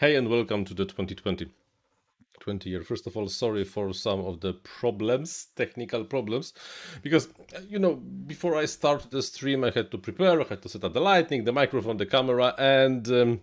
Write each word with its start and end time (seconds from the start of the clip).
Hey 0.00 0.14
and 0.14 0.28
welcome 0.28 0.64
to 0.64 0.74
the 0.74 0.84
2020 0.84 1.50
20 2.38 2.70
year. 2.70 2.84
First 2.84 3.08
of 3.08 3.16
all, 3.16 3.28
sorry 3.28 3.64
for 3.64 3.92
some 3.92 4.20
of 4.20 4.38
the 4.38 4.52
problems, 4.52 5.48
technical 5.56 6.04
problems, 6.04 6.52
because 7.02 7.26
uh, 7.56 7.62
you 7.68 7.80
know, 7.80 7.96
before 7.96 8.54
I 8.54 8.66
started 8.66 9.10
the 9.10 9.22
stream, 9.22 9.64
I 9.64 9.70
had 9.70 9.90
to 9.90 9.98
prepare, 9.98 10.40
I 10.40 10.44
had 10.44 10.62
to 10.62 10.68
set 10.68 10.84
up 10.84 10.94
the 10.94 11.00
lighting, 11.00 11.42
the 11.42 11.52
microphone, 11.52 11.96
the 11.96 12.06
camera, 12.06 12.54
and 12.58 13.08
um, 13.08 13.40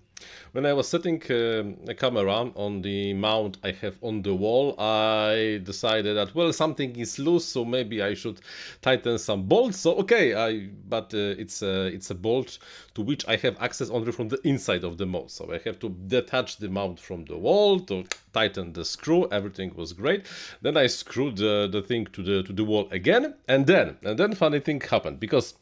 when 0.53 0.65
I 0.65 0.73
was 0.73 0.87
setting 0.87 1.21
uh, 1.29 1.91
a 1.91 1.93
camera 1.93 2.31
on 2.55 2.81
the 2.81 3.13
mount 3.13 3.57
I 3.63 3.71
have 3.71 3.97
on 4.01 4.21
the 4.21 4.33
wall, 4.33 4.75
I 4.79 5.59
decided 5.63 6.15
that 6.15 6.33
well 6.33 6.53
something 6.53 6.95
is 6.95 7.19
loose, 7.19 7.45
so 7.45 7.65
maybe 7.65 8.01
I 8.01 8.13
should 8.13 8.39
tighten 8.81 9.17
some 9.17 9.43
bolts. 9.43 9.79
So 9.79 9.95
okay, 9.97 10.33
I 10.33 10.69
but 10.87 11.13
uh, 11.13 11.41
it's 11.43 11.61
a 11.61 11.87
it's 11.87 12.09
a 12.09 12.15
bolt 12.15 12.59
to 12.93 13.01
which 13.01 13.27
I 13.27 13.35
have 13.37 13.57
access 13.59 13.89
only 13.89 14.11
from 14.11 14.29
the 14.29 14.39
inside 14.47 14.83
of 14.83 14.97
the 14.97 15.05
mount. 15.05 15.31
So 15.31 15.53
I 15.53 15.59
have 15.65 15.79
to 15.79 15.89
detach 15.89 16.57
the 16.57 16.69
mount 16.69 16.99
from 16.99 17.25
the 17.25 17.37
wall 17.37 17.79
to 17.81 18.05
tighten 18.33 18.71
the 18.73 18.85
screw. 18.85 19.27
Everything 19.31 19.73
was 19.75 19.91
great. 19.91 20.25
Then 20.61 20.77
I 20.77 20.87
screwed 20.87 21.37
the, 21.37 21.67
the 21.69 21.81
thing 21.81 22.05
to 22.13 22.23
the 22.23 22.43
to 22.43 22.53
the 22.53 22.63
wall 22.63 22.87
again, 22.91 23.35
and 23.49 23.67
then 23.67 23.97
and 24.03 24.17
then 24.17 24.33
funny 24.35 24.61
thing 24.61 24.79
happened 24.79 25.19
because 25.19 25.55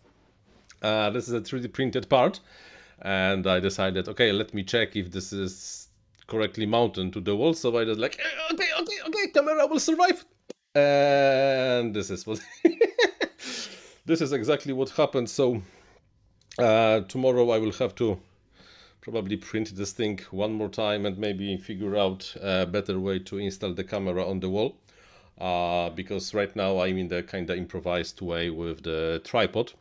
uh, 0.83 1.09
this 1.09 1.27
is 1.27 1.33
a 1.33 1.41
3D 1.41 1.73
printed 1.73 2.09
part 2.09 2.39
and 3.01 3.45
I 3.47 3.59
decided, 3.59 4.07
okay, 4.07 4.31
let 4.31 4.53
me 4.53 4.63
check 4.63 4.95
if 4.95 5.11
this 5.11 5.33
is 5.33 5.87
correctly 6.27 6.65
mounted 6.65 7.13
to 7.13 7.21
the 7.21 7.35
wall. 7.35 7.53
So 7.53 7.75
I 7.77 7.83
was 7.83 7.97
like, 7.97 8.19
eh, 8.19 8.53
okay, 8.53 8.69
okay, 8.79 8.97
okay, 9.07 9.27
camera 9.33 9.67
will 9.67 9.79
survive. 9.79 10.23
And 10.75 11.93
this 11.93 12.09
is 12.09 12.25
what 12.25 12.39
this 14.05 14.21
is 14.21 14.31
exactly 14.31 14.73
what 14.73 14.89
happened. 14.89 15.29
So 15.29 15.61
uh, 16.57 17.01
tomorrow 17.01 17.49
I 17.51 17.59
will 17.59 17.73
have 17.73 17.95
to 17.95 18.19
probably 19.01 19.37
print 19.37 19.75
this 19.75 19.91
thing 19.91 20.19
one 20.31 20.53
more 20.53 20.69
time 20.69 21.05
and 21.05 21.17
maybe 21.17 21.57
figure 21.57 21.97
out 21.97 22.33
a 22.41 22.65
better 22.65 22.99
way 22.99 23.19
to 23.19 23.37
install 23.37 23.73
the 23.73 23.83
camera 23.83 24.27
on 24.27 24.39
the 24.39 24.49
wall. 24.49 24.77
Uh, 25.39 25.89
because 25.89 26.33
right 26.33 26.55
now 26.55 26.79
I'm 26.79 26.97
in 26.97 27.07
the 27.07 27.23
kind 27.23 27.49
of 27.49 27.57
improvised 27.57 28.21
way 28.21 28.49
with 28.49 28.83
the 28.83 29.19
tripod 29.23 29.73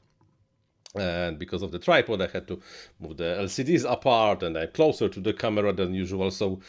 and 0.95 1.39
because 1.39 1.63
of 1.63 1.73
the 1.73 1.79
tripod 1.79 2.21
I 2.21 2.27
had 2.27 2.47
to 2.49 2.61
move 3.01 3.17
the 3.17 3.37
LCDs 3.41 3.91
apart 3.91 4.43
and 4.43 4.57
I'm 4.59 4.69
closer 4.69 5.09
to 5.09 5.21
the 5.21 5.33
camera 5.33 5.73
than 5.73 5.95
usual 5.95 6.31
so 6.31 6.61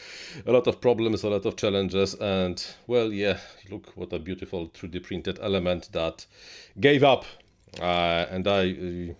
a 0.45 0.51
lot 0.51 0.67
of 0.67 0.79
problems 0.79 1.23
a 1.23 1.29
lot 1.29 1.45
of 1.45 1.57
challenges 1.57 2.15
and 2.15 2.65
well 2.87 3.11
yeah 3.11 3.37
look 3.69 3.91
what 3.95 4.13
a 4.13 4.19
beautiful 4.19 4.69
3D 4.69 5.03
printed 5.03 5.39
element 5.41 5.89
that 5.91 6.25
gave 6.79 7.03
up 7.03 7.25
uh, 7.81 8.25
and 8.29 8.47
I 8.47 8.71
uh, 8.71 9.13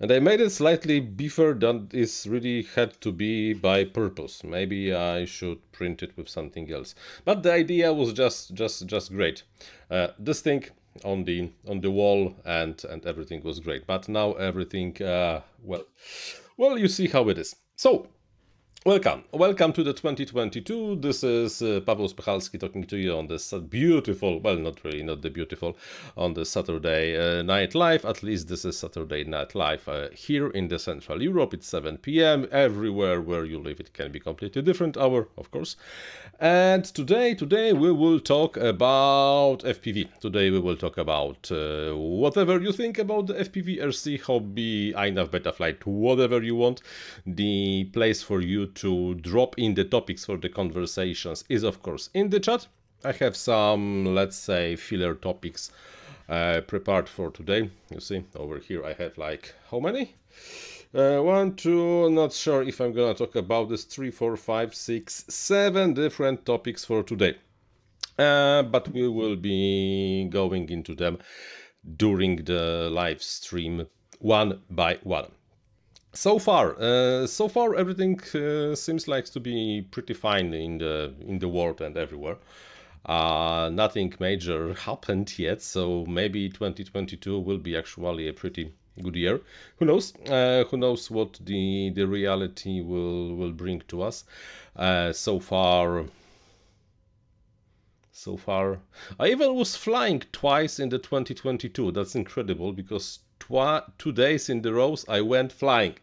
and 0.00 0.12
I 0.12 0.20
made 0.20 0.40
it 0.40 0.50
slightly 0.50 1.00
beefer 1.00 1.58
than 1.58 1.88
is 1.92 2.26
really 2.28 2.62
had 2.62 3.00
to 3.00 3.10
be 3.10 3.52
by 3.52 3.82
purpose. 3.82 4.44
Maybe 4.44 4.94
I 4.94 5.24
should 5.24 5.58
print 5.72 6.04
it 6.04 6.16
with 6.16 6.28
something 6.28 6.72
else. 6.72 6.94
But 7.24 7.42
the 7.42 7.52
idea 7.52 7.92
was 7.92 8.12
just 8.12 8.54
just 8.54 8.86
just 8.86 9.12
great. 9.12 9.42
Uh, 9.90 10.08
this 10.16 10.40
thing 10.40 10.64
on 11.04 11.24
the 11.24 11.50
on 11.66 11.80
the 11.80 11.90
wall 11.90 12.34
and 12.44 12.82
and 12.84 13.04
everything 13.06 13.42
was 13.42 13.60
great. 13.60 13.86
But 13.86 14.08
now 14.08 14.32
everything 14.32 15.00
uh, 15.02 15.42
well 15.62 15.84
well 16.56 16.78
you 16.78 16.88
see 16.88 17.08
how 17.08 17.28
it 17.28 17.38
is. 17.38 17.56
So 17.76 18.08
Welcome, 18.86 19.24
welcome 19.32 19.72
to 19.72 19.82
the 19.82 19.92
2022. 19.92 21.00
This 21.00 21.24
is 21.24 21.60
uh, 21.62 21.80
Paweł 21.84 22.14
Spychalski 22.14 22.60
talking 22.60 22.84
to 22.84 22.96
you 22.96 23.12
on 23.12 23.26
this 23.26 23.52
beautiful, 23.52 24.38
well, 24.38 24.54
not 24.54 24.84
really, 24.84 25.02
not 25.02 25.20
the 25.20 25.30
beautiful, 25.30 25.76
on 26.16 26.34
the 26.34 26.44
Saturday 26.46 27.16
uh, 27.16 27.42
Night 27.42 27.74
Live. 27.74 28.04
At 28.04 28.22
least 28.22 28.46
this 28.46 28.64
is 28.64 28.78
Saturday 28.78 29.24
Night 29.24 29.56
Live 29.56 29.86
uh, 29.88 30.10
here 30.14 30.50
in 30.50 30.68
the 30.68 30.78
Central 30.78 31.20
Europe. 31.20 31.54
It's 31.54 31.66
7 31.66 31.98
p.m. 31.98 32.46
Everywhere 32.52 33.20
where 33.20 33.44
you 33.44 33.58
live, 33.58 33.80
it 33.80 33.92
can 33.94 34.12
be 34.12 34.20
completely 34.20 34.62
different 34.62 34.96
hour, 34.96 35.26
of 35.36 35.50
course. 35.50 35.74
And 36.38 36.84
today, 36.84 37.34
today 37.34 37.72
we 37.72 37.90
will 37.90 38.20
talk 38.20 38.56
about 38.56 39.64
FPV. 39.64 40.20
Today 40.20 40.50
we 40.50 40.60
will 40.60 40.76
talk 40.76 40.98
about 40.98 41.50
uh, 41.50 41.94
whatever 41.96 42.60
you 42.60 42.70
think 42.70 42.98
about 42.98 43.26
the 43.26 43.34
FPV 43.34 43.82
RC 43.82 44.20
hobby, 44.22 44.92
INAV 44.92 45.30
Betaflight, 45.30 45.84
whatever 45.84 46.40
you 46.44 46.54
want. 46.54 46.82
The 47.26 47.90
place 47.92 48.22
for 48.22 48.40
you 48.40 48.67
to 48.74 49.14
drop 49.16 49.58
in 49.58 49.74
the 49.74 49.84
topics 49.84 50.24
for 50.24 50.36
the 50.36 50.48
conversations 50.48 51.44
is 51.48 51.62
of 51.62 51.82
course 51.82 52.10
in 52.14 52.30
the 52.30 52.40
chat. 52.40 52.66
I 53.04 53.12
have 53.12 53.36
some, 53.36 54.14
let's 54.14 54.36
say, 54.36 54.74
filler 54.76 55.14
topics 55.14 55.70
uh, 56.28 56.62
prepared 56.66 57.08
for 57.08 57.30
today. 57.30 57.70
You 57.90 58.00
see, 58.00 58.24
over 58.34 58.58
here 58.58 58.84
I 58.84 58.92
have 58.94 59.16
like, 59.16 59.54
how 59.70 59.80
many? 59.80 60.14
Uh, 60.94 61.20
one, 61.20 61.54
two, 61.54 62.10
not 62.10 62.32
sure 62.32 62.62
if 62.62 62.80
I'm 62.80 62.92
gonna 62.92 63.14
talk 63.14 63.36
about 63.36 63.68
this, 63.68 63.84
three, 63.84 64.10
four, 64.10 64.36
five, 64.36 64.74
six, 64.74 65.24
seven 65.28 65.94
different 65.94 66.44
topics 66.44 66.84
for 66.84 67.02
today. 67.02 67.36
Uh, 68.18 68.62
but 68.62 68.88
we 68.88 69.06
will 69.06 69.36
be 69.36 70.26
going 70.30 70.68
into 70.70 70.94
them 70.94 71.18
during 71.96 72.36
the 72.44 72.88
live 72.90 73.22
stream 73.22 73.86
one 74.18 74.60
by 74.70 74.98
one. 75.04 75.30
So 76.12 76.38
far, 76.38 76.74
uh, 76.80 77.26
so 77.26 77.48
far 77.48 77.74
everything 77.74 78.20
uh, 78.34 78.74
seems 78.74 79.08
like 79.08 79.26
to 79.26 79.40
be 79.40 79.86
pretty 79.90 80.14
fine 80.14 80.52
in 80.52 80.78
the 80.78 81.14
in 81.20 81.38
the 81.38 81.48
world 81.48 81.80
and 81.80 81.96
everywhere. 81.96 82.38
Uh, 83.06 83.70
nothing 83.72 84.12
major 84.20 84.74
happened 84.74 85.38
yet, 85.38 85.62
so 85.62 86.04
maybe 86.06 86.48
2022 86.48 87.38
will 87.38 87.58
be 87.58 87.76
actually 87.76 88.28
a 88.28 88.32
pretty 88.32 88.72
good 89.02 89.16
year. 89.16 89.40
Who 89.76 89.86
knows? 89.86 90.14
Uh, 90.26 90.64
who 90.70 90.76
knows 90.76 91.10
what 91.10 91.38
the 91.44 91.90
the 91.90 92.06
reality 92.06 92.80
will 92.80 93.36
will 93.36 93.52
bring 93.52 93.80
to 93.88 94.02
us? 94.02 94.24
Uh, 94.76 95.12
so 95.12 95.40
far, 95.40 96.04
so 98.12 98.36
far, 98.36 98.80
I 99.20 99.28
even 99.28 99.54
was 99.54 99.76
flying 99.76 100.20
twice 100.32 100.80
in 100.80 100.88
the 100.88 100.98
2022. 100.98 101.92
That's 101.92 102.14
incredible 102.14 102.72
because 102.72 103.20
two 103.98 104.12
days 104.12 104.48
in 104.48 104.62
the 104.62 104.72
rows 104.72 105.04
I 105.08 105.20
went 105.20 105.52
flying. 105.52 105.94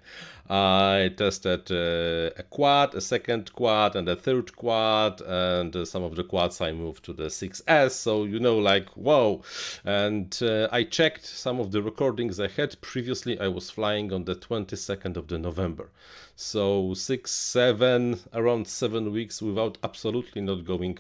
I 0.48 1.12
tested 1.18 1.72
uh, 1.72 2.30
a 2.38 2.44
quad, 2.44 2.94
a 2.94 3.02
second 3.02 3.52
quad, 3.54 3.96
and 3.96 4.08
a 4.08 4.16
third 4.16 4.56
quad, 4.56 5.22
and 5.22 5.76
uh, 5.76 5.86
some 5.86 6.04
of 6.04 6.16
the 6.16 6.24
quads 6.24 6.62
I 6.62 6.72
moved 6.72 7.04
to 7.06 7.14
the 7.14 7.26
6S. 7.30 7.92
So 7.92 8.26
you 8.26 8.40
know, 8.40 8.60
like 8.60 8.90
whoa! 8.90 9.42
And 9.84 10.38
uh, 10.44 10.68
I 10.72 10.84
checked 10.84 11.26
some 11.26 11.60
of 11.60 11.72
the 11.72 11.82
recordings 11.82 12.40
I 12.40 12.48
had 12.48 12.80
previously. 12.82 13.40
I 13.40 13.48
was 13.48 13.72
flying 13.72 14.14
on 14.14 14.26
the 14.26 14.36
22nd 14.36 15.18
of 15.18 15.28
the 15.28 15.40
November, 15.40 15.90
so 16.36 16.94
six, 16.94 17.32
seven, 17.32 18.20
around 18.32 18.68
seven 18.68 19.12
weeks 19.12 19.42
without 19.42 19.80
absolutely 19.84 20.42
not 20.42 20.64
going 20.64 21.00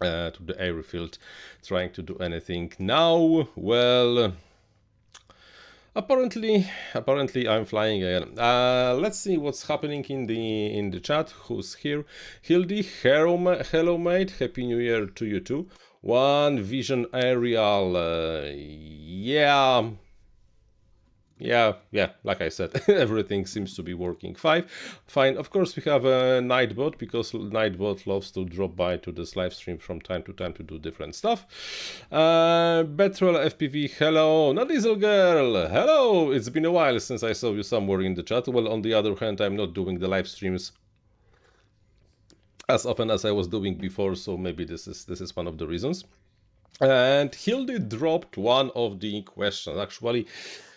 uh, 0.00 0.30
to 0.30 0.42
the 0.42 0.58
airfield 0.58 1.18
trying 1.62 1.92
to 1.92 2.02
do 2.02 2.16
anything. 2.16 2.72
Now, 2.78 3.48
well, 3.54 4.32
Apparently, 5.96 6.68
apparently 6.92 7.48
I'm 7.48 7.64
flying 7.64 8.02
again. 8.02 8.38
Uh, 8.38 8.94
let's 9.00 9.18
see 9.18 9.38
what's 9.38 9.66
happening 9.66 10.04
in 10.10 10.26
the 10.26 10.66
in 10.78 10.90
the 10.90 11.00
chat. 11.00 11.30
Who's 11.30 11.74
here? 11.74 12.04
Hildy, 12.42 12.82
hello, 13.02 13.62
hello 13.72 13.96
mate. 13.96 14.32
Happy 14.32 14.66
New 14.66 14.76
Year 14.76 15.06
to 15.06 15.24
you 15.24 15.40
too. 15.40 15.70
One 16.02 16.60
Vision 16.60 17.06
Aerial. 17.14 17.96
Uh, 17.96 18.42
yeah, 18.52 19.88
yeah, 21.38 21.74
yeah, 21.90 22.10
like 22.24 22.40
I 22.40 22.48
said, 22.48 22.70
everything 22.88 23.44
seems 23.44 23.74
to 23.76 23.82
be 23.82 23.92
working 23.92 24.34
fine. 24.34 24.64
Fine. 25.06 25.36
Of 25.36 25.50
course, 25.50 25.76
we 25.76 25.82
have 25.82 26.04
a 26.04 26.40
Nightbot 26.40 26.96
because 26.98 27.32
Nightbot 27.32 28.06
loves 28.06 28.30
to 28.32 28.44
drop 28.44 28.74
by 28.74 28.96
to 28.98 29.12
this 29.12 29.36
live 29.36 29.52
stream 29.52 29.76
from 29.76 30.00
time 30.00 30.22
to 30.24 30.32
time 30.32 30.54
to 30.54 30.62
do 30.62 30.78
different 30.78 31.14
stuff. 31.14 31.46
Uh, 32.10 32.84
Betrel 32.84 33.34
FPV, 33.34 33.90
hello. 33.90 34.52
Not 34.52 34.68
Diesel 34.68 34.96
Girl, 34.96 35.68
hello. 35.68 36.30
It's 36.30 36.48
been 36.48 36.64
a 36.64 36.72
while 36.72 36.98
since 37.00 37.22
I 37.22 37.32
saw 37.32 37.52
you 37.52 37.62
somewhere 37.62 38.00
in 38.00 38.14
the 38.14 38.22
chat. 38.22 38.48
Well, 38.48 38.68
on 38.68 38.80
the 38.80 38.94
other 38.94 39.14
hand, 39.14 39.40
I'm 39.40 39.56
not 39.56 39.74
doing 39.74 39.98
the 39.98 40.08
live 40.08 40.28
streams 40.28 40.72
as 42.68 42.86
often 42.86 43.10
as 43.10 43.24
I 43.24 43.30
was 43.30 43.46
doing 43.46 43.76
before, 43.76 44.14
so 44.14 44.36
maybe 44.36 44.64
this 44.64 44.88
is 44.88 45.04
this 45.04 45.20
is 45.20 45.36
one 45.36 45.46
of 45.46 45.58
the 45.58 45.66
reasons. 45.66 46.04
And 46.80 47.34
Hildy 47.34 47.78
dropped 47.78 48.36
one 48.36 48.70
of 48.74 49.00
the 49.00 49.22
questions. 49.22 49.78
Actually, 49.78 50.26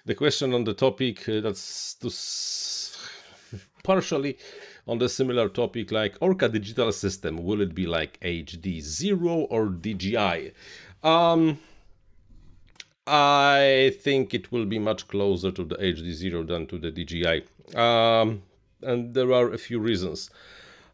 the 0.09 0.15
question 0.15 0.55
on 0.55 0.63
the 0.63 0.73
topic 0.73 1.29
uh, 1.29 1.39
that's 1.39 1.95
partially 3.83 4.39
on 4.87 4.97
the 4.97 5.07
similar 5.07 5.47
topic 5.47 5.91
like 5.91 6.17
Orca 6.19 6.49
digital 6.49 6.91
system. 6.91 7.43
Will 7.43 7.61
it 7.61 7.75
be 7.75 7.85
like 7.85 8.19
HD 8.21 8.81
zero 8.81 9.41
or 9.51 9.67
DJI? 9.67 10.51
Um, 11.03 11.59
I 13.05 13.95
think 14.01 14.33
it 14.33 14.51
will 14.51 14.65
be 14.65 14.79
much 14.79 15.07
closer 15.07 15.51
to 15.51 15.63
the 15.63 15.75
HD 15.75 16.11
zero 16.11 16.41
than 16.41 16.65
to 16.67 16.79
the 16.79 16.89
DJI, 16.89 17.43
Um, 17.75 18.41
and 18.81 19.13
there 19.13 19.31
are 19.31 19.53
a 19.53 19.59
few 19.59 19.77
reasons. 19.77 20.31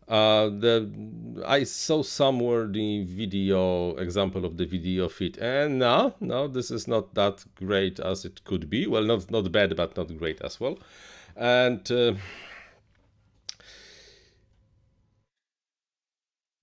Uh, 0.07 0.49
the 0.49 1.43
I 1.45 1.63
saw 1.63 2.03
somewhere 2.03 2.67
the 2.67 3.05
video 3.05 3.95
example 3.95 4.45
of 4.45 4.55
the 4.55 4.65
video 4.65 5.09
feed, 5.09 5.37
and 5.39 5.79
no, 5.79 6.13
no, 6.19 6.47
this 6.47 6.69
is 6.69 6.87
not 6.87 7.15
that 7.15 7.43
great 7.55 7.99
as 7.99 8.23
it 8.23 8.43
could 8.43 8.69
be. 8.69 8.85
Well, 8.85 9.03
not 9.03 9.31
not 9.31 9.51
bad, 9.51 9.75
but 9.75 9.97
not 9.97 10.15
great 10.17 10.41
as 10.41 10.59
well. 10.59 10.77
And 11.35 11.91
uh, 11.91 12.13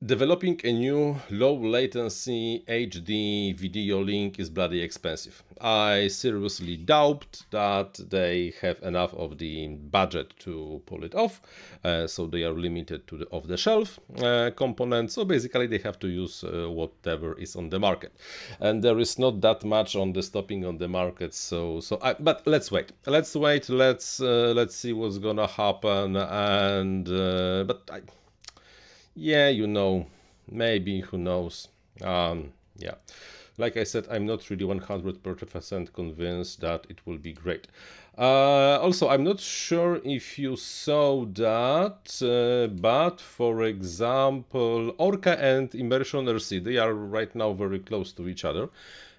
Developing 0.04 0.60
a 0.64 0.72
new 0.72 1.16
low 1.31 1.54
latency 1.54 2.64
HD 2.66 3.56
video 3.56 4.00
link 4.02 4.40
is 4.40 4.50
bloody 4.50 4.82
expensive. 4.82 5.44
I 5.60 6.08
seriously 6.08 6.76
doubt 6.76 7.40
that 7.52 8.00
they 8.10 8.52
have 8.60 8.82
enough 8.82 9.14
of 9.14 9.38
the 9.38 9.69
budget 9.69 10.34
to 10.40 10.82
pull 10.87 11.04
it 11.04 11.14
off, 11.14 11.40
uh, 11.84 12.08
so 12.08 12.26
they 12.26 12.43
are 12.43 12.52
limited 12.52 13.06
to 13.06 13.16
the 13.16 13.26
off-the-shelf 13.26 14.00
uh, 14.20 14.50
components. 14.56 15.14
So 15.14 15.25
basically, 15.25 15.69
they 15.69 15.78
have 15.78 16.00
to 16.00 16.08
use 16.08 16.43
uh, 16.43 16.69
whatever 16.69 17.38
is 17.38 17.54
on 17.54 17.70
the 17.70 17.78
market, 17.78 18.12
and 18.58 18.82
there 18.82 18.99
is 18.99 19.20
not 19.20 19.40
that 19.43 19.62
much 19.62 19.94
on 19.94 20.12
the 20.12 20.22
stopping 20.25 20.64
on 20.64 20.78
the 20.78 20.88
market. 20.88 21.32
So, 21.32 21.78
so 21.78 22.00
I, 22.02 22.14
but 22.14 22.44
let's 22.44 22.72
wait. 22.72 22.90
Let's 23.06 23.37
wait. 23.37 23.69
Let's 23.69 24.20
uh, 24.20 24.52
let's 24.56 24.75
see 24.75 24.94
what's 24.94 25.19
gonna 25.19 25.46
happen. 25.46 26.16
And 26.16 27.08
uh, 27.08 27.62
but 27.69 27.88
I 27.93 28.00
yeah, 29.14 29.49
you 29.49 29.67
know, 29.67 30.06
maybe, 30.50 31.00
who 31.00 31.19
knows. 31.19 31.69
Um, 32.03 32.53
yeah, 32.76 32.94
like 33.59 33.76
I 33.76 33.85
said, 33.85 34.06
I'm 34.11 34.26
not 34.26 34.49
really 34.50 34.64
100% 34.64 35.93
convinced 35.93 36.61
that 36.61 36.87
it 36.88 37.06
will 37.06 37.19
be 37.19 37.32
great. 37.32 37.69
Uh, 38.19 38.79
also, 38.81 39.09
I'm 39.09 39.25
not 39.25 39.41
sure 39.41 40.00
if 40.05 40.38
you 40.38 40.56
saw 40.56 41.25
that, 41.25 42.23
uh, 42.23 42.73
but 42.75 43.20
for 43.20 43.62
example, 43.64 44.94
Orca 44.99 45.38
and 45.43 45.75
Immersion 45.75 46.26
RC, 46.26 46.62
they 46.64 46.76
are 46.76 46.93
right 46.93 47.35
now 47.35 47.53
very 47.53 47.79
close 47.79 48.12
to 48.12 48.29
each 48.29 48.44
other. 48.44 48.69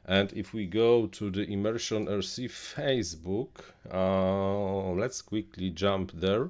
And 0.06 0.34
if 0.34 0.54
we 0.54 0.66
go 0.66 1.08
to 1.08 1.32
the 1.32 1.44
Immersion 1.50 2.08
RC 2.08 2.50
Facebook, 2.50 3.50
uh, 3.92 4.92
let's 4.92 5.22
quickly 5.22 5.70
jump 5.70 6.12
there. 6.14 6.50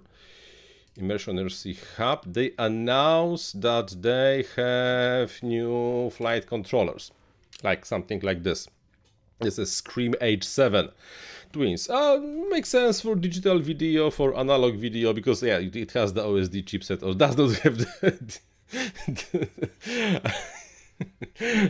Immersion 0.97 1.37
RC 1.37 1.77
Hub, 1.97 2.31
they 2.31 2.51
announced 2.59 3.59
that 3.61 3.95
they 3.99 4.45
have 4.55 5.41
new 5.41 6.11
flight 6.11 6.45
controllers, 6.45 7.11
like 7.63 7.85
something 7.85 8.19
like 8.21 8.43
this. 8.43 8.67
This 9.39 9.57
is 9.57 9.71
Scream 9.71 10.13
H7 10.21 10.91
twins. 11.51 11.89
Uh, 11.89 12.19
makes 12.49 12.69
sense 12.69 13.01
for 13.01 13.15
digital 13.15 13.57
video, 13.59 14.11
for 14.11 14.37
analog 14.37 14.75
video, 14.75 15.13
because 15.13 15.41
yeah, 15.41 15.57
it, 15.57 15.91
has 15.93 16.13
the 16.13 16.21
OSD 16.21 16.63
chipset, 16.63 17.01
or 17.01 17.15
does 17.15 17.37
not 17.37 17.51
have 17.59 17.77
the... 17.79 18.39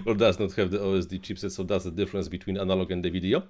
or 0.06 0.14
does 0.16 0.40
not 0.40 0.54
have 0.54 0.72
the 0.72 0.80
OSD 0.80 1.22
chipset, 1.22 1.52
so 1.52 1.64
that's 1.64 1.86
the 1.86 1.92
difference 1.92 2.28
between 2.28 2.58
analog 2.58 2.92
and 2.92 3.04
the 3.06 3.10
video. 3.10 3.44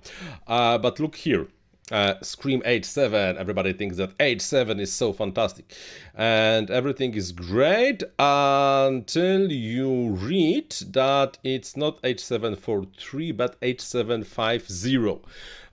Uh, 0.45 0.77
but 0.77 0.99
look 0.99 1.15
here, 1.15 1.47
uh, 1.91 2.15
Scream 2.21 2.61
H7. 2.61 3.35
Everybody 3.37 3.73
thinks 3.73 3.97
that 3.97 4.17
H7 4.17 4.79
is 4.79 4.91
so 4.91 5.13
fantastic. 5.13 5.75
And 6.15 6.69
everything 6.69 7.13
is 7.13 7.31
great 7.31 8.03
until 8.19 9.51
you 9.51 10.11
read 10.11 10.71
that 10.91 11.37
it's 11.43 11.75
not 11.75 12.01
H743 12.03 13.35
but 13.35 13.59
H750 13.61 15.21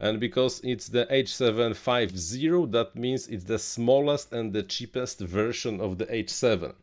and 0.01 0.19
because 0.19 0.61
it's 0.65 0.89
the 0.89 1.07
H750 1.07 2.73
that 2.73 2.97
means 2.97 3.29
it's 3.29 3.45
the 3.45 3.59
smallest 3.59 4.33
and 4.33 4.53
the 4.53 4.63
cheapest 4.63 5.21
version 5.21 5.81
of 5.81 5.99
the 5.99 6.07
H7 6.07 6.75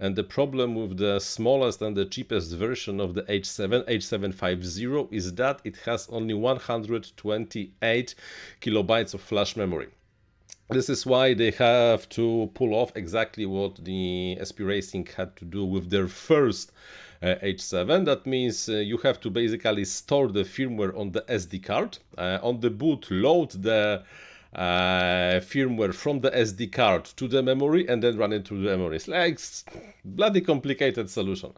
and 0.00 0.16
the 0.16 0.24
problem 0.24 0.74
with 0.74 0.96
the 0.96 1.18
smallest 1.20 1.82
and 1.82 1.96
the 1.96 2.04
cheapest 2.04 2.52
version 2.52 3.00
of 3.00 3.14
the 3.14 3.22
H7 3.22 3.88
H750 3.88 5.12
is 5.12 5.34
that 5.34 5.60
it 5.64 5.76
has 5.84 6.08
only 6.08 6.34
128 6.34 8.14
kilobytes 8.60 9.14
of 9.14 9.20
flash 9.20 9.56
memory 9.56 9.88
this 10.70 10.88
is 10.88 11.04
why 11.04 11.34
they 11.34 11.50
have 11.52 12.08
to 12.08 12.50
pull 12.54 12.74
off 12.74 12.92
exactly 12.96 13.44
what 13.46 13.84
the 13.84 14.38
SP 14.40 14.60
Racing 14.60 15.06
had 15.16 15.36
to 15.36 15.44
do 15.44 15.64
with 15.64 15.90
their 15.90 16.08
first 16.08 16.72
uh, 17.22 17.34
H7. 17.42 18.04
That 18.06 18.26
means 18.26 18.68
uh, 18.68 18.74
you 18.76 18.96
have 18.98 19.20
to 19.20 19.30
basically 19.30 19.84
store 19.84 20.28
the 20.28 20.42
firmware 20.42 20.96
on 20.98 21.12
the 21.12 21.22
SD 21.22 21.64
card. 21.64 21.98
Uh, 22.16 22.38
on 22.42 22.60
the 22.60 22.70
boot, 22.70 23.10
load 23.10 23.50
the 23.50 24.04
uh, 24.54 25.40
firmware 25.40 25.94
from 25.94 26.20
the 26.20 26.30
SD 26.30 26.72
card 26.72 27.04
to 27.16 27.28
the 27.28 27.42
memory 27.42 27.88
and 27.88 28.02
then 28.02 28.16
run 28.16 28.32
it 28.32 28.46
through 28.46 28.62
the 28.62 28.76
memory. 28.76 28.96
It's 28.96 29.08
like 29.08 29.40
bloody 30.04 30.40
complicated 30.40 31.10
solution. 31.10 31.52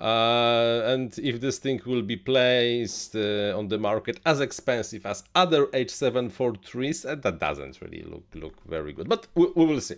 Uh, 0.00 0.82
and 0.86 1.18
if 1.18 1.40
this 1.40 1.58
thing 1.58 1.80
will 1.84 2.02
be 2.02 2.16
placed 2.16 3.16
uh, 3.16 3.58
on 3.58 3.66
the 3.68 3.78
market 3.78 4.20
as 4.24 4.40
expensive 4.40 5.04
as 5.04 5.24
other 5.34 5.66
H743s, 5.66 7.10
uh, 7.10 7.14
that 7.16 7.40
doesn't 7.40 7.80
really 7.80 8.02
look 8.02 8.24
look 8.34 8.54
very 8.66 8.92
good. 8.92 9.08
But 9.08 9.26
we, 9.34 9.46
we 9.56 9.66
will 9.66 9.80
see. 9.80 9.96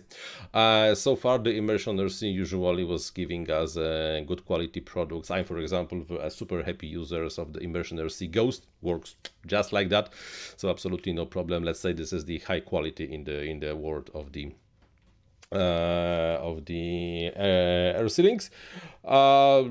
Uh, 0.53 0.95
so 0.95 1.15
far, 1.15 1.37
the 1.37 1.55
Immersion 1.55 1.97
RC 1.97 2.33
usually 2.33 2.83
was 2.83 3.11
giving 3.11 3.49
us 3.51 3.77
uh, 3.77 4.21
good 4.25 4.43
quality 4.45 4.79
products. 4.79 5.29
I'm, 5.29 5.45
for 5.45 5.59
example, 5.59 6.03
a 6.19 6.31
super 6.31 6.63
happy 6.63 6.87
users 6.87 7.37
of 7.37 7.53
the 7.53 7.59
Immersion 7.59 7.97
RC 7.97 8.31
Ghost. 8.31 8.65
Works 8.81 9.15
just 9.45 9.71
like 9.73 9.89
that, 9.89 10.09
so 10.57 10.69
absolutely 10.69 11.13
no 11.13 11.25
problem. 11.25 11.63
Let's 11.63 11.79
say 11.79 11.93
this 11.93 12.13
is 12.13 12.25
the 12.25 12.39
high 12.39 12.61
quality 12.61 13.13
in 13.13 13.23
the 13.23 13.43
in 13.43 13.59
the 13.59 13.75
world 13.75 14.09
of 14.15 14.31
the 14.31 14.51
of 15.57 16.65
the 16.65 17.31
uh. 17.35 18.49
Uh, 19.03 19.63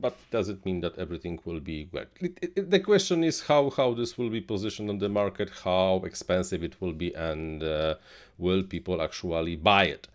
but 0.00 0.16
does 0.30 0.48
it 0.48 0.64
mean 0.64 0.80
that 0.80 0.96
everything 0.98 1.38
will 1.44 1.60
be 1.60 1.88
well? 1.92 2.04
It, 2.20 2.38
it, 2.56 2.70
the 2.70 2.80
question 2.80 3.24
is 3.24 3.40
how 3.42 3.70
how 3.70 3.94
this 3.94 4.16
will 4.16 4.30
be 4.30 4.40
positioned 4.40 4.88
on 4.88 4.98
the 4.98 5.08
market, 5.08 5.50
how 5.64 6.02
expensive 6.04 6.62
it 6.62 6.80
will 6.80 6.92
be, 6.92 7.12
and 7.14 7.62
uh, 7.62 7.96
will 8.38 8.62
people 8.62 9.02
actually 9.02 9.56
buy 9.56 9.84
it? 9.84 10.08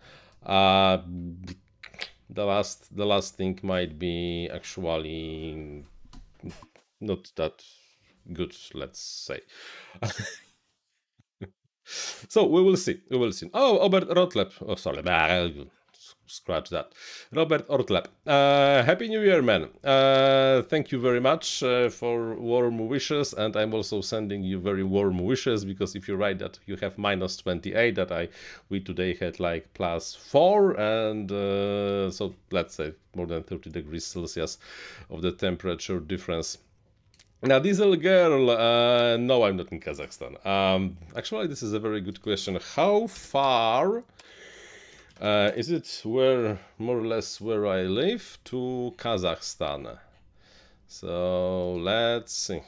Uh, 0.44 0.98
the 2.30 2.44
last 2.44 2.96
the 2.96 3.06
last 3.06 3.36
thing 3.36 3.58
might 3.62 3.98
be 3.98 4.48
actually 4.52 5.84
not 7.00 7.30
that 7.36 7.62
good, 8.32 8.56
let's 8.74 9.00
say. 9.00 9.40
So 11.86 12.46
we 12.46 12.62
will 12.62 12.76
see. 12.76 13.00
We 13.10 13.18
will 13.18 13.32
see. 13.32 13.50
Oh, 13.54 13.78
Robert 13.78 14.08
Rotlep. 14.08 14.52
Oh, 14.66 14.74
sorry. 14.74 15.02
Scratch 16.28 16.70
that. 16.70 16.92
Robert 17.32 17.68
Ortlep. 17.68 18.06
Uh, 18.26 18.82
Happy 18.82 19.06
New 19.08 19.20
Year, 19.20 19.42
man. 19.42 19.68
Uh, 19.84 20.62
thank 20.62 20.90
you 20.90 20.98
very 20.98 21.20
much 21.20 21.62
uh, 21.62 21.88
for 21.88 22.34
warm 22.34 22.88
wishes. 22.88 23.32
And 23.32 23.54
I'm 23.54 23.72
also 23.72 24.00
sending 24.00 24.42
you 24.42 24.58
very 24.58 24.82
warm 24.82 25.18
wishes 25.18 25.64
because 25.64 25.94
if 25.94 26.08
you 26.08 26.16
write 26.16 26.40
that 26.40 26.58
you 26.66 26.76
have 26.76 26.98
minus 26.98 27.36
28, 27.36 27.94
that 27.94 28.10
I 28.10 28.28
we 28.70 28.80
today 28.80 29.14
had 29.14 29.38
like 29.38 29.72
plus 29.74 30.14
4. 30.16 30.80
And 30.80 31.30
uh, 31.30 32.10
so 32.10 32.34
let's 32.50 32.74
say 32.74 32.92
more 33.14 33.26
than 33.26 33.44
30 33.44 33.70
degrees 33.70 34.04
Celsius 34.04 34.58
of 35.10 35.22
the 35.22 35.30
temperature 35.30 36.00
difference 36.00 36.58
now, 37.42 37.58
Diesel 37.58 37.96
Girl, 37.96 38.50
uh, 38.50 39.16
no, 39.16 39.44
I'm 39.44 39.56
not 39.56 39.70
in 39.70 39.80
Kazakhstan. 39.80 40.44
Um, 40.46 40.96
actually, 41.14 41.46
this 41.46 41.62
is 41.62 41.72
a 41.72 41.78
very 41.78 42.00
good 42.00 42.22
question. 42.22 42.58
How 42.74 43.06
far 43.06 44.02
uh, 45.20 45.50
is 45.56 45.70
it 45.70 46.00
where, 46.04 46.58
more 46.78 46.98
or 46.98 47.06
less, 47.06 47.40
where 47.40 47.66
I 47.66 47.82
live 47.82 48.38
to 48.44 48.94
Kazakhstan? 48.96 49.98
So, 50.88 51.74
let's 51.74 52.32
see. 52.32 52.62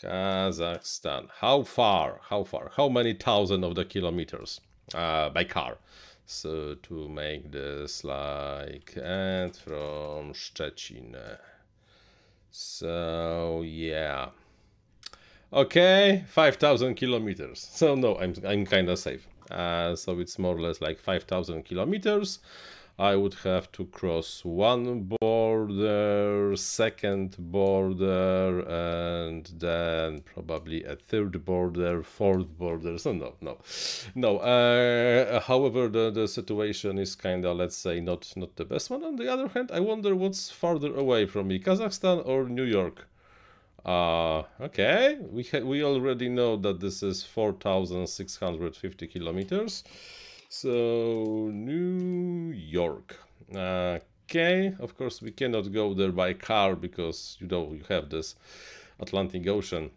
Kazakhstan. 0.00 1.28
How 1.38 1.62
far? 1.62 2.20
How 2.22 2.44
far? 2.44 2.70
How 2.76 2.88
many 2.88 3.14
thousand 3.14 3.64
of 3.64 3.74
the 3.74 3.84
kilometers 3.84 4.60
uh, 4.94 5.30
by 5.30 5.44
car? 5.44 5.78
So, 6.26 6.74
to 6.74 7.08
make 7.08 7.52
this 7.52 8.04
like, 8.04 8.96
and 8.96 9.54
from 9.54 10.32
Szczecin. 10.32 11.14
So 12.56 13.62
yeah. 13.66 14.28
Okay, 15.52 16.24
5,000 16.28 16.94
kilometers. 16.94 17.58
So 17.58 17.96
no, 17.96 18.16
I'm, 18.16 18.32
I'm 18.46 18.64
kind 18.64 18.88
of 18.88 18.98
safe. 19.00 19.26
Uh, 19.50 19.96
so 19.96 20.20
it's 20.20 20.38
more 20.38 20.56
or 20.56 20.60
less 20.60 20.80
like 20.80 21.00
5,000 21.00 21.64
kilometers. 21.64 22.38
I 22.98 23.16
would 23.16 23.34
have 23.42 23.72
to 23.72 23.86
cross 23.86 24.44
one 24.44 25.02
border, 25.20 26.54
second 26.54 27.36
border, 27.38 28.60
and 28.60 29.44
then 29.58 30.20
probably 30.20 30.84
a 30.84 30.94
third 30.94 31.44
border, 31.44 32.04
fourth 32.04 32.46
border. 32.56 32.96
So 32.98 33.12
no, 33.12 33.34
no, 33.40 33.58
no. 34.14 34.38
Uh, 34.38 35.40
however, 35.40 35.88
the, 35.88 36.12
the 36.12 36.28
situation 36.28 36.98
is 36.98 37.16
kind 37.16 37.44
of, 37.44 37.56
let's 37.56 37.76
say, 37.76 37.98
not 37.98 38.32
not 38.36 38.54
the 38.54 38.64
best 38.64 38.90
one. 38.90 39.02
On 39.02 39.16
the 39.16 39.32
other 39.32 39.48
hand, 39.48 39.72
I 39.72 39.80
wonder 39.80 40.14
what's 40.14 40.50
farther 40.50 40.94
away 40.94 41.26
from 41.26 41.48
me, 41.48 41.58
Kazakhstan 41.58 42.24
or 42.24 42.44
New 42.44 42.62
York. 42.62 43.08
Uh, 43.84 44.44
okay, 44.60 45.18
we 45.32 45.44
we 45.64 45.82
already 45.82 46.28
know 46.28 46.56
that 46.58 46.78
this 46.78 47.02
is 47.02 47.24
4,650 47.24 49.08
kilometers. 49.08 49.82
So, 50.56 51.50
New 51.52 52.52
York. 52.52 53.18
Okay, 53.52 54.72
of 54.78 54.96
course, 54.96 55.20
we 55.20 55.32
cannot 55.32 55.72
go 55.72 55.94
there 55.94 56.12
by 56.12 56.32
car 56.32 56.76
because 56.76 57.36
you 57.40 57.48
know 57.48 57.72
you 57.72 57.82
have 57.88 58.08
this 58.08 58.36
Atlantic 59.00 59.48
Ocean 59.48 59.90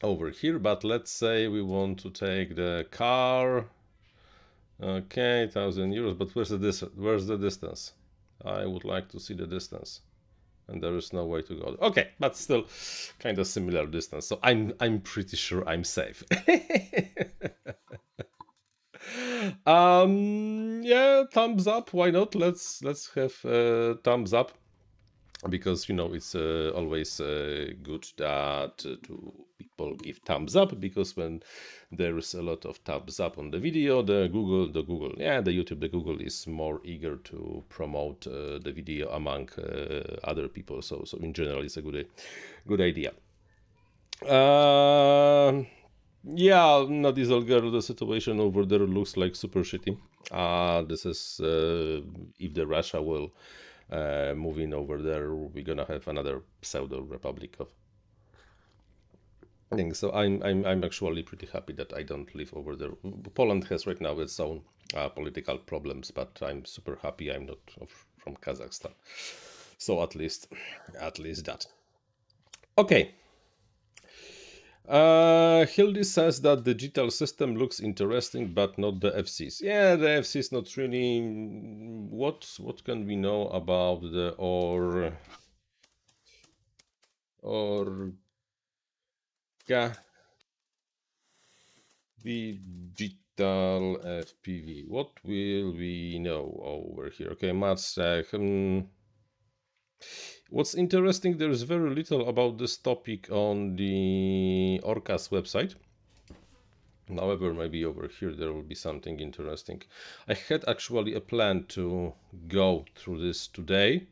over 0.00 0.30
here. 0.30 0.60
But 0.60 0.84
let's 0.84 1.10
say 1.10 1.48
we 1.48 1.60
want 1.60 1.98
to 2.02 2.10
take 2.10 2.54
the 2.54 2.86
car. 2.92 3.66
Okay, 4.80 5.48
thousand 5.52 5.92
euros. 5.92 6.16
But 6.16 6.30
where's 6.36 6.50
the 6.50 6.58
distance? 6.58 6.92
Where's 6.94 7.26
the 7.26 7.36
distance? 7.36 7.94
I 8.44 8.66
would 8.66 8.84
like 8.84 9.08
to 9.08 9.18
see 9.18 9.34
the 9.34 9.46
distance. 9.46 10.02
And 10.68 10.80
there 10.80 10.94
is 10.94 11.12
no 11.12 11.26
way 11.26 11.42
to 11.42 11.54
go. 11.54 11.76
Okay, 11.82 12.10
but 12.20 12.36
still 12.36 12.66
kind 13.18 13.40
of 13.40 13.48
similar 13.48 13.86
distance. 13.86 14.26
So 14.26 14.38
I'm 14.40 14.72
I'm 14.78 15.00
pretty 15.00 15.36
sure 15.36 15.68
I'm 15.68 15.82
safe. 15.82 16.22
um 19.66 20.82
yeah, 20.82 21.24
thumbs 21.32 21.66
up. 21.66 21.92
Why 21.92 22.10
not? 22.10 22.34
Let's 22.34 22.82
let's 22.82 23.10
have 23.14 23.34
thumbs 24.02 24.32
up 24.32 24.52
because 25.48 25.88
you 25.88 25.94
know 25.94 26.12
it's 26.12 26.34
uh, 26.34 26.72
always 26.74 27.20
uh, 27.20 27.66
good 27.82 28.06
that 28.16 28.84
uh, 28.86 28.96
to 29.02 29.32
people 29.58 29.94
give 29.96 30.18
thumbs 30.24 30.56
up 30.56 30.78
because 30.80 31.16
when 31.16 31.42
there 31.92 32.16
is 32.16 32.34
a 32.34 32.42
lot 32.42 32.64
of 32.64 32.76
thumbs 32.78 33.20
up 33.20 33.38
on 33.38 33.50
the 33.50 33.58
video 33.58 34.02
the 34.02 34.28
google 34.28 34.70
the 34.72 34.82
google 34.82 35.12
yeah 35.18 35.40
the 35.40 35.50
youtube 35.50 35.80
the 35.80 35.88
google 35.88 36.20
is 36.20 36.46
more 36.46 36.80
eager 36.84 37.16
to 37.16 37.62
promote 37.68 38.26
uh, 38.26 38.58
the 38.60 38.72
video 38.74 39.08
among 39.10 39.48
uh, 39.58 40.16
other 40.24 40.48
people 40.48 40.80
so 40.80 41.02
so 41.04 41.18
in 41.18 41.32
general 41.32 41.62
it's 41.62 41.76
a 41.76 41.82
good 41.82 42.06
good 42.66 42.80
idea 42.80 43.12
uh, 44.26 45.62
yeah, 46.26 46.86
no, 46.88 47.12
diesel 47.12 47.42
girl, 47.42 47.70
the 47.70 47.82
situation 47.82 48.40
over 48.40 48.64
there 48.64 48.80
looks 48.80 49.16
like 49.16 49.36
super 49.36 49.60
shitty. 49.60 49.98
Uh, 50.30 50.82
this 50.82 51.04
is 51.04 51.40
uh, 51.40 52.00
if 52.38 52.54
the 52.54 52.66
Russia 52.66 53.02
will 53.02 53.32
uh, 53.90 54.32
moving 54.34 54.72
over 54.72 55.02
there, 55.02 55.34
we're 55.34 55.64
gonna 55.64 55.84
have 55.86 56.08
another 56.08 56.42
pseudo 56.62 57.00
republic 57.00 57.56
of 57.60 57.68
things. 59.74 59.98
So 59.98 60.12
I'm 60.12 60.42
I'm 60.42 60.64
I'm 60.64 60.84
actually 60.84 61.22
pretty 61.22 61.46
happy 61.52 61.74
that 61.74 61.92
I 61.92 62.02
don't 62.02 62.34
live 62.34 62.52
over 62.54 62.76
there. 62.76 62.90
Poland 63.34 63.64
has 63.64 63.86
right 63.86 64.00
now 64.00 64.18
its 64.20 64.40
own 64.40 64.62
uh, 64.94 65.08
political 65.08 65.58
problems, 65.58 66.10
but 66.10 66.38
I'm 66.42 66.64
super 66.64 66.98
happy 67.02 67.30
I'm 67.30 67.46
not 67.46 67.58
from 68.18 68.36
Kazakhstan. 68.36 68.92
So 69.78 70.02
at 70.02 70.14
least 70.14 70.48
at 71.00 71.18
least 71.18 71.44
that. 71.46 71.66
Okay. 72.78 73.14
Uh, 74.86 75.64
Hildy 75.64 76.04
says 76.04 76.42
that 76.42 76.64
the 76.64 76.74
digital 76.74 77.10
system 77.10 77.56
looks 77.56 77.80
interesting, 77.80 78.52
but 78.52 78.76
not 78.78 79.00
the 79.00 79.12
FCs. 79.12 79.62
Yeah, 79.62 79.96
the 79.96 80.06
FCs 80.06 80.52
not 80.52 80.76
really. 80.76 81.22
What 82.10 82.46
what 82.58 82.84
can 82.84 83.06
we 83.06 83.16
know 83.16 83.48
about 83.48 84.02
the 84.02 84.34
or 84.36 85.12
or 87.40 88.12
the 92.22 92.60
digital 92.94 93.98
FPV? 94.04 94.86
What 94.86 95.12
will 95.24 95.72
we 95.72 96.18
know 96.18 96.60
over 96.62 97.08
here? 97.08 97.28
Okay, 97.30 97.52
Mats. 97.52 97.96
Uh, 97.96 98.22
hmm. 98.30 98.80
What's 100.50 100.74
interesting, 100.74 101.38
there 101.38 101.50
is 101.50 101.62
very 101.62 101.90
little 101.94 102.28
about 102.28 102.58
this 102.58 102.76
topic 102.76 103.30
on 103.30 103.76
the 103.76 104.80
ORCA's 104.84 105.28
website. 105.28 105.74
However, 107.08 107.52
maybe 107.52 107.84
over 107.84 108.08
here 108.08 108.32
there 108.32 108.52
will 108.52 108.62
be 108.62 108.74
something 108.74 109.20
interesting. 109.20 109.82
I 110.28 110.34
had 110.34 110.64
actually 110.68 111.14
a 111.14 111.20
plan 111.20 111.64
to 111.68 112.12
go 112.48 112.84
through 112.94 113.20
this 113.26 113.46
today, 113.48 114.06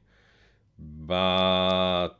but 0.79 2.17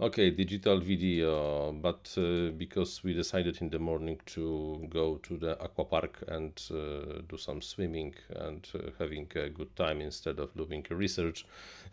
okay, 0.00 0.30
digital 0.30 0.80
video, 0.80 1.72
but 1.72 2.12
uh, 2.16 2.50
because 2.56 3.04
we 3.04 3.12
decided 3.12 3.60
in 3.60 3.70
the 3.70 3.78
morning 3.78 4.18
to 4.26 4.86
go 4.88 5.16
to 5.16 5.36
the 5.36 5.60
aqua 5.62 5.84
park 5.84 6.24
and 6.28 6.52
uh, 6.70 7.20
do 7.28 7.36
some 7.36 7.60
swimming 7.60 8.14
and 8.36 8.66
uh, 8.74 8.90
having 8.98 9.28
a 9.36 9.48
good 9.48 9.74
time 9.76 10.00
instead 10.00 10.38
of 10.38 10.54
doing 10.56 10.84
research, 10.90 11.44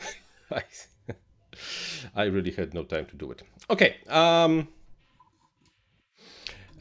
I, 0.51 0.63
I 2.15 2.23
really 2.25 2.51
had 2.51 2.73
no 2.73 2.83
time 2.83 3.05
to 3.07 3.15
do 3.15 3.31
it. 3.31 3.43
Okay. 3.69 3.97
Um, 4.07 4.67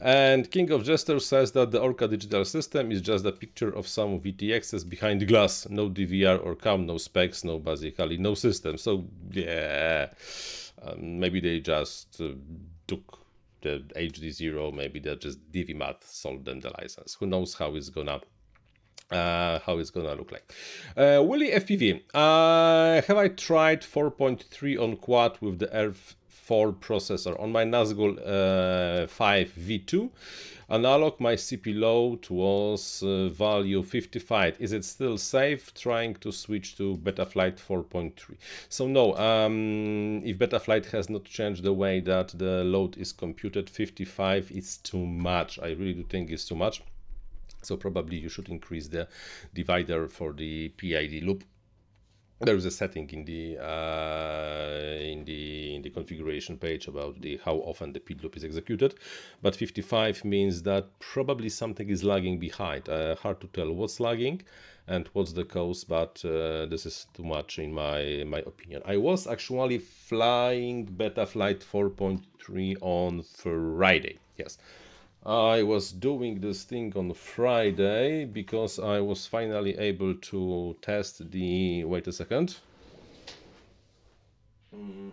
and 0.01 0.49
King 0.51 0.71
of 0.71 0.83
Jester 0.83 1.19
says 1.19 1.51
that 1.53 1.71
the 1.71 1.79
Orca 1.79 2.07
digital 2.07 2.45
system 2.45 2.91
is 2.91 3.01
just 3.01 3.25
a 3.25 3.31
picture 3.31 3.69
of 3.69 3.87
some 3.87 4.19
VTXs 4.19 4.87
behind 4.87 5.27
glass. 5.27 5.67
No 5.69 5.89
DVR 5.89 6.43
or 6.45 6.55
CAM, 6.55 6.85
no 6.85 6.97
specs, 6.97 7.43
no 7.43 7.57
basically 7.57 8.17
no 8.17 8.35
system. 8.35 8.77
So 8.77 9.05
yeah, 9.31 10.09
um, 10.81 11.19
maybe 11.19 11.39
they 11.39 11.59
just 11.59 12.21
uh, 12.21 12.33
took 12.87 13.19
the 13.61 13.83
HD0. 13.95 14.73
Maybe 14.73 14.99
they 14.99 15.15
just 15.15 15.39
Divimath 15.51 16.03
sold 16.03 16.45
them 16.45 16.59
the 16.59 16.71
license. 16.79 17.15
Who 17.19 17.25
knows 17.25 17.55
how 17.55 17.75
it's 17.75 17.89
gonna 17.89 18.21
uh, 19.11 19.59
how 19.65 19.77
it's 19.77 19.89
gonna 19.89 20.15
look 20.15 20.31
like. 20.31 20.53
Uh, 20.95 21.21
FPV. 21.21 22.01
Uh, 22.13 23.01
have 23.01 23.17
I 23.17 23.29
tried 23.29 23.81
4.3 23.81 24.81
on 24.81 24.97
quad 24.97 25.37
with 25.41 25.59
the 25.59 25.67
R4 26.47 26.75
processor 26.79 27.39
on 27.39 27.51
my 27.51 27.63
Nazgul 27.65 28.17
uh, 28.25 29.07
5 29.07 29.53
V2? 29.53 30.09
Analog, 30.69 31.19
my 31.21 31.33
CP 31.33 31.79
load 31.79 32.29
was 32.29 33.01
uh, 33.01 33.29
value 33.29 33.81
55. 33.81 34.57
Is 34.59 34.73
it 34.73 34.83
still 34.83 35.17
safe? 35.17 35.73
Trying 35.73 36.15
to 36.15 36.31
switch 36.31 36.75
to 36.75 36.97
Betaflight 36.97 37.55
4.3. 37.57 38.35
So 38.67 38.85
no, 38.85 39.15
um, 39.15 40.21
if 40.25 40.37
Betaflight 40.37 40.85
has 40.87 41.09
not 41.09 41.23
changed 41.23 41.63
the 41.63 41.71
way 41.71 42.01
that 42.01 42.29
the 42.37 42.65
load 42.65 42.97
is 42.97 43.13
computed, 43.13 43.69
55 43.69 44.51
is 44.51 44.77
too 44.77 45.05
much. 45.05 45.57
I 45.59 45.67
really 45.67 45.93
do 45.93 46.03
think 46.03 46.31
it's 46.31 46.45
too 46.45 46.55
much. 46.55 46.81
So 47.61 47.77
probably 47.77 48.17
you 48.17 48.27
should 48.27 48.49
increase 48.49 48.89
the 48.89 49.07
divider 49.53 50.09
for 50.09 50.33
the 50.33 50.69
PID 50.69 51.23
loop. 51.23 51.45
There 52.39 52.55
is 52.55 52.65
a 52.65 52.71
setting 52.71 53.09
in 53.09 53.25
the 53.25 53.57
uh, 53.57 55.01
in 55.01 55.25
the 55.25 55.75
in 55.75 55.81
the 55.81 55.89
configuration 55.89 56.57
page 56.57 56.87
about 56.87 57.19
the 57.19 57.39
how 57.43 57.55
often 57.55 57.93
the 57.93 57.99
PID 57.99 58.21
loop 58.21 58.37
is 58.37 58.43
executed, 58.43 58.93
but 59.41 59.55
55 59.55 60.23
means 60.23 60.61
that 60.61 60.99
probably 60.99 61.49
something 61.49 61.89
is 61.89 62.03
lagging 62.03 62.37
behind. 62.37 62.89
Uh, 62.89 63.15
hard 63.15 63.41
to 63.41 63.47
tell 63.47 63.71
what's 63.73 63.99
lagging 63.99 64.43
and 64.87 65.09
what's 65.13 65.33
the 65.33 65.45
cause, 65.45 65.83
but 65.83 66.23
uh, 66.25 66.67
this 66.67 66.85
is 66.85 67.07
too 67.15 67.23
much 67.23 67.57
in 67.57 67.73
my 67.73 68.23
my 68.27 68.39
opinion. 68.39 68.83
I 68.85 68.97
was 68.97 69.25
actually 69.25 69.79
flying 69.79 70.85
Betaflight 70.85 71.63
4.3 71.63 72.75
on 72.81 73.23
Friday. 73.23 74.19
Yes, 74.37 74.59
I 75.27 75.61
was 75.61 75.91
doing 75.91 76.39
this 76.39 76.63
thing 76.63 76.93
on 76.95 77.13
Friday 77.13 78.23
because 78.23 78.79
I 78.79 79.01
was 79.01 79.27
finally 79.27 79.77
able 79.77 80.15
to 80.15 80.77
test 80.81 81.29
the. 81.31 81.83
Wait 81.83 82.07
a 82.07 82.13
second. 82.13 82.55
Mm. 84.73 85.11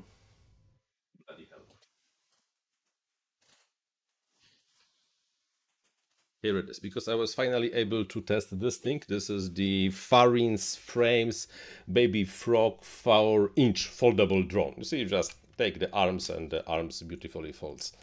Here 6.42 6.58
it 6.58 6.68
is, 6.68 6.78
because 6.78 7.08
I 7.08 7.14
was 7.14 7.34
finally 7.34 7.72
able 7.72 8.04
to 8.04 8.20
test 8.20 8.60
this 8.60 8.76
thing. 8.76 9.02
This 9.08 9.30
is 9.30 9.52
the 9.54 9.88
Farins 9.88 10.76
Frames 10.76 11.48
Baby 11.90 12.22
Frog 12.24 12.84
4 12.84 13.50
inch 13.56 13.88
foldable 13.88 14.46
drone. 14.46 14.74
You 14.76 14.84
see, 14.84 14.98
you 14.98 15.06
just 15.06 15.36
take 15.56 15.80
the 15.80 15.90
arms 15.92 16.28
and 16.28 16.50
the 16.50 16.64
arms 16.66 17.02
beautifully 17.02 17.50
folds. 17.50 17.94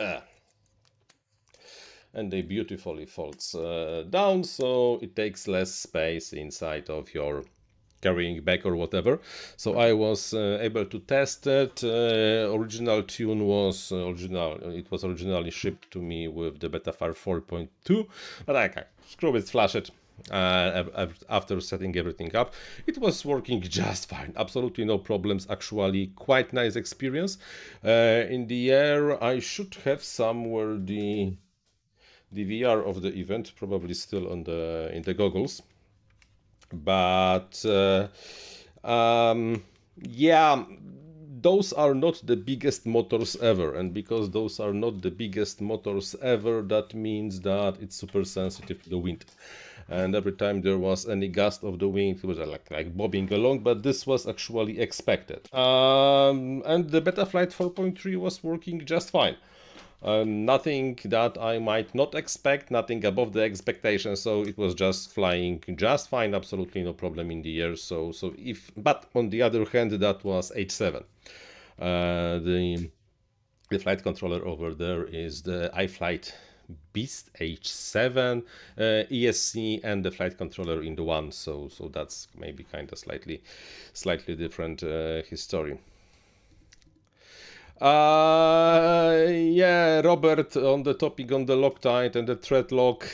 Uh, 0.00 0.20
and 2.14 2.30
they 2.30 2.42
beautifully 2.42 3.06
folds 3.06 3.54
uh, 3.54 4.04
down 4.10 4.44
so 4.44 4.98
it 5.02 5.16
takes 5.16 5.48
less 5.48 5.72
space 5.72 6.32
inside 6.32 6.90
of 6.90 7.12
your 7.14 7.44
carrying 8.02 8.42
bag 8.42 8.66
or 8.66 8.76
whatever. 8.76 9.20
So 9.56 9.78
i 9.78 9.92
was 9.92 10.34
uh, 10.34 10.58
able 10.60 10.84
to 10.84 10.98
test 10.98 11.46
it. 11.46 11.82
Uh, 11.82 12.52
original 12.52 13.02
tune 13.04 13.44
was 13.46 13.92
original 13.92 14.58
it 14.74 14.90
was 14.90 15.04
originally 15.04 15.50
shipped 15.50 15.90
to 15.92 16.02
me 16.02 16.28
with 16.28 16.60
the 16.60 16.68
betaflight 16.68 17.16
4.2 17.16 18.06
but 18.44 18.56
i 18.56 18.68
can 18.68 18.84
screw 19.06 19.34
it 19.36 19.48
flash 19.48 19.74
it 19.76 19.90
uh, 20.30 21.06
after 21.30 21.60
setting 21.60 21.96
everything 21.96 22.36
up. 22.36 22.54
It 22.86 22.98
was 22.98 23.24
working 23.24 23.60
just 23.62 24.08
fine 24.08 24.34
absolutely 24.36 24.84
no 24.84 24.98
problems 24.98 25.46
actually 25.48 26.08
quite 26.16 26.52
nice 26.52 26.76
experience. 26.76 27.38
Uh, 27.84 28.24
in 28.28 28.46
the 28.48 28.72
air 28.72 29.22
i 29.22 29.38
should 29.38 29.74
have 29.84 30.02
somewhere 30.02 30.76
the 30.76 31.36
the 32.32 32.44
VR 32.44 32.86
of 32.86 33.02
the 33.02 33.12
event 33.14 33.52
probably 33.56 33.94
still 33.94 34.30
on 34.32 34.44
the 34.44 34.90
in 34.92 35.02
the 35.02 35.14
goggles. 35.14 35.62
But 36.72 37.64
uh, 37.66 38.08
um, 38.86 39.62
yeah 40.00 40.64
those 41.42 41.72
are 41.72 41.94
not 41.94 42.22
the 42.24 42.36
biggest 42.36 42.86
motors 42.86 43.36
ever. 43.36 43.74
And 43.74 43.92
because 43.92 44.30
those 44.30 44.60
are 44.60 44.72
not 44.72 45.02
the 45.02 45.10
biggest 45.10 45.60
motors 45.60 46.14
ever 46.22 46.62
that 46.62 46.94
means 46.94 47.40
that 47.40 47.78
it's 47.80 47.96
super 47.96 48.24
sensitive 48.24 48.82
to 48.84 48.90
the 48.90 48.98
wind. 48.98 49.24
And 49.88 50.14
every 50.14 50.32
time 50.32 50.62
there 50.62 50.78
was 50.78 51.08
any 51.08 51.28
gust 51.28 51.64
of 51.64 51.78
the 51.80 51.88
wind 51.88 52.20
it 52.22 52.26
was 52.26 52.38
like, 52.38 52.70
like 52.70 52.96
bobbing 52.96 53.32
along 53.32 53.60
but 53.60 53.82
this 53.82 54.06
was 54.06 54.26
actually 54.26 54.78
expected. 54.80 55.52
Um, 55.52 56.62
and 56.64 56.88
the 56.88 57.02
betaflight 57.02 57.52
4.3 57.52 58.16
was 58.16 58.42
working 58.42 58.84
just 58.86 59.10
fine 59.10 59.36
uh, 60.02 60.24
nothing 60.26 60.98
that 61.04 61.38
I 61.38 61.58
might 61.58 61.94
not 61.94 62.14
expect, 62.14 62.70
nothing 62.70 63.04
above 63.04 63.32
the 63.32 63.42
expectation. 63.42 64.16
So 64.16 64.42
it 64.42 64.58
was 64.58 64.74
just 64.74 65.12
flying 65.12 65.62
just 65.76 66.08
fine, 66.08 66.34
absolutely 66.34 66.82
no 66.82 66.92
problem 66.92 67.30
in 67.30 67.42
the 67.42 67.62
air. 67.62 67.76
So 67.76 68.12
so 68.12 68.34
if 68.36 68.70
but 68.76 69.06
on 69.14 69.30
the 69.30 69.42
other 69.42 69.64
hand, 69.64 69.92
that 69.92 70.24
was 70.24 70.50
H7. 70.52 71.04
Uh, 71.78 72.38
the 72.38 72.90
the 73.70 73.78
flight 73.78 74.02
controller 74.02 74.44
over 74.46 74.74
there 74.74 75.04
is 75.04 75.42
the 75.42 75.70
iFlight 75.74 76.32
Beast 76.92 77.30
H7 77.34 78.42
uh, 78.78 78.80
ESC 79.10 79.80
and 79.84 80.04
the 80.04 80.10
flight 80.10 80.36
controller 80.36 80.82
in 80.82 80.94
the 80.94 81.04
one. 81.04 81.30
So 81.32 81.68
so 81.68 81.88
that's 81.88 82.28
maybe 82.36 82.64
kind 82.64 82.90
of 82.92 82.98
slightly 82.98 83.42
slightly 83.92 84.34
different 84.34 84.82
uh, 84.82 85.22
history. 85.22 85.78
Uh, 87.82 89.26
yeah, 89.28 90.00
Robert, 90.02 90.56
on 90.56 90.84
the 90.84 90.94
topic 90.94 91.32
on 91.32 91.46
the 91.46 91.56
Loctite 91.56 92.14
and 92.14 92.28
the 92.28 92.36
thread 92.36 92.70
lock, 92.70 93.08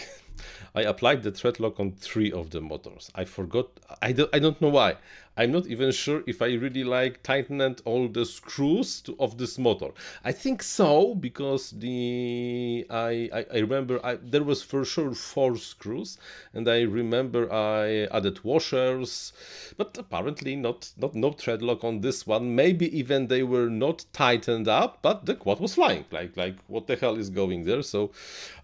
I 0.78 0.82
applied 0.82 1.24
the 1.24 1.32
thread 1.32 1.58
lock 1.58 1.80
on 1.80 1.90
three 1.92 2.30
of 2.30 2.50
the 2.50 2.60
motors. 2.60 3.10
I 3.12 3.24
forgot, 3.24 3.66
I 4.00 4.12
don't, 4.12 4.30
I 4.32 4.38
don't 4.38 4.60
know 4.60 4.68
why. 4.68 4.94
I'm 5.36 5.50
not 5.52 5.66
even 5.66 5.92
sure 5.92 6.22
if 6.26 6.40
I 6.42 6.54
really 6.54 6.82
like 6.82 7.22
tightened 7.22 7.80
all 7.84 8.08
the 8.08 8.24
screws 8.24 9.00
to, 9.02 9.16
of 9.20 9.38
this 9.38 9.56
motor. 9.56 9.90
I 10.24 10.32
think 10.32 10.64
so 10.64 11.14
because 11.14 11.70
the 11.70 12.84
I 12.90 13.30
I, 13.32 13.46
I 13.54 13.58
remember 13.58 14.04
I, 14.04 14.16
there 14.16 14.42
was 14.42 14.62
for 14.64 14.84
sure 14.84 15.14
four 15.14 15.56
screws, 15.56 16.18
and 16.54 16.68
I 16.68 16.82
remember 16.82 17.52
I 17.52 18.08
added 18.16 18.42
washers, 18.42 19.32
but 19.76 19.96
apparently 19.96 20.56
not 20.56 20.90
not 20.96 21.14
no 21.14 21.30
thread 21.30 21.62
lock 21.62 21.84
on 21.84 22.00
this 22.00 22.26
one. 22.26 22.56
Maybe 22.56 22.86
even 22.98 23.28
they 23.28 23.44
were 23.44 23.70
not 23.70 24.04
tightened 24.12 24.66
up, 24.66 24.98
but 25.02 25.26
the 25.26 25.36
quad 25.36 25.60
was 25.60 25.74
flying. 25.74 26.04
Like 26.10 26.36
like 26.36 26.56
what 26.66 26.88
the 26.88 26.96
hell 26.96 27.14
is 27.14 27.30
going 27.30 27.64
there? 27.64 27.82
So, 27.82 28.10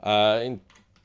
uh, 0.02 0.40
in 0.42 0.61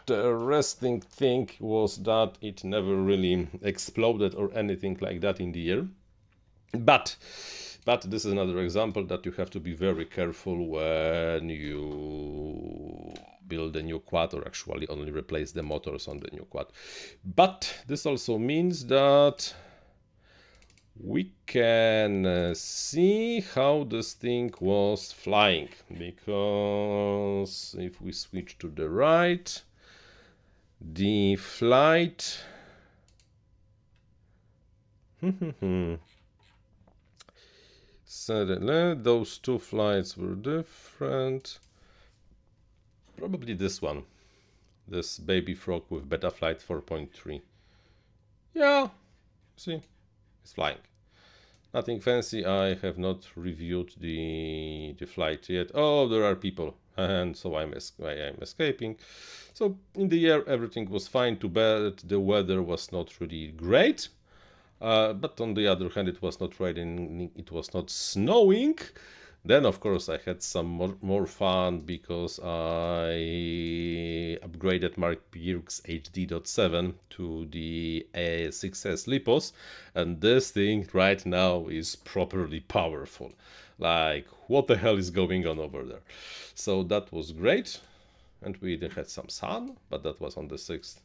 interesting 0.09 1.01
thing 1.01 1.49
was 1.59 1.97
that 2.03 2.37
it 2.41 2.63
never 2.63 2.95
really 2.95 3.47
exploded 3.61 4.35
or 4.35 4.51
anything 4.53 4.97
like 5.01 5.21
that 5.21 5.39
in 5.39 5.51
the 5.51 5.71
air. 5.71 5.87
But 6.73 7.15
but 7.85 8.01
this 8.01 8.25
is 8.25 8.31
another 8.31 8.59
example 8.59 9.03
that 9.05 9.25
you 9.25 9.31
have 9.33 9.49
to 9.51 9.59
be 9.59 9.73
very 9.73 10.05
careful 10.05 10.67
when 10.67 11.49
you 11.49 13.13
build 13.47 13.75
a 13.75 13.81
new 13.81 13.99
quad 13.99 14.33
or 14.33 14.45
actually 14.45 14.87
only 14.89 15.11
replace 15.11 15.51
the 15.51 15.63
motors 15.63 16.07
on 16.07 16.19
the 16.19 16.29
new 16.31 16.45
quad. 16.45 16.67
But 17.25 17.73
this 17.87 18.05
also 18.05 18.37
means 18.37 18.85
that 18.85 19.53
we 21.01 21.31
can 21.45 22.25
uh, 22.25 22.53
see 22.53 23.39
how 23.39 23.85
this 23.85 24.13
thing 24.13 24.53
was 24.59 25.11
flying 25.11 25.69
because 25.97 27.75
if 27.79 28.01
we 28.01 28.11
switch 28.11 28.57
to 28.59 28.67
the 28.69 28.89
right 28.89 29.61
the 30.81 31.35
flight. 31.35 32.43
Suddenly 38.05 38.95
those 38.95 39.37
two 39.37 39.59
flights 39.59 40.15
were 40.17 40.35
different. 40.35 41.59
Probably 43.17 43.53
this 43.53 43.81
one. 43.81 44.03
This 44.87 45.19
baby 45.19 45.53
frog 45.53 45.83
with 45.89 46.09
Betaflight 46.09 46.63
4.3 46.65 47.41
yeah 48.53 48.89
see 49.55 49.81
it's 50.43 50.53
flying. 50.53 50.77
Nothing 51.73 51.99
fancy. 51.99 52.45
I 52.45 52.73
have 52.75 52.97
not 52.97 53.27
reviewed 53.35 53.93
the 53.99 54.95
the 54.99 55.05
flight 55.05 55.49
yet. 55.49 55.71
Oh 55.73 56.07
there 56.07 56.23
are 56.23 56.35
people 56.35 56.75
and 56.99 57.35
so 57.35 57.55
i'm, 57.55 57.73
I'm 57.73 58.37
escaping 58.41 58.97
so 59.59 59.77
in 59.95 60.07
the 60.07 60.25
air 60.29 60.47
everything 60.47 60.89
was 60.89 61.09
fine. 61.09 61.35
Too 61.37 61.49
bad 61.49 61.97
the 61.97 62.17
weather 62.17 62.61
was 62.63 62.93
not 62.93 63.19
really 63.19 63.47
great. 63.47 64.07
Uh, 64.79 65.11
but 65.11 65.41
on 65.41 65.53
the 65.53 65.67
other 65.67 65.89
hand, 65.89 66.07
it 66.07 66.21
was 66.21 66.39
not 66.39 66.57
raining, 66.61 67.29
it 67.35 67.51
was 67.51 67.73
not 67.73 67.89
snowing. 67.89 68.77
Then, 69.43 69.65
of 69.65 69.81
course, 69.81 70.07
I 70.07 70.17
had 70.25 70.41
some 70.41 70.67
more, 70.67 70.95
more 71.01 71.25
fun 71.25 71.81
because 71.81 72.39
I 72.39 73.11
upgraded 74.47 74.97
Mark 74.97 75.29
Pirx 75.31 75.81
HD.7 75.81 76.93
to 77.11 77.45
the 77.51 78.07
A6S 78.13 79.07
Lipos, 79.07 79.51
and 79.95 80.21
this 80.21 80.51
thing 80.51 80.87
right 80.93 81.25
now 81.25 81.67
is 81.67 81.97
properly 81.97 82.61
powerful. 82.61 83.33
Like, 83.79 84.27
what 84.47 84.67
the 84.67 84.77
hell 84.77 84.97
is 84.97 85.09
going 85.09 85.47
on 85.47 85.57
over 85.57 85.83
there? 85.83 86.03
So 86.53 86.83
that 86.83 87.11
was 87.11 87.31
great 87.31 87.79
and 88.41 88.57
we 88.57 88.77
had 88.95 89.09
some 89.09 89.29
sun, 89.29 89.75
but 89.89 90.03
that 90.03 90.19
was 90.21 90.37
on 90.37 90.47
the 90.47 90.55
6th. 90.55 90.99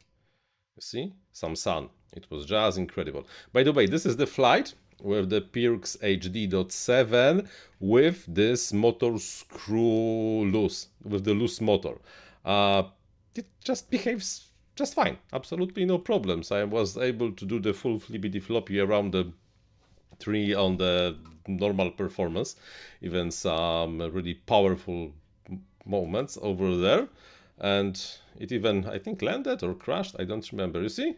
You 0.75 0.81
see? 0.81 1.13
Some 1.31 1.55
sun. 1.55 1.89
It 2.13 2.25
was 2.29 2.45
just 2.45 2.77
incredible. 2.77 3.27
By 3.53 3.63
the 3.63 3.73
way, 3.73 3.85
this 3.85 4.05
is 4.05 4.17
the 4.17 4.27
flight 4.27 4.73
with 5.01 5.29
the 5.29 5.41
Pirx 5.41 5.97
HD.7 5.99 7.47
with 7.79 8.25
this 8.27 8.71
motor 8.71 9.17
screw 9.17 10.45
loose, 10.45 10.87
with 11.03 11.25
the 11.25 11.33
loose 11.33 11.59
motor. 11.59 11.95
Uh, 12.45 12.83
it 13.35 13.47
just 13.63 13.89
behaves 13.89 14.47
just 14.75 14.93
fine. 14.93 15.17
Absolutely 15.33 15.85
no 15.85 15.97
problems. 15.97 16.51
I 16.51 16.63
was 16.63 16.97
able 16.97 17.31
to 17.31 17.45
do 17.45 17.59
the 17.59 17.73
full 17.73 17.99
flippity 17.99 18.39
floppy 18.39 18.79
around 18.79 19.11
the 19.11 19.31
tree 20.19 20.53
on 20.53 20.77
the 20.77 21.17
normal 21.47 21.91
performance, 21.91 22.55
even 23.01 23.31
some 23.31 23.99
really 23.99 24.33
powerful 24.33 25.13
moments 25.85 26.37
over 26.41 26.77
there. 26.77 27.07
And 27.59 28.01
it 28.39 28.51
even 28.51 28.85
I 28.85 28.97
think 28.99 29.21
landed 29.21 29.63
or 29.63 29.73
crashed 29.73 30.15
I 30.19 30.25
don't 30.25 30.51
remember. 30.51 30.81
You 30.81 30.89
see? 30.89 31.15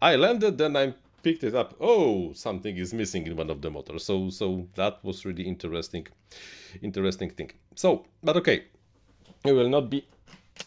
I 0.00 0.16
landed 0.16 0.58
then 0.58 0.76
I 0.76 0.94
picked 1.22 1.44
it 1.44 1.54
up. 1.54 1.74
Oh 1.80 2.32
something 2.32 2.76
is 2.76 2.92
missing 2.92 3.26
in 3.26 3.36
one 3.36 3.50
of 3.50 3.62
the 3.62 3.70
motors. 3.70 4.04
So 4.04 4.30
so 4.30 4.68
that 4.74 4.98
was 5.02 5.24
really 5.24 5.44
interesting 5.44 6.06
interesting 6.82 7.30
thing. 7.30 7.50
So 7.76 8.04
but 8.22 8.36
okay 8.36 8.64
we 9.44 9.52
will 9.52 9.68
not 9.68 9.90
be 9.90 10.06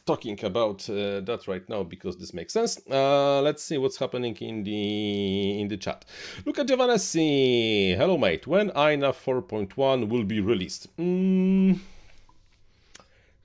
talking 0.05 0.43
about 0.43 0.87
uh, 0.89 1.21
that 1.21 1.47
right 1.47 1.67
now 1.69 1.83
because 1.83 2.17
this 2.17 2.33
makes 2.33 2.53
sense. 2.53 2.79
Uh, 2.89 3.41
let's 3.41 3.63
see 3.63 3.77
what's 3.77 3.97
happening 3.97 4.35
in 4.37 4.63
the 4.63 5.61
in 5.61 5.67
the 5.67 5.77
chat. 5.77 6.05
Look 6.45 6.59
at 6.59 6.67
Giovanni. 6.67 7.93
Hello, 7.93 8.17
mate. 8.17 8.47
When 8.47 8.69
INAV 8.71 9.15
4.1 9.15 10.09
will 10.09 10.23
be 10.23 10.41
released? 10.41 10.95
Mm, 10.97 11.79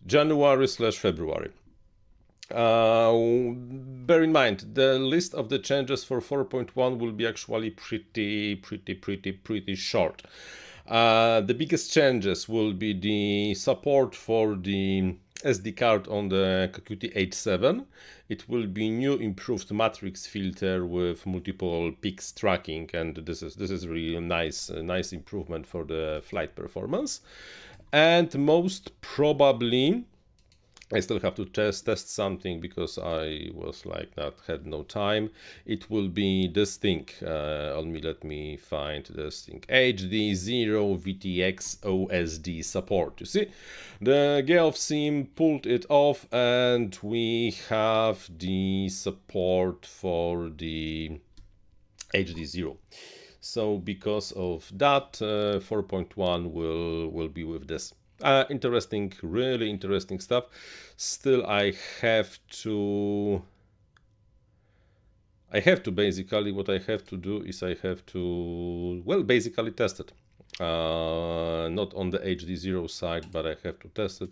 January 0.06 0.68
slash 0.68 0.96
February. 0.96 1.50
Uh, 2.50 3.12
bear 4.06 4.22
in 4.24 4.32
mind, 4.32 4.64
the 4.74 4.98
list 4.98 5.34
of 5.34 5.48
the 5.50 5.58
changes 5.58 6.02
for 6.02 6.20
4.1 6.20 6.98
will 6.98 7.12
be 7.12 7.26
actually 7.26 7.70
pretty, 7.70 8.56
pretty, 8.56 8.94
pretty, 8.94 9.30
pretty 9.32 9.76
short. 9.76 10.22
Uh, 10.88 11.40
the 11.42 11.54
biggest 11.54 11.92
changes 11.92 12.48
will 12.48 12.72
be 12.72 12.92
the 12.92 13.54
support 13.54 14.16
for 14.16 14.56
the 14.56 15.14
SD 15.42 15.76
card 15.76 16.08
on 16.08 16.28
the 16.28 16.70
QT 16.72 17.14
H7. 17.14 17.84
It 18.28 18.48
will 18.48 18.66
be 18.66 18.90
new 18.90 19.14
improved 19.14 19.72
matrix 19.72 20.26
filter 20.26 20.86
with 20.86 21.26
multiple 21.26 21.92
peaks 22.00 22.32
tracking, 22.32 22.90
and 22.94 23.16
this 23.16 23.42
is 23.42 23.54
this 23.54 23.70
is 23.70 23.88
really 23.88 24.18
nice 24.20 24.70
nice 24.70 25.12
improvement 25.12 25.66
for 25.66 25.84
the 25.84 26.20
flight 26.24 26.54
performance 26.54 27.20
and 27.92 28.32
most 28.38 29.00
probably 29.00 30.04
I 30.92 30.98
still 30.98 31.20
have 31.20 31.36
to 31.36 31.44
test 31.44 31.86
test 31.86 32.10
something 32.10 32.60
because 32.60 32.98
I 32.98 33.50
was 33.54 33.86
like 33.86 34.16
that 34.16 34.34
had 34.48 34.66
no 34.66 34.82
time. 34.82 35.30
It 35.64 35.88
will 35.88 36.08
be 36.08 36.48
this 36.48 36.76
thing. 36.76 37.08
Uh, 37.22 37.76
let 37.76 37.86
me 37.86 38.00
let 38.00 38.24
me 38.24 38.56
find 38.56 39.04
this 39.06 39.42
thing. 39.42 39.60
HD0 39.68 40.98
VTX 40.98 41.78
OSD 41.80 42.64
support. 42.64 43.20
You 43.20 43.26
see, 43.26 43.46
the 44.00 44.42
Geoff 44.44 44.76
sim 44.76 45.26
pulled 45.36 45.66
it 45.66 45.86
off, 45.88 46.26
and 46.32 46.98
we 47.02 47.54
have 47.68 48.28
the 48.36 48.88
support 48.88 49.86
for 49.86 50.50
the 50.50 51.20
HD0 52.12 52.76
so 53.40 53.78
because 53.78 54.32
of 54.32 54.70
that 54.76 55.20
uh, 55.22 55.58
4.1 55.60 56.50
will 56.50 57.08
will 57.08 57.28
be 57.28 57.44
with 57.44 57.66
this 57.68 57.94
uh, 58.22 58.44
interesting 58.50 59.12
really 59.22 59.70
interesting 59.70 60.18
stuff 60.18 60.44
still 60.96 61.46
i 61.46 61.72
have 62.00 62.38
to 62.48 63.42
i 65.52 65.60
have 65.60 65.82
to 65.82 65.90
basically 65.90 66.52
what 66.52 66.68
i 66.68 66.78
have 66.78 67.04
to 67.04 67.16
do 67.16 67.42
is 67.42 67.62
i 67.62 67.74
have 67.82 68.04
to 68.06 69.02
well 69.04 69.22
basically 69.22 69.70
test 69.70 70.00
it 70.00 70.12
uh, 70.58 71.68
not 71.70 71.94
on 71.94 72.10
the 72.10 72.18
HD0 72.18 72.90
side, 72.90 73.30
but 73.30 73.46
I 73.46 73.56
have 73.62 73.78
to 73.80 73.88
test 73.88 74.22
it. 74.22 74.30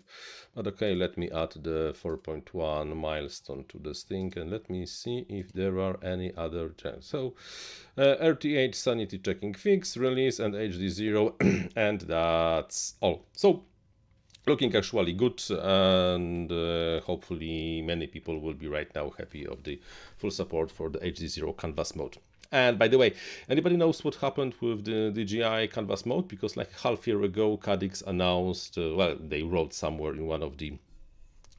But 0.53 0.67
okay, 0.67 0.93
let 0.93 1.17
me 1.17 1.29
add 1.31 1.51
the 1.51 1.95
4.1 2.01 2.95
milestone 2.95 3.65
to 3.69 3.79
this 3.79 4.03
thing 4.03 4.33
and 4.35 4.51
let 4.51 4.69
me 4.69 4.85
see 4.85 5.25
if 5.29 5.53
there 5.53 5.79
are 5.79 5.97
any 6.03 6.35
other 6.35 6.69
changes. 6.69 7.05
So 7.05 7.35
uh, 7.97 8.15
RTH 8.21 8.75
sanity 8.75 9.17
checking 9.19 9.53
fix, 9.53 9.95
release 9.97 10.39
and 10.39 10.53
HD0 10.53 11.71
and 11.75 12.01
that's 12.01 12.95
all. 13.01 13.25
So 13.33 13.63
looking 14.45 14.75
actually 14.75 15.13
good 15.13 15.41
and 15.49 16.51
uh, 16.51 16.99
hopefully 17.01 17.81
many 17.81 18.07
people 18.07 18.39
will 18.39 18.53
be 18.53 18.67
right 18.67 18.93
now 18.95 19.11
happy 19.17 19.45
of 19.45 19.63
the 19.63 19.79
full 20.17 20.31
support 20.31 20.71
for 20.71 20.89
the 20.89 20.99
HD0 20.99 21.57
canvas 21.57 21.95
mode. 21.95 22.17
And 22.51 22.79
by 22.79 22.87
the 22.87 22.97
way, 22.97 23.13
anybody 23.47 23.77
knows 23.77 24.03
what 24.03 24.15
happened 24.15 24.55
with 24.59 24.83
the 24.83 25.11
DJI 25.11 25.67
canvas 25.67 26.05
mode? 26.05 26.27
Because 26.27 26.57
like 26.57 26.71
half 26.79 27.05
year 27.05 27.21
ago, 27.21 27.57
Caddx 27.57 28.01
announced, 28.07 28.77
uh, 28.77 28.95
well, 28.95 29.17
they 29.19 29.43
wrote 29.43 29.73
somewhere 29.73 30.13
in 30.13 30.25
one 30.25 30.41
of 30.41 30.57
the 30.57 30.73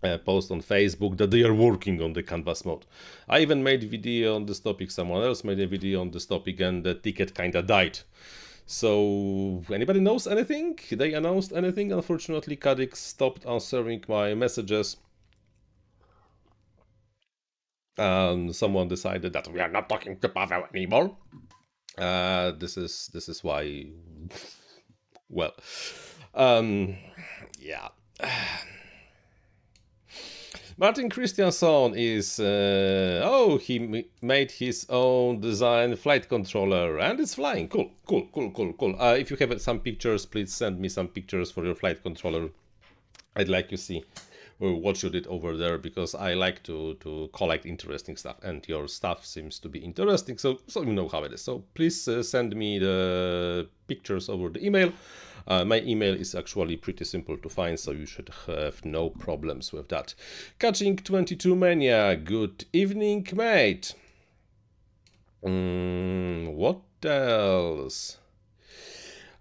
uh, 0.03 0.19
post 0.19 0.51
on 0.51 0.61
Facebook 0.61 1.17
that 1.19 1.31
they 1.31 1.45
are 1.45 1.55
working 1.55 2.03
on 2.03 2.13
the 2.13 2.23
canvas 2.23 2.65
mode. 2.65 2.87
I 3.29 3.41
even 3.41 3.63
made 3.63 3.85
a 3.85 3.87
video 3.87 4.35
on 4.35 4.47
this 4.47 4.59
topic, 4.59 4.91
someone 4.91 5.23
else 5.23 5.45
made 5.45 5.61
a 5.61 5.67
video 5.67 6.01
on 6.01 6.11
this 6.11 6.27
topic 6.27 6.61
and 6.61 6.83
the 6.83 6.95
ticket 6.95 7.35
kinda 7.35 7.63
died. 7.63 8.01
So, 8.73 9.65
anybody 9.73 9.99
knows 9.99 10.29
anything? 10.29 10.79
They 10.93 11.15
announced 11.15 11.53
anything? 11.53 11.91
Unfortunately, 11.91 12.57
Caddx 12.57 12.95
stopped 12.95 13.45
answering 13.45 14.05
my 14.07 14.33
messages. 14.35 14.97
And 17.99 18.55
someone 18.55 18.87
decided 18.87 19.33
that 19.33 19.49
we 19.49 19.59
are 19.59 19.69
not 19.69 19.89
talking 19.89 20.21
to 20.21 20.29
Pavel 20.29 20.67
anymore. 20.73 21.17
Uh, 21.99 22.53
this 22.53 22.77
is 22.77 23.11
this 23.13 23.29
is 23.29 23.43
why. 23.43 23.87
well, 25.29 25.53
um, 26.33 26.97
yeah. 27.59 27.89
Martin 30.81 31.11
Christianson 31.11 31.93
is, 31.95 32.41
uh, 32.41 33.21
oh, 33.23 33.59
he 33.59 34.07
made 34.23 34.51
his 34.51 34.87
own 34.89 35.39
design 35.39 35.95
flight 35.95 36.27
controller 36.27 36.99
and 36.99 37.21
it's 37.21 37.35
flying. 37.35 37.69
Cool, 37.69 37.91
cool, 38.07 38.27
cool, 38.33 38.51
cool, 38.53 38.73
cool. 38.73 38.97
Uh, 38.99 39.15
if 39.15 39.31
you 39.31 39.37
have 39.37 39.61
some 39.61 39.81
pictures, 39.81 40.25
please 40.25 40.55
send 40.55 40.81
me 40.81 40.89
some 40.89 41.09
pictures 41.09 41.51
for 41.51 41.67
your 41.67 41.75
flight 41.75 42.03
controller. 42.03 42.49
I'd 43.37 43.51
like 43.51 43.69
to 43.69 43.77
see 43.77 44.03
uh, 44.63 44.73
what 44.73 45.03
you 45.03 45.11
did 45.11 45.27
over 45.27 45.55
there 45.55 45.77
because 45.77 46.15
I 46.15 46.33
like 46.33 46.63
to 46.63 46.95
to 47.01 47.29
collect 47.35 47.67
interesting 47.67 48.17
stuff 48.17 48.37
and 48.43 48.67
your 48.67 48.89
stuff 48.89 49.27
seems 49.27 49.59
to 49.61 49.69
be 49.69 49.79
interesting 49.79 50.39
so 50.39 50.61
so 50.67 50.83
you 50.83 50.93
know 50.93 51.09
how 51.09 51.25
it 51.25 51.33
is 51.33 51.43
so 51.43 51.63
please 51.75 52.09
uh, 52.09 52.23
send 52.23 52.55
me 52.55 52.79
the 52.79 53.69
pictures 53.87 54.29
over 54.29 54.49
the 54.51 54.65
email 54.65 54.93
uh, 55.47 55.65
my 55.65 55.81
email 55.81 56.15
is 56.15 56.35
actually 56.35 56.77
pretty 56.77 57.05
simple 57.05 57.37
to 57.39 57.49
find, 57.49 57.79
so 57.79 57.93
you 57.93 58.07
should 58.07 58.31
have 58.47 58.85
no 58.85 59.11
problems 59.11 59.73
with 59.73 59.89
that. 59.89 60.15
Catching 60.59 60.97
22 60.97 61.55
Mania, 61.55 62.17
good 62.17 62.65
evening, 62.73 63.27
mate. 63.35 63.95
Mm, 65.45 66.55
what 66.55 66.83
else? 67.05 68.19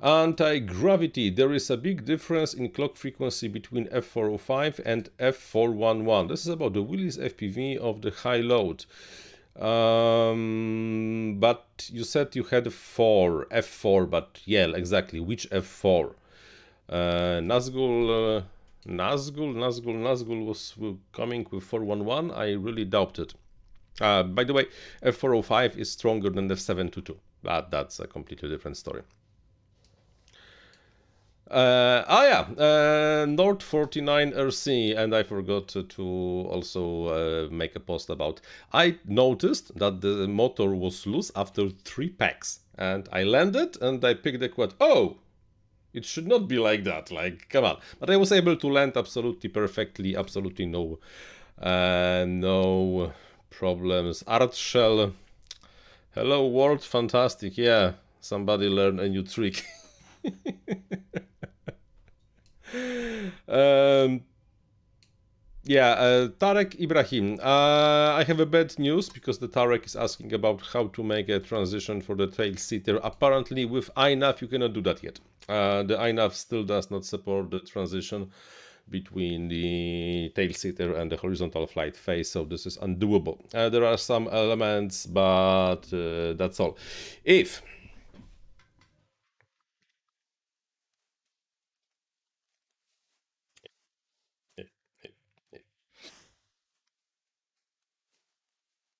Anti-gravity. 0.01 1.29
There 1.29 1.51
is 1.51 1.69
a 1.69 1.75
big 1.75 2.05
difference 2.05 2.53
in 2.53 2.69
clock 2.69 2.95
frequency 2.95 3.49
between 3.49 3.87
F405 3.87 4.79
and 4.85 5.09
F411. 5.19 6.29
This 6.29 6.41
is 6.41 6.47
about 6.47 6.71
the 6.71 6.81
Willys 6.81 7.17
FPV 7.17 7.75
of 7.77 8.01
the 8.01 8.11
high 8.11 8.37
load. 8.37 8.85
Um, 9.59 11.35
but 11.39 11.89
you 11.91 12.03
said 12.05 12.35
you 12.35 12.43
had 12.43 12.71
four, 12.71 13.45
F4, 13.51 14.09
but 14.09 14.39
yeah, 14.45 14.67
exactly. 14.67 15.19
Which 15.19 15.49
F4? 15.49 16.13
Uh, 16.87 16.95
Nazgul, 17.41 18.39
uh, 18.39 18.41
Nazgul, 18.87 19.53
Nazgul, 19.53 19.95
Nazgul 19.95 20.45
was 20.45 20.75
coming 21.11 21.45
with 21.51 21.63
411. 21.63 22.31
I 22.31 22.53
really 22.53 22.85
doubt 22.85 23.19
it. 23.19 23.33
Uh, 23.99 24.23
by 24.23 24.45
the 24.45 24.53
way, 24.53 24.65
F405 25.03 25.77
is 25.77 25.91
stronger 25.91 26.29
than 26.29 26.47
F722, 26.47 27.17
but 27.43 27.69
that's 27.69 27.99
a 27.99 28.07
completely 28.07 28.49
different 28.49 28.77
story. 28.77 29.01
Uh, 31.49 32.03
oh 32.07 32.23
yeah, 32.27 32.63
uh, 32.63 33.25
Nord 33.25 33.63
49 33.63 34.33
RC, 34.33 34.95
and 34.95 35.15
I 35.15 35.23
forgot 35.23 35.67
to 35.69 36.47
also 36.47 37.05
uh, 37.07 37.47
make 37.49 37.75
a 37.75 37.79
post 37.79 38.11
about. 38.11 38.39
I 38.71 38.97
noticed 39.05 39.75
that 39.79 40.01
the 40.01 40.27
motor 40.27 40.75
was 40.75 41.07
loose 41.07 41.31
after 41.35 41.69
three 41.85 42.09
packs, 42.09 42.59
and 42.77 43.09
I 43.11 43.23
landed 43.23 43.81
and 43.81 44.03
I 44.05 44.13
picked 44.13 44.41
the 44.41 44.49
quad. 44.49 44.75
Oh, 44.79 45.17
it 45.91 46.05
should 46.05 46.27
not 46.27 46.47
be 46.47 46.59
like 46.59 46.83
that. 46.83 47.09
Like, 47.09 47.49
come 47.49 47.65
on! 47.65 47.79
But 47.99 48.11
I 48.11 48.17
was 48.17 48.31
able 48.31 48.55
to 48.55 48.67
land 48.67 48.95
absolutely 48.95 49.49
perfectly, 49.49 50.15
absolutely 50.15 50.67
no, 50.67 50.99
uh, 51.59 52.25
no 52.27 53.11
problems. 53.49 54.23
Art 54.27 54.53
shell. 54.53 55.13
Hello 56.13 56.47
world, 56.47 56.83
fantastic. 56.83 57.57
Yeah, 57.57 57.93
somebody 58.19 58.69
learned 58.69 58.99
a 58.99 59.09
new 59.09 59.23
trick. 59.23 59.65
um, 63.47 64.21
yeah, 65.63 65.91
uh, 65.91 66.27
Tarek 66.29 66.79
Ibrahim. 66.79 67.39
Uh, 67.41 68.13
I 68.15 68.23
have 68.23 68.39
a 68.39 68.45
bad 68.45 68.77
news 68.79 69.09
because 69.09 69.37
the 69.39 69.47
Tarek 69.47 69.85
is 69.85 69.95
asking 69.95 70.33
about 70.33 70.61
how 70.73 70.87
to 70.87 71.03
make 71.03 71.29
a 71.29 71.39
transition 71.39 72.01
for 72.01 72.15
the 72.15 72.27
tail 72.27 72.55
seater. 72.55 72.99
Apparently, 73.03 73.65
with 73.65 73.93
iNav, 73.95 74.41
you 74.41 74.47
cannot 74.47 74.73
do 74.73 74.81
that 74.81 75.03
yet. 75.03 75.19
Uh, 75.47 75.83
the 75.83 75.95
iNav 75.95 76.33
still 76.33 76.63
does 76.63 76.89
not 76.89 77.05
support 77.05 77.51
the 77.51 77.59
transition 77.59 78.31
between 78.89 79.47
the 79.47 80.31
tail 80.35 80.53
seater 80.53 80.95
and 80.95 81.11
the 81.11 81.17
horizontal 81.17 81.67
flight 81.67 81.95
phase, 81.95 82.29
so 82.31 82.43
this 82.43 82.65
is 82.65 82.77
undoable. 82.77 83.37
Uh, 83.53 83.69
there 83.69 83.85
are 83.85 83.97
some 83.97 84.27
elements, 84.31 85.05
but 85.05 85.81
uh, 85.93 86.33
that's 86.33 86.59
all. 86.59 86.77
If 87.23 87.61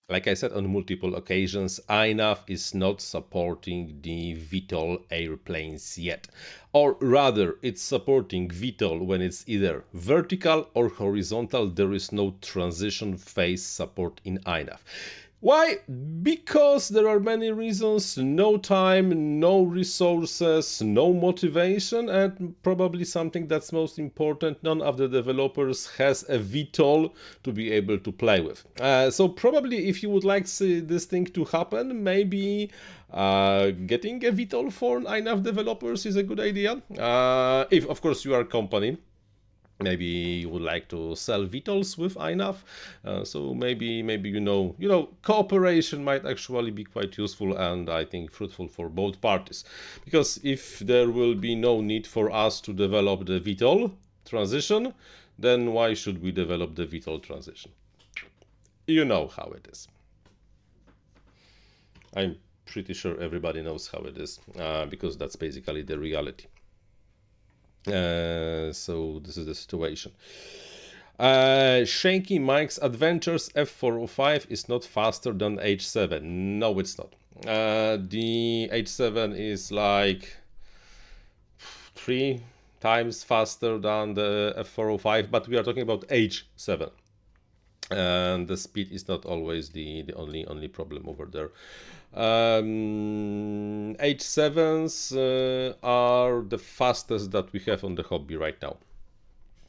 Like 0.09 0.27
I 0.27 0.33
said 0.33 0.53
on 0.53 0.73
multiple 0.73 1.13
occasions, 1.15 1.79
iNav 1.87 2.39
is 2.47 2.73
not 2.73 2.99
supporting 2.99 3.99
the 4.01 4.35
VTOL 4.35 5.03
airplanes 5.11 5.99
yet. 5.99 6.27
Or 6.73 6.97
rather, 6.99 7.57
it's 7.61 7.83
supporting 7.83 8.49
VTOL 8.49 9.05
when 9.05 9.21
it's 9.21 9.43
either 9.45 9.85
vertical 9.93 10.67
or 10.73 10.89
horizontal. 10.89 11.67
There 11.67 11.93
is 11.93 12.11
no 12.11 12.33
transition 12.41 13.17
phase 13.17 13.63
support 13.63 14.19
in 14.25 14.39
iNav. 14.39 14.79
Why? 15.41 15.77
Because 16.21 16.89
there 16.89 17.07
are 17.07 17.19
many 17.19 17.51
reasons 17.51 18.17
no 18.17 18.57
time, 18.57 19.39
no 19.39 19.61
resources, 19.61 20.81
no 20.81 21.13
motivation, 21.13 22.09
and 22.09 22.61
probably 22.61 23.05
something 23.05 23.47
that's 23.47 23.71
most 23.71 23.99
important 23.99 24.61
none 24.63 24.81
of 24.81 24.97
the 24.97 25.07
developers 25.07 25.87
has 25.91 26.23
a 26.23 26.39
VTOL 26.39 27.13
to 27.43 27.53
be 27.53 27.71
able 27.71 27.99
to 27.99 28.11
play 28.11 28.41
with. 28.41 28.65
Uh, 28.81 29.09
so, 29.09 29.29
probably 29.29 29.87
if 29.87 30.03
you 30.03 30.09
would 30.09 30.25
like 30.25 30.45
this 30.45 31.05
thing 31.05 31.25
to 31.27 31.45
happen, 31.45 32.03
maybe 32.03 32.69
uh, 33.13 33.71
getting 33.85 34.25
a 34.25 34.31
VTOL 34.33 34.73
for 34.73 34.99
enough 35.15 35.41
developers 35.41 36.05
is 36.05 36.17
a 36.17 36.23
good 36.23 36.41
idea. 36.41 36.81
Uh, 36.97 37.63
if, 37.71 37.87
of 37.87 38.01
course, 38.01 38.25
you 38.25 38.33
are 38.33 38.41
a 38.41 38.45
company 38.45 38.97
maybe 39.79 40.05
you 40.05 40.49
would 40.49 40.61
like 40.61 40.87
to 40.89 41.15
sell 41.15 41.45
VTOLs 41.45 41.97
with 41.97 42.15
iNav. 42.15 42.57
Uh, 43.05 43.23
so 43.23 43.53
maybe 43.53 44.03
maybe 44.03 44.29
you 44.29 44.39
know 44.39 44.75
you 44.77 44.87
know 44.87 45.09
cooperation 45.21 46.03
might 46.03 46.25
actually 46.25 46.71
be 46.71 46.83
quite 46.83 47.17
useful 47.17 47.57
and 47.57 47.89
I 47.89 48.05
think 48.05 48.31
fruitful 48.31 48.67
for 48.67 48.89
both 48.89 49.21
parties. 49.21 49.63
Because 50.05 50.39
if 50.43 50.79
there 50.79 51.09
will 51.09 51.35
be 51.35 51.55
no 51.55 51.81
need 51.81 52.05
for 52.05 52.31
us 52.31 52.61
to 52.61 52.73
develop 52.73 53.25
the 53.25 53.39
VTOL 53.39 53.91
transition, 54.25 54.93
then 55.37 55.73
why 55.73 55.93
should 55.93 56.21
we 56.21 56.31
develop 56.31 56.75
the 56.75 56.85
VTOL 56.85 57.21
transition? 57.23 57.71
You 58.87 59.05
know 59.05 59.27
how 59.27 59.51
it 59.55 59.67
is. 59.71 59.87
I'm 62.15 62.37
pretty 62.65 62.93
sure 62.93 63.19
everybody 63.21 63.61
knows 63.61 63.87
how 63.87 63.99
it 63.99 64.17
is 64.17 64.39
uh, 64.57 64.85
because 64.87 65.17
that's 65.17 65.35
basically 65.35 65.83
the 65.83 65.97
reality. 65.97 66.47
Uh, 67.87 68.73
so 68.73 69.21
this 69.23 69.37
is 69.37 69.45
the 69.45 69.55
situation. 69.55 70.11
Uh, 71.19 71.83
Shanky 71.83 72.39
Mike's 72.39 72.77
Adventures 72.81 73.49
F405 73.49 74.49
is 74.49 74.69
not 74.69 74.83
faster 74.83 75.33
than 75.33 75.57
H7. 75.57 76.21
No, 76.21 76.79
it's 76.79 76.97
not. 76.97 77.13
Uh, 77.45 77.97
the 77.97 78.69
H7 78.71 79.37
is 79.37 79.71
like 79.71 80.35
three 81.95 82.41
times 82.79 83.23
faster 83.23 83.77
than 83.77 84.13
the 84.13 84.53
F405, 84.57 85.29
but 85.29 85.47
we 85.47 85.57
are 85.57 85.63
talking 85.63 85.83
about 85.83 86.07
H7 86.07 86.89
and 87.91 88.47
the 88.47 88.55
speed 88.57 88.91
is 88.91 89.07
not 89.07 89.25
always 89.25 89.69
the, 89.69 90.03
the 90.03 90.13
only 90.13 90.45
only 90.47 90.67
problem 90.67 91.07
over 91.07 91.25
there. 91.25 91.49
Um, 92.13 93.95
H7s 93.99 95.15
uh, 95.15 95.75
are 95.83 96.41
the 96.41 96.57
fastest 96.57 97.31
that 97.31 97.51
we 97.53 97.59
have 97.61 97.83
on 97.83 97.95
the 97.95 98.03
hobby 98.03 98.35
right 98.35 98.59
now. 98.61 98.77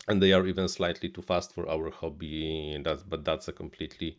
And 0.09 0.22
they 0.22 0.33
are 0.33 0.46
even 0.46 0.66
slightly 0.68 1.09
too 1.09 1.22
fast 1.22 1.53
for 1.53 1.68
our 1.68 1.90
hobby. 1.90 2.81
That's, 2.83 3.03
but 3.03 3.24
that's 3.24 3.48
a 3.48 3.53
completely, 3.53 4.16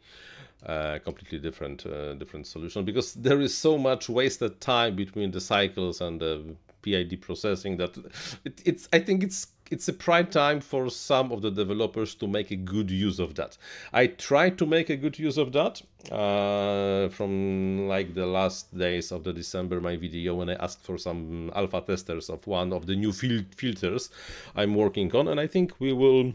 uh, 0.65 0.99
completely 0.99 1.39
different, 1.39 1.86
uh, 1.86 2.13
different 2.13 2.47
solution 2.47 2.86
because 2.86 3.13
there 3.15 3.41
is 3.41 3.57
so 3.57 3.77
much 3.77 4.07
wasted 4.07 4.62
time 4.62 4.95
between 4.95 5.31
the 5.31 5.41
cycles 5.41 5.99
and 6.01 6.21
the 6.21 6.55
PID 6.81 7.21
processing 7.21 7.77
that 7.77 7.97
it, 8.45 8.62
it's. 8.65 8.88
I 8.93 8.99
think 8.99 9.23
it's 9.23 9.47
it's 9.71 9.88
a 9.88 9.93
prime 9.93 10.27
time 10.27 10.60
for 10.60 10.89
some 10.89 11.31
of 11.31 11.41
the 11.41 11.49
developers 11.49 12.13
to 12.15 12.27
make 12.27 12.51
a 12.51 12.57
good 12.57 12.91
use 12.91 13.19
of 13.19 13.36
that. 13.36 13.57
I 13.93 14.07
tried 14.07 14.57
to 14.57 14.65
make 14.65 14.89
a 14.89 14.97
good 14.97 15.17
use 15.17 15.38
of 15.38 15.53
that 15.53 15.81
uh, 16.12 17.07
from 17.10 17.88
like 17.88 18.13
the 18.13 18.25
last 18.25 18.77
days 18.77 19.12
of 19.13 19.23
the 19.23 19.31
December 19.31 19.79
my 19.79 19.95
video 19.95 20.36
when 20.36 20.49
I 20.49 20.55
asked 20.55 20.84
for 20.84 20.97
some 20.97 21.51
alpha 21.55 21.81
testers 21.81 22.29
of 22.29 22.45
one 22.45 22.73
of 22.73 22.86
the 22.86 22.95
new 22.95 23.13
fil 23.13 23.43
filters 23.55 24.10
I'm 24.55 24.75
working 24.75 25.15
on 25.15 25.29
and 25.29 25.39
I 25.39 25.47
think 25.47 25.79
we 25.79 25.93
will 25.93 26.34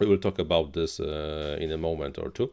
we 0.00 0.06
will 0.06 0.18
talk 0.18 0.38
about 0.40 0.72
this 0.72 0.98
uh, 0.98 1.56
in 1.60 1.70
a 1.70 1.78
moment 1.78 2.18
or 2.18 2.30
two 2.30 2.50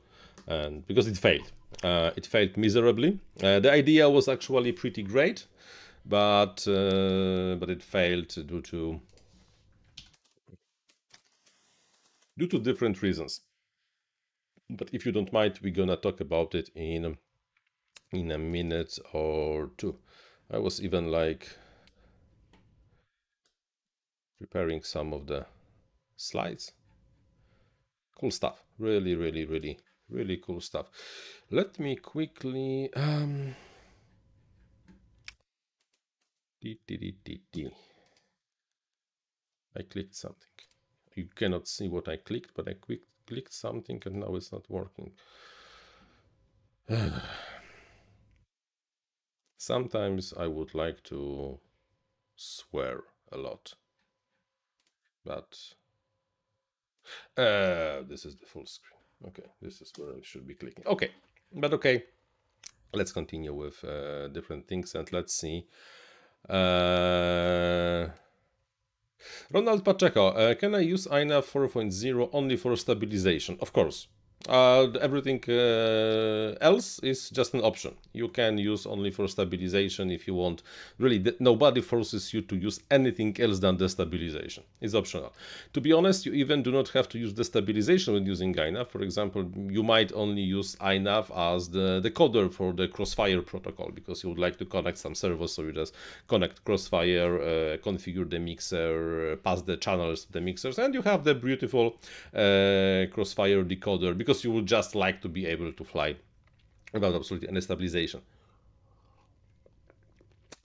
and 0.48 0.86
because 0.88 1.08
it 1.08 1.18
failed 1.18 1.52
uh, 1.84 2.12
it 2.16 2.26
failed 2.28 2.58
miserably 2.58 3.20
uh, 3.42 3.60
the 3.60 3.72
idea 3.72 4.10
was 4.10 4.28
actually 4.28 4.72
pretty 4.72 5.04
great 5.04 5.46
but 6.06 6.68
uh, 6.68 7.56
but 7.56 7.70
it 7.70 7.82
failed 7.82 8.28
due 8.48 8.62
to 8.62 9.00
due 12.38 12.48
to 12.48 12.60
different 12.60 13.02
reasons. 13.02 13.42
But 14.70 14.90
if 14.94 15.06
you 15.06 15.12
don't 15.12 15.34
mind, 15.34 15.60
we're 15.62 15.74
gonna 15.74 15.98
talk 15.98 16.20
about 16.22 16.56
it 16.56 16.70
in 16.76 17.18
in 18.12 18.32
a 18.32 18.38
minute 18.38 18.98
or 19.14 19.72
two. 19.78 19.98
I 20.52 20.58
was 20.60 20.82
even 20.82 21.12
like 21.12 21.50
preparing 24.40 24.84
some 24.84 25.14
of 25.14 25.28
the 25.28 25.46
slides. 26.18 26.72
Cool 28.20 28.32
stuff. 28.32 28.64
Really, 28.78 29.16
really, 29.16 29.46
really, 29.46 29.80
really 30.10 30.38
cool 30.38 30.62
stuff. 30.62 30.88
Let 31.50 31.80
me 31.80 31.96
quickly 31.96 32.94
um 32.96 33.56
I 39.76 39.82
clicked 39.82 40.16
something. 40.16 40.73
You 41.16 41.28
cannot 41.36 41.68
see 41.68 41.88
what 41.88 42.08
I 42.08 42.18
clicked, 42.18 42.52
but 42.56 42.68
I 42.68 42.74
clicked, 42.74 43.08
clicked 43.28 43.54
something 43.54 44.02
and 44.06 44.16
now 44.22 44.36
it's 44.36 44.52
not 44.52 44.70
working. 44.70 45.12
Sometimes 49.58 50.34
I 50.38 50.48
would 50.48 50.76
like 50.76 51.04
to 51.04 51.60
swear 52.36 53.02
a 53.32 53.38
lot, 53.38 53.74
but 55.24 55.58
uh, 57.38 58.02
this 58.08 58.26
is 58.26 58.36
the 58.36 58.46
full 58.46 58.66
screen. 58.66 59.00
Okay, 59.28 59.50
this 59.62 59.82
is 59.82 59.94
where 59.98 60.10
I 60.10 60.20
should 60.22 60.46
be 60.46 60.56
clicking. 60.56 60.86
Okay, 60.86 61.12
but 61.54 61.74
okay, 61.74 62.04
let's 62.94 63.12
continue 63.12 63.54
with 63.54 63.84
uh, 63.86 64.28
different 64.30 64.68
things 64.68 64.96
and 64.96 65.12
let's 65.14 65.34
see 65.34 65.66
uh, 66.50 68.08
Ronald 69.52 69.84
Pacheco, 69.86 70.28
uh, 70.28 70.56
can 70.56 70.76
I 70.76 70.80
use 70.80 71.08
INAV 71.08 71.46
4.0 71.46 72.30
only 72.34 72.58
for 72.58 72.76
stabilization? 72.76 73.58
Of 73.62 73.72
course. 73.74 74.08
Uh, 74.50 74.88
everything 75.00 75.42
uh, 75.48 76.56
else 76.60 77.00
is 77.00 77.30
just 77.30 77.54
an 77.54 77.62
option. 77.62 77.96
You 78.12 78.28
can 78.28 78.58
use 78.58 78.86
only 78.86 79.10
for 79.10 79.28
stabilization 79.28 80.12
if 80.12 80.28
you 80.28 80.34
want. 80.36 80.64
Really, 81.00 81.24
nobody 81.40 81.80
forces 81.82 82.34
you 82.34 82.42
to 82.42 82.56
use 82.58 82.82
anything 82.92 83.36
else 83.40 83.60
than 83.60 83.78
destabilization. 83.78 84.60
It's 84.82 84.96
optional. 84.96 85.32
To 85.74 85.80
be 85.82 85.94
honest, 85.94 86.26
you 86.26 86.34
even 86.34 86.62
do 86.62 86.72
not 86.72 86.90
have 86.90 87.08
to 87.10 87.20
use 87.20 87.34
destabilization 87.34 88.14
when 88.14 88.26
using 88.26 88.54
INAV. 88.54 88.90
For 88.90 89.02
example, 89.02 89.50
you 89.70 89.82
might 89.82 90.12
only 90.14 90.42
use 90.42 90.76
INAV 90.76 91.32
as 91.56 91.70
the 91.70 92.02
decoder 92.04 92.52
for 92.52 92.74
the 92.74 92.90
Crossfire 92.90 93.42
protocol 93.42 93.92
because 93.96 94.24
you 94.24 94.30
would 94.30 94.40
like 94.40 94.58
to 94.58 94.66
connect 94.66 94.98
some 94.98 95.16
servers. 95.16 95.54
So 95.54 95.62
you 95.62 95.72
just 95.72 95.96
connect 96.28 96.66
Crossfire, 96.66 97.36
uh, 97.42 97.78
configure 97.78 98.30
the 98.30 98.40
mixer, 98.40 99.38
pass 99.38 99.62
the 99.62 99.78
channels 99.78 100.26
to 100.26 100.34
the 100.34 100.42
mixers, 100.42 100.80
and 100.80 100.94
you 100.94 101.02
have 101.02 101.24
the 101.24 101.34
beautiful 101.34 101.96
uh, 102.34 103.06
Crossfire 103.14 103.64
decoder 103.64 104.18
because 104.18 104.33
because 104.34 104.44
you 104.44 104.52
would 104.52 104.66
just 104.66 104.96
like 104.96 105.22
to 105.22 105.30
be 105.30 105.46
able 105.46 105.72
to 105.72 105.84
fly 105.84 106.16
without 106.92 107.14
absolutely 107.14 107.48
any 107.50 107.62
stabilization. 107.62 108.22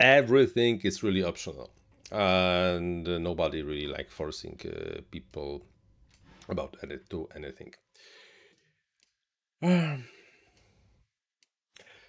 Everything 0.00 0.81
is 0.85 1.02
really 1.02 1.22
optional, 1.22 1.70
and 2.11 3.07
uh, 3.07 3.18
nobody 3.18 3.62
really 3.62 3.88
like 3.88 4.11
forcing 4.11 4.59
uh, 4.64 5.00
people 5.11 5.62
about 6.48 6.76
to 7.11 7.28
anything. 7.35 7.74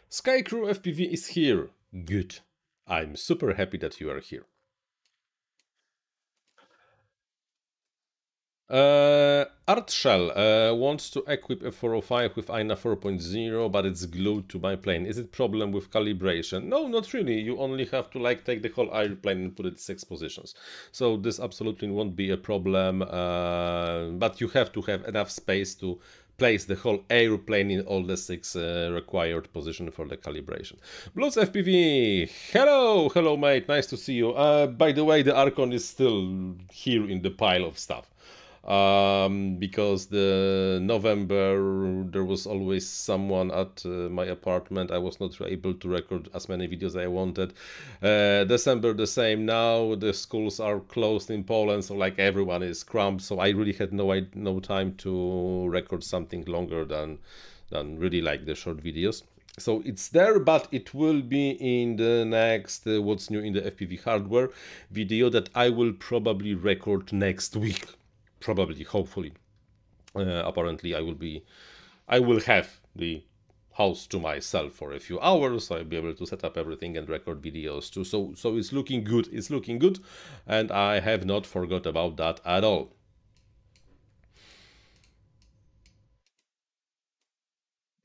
Skycrew 0.09 0.69
FPV 0.77 1.11
is 1.11 1.27
here. 1.27 1.71
Good. 2.05 2.39
I'm 2.87 3.17
super 3.17 3.53
happy 3.53 3.77
that 3.79 3.99
you 3.99 4.09
are 4.11 4.21
here. 4.21 4.45
Uh, 8.69 9.45
Artshell 9.67 10.29
uh, 10.37 10.75
wants 10.75 11.09
to 11.09 11.23
equip 11.27 11.63
a 11.63 11.71
405 11.71 12.35
with 12.35 12.49
INAV 12.49 12.77
4.0, 12.77 13.71
but 13.71 13.83
it's 13.83 14.05
glued 14.05 14.47
to 14.49 14.59
my 14.59 14.75
plane. 14.75 15.07
Is 15.07 15.17
it 15.17 15.31
problem 15.31 15.71
with 15.71 15.89
calibration? 15.89 16.65
No, 16.65 16.87
not 16.87 17.11
really. 17.11 17.39
You 17.39 17.57
only 17.57 17.85
have 17.85 18.11
to 18.11 18.19
like 18.19 18.45
take 18.45 18.61
the 18.61 18.69
whole 18.69 18.93
airplane 18.93 19.39
and 19.39 19.57
put 19.57 19.65
it 19.65 19.79
six 19.79 20.03
positions. 20.03 20.53
So 20.91 21.17
this 21.17 21.39
absolutely 21.39 21.89
won't 21.89 22.15
be 22.15 22.29
a 22.29 22.37
problem, 22.37 23.01
uh, 23.01 24.09
but 24.09 24.39
you 24.39 24.49
have 24.49 24.71
to 24.73 24.81
have 24.83 25.03
enough 25.05 25.31
space 25.31 25.73
to 25.75 25.99
place 26.37 26.65
the 26.65 26.75
whole 26.75 27.03
airplane 27.09 27.71
in 27.71 27.81
all 27.81 28.03
the 28.03 28.17
six 28.17 28.55
uh, 28.55 28.91
required 28.93 29.51
position 29.51 29.89
for 29.89 30.07
the 30.07 30.15
calibration. 30.15 30.75
Blues 31.15 31.35
FPV, 31.37 32.29
hello, 32.53 33.09
hello 33.09 33.35
mate, 33.35 33.67
nice 33.67 33.87
to 33.87 33.97
see 33.97 34.13
you. 34.13 34.31
Uh, 34.33 34.67
by 34.67 34.91
the 34.91 35.03
way, 35.03 35.23
the 35.23 35.35
Archon 35.35 35.73
is 35.73 35.87
still 35.87 36.55
here 36.71 37.09
in 37.09 37.23
the 37.23 37.31
pile 37.31 37.65
of 37.65 37.79
stuff 37.79 38.05
um, 38.65 39.55
because 39.55 40.07
the 40.07 40.79
November 40.81 42.03
there 42.03 42.25
was 42.25 42.45
always 42.45 42.87
someone 42.87 43.51
at 43.51 43.85
uh, 43.85 44.09
my 44.09 44.25
apartment. 44.25 44.91
I 44.91 44.97
was 44.97 45.19
not 45.19 45.39
able 45.41 45.73
to 45.73 45.87
record 45.87 46.29
as 46.33 46.49
many 46.49 46.67
videos 46.67 46.87
as 46.87 46.95
I 46.97 47.07
wanted. 47.07 47.53
Uh, 48.01 48.43
December 48.43 48.93
the 48.93 49.07
same. 49.07 49.45
Now 49.45 49.95
the 49.95 50.13
schools 50.13 50.59
are 50.59 50.79
closed 50.79 51.31
in 51.31 51.43
Poland, 51.43 51.85
so 51.85 51.95
like 51.95 52.19
everyone 52.19 52.63
is 52.63 52.83
cramped. 52.83 53.23
So 53.23 53.39
I 53.39 53.49
really 53.49 53.73
had 53.73 53.93
no 53.93 54.19
no 54.35 54.59
time 54.59 54.95
to 54.97 55.67
record 55.67 56.03
something 56.03 56.43
longer 56.45 56.85
than 56.85 57.19
than 57.69 57.99
really 57.99 58.21
like 58.21 58.45
the 58.45 58.55
short 58.55 58.83
videos. 58.83 59.23
So 59.57 59.81
it's 59.83 60.07
there, 60.09 60.39
but 60.39 60.67
it 60.71 60.93
will 60.93 61.21
be 61.21 61.49
in 61.51 61.97
the 61.97 62.23
next 62.23 62.87
uh, 62.87 63.01
what's 63.01 63.29
new 63.29 63.41
in 63.41 63.53
the 63.53 63.61
FPV 63.61 64.03
hardware 64.03 64.49
video 64.91 65.29
that 65.29 65.49
I 65.53 65.69
will 65.69 65.91
probably 65.93 66.53
record 66.53 67.11
next 67.11 67.55
week 67.55 67.85
probably, 68.39 68.83
hopefully, 68.83 69.33
uh, 70.15 70.43
apparently 70.45 70.95
I 70.95 71.01
will 71.01 71.15
be, 71.15 71.43
I 72.07 72.19
will 72.19 72.39
have 72.41 72.79
the 72.95 73.23
house 73.73 74.07
to 74.07 74.19
myself 74.19 74.73
for 74.73 74.93
a 74.93 74.99
few 74.99 75.19
hours. 75.21 75.71
I'll 75.71 75.83
be 75.83 75.97
able 75.97 76.13
to 76.13 76.25
set 76.25 76.43
up 76.43 76.57
everything 76.57 76.97
and 76.97 77.07
record 77.07 77.41
videos 77.41 77.91
too. 77.91 78.03
So, 78.03 78.33
so 78.35 78.57
it's 78.57 78.73
looking 78.73 79.03
good. 79.03 79.29
It's 79.31 79.49
looking 79.49 79.79
good, 79.79 79.99
and 80.47 80.71
I 80.71 80.99
have 80.99 81.25
not 81.25 81.45
forgot 81.45 81.85
about 81.85 82.17
that 82.17 82.41
at 82.45 82.63
all. 82.63 82.91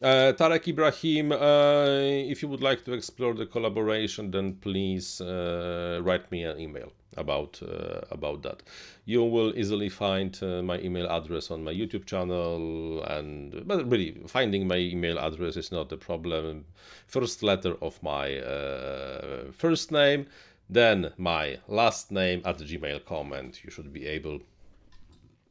Uh, 0.04 0.34
Tarek 0.34 0.68
Ibrahim, 0.68 1.32
uh, 1.32 1.86
if 2.30 2.42
you 2.42 2.48
would 2.48 2.60
like 2.60 2.84
to 2.84 2.92
explore 2.92 3.32
the 3.32 3.46
collaboration, 3.46 4.30
then 4.30 4.52
please 4.56 5.18
uh, 5.22 5.98
write 6.02 6.30
me 6.30 6.44
an 6.44 6.60
email 6.60 6.92
about 7.16 7.58
uh, 7.62 8.02
about 8.10 8.42
that. 8.42 8.62
You 9.06 9.24
will 9.24 9.58
easily 9.58 9.88
find 9.88 10.38
uh, 10.42 10.60
my 10.62 10.78
email 10.80 11.08
address 11.08 11.50
on 11.50 11.64
my 11.64 11.72
YouTube 11.72 12.04
channel, 12.04 13.02
and 13.04 13.66
but 13.66 13.90
really 13.90 14.20
finding 14.26 14.68
my 14.68 14.76
email 14.76 15.18
address 15.18 15.56
is 15.56 15.72
not 15.72 15.90
a 15.90 15.96
problem. 15.96 16.66
First 17.06 17.42
letter 17.42 17.74
of 17.80 17.98
my 18.02 18.36
uh, 18.40 19.52
first 19.52 19.90
name, 19.90 20.26
then 20.68 21.14
my 21.16 21.56
last 21.66 22.12
name 22.12 22.42
at 22.44 22.58
gmail.com, 22.58 23.32
and 23.32 23.58
you 23.64 23.70
should 23.70 23.90
be 23.90 24.06
able 24.06 24.40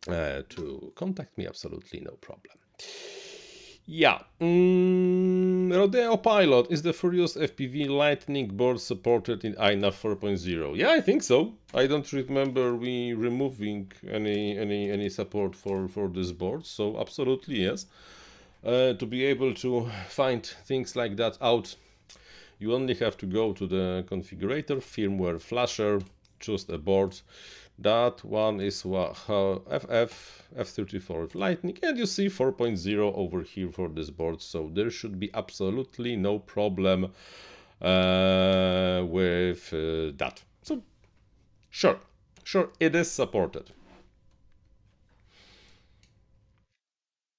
to 0.05 0.93
contact 0.93 1.39
me. 1.39 1.47
Absolutely 1.47 2.01
no 2.01 2.11
problem. 2.21 2.53
Yeah. 3.85 4.19
Mm, 4.39 5.69
Rodeo 5.75 6.15
Pilot 6.15 6.71
is 6.71 6.81
the 6.83 6.93
Furious 6.93 7.35
FPV 7.35 7.89
Lightning 7.89 8.47
board 8.47 8.79
supported 8.79 9.43
in 9.43 9.55
INAV 9.55 9.93
4.0. 9.93 10.77
Yeah, 10.77 10.91
I 10.91 11.01
think 11.01 11.21
so. 11.21 11.53
I 11.73 11.87
don't 11.87 12.09
remember 12.13 12.75
we 12.75 13.13
removing 13.13 13.91
any 14.09 14.57
any 14.57 14.89
any 14.89 15.09
support 15.09 15.53
for 15.53 15.89
for 15.89 16.07
this 16.07 16.31
board, 16.31 16.65
so 16.65 16.97
absolutely 16.97 17.63
yes. 17.63 17.85
Uh, 18.63 18.93
to 18.93 19.05
be 19.05 19.25
able 19.25 19.53
to 19.55 19.89
find 20.07 20.45
things 20.45 20.95
like 20.95 21.17
that 21.17 21.37
out, 21.41 21.75
you 22.59 22.73
only 22.73 22.93
have 22.93 23.17
to 23.17 23.25
go 23.25 23.51
to 23.51 23.67
the 23.67 24.05
configurator, 24.07 24.77
firmware 24.79 25.41
flasher, 25.41 25.99
choose 26.39 26.65
a 26.69 26.77
board 26.77 27.19
that 27.79 28.23
one 28.23 28.59
is 28.61 28.81
FF 28.81 30.43
F34 30.55 31.35
Lightning 31.35 31.77
and 31.81 31.97
you 31.97 32.05
see 32.05 32.27
4.0 32.27 33.13
over 33.15 33.41
here 33.41 33.71
for 33.71 33.89
this 33.89 34.09
board 34.09 34.41
so 34.41 34.69
there 34.73 34.89
should 34.89 35.19
be 35.19 35.29
absolutely 35.33 36.15
no 36.15 36.39
problem 36.39 37.11
uh, 37.81 39.03
with 39.05 39.73
uh, 39.73 40.11
that. 40.17 40.41
So 40.61 40.83
sure, 41.69 41.99
Sure, 42.43 42.69
it 42.79 42.93
is 42.93 43.09
supported. 43.09 43.71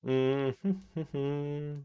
Mm-hmm. 0.06 1.80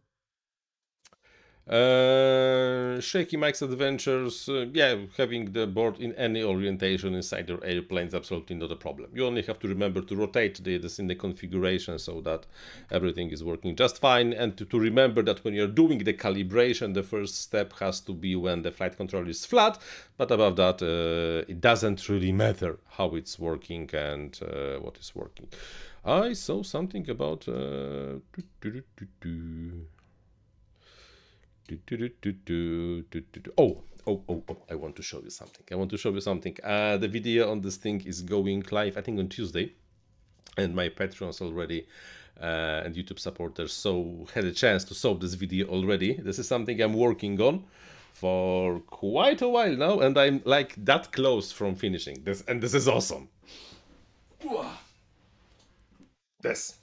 Uh, 1.70 3.00
Shaky 3.00 3.38
Mike's 3.38 3.62
Adventures, 3.62 4.50
uh, 4.50 4.66
yeah, 4.74 4.96
having 5.16 5.54
the 5.54 5.68
board 5.68 6.00
in 6.00 6.14
any 6.14 6.42
orientation 6.42 7.14
inside 7.14 7.48
your 7.48 7.64
airplane 7.64 8.08
is 8.08 8.16
absolutely 8.16 8.56
not 8.56 8.72
a 8.72 8.76
problem. 8.76 9.12
You 9.14 9.28
only 9.28 9.44
have 9.44 9.60
to 9.60 9.68
remember 9.68 10.02
to 10.02 10.16
rotate 10.16 10.64
the, 10.64 10.80
this 10.80 10.98
in 10.98 11.06
the 11.06 11.14
configuration 11.14 12.00
so 12.00 12.22
that 12.22 12.48
everything 12.90 13.30
is 13.30 13.44
working 13.44 13.76
just 13.76 14.00
fine. 14.00 14.34
And 14.34 14.58
to, 14.58 14.66
to 14.66 14.80
remember 14.80 15.22
that 15.22 15.44
when 15.44 15.54
you're 15.54 15.68
doing 15.68 16.00
the 16.00 16.14
calibration, 16.14 16.96
the 16.96 17.04
first 17.04 17.40
step 17.40 17.74
has 17.74 18.00
to 18.02 18.14
be 18.14 18.36
when 18.36 18.64
the 18.64 18.72
flight 18.72 18.98
control 18.98 19.30
is 19.30 19.46
flat. 19.46 19.78
But 20.18 20.32
above 20.32 20.56
that, 20.56 20.82
uh, 20.82 21.46
it 21.48 21.62
doesn't 21.62 22.10
really 22.10 22.32
matter 22.32 22.80
how 22.88 23.14
it's 23.14 23.38
working 23.38 23.88
and 23.94 24.40
uh, 24.42 24.78
what 24.80 24.98
is 24.98 25.14
working. 25.14 25.48
I 26.04 26.34
saw 26.34 26.64
something 26.64 27.08
about. 27.12 27.48
Uh, 27.48 28.22
Oh, 33.58 33.84
oh, 34.08 34.24
oh, 34.28 34.44
oh, 34.50 34.58
I 34.70 34.76
want 34.76 34.96
to 34.96 35.04
show 35.04 35.22
you 35.22 35.30
something. 35.30 35.64
I 35.72 35.76
want 35.76 35.92
to 35.92 35.98
show 35.98 36.12
you 36.12 36.22
something. 36.22 36.58
Uh, 36.64 36.98
the 36.98 37.08
video 37.08 37.52
on 37.52 37.62
this 37.62 37.78
thing 37.78 38.02
is 38.06 38.22
going 38.22 38.66
live, 38.72 38.98
I 38.98 39.02
think, 39.02 39.20
on 39.20 39.30
Tuesday. 39.30 39.74
And 40.58 40.76
my 40.76 40.90
patrons 40.90 41.42
already 41.42 41.88
uh, 42.42 42.84
and 42.86 42.96
YouTube 42.96 43.20
supporters 43.20 43.74
so 43.74 44.28
had 44.34 44.46
a 44.46 44.52
chance 44.52 44.84
to 44.86 44.96
solve 44.96 45.20
this 45.20 45.34
video 45.34 45.68
already. 45.68 46.14
This 46.14 46.40
is 46.40 46.48
something 46.48 46.82
I'm 46.82 46.94
working 46.94 47.40
on 47.42 47.66
for 48.14 48.80
quite 48.80 49.42
a 49.42 49.48
while 49.48 49.76
now, 49.76 50.00
and 50.00 50.18
I'm 50.18 50.42
like 50.46 50.74
that 50.86 51.12
close 51.12 51.52
from 51.52 51.76
finishing 51.76 52.24
this, 52.24 52.44
and 52.48 52.62
this 52.62 52.74
is 52.74 52.88
awesome. 52.88 53.30
This 56.42 56.79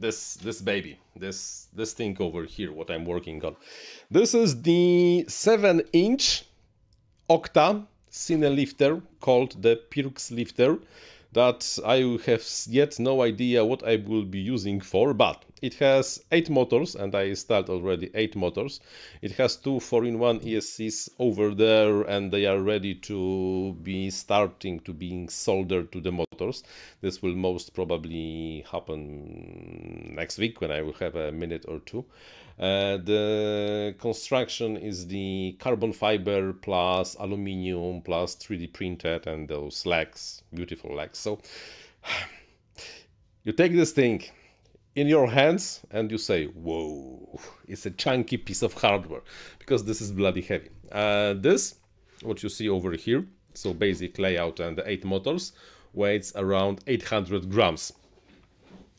this 0.00 0.34
this 0.36 0.60
baby 0.60 0.98
this 1.16 1.68
this 1.74 1.92
thing 1.92 2.16
over 2.20 2.44
here 2.44 2.72
what 2.72 2.90
i'm 2.90 3.04
working 3.04 3.44
on. 3.44 3.54
This 4.10 4.34
is 4.34 4.62
the 4.62 5.24
7 5.28 5.82
inch 5.92 6.44
octa 7.28 7.86
cine 8.10 8.54
lifter 8.54 9.02
called 9.20 9.62
the 9.62 9.80
pirx 9.90 10.30
lifter 10.30 10.78
that 11.32 11.78
I 11.84 12.18
have 12.26 12.44
yet 12.68 12.98
no 12.98 13.22
idea 13.22 13.64
what 13.64 13.86
I 13.86 13.96
will 13.96 14.24
be 14.24 14.40
using 14.40 14.80
for, 14.80 15.14
but 15.14 15.44
it 15.62 15.74
has 15.74 16.22
8 16.32 16.50
motors 16.50 16.94
and 16.94 17.14
I 17.14 17.22
installed 17.22 17.68
already 17.68 18.10
8 18.14 18.36
motors. 18.36 18.80
It 19.22 19.32
has 19.32 19.56
two 19.56 19.76
4-in-1 19.76 20.44
ESCs 20.44 21.10
over 21.18 21.54
there 21.54 22.02
and 22.02 22.32
they 22.32 22.46
are 22.46 22.60
ready 22.60 22.94
to 22.94 23.76
be 23.82 24.10
starting 24.10 24.80
to 24.80 24.92
being 24.92 25.28
soldered 25.28 25.92
to 25.92 26.00
the 26.00 26.12
motors. 26.12 26.62
This 27.00 27.22
will 27.22 27.34
most 27.34 27.74
probably 27.74 28.64
happen 28.70 30.14
next 30.14 30.38
week 30.38 30.60
when 30.60 30.70
I 30.70 30.82
will 30.82 30.94
have 30.94 31.16
a 31.16 31.32
minute 31.32 31.66
or 31.68 31.80
two. 31.80 32.04
Uh, 32.58 32.98
the 32.98 33.94
construction 33.98 34.76
is 34.76 35.06
the 35.06 35.56
carbon 35.58 35.92
fiber 35.92 36.52
plus 36.52 37.16
aluminium 37.18 38.02
plus 38.02 38.36
3D 38.36 38.72
printed 38.72 39.26
and 39.26 39.48
those 39.48 39.86
legs, 39.86 40.42
beautiful 40.52 40.94
legs. 40.94 41.18
So 41.18 41.40
you 43.44 43.52
take 43.52 43.72
this 43.72 43.92
thing 43.92 44.24
in 44.94 45.06
your 45.06 45.28
hands 45.28 45.80
and 45.90 46.10
you 46.10 46.18
say, 46.18 46.46
whoa, 46.46 47.40
it's 47.66 47.86
a 47.86 47.90
chunky 47.90 48.36
piece 48.36 48.62
of 48.62 48.74
hardware 48.74 49.22
because 49.58 49.84
this 49.84 50.00
is 50.00 50.12
bloody 50.12 50.42
heavy. 50.42 50.70
Uh, 50.90 51.34
this, 51.34 51.76
what 52.22 52.42
you 52.42 52.48
see 52.48 52.68
over 52.68 52.92
here, 52.92 53.24
so 53.54 53.72
basic 53.72 54.18
layout 54.18 54.60
and 54.60 54.80
eight 54.86 55.04
motors, 55.04 55.52
weighs 55.92 56.32
around 56.36 56.80
800 56.86 57.50
grams 57.50 57.92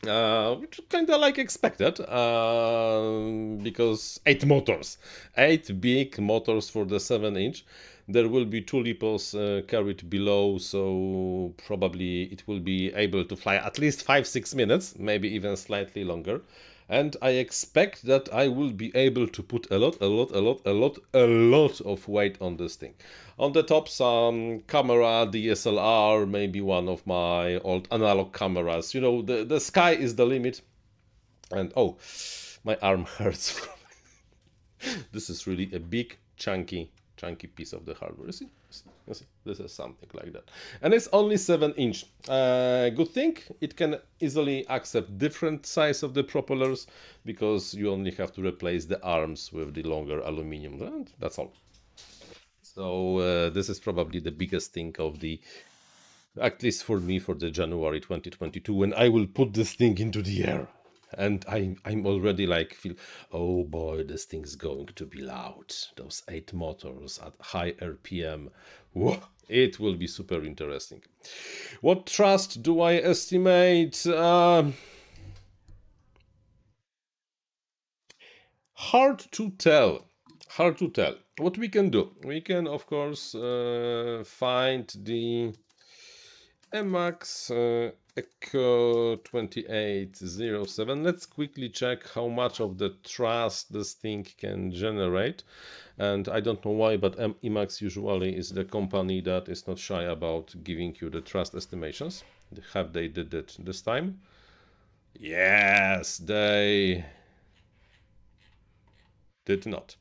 uh, 0.06 0.54
which 0.56 0.80
kind 0.88 1.08
of 1.10 1.20
like 1.20 1.38
expected 1.38 2.00
uh, 2.00 3.56
because 3.62 4.20
eight 4.26 4.44
motors, 4.44 4.98
eight 5.36 5.80
big 5.80 6.18
motors 6.18 6.68
for 6.68 6.84
the 6.84 6.98
seven 6.98 7.36
inch. 7.36 7.64
There 8.12 8.28
will 8.28 8.44
be 8.44 8.60
two 8.60 8.78
LiPos 8.78 9.34
uh, 9.34 9.66
carried 9.66 10.08
below, 10.08 10.58
so 10.58 11.54
probably 11.66 12.24
it 12.24 12.46
will 12.46 12.60
be 12.60 12.92
able 12.94 13.24
to 13.24 13.36
fly 13.36 13.56
at 13.56 13.78
least 13.78 14.02
five 14.02 14.26
six 14.26 14.54
minutes, 14.54 14.98
maybe 14.98 15.28
even 15.34 15.56
slightly 15.56 16.04
longer 16.04 16.42
and 16.92 17.16
I 17.22 17.30
expect 17.30 18.02
that 18.04 18.28
I 18.34 18.48
will 18.48 18.70
be 18.70 18.94
able 18.94 19.26
to 19.26 19.42
put 19.42 19.70
a 19.70 19.78
lot, 19.78 19.96
a 20.02 20.06
lot, 20.06 20.30
a 20.32 20.40
lot, 20.40 20.60
a 20.66 20.72
lot, 20.72 20.98
a 21.14 21.26
lot 21.26 21.80
of 21.80 22.06
weight 22.06 22.36
on 22.42 22.58
this 22.58 22.76
thing. 22.76 22.94
On 23.38 23.52
the 23.52 23.62
top, 23.62 23.88
some 23.88 24.60
camera, 24.68 25.26
DSLR, 25.26 26.28
maybe 26.28 26.60
one 26.60 26.90
of 26.90 27.06
my 27.06 27.56
old 27.60 27.88
analog 27.90 28.34
cameras. 28.34 28.92
You 28.94 29.00
know, 29.00 29.22
the, 29.22 29.42
the 29.44 29.58
sky 29.58 29.92
is 29.92 30.16
the 30.16 30.26
limit. 30.26 30.60
And 31.50 31.72
oh, 31.76 31.96
my 32.62 32.76
arm 32.82 33.04
hurts. 33.18 33.66
this 35.12 35.30
is 35.30 35.46
really 35.46 35.70
a 35.72 35.80
big, 35.80 36.18
chunky 36.36 36.92
chunky 37.22 37.46
piece 37.46 37.72
of 37.72 37.84
the 37.86 37.94
hardware. 37.94 38.26
You 38.26 38.32
see? 38.32 38.48
You 39.06 39.14
see? 39.14 39.26
This 39.44 39.60
is 39.60 39.72
something 39.72 40.08
like 40.12 40.32
that. 40.32 40.50
And 40.82 40.92
it's 40.92 41.08
only 41.12 41.36
7 41.36 41.72
inch. 41.74 42.04
Uh, 42.28 42.88
good 42.90 43.08
thing, 43.08 43.38
it 43.60 43.76
can 43.76 43.98
easily 44.20 44.66
accept 44.68 45.18
different 45.18 45.64
size 45.66 46.02
of 46.02 46.14
the 46.14 46.24
propellers 46.24 46.86
because 47.24 47.74
you 47.74 47.90
only 47.90 48.10
have 48.12 48.32
to 48.32 48.44
replace 48.44 48.86
the 48.86 49.00
arms 49.02 49.52
with 49.52 49.74
the 49.74 49.84
longer 49.84 50.18
aluminum. 50.20 50.82
And 50.82 51.12
that's 51.20 51.38
all. 51.38 51.52
So 52.62 53.18
uh, 53.18 53.50
this 53.50 53.68
is 53.68 53.78
probably 53.78 54.20
the 54.20 54.32
biggest 54.32 54.72
thing 54.72 54.94
of 54.98 55.20
the 55.20 55.40
at 56.40 56.62
least 56.62 56.84
for 56.84 56.98
me 56.98 57.18
for 57.18 57.34
the 57.34 57.50
January 57.50 58.00
2022 58.00 58.72
when 58.72 58.94
I 58.94 59.10
will 59.10 59.26
put 59.26 59.52
this 59.52 59.74
thing 59.74 59.98
into 59.98 60.22
the 60.22 60.44
air 60.44 60.66
and 61.18 61.44
I, 61.48 61.76
I'm 61.84 62.06
already 62.06 62.46
like 62.46 62.74
feel, 62.74 62.94
oh 63.32 63.64
boy, 63.64 64.04
this 64.04 64.24
thing's 64.24 64.56
going 64.56 64.86
to 64.96 65.06
be 65.06 65.20
loud. 65.22 65.72
Those 65.96 66.22
eight 66.28 66.52
motors 66.52 67.18
at 67.24 67.34
high 67.40 67.72
RPM, 67.72 68.50
Whoa, 68.94 69.18
it 69.48 69.80
will 69.80 69.94
be 69.94 70.06
super 70.06 70.44
interesting. 70.44 71.02
What 71.80 72.06
trust 72.06 72.62
do 72.62 72.82
I 72.82 72.94
estimate? 72.96 74.06
Uh, 74.06 74.64
hard 78.74 79.20
to 79.32 79.50
tell. 79.52 80.06
Hard 80.48 80.76
to 80.78 80.90
tell. 80.90 81.14
What 81.38 81.56
we 81.56 81.70
can 81.70 81.88
do? 81.88 82.10
We 82.24 82.42
can, 82.42 82.66
of 82.66 82.86
course, 82.86 83.34
uh, 83.34 84.22
find 84.26 84.92
the 84.94 85.54
Emax 86.74 87.50
uh, 87.50 87.92
Eco 88.16 89.16
2807. 89.16 91.02
Let's 91.02 91.26
quickly 91.26 91.68
check 91.68 92.08
how 92.08 92.28
much 92.28 92.60
of 92.60 92.78
the 92.78 92.90
trust 93.04 93.72
this 93.72 93.92
thing 93.92 94.26
can 94.38 94.72
generate. 94.72 95.44
And 95.98 96.28
I 96.28 96.40
don't 96.40 96.64
know 96.64 96.72
why, 96.72 96.96
but 96.96 97.16
Emax 97.42 97.80
usually 97.80 98.36
is 98.36 98.50
the 98.50 98.64
company 98.64 99.20
that 99.22 99.48
is 99.48 99.66
not 99.66 99.78
shy 99.78 100.04
about 100.04 100.54
giving 100.64 100.96
you 101.00 101.10
the 101.10 101.20
trust 101.20 101.54
estimations. 101.54 102.24
Have 102.72 102.92
they 102.92 103.08
did 103.08 103.34
it 103.34 103.56
this 103.58 103.82
time? 103.82 104.20
Yes, 105.18 106.18
they 106.18 107.04
did 109.44 109.66
not. 109.66 109.96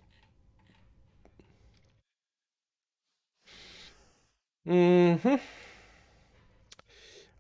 Mm-hmm. 4.67 5.35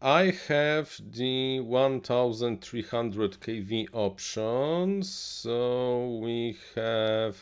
I 0.03 0.31
have 0.47 0.99
the 1.11 1.59
1300 1.59 3.39
kV 3.39 3.87
option, 3.93 5.03
so 5.03 6.17
we 6.23 6.57
have 6.73 7.37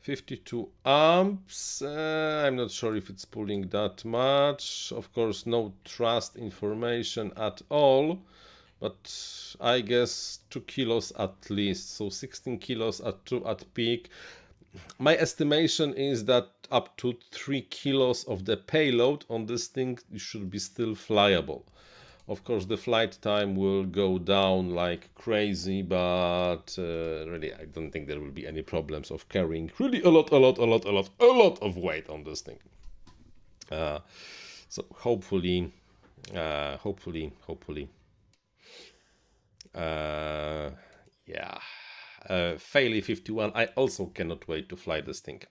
52 0.00 0.68
amps. 0.84 1.80
Uh, 1.80 2.44
I'm 2.46 2.56
not 2.56 2.70
sure 2.70 2.94
if 2.96 3.08
it's 3.08 3.24
pulling 3.24 3.68
that 3.68 4.04
much. 4.04 4.92
Of 4.94 5.10
course, 5.14 5.46
no 5.46 5.72
trust 5.86 6.36
information 6.36 7.32
at 7.34 7.62
all, 7.70 8.20
but 8.78 9.10
I 9.58 9.80
guess 9.80 10.40
2 10.50 10.60
kilos 10.62 11.12
at 11.18 11.48
least, 11.48 11.96
so 11.96 12.10
16 12.10 12.58
kilos 12.58 13.00
at 13.00 13.24
2 13.24 13.46
at 13.46 13.64
peak 13.72 14.10
my 14.98 15.16
estimation 15.16 15.94
is 15.94 16.24
that 16.24 16.48
up 16.74 16.96
to 16.98 17.14
3 17.30 17.62
kilos 17.62 18.24
of 18.24 18.44
the 18.44 18.56
payload 18.56 19.24
on 19.30 19.46
this 19.46 19.68
thing 19.68 19.98
should 20.16 20.50
be 20.50 20.58
still 20.58 20.94
flyable. 20.94 21.62
Of 22.26 22.42
course, 22.42 22.64
the 22.64 22.76
flight 22.76 23.18
time 23.20 23.54
will 23.54 23.84
go 23.84 24.18
down 24.18 24.70
like 24.70 25.14
crazy, 25.14 25.82
but 25.82 26.66
uh, 26.78 27.28
really, 27.30 27.52
I 27.54 27.66
don't 27.66 27.90
think 27.90 28.08
there 28.08 28.20
will 28.20 28.30
be 28.30 28.46
any 28.46 28.62
problems 28.62 29.10
of 29.10 29.28
carrying 29.28 29.70
really 29.78 30.02
a 30.02 30.08
lot, 30.08 30.30
a 30.32 30.38
lot, 30.38 30.58
a 30.58 30.64
lot, 30.64 30.84
a 30.84 30.90
lot, 30.90 31.10
a 31.20 31.26
lot 31.26 31.62
of 31.62 31.76
weight 31.76 32.08
on 32.08 32.24
this 32.24 32.40
thing. 32.40 32.58
Uh, 33.70 34.00
so 34.68 34.84
hopefully, 34.94 35.72
uh, 36.34 36.76
hopefully, 36.78 37.32
hopefully, 37.46 37.88
uh, 39.74 40.70
yeah 41.26 41.58
uh, 42.28 42.56
51. 42.56 43.52
I 43.54 43.66
also 43.76 44.06
cannot 44.06 44.46
wait 44.48 44.68
to 44.70 44.76
fly 44.76 45.00
this 45.00 45.20
thing. 45.20 45.42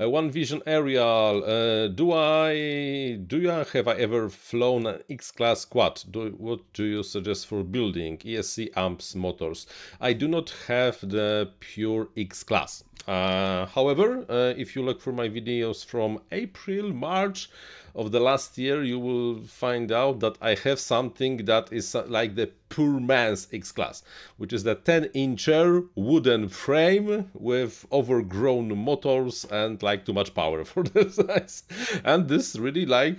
Uh, 0.00 0.08
One 0.08 0.30
Vision 0.30 0.62
Aerial. 0.64 1.42
Uh, 1.44 1.88
do 1.88 2.12
I 2.12 3.18
do 3.26 3.40
you 3.40 3.48
have 3.48 3.88
I 3.88 3.94
ever 3.94 4.28
flown 4.28 4.86
an 4.86 5.02
X-class 5.10 5.64
quad? 5.64 6.04
Do, 6.12 6.30
what 6.38 6.60
do 6.72 6.84
you 6.84 7.02
suggest 7.02 7.48
for 7.48 7.64
building 7.64 8.16
ESC 8.18 8.70
amps 8.76 9.16
motors? 9.16 9.66
I 10.00 10.12
do 10.12 10.28
not 10.28 10.54
have 10.68 11.00
the 11.00 11.50
pure 11.58 12.10
X-class. 12.16 12.84
Uh, 13.08 13.64
however, 13.64 14.26
uh, 14.28 14.52
if 14.58 14.76
you 14.76 14.82
look 14.82 15.00
for 15.00 15.12
my 15.12 15.30
videos 15.30 15.82
from 15.82 16.20
April, 16.30 16.92
March 16.92 17.48
of 17.94 18.12
the 18.12 18.20
last 18.20 18.58
year, 18.58 18.84
you 18.84 18.98
will 18.98 19.42
find 19.44 19.90
out 19.90 20.20
that 20.20 20.36
I 20.42 20.54
have 20.56 20.78
something 20.78 21.38
that 21.46 21.72
is 21.72 21.94
like 21.94 22.34
the 22.34 22.50
poor 22.68 23.00
man's 23.00 23.48
X-Class, 23.50 24.02
which 24.36 24.52
is 24.52 24.62
the 24.62 24.76
10-incher 24.76 25.88
wooden 25.94 26.50
frame 26.50 27.30
with 27.32 27.86
overgrown 27.90 28.76
motors 28.76 29.46
and 29.46 29.82
like 29.82 30.04
too 30.04 30.12
much 30.12 30.34
power 30.34 30.62
for 30.66 30.82
the 30.82 31.10
size. 31.10 31.62
And 32.04 32.28
this 32.28 32.56
really 32.56 32.84
like 32.84 33.16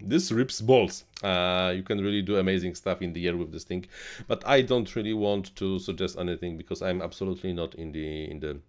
this 0.00 0.32
rips 0.32 0.62
balls. 0.62 1.04
Uh, 1.22 1.74
you 1.76 1.82
can 1.82 2.00
really 2.00 2.22
do 2.22 2.38
amazing 2.38 2.74
stuff 2.74 3.02
in 3.02 3.12
the 3.12 3.28
air 3.28 3.36
with 3.36 3.52
this 3.52 3.64
thing, 3.64 3.84
but 4.28 4.42
I 4.46 4.62
don't 4.62 4.96
really 4.96 5.14
want 5.14 5.54
to 5.56 5.78
suggest 5.78 6.18
anything 6.18 6.56
because 6.56 6.80
I'm 6.80 7.02
absolutely 7.02 7.52
not 7.52 7.74
in 7.74 7.92
the 7.92 8.30
in 8.30 8.40
the 8.40 8.60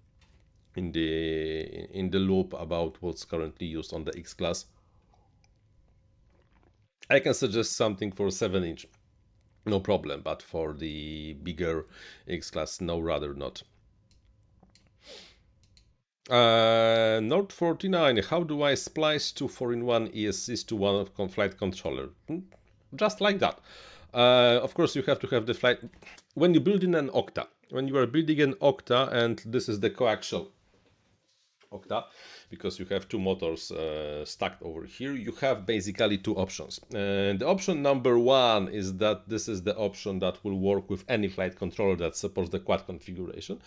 in 0.76 0.92
the 0.92 1.88
in 1.98 2.10
the 2.10 2.20
loop 2.20 2.54
about 2.54 2.98
what's 3.02 3.24
currently 3.24 3.68
used 3.68 3.94
on 3.94 4.04
the 4.04 4.18
X 4.18 4.34
class. 4.34 4.66
I 7.10 7.20
can 7.20 7.34
suggest 7.34 7.74
something 7.74 8.12
for 8.12 8.32
7 8.32 8.64
inch, 8.64 8.88
no 9.66 9.80
problem, 9.80 10.22
but 10.22 10.42
for 10.42 10.74
the 10.74 11.34
bigger 11.34 11.86
X 12.28 12.50
class, 12.50 12.82
no, 12.82 13.00
rather 13.00 13.34
not. 13.34 13.62
Uh, 16.28 17.20
Note 17.22 17.52
49, 17.52 18.18
how 18.24 18.42
do 18.42 18.64
I 18.64 18.74
splice 18.74 19.32
two 19.32 19.48
4-in-1 19.48 20.16
ESCs 20.16 20.66
to 20.68 20.76
one 20.76 20.96
of 20.96 21.32
flight 21.32 21.56
controller? 21.60 22.10
Hmm, 22.28 22.40
just 22.96 23.22
like 23.22 23.38
that. 23.40 23.60
Uh, 24.12 24.60
of 24.64 24.74
course, 24.74 24.96
you 24.96 25.04
have 25.04 25.20
to 25.20 25.28
have 25.28 25.46
the 25.46 25.54
flight... 25.54 25.78
When 26.34 26.56
you 26.56 26.60
build 26.60 26.84
in 26.84 26.96
an 26.96 27.10
Octa, 27.10 27.46
when 27.70 27.88
you 27.88 27.98
are 27.98 28.08
building 28.08 28.42
an 28.42 28.54
Octa 28.56 29.12
and 29.14 29.44
this 29.46 29.70
is 29.70 29.80
the 29.80 29.92
coaxial 29.92 30.48
Octa, 31.72 32.06
because 32.50 32.80
you 32.80 32.86
have 32.86 33.08
two 33.08 33.20
motors 33.20 33.72
uh, 33.72 34.24
stacked 34.26 34.62
over 34.64 34.86
here, 34.86 35.14
you 35.14 35.32
have 35.42 35.66
basically 35.66 36.18
two 36.18 36.36
options. 36.36 36.80
And 36.94 37.40
the 37.40 37.48
option 37.48 37.82
number 37.82 38.18
one 38.20 38.70
is 38.70 38.98
that 38.98 39.28
this 39.28 39.48
is 39.48 39.62
the 39.62 39.76
option 39.76 40.20
that 40.20 40.44
will 40.44 40.60
work 40.60 40.90
with 40.90 41.04
any 41.10 41.28
flight 41.28 41.56
controller 41.56 41.96
that 41.98 42.16
supports 42.16 42.50
the 42.50 42.60
quad 42.60 42.86
configuration, 42.86 43.60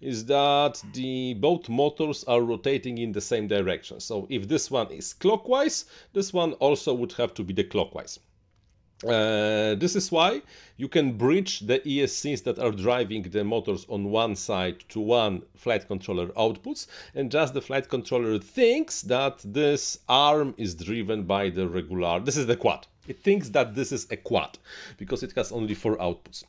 is 0.00 0.24
that 0.26 0.82
the 0.92 1.34
both 1.34 1.68
motors 1.68 2.24
are 2.24 2.42
rotating 2.42 2.98
in 2.98 3.12
the 3.12 3.20
same 3.20 3.48
direction. 3.48 4.00
So 4.00 4.26
if 4.30 4.48
this 4.48 4.70
one 4.70 4.90
is 4.90 5.12
clockwise, 5.14 5.86
this 6.12 6.32
one 6.32 6.52
also 6.54 6.94
would 6.94 7.12
have 7.12 7.34
to 7.34 7.44
be 7.44 7.52
the 7.52 7.64
clockwise. 7.64 8.18
Uh, 9.06 9.74
this 9.74 9.94
is 9.94 10.10
why 10.10 10.40
you 10.76 10.88
can 10.88 11.12
bridge 11.16 11.60
the 11.60 11.78
ESCs 11.80 12.42
that 12.44 12.58
are 12.58 12.70
driving 12.70 13.22
the 13.22 13.44
motors 13.44 13.84
on 13.88 14.10
one 14.10 14.34
side 14.34 14.80
to 14.88 15.00
one 15.00 15.42
flight 15.56 15.86
controller 15.86 16.28
outputs 16.28 16.86
and 17.14 17.30
just 17.30 17.52
the 17.54 17.60
flight 17.60 17.88
controller 17.88 18.38
thinks 18.38 19.02
that 19.02 19.38
this 19.44 19.98
arm 20.08 20.54
is 20.56 20.74
driven 20.74 21.22
by 21.24 21.50
the 21.50 21.68
regular 21.68 22.18
this 22.20 22.36
is 22.36 22.46
the 22.46 22.56
quad. 22.56 22.86
It 23.06 23.20
thinks 23.20 23.50
that 23.50 23.74
this 23.74 23.92
is 23.92 24.06
a 24.10 24.16
quad 24.16 24.58
because 24.96 25.22
it 25.22 25.32
has 25.32 25.52
only 25.52 25.74
four 25.74 25.96
outputs 25.98 26.44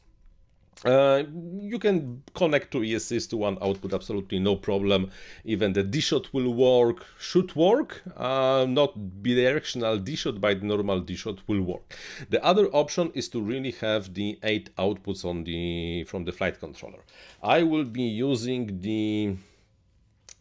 uh, 0.84 1.24
you 1.60 1.80
can 1.80 2.22
connect 2.34 2.72
to 2.72 2.80
ESCs 2.80 3.30
to 3.30 3.38
one 3.38 3.58
output, 3.62 3.94
absolutely 3.94 4.40
no 4.40 4.56
problem. 4.56 5.10
Even 5.46 5.72
the 5.72 5.84
D-shot 5.84 6.34
will 6.34 6.54
work, 6.54 7.06
should 7.18 7.56
work. 7.56 8.04
Uh, 8.18 8.66
not 8.68 8.98
bidirectional 9.24 10.04
D-shot, 10.04 10.42
but 10.42 10.62
normal 10.62 11.00
D-shot 11.00 11.40
will 11.48 11.62
work. 11.62 11.96
The 12.30 12.44
other 12.44 12.68
option 12.68 13.12
is 13.14 13.30
to 13.30 13.42
really 13.42 13.72
have 13.82 14.14
the 14.14 14.38
eight 14.44 14.76
outputs 14.76 15.24
on 15.24 15.44
the 15.46 16.04
from 16.04 16.26
the 16.26 16.32
flight 16.32 16.60
controller. 16.60 17.00
I 17.42 17.64
will 17.64 17.86
be 17.86 18.04
using 18.04 18.82
the 18.82 19.38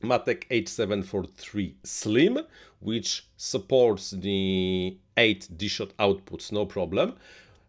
Matek 0.02 0.46
H743 0.50 1.74
Slim, 1.84 2.40
which 2.80 3.26
supports 3.36 4.10
the 4.10 4.96
8 5.16 5.48
D-shot 5.56 5.96
outputs, 5.98 6.52
no 6.52 6.66
problem. 6.66 7.14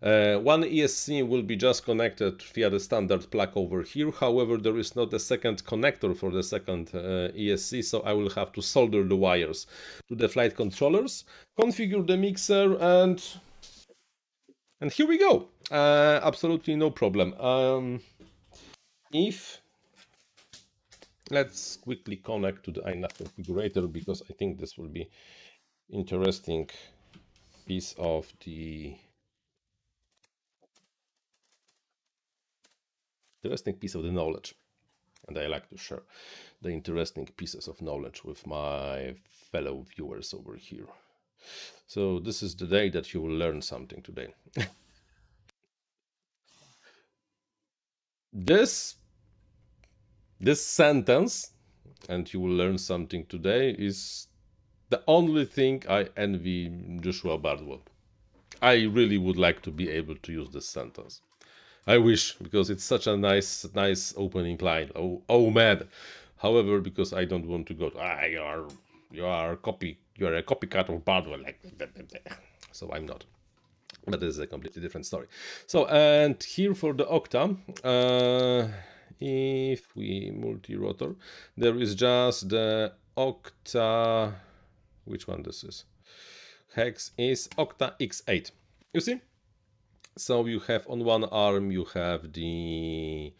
Uh, 0.06 0.38
one 0.38 0.62
ESC 0.62 1.28
will 1.28 1.42
be 1.42 1.56
just 1.56 1.84
connected 1.84 2.40
via 2.54 2.70
the 2.70 2.80
standard 2.80 3.30
plug 3.32 3.50
over 3.56 3.82
here. 3.82 4.12
However, 4.12 4.58
there 4.58 4.78
is 4.78 4.96
not 4.96 5.12
a 5.14 5.20
second 5.20 5.66
connector 5.66 6.16
for 6.16 6.30
the 6.30 6.44
second 6.44 6.92
uh, 6.94 7.34
ESC, 7.34 7.84
so 7.84 8.02
I 8.02 8.14
will 8.14 8.30
have 8.30 8.52
to 8.52 8.62
solder 8.62 9.04
the 9.04 9.16
wires 9.16 9.66
to 10.08 10.16
the 10.16 10.30
flight 10.30 10.56
controllers, 10.56 11.26
configure 11.60 12.06
the 12.06 12.18
mixer, 12.18 12.78
and 12.80 13.20
and 14.80 14.92
here 14.92 15.08
we 15.08 15.18
go. 15.18 15.48
Uh, 15.72 16.20
absolutely 16.22 16.76
no 16.76 16.92
problem. 16.92 17.34
Um, 17.42 18.00
if 19.12 19.60
let's 21.32 21.78
quickly 21.78 22.18
connect 22.18 22.64
to 22.66 22.72
the 22.72 22.82
iNav 22.82 23.14
configurator 23.18 23.92
because 23.92 24.22
I 24.30 24.34
think 24.34 24.60
this 24.60 24.78
will 24.78 24.90
be 24.90 25.10
interesting 25.90 26.70
piece 27.66 27.96
of 27.98 28.32
the 28.46 28.96
interesting 33.46 33.76
piece 33.76 33.96
of 33.96 34.04
the 34.04 34.12
knowledge. 34.12 34.56
And 35.28 35.38
I 35.38 35.48
like 35.48 35.70
to 35.70 35.78
share 35.78 36.04
the 36.62 36.70
interesting 36.70 37.28
pieces 37.38 37.68
of 37.68 37.82
knowledge 37.82 38.24
with 38.24 38.46
my 38.46 39.16
fellow 39.52 39.86
viewers 39.96 40.34
over 40.34 40.56
here. 40.56 40.88
So 41.88 42.20
this 42.20 42.42
is 42.44 42.56
the 42.56 42.66
day 42.66 42.90
that 42.90 43.14
you 43.14 43.22
will 43.22 43.36
learn 43.36 43.62
something 43.62 44.02
today. 44.02 44.34
this 48.34 48.96
this 50.40 50.66
sentence 50.66 51.52
and 52.10 52.32
you 52.34 52.40
will 52.40 52.52
learn 52.52 52.78
something 52.78 53.26
today 53.28 53.72
is 53.72 54.28
the 54.90 55.02
only 55.08 55.46
thing 55.46 55.84
I 55.90 56.10
envy 56.18 56.70
Joshua 57.00 57.38
Bardwell. 57.38 57.82
I 58.62 58.84
really 58.84 59.18
would 59.18 59.38
like 59.38 59.62
to 59.64 59.72
be 59.72 59.90
able 59.90 60.16
to 60.16 60.32
use 60.32 60.50
this 60.50 60.68
sentence. 60.68 61.22
I 61.88 61.98
wish 62.00 62.34
because 62.36 62.70
it's 62.70 62.84
such 62.84 63.06
a 63.08 63.16
nice, 63.16 63.66
nice 63.76 64.14
opening 64.18 64.58
line. 64.58 64.92
Oh, 64.96 65.22
oh 65.30 65.50
man. 65.52 65.88
However, 66.38 66.80
because 66.80 67.14
I 67.14 67.26
don't 67.26 67.48
want 67.48 67.68
to 67.68 67.74
go, 67.74 67.92
ah, 68.00 68.26
you 68.26 68.42
are, 68.42 68.66
you 69.12 69.26
are 69.26 69.56
copy, 69.56 69.98
you 70.16 70.28
are 70.28 70.36
a 70.36 70.44
copycat 70.44 70.90
of 70.90 71.06
Bardwell, 71.06 71.42
like, 71.42 71.60
so 72.72 72.92
I'm 72.92 73.06
not. 73.06 73.24
But 74.08 74.20
this 74.20 74.36
is 74.36 74.40
a 74.40 74.48
completely 74.48 74.82
different 74.82 75.06
story. 75.06 75.28
So, 75.66 75.86
and 75.88 76.42
here 76.44 76.76
for 76.76 76.94
the 76.94 77.06
Octa, 77.06 77.58
uh, 77.84 78.68
if 79.20 79.96
we 79.96 80.32
multi-rotor, 80.36 81.16
there 81.58 81.80
is 81.80 81.96
just 81.96 82.50
the 82.50 82.94
Octa, 83.18 84.34
which 85.06 85.28
one 85.28 85.42
this 85.42 85.64
is? 85.64 85.86
Hex 86.76 87.12
is 87.18 87.48
Octa 87.58 87.94
X8. 88.00 88.52
You 88.94 89.02
see? 89.02 89.22
So 90.18 90.46
you 90.46 90.60
have 90.62 90.88
on 90.88 91.04
one 91.04 91.26
arm, 91.26 91.72
you 91.72 91.86
have 91.94 92.32
the 92.32 93.34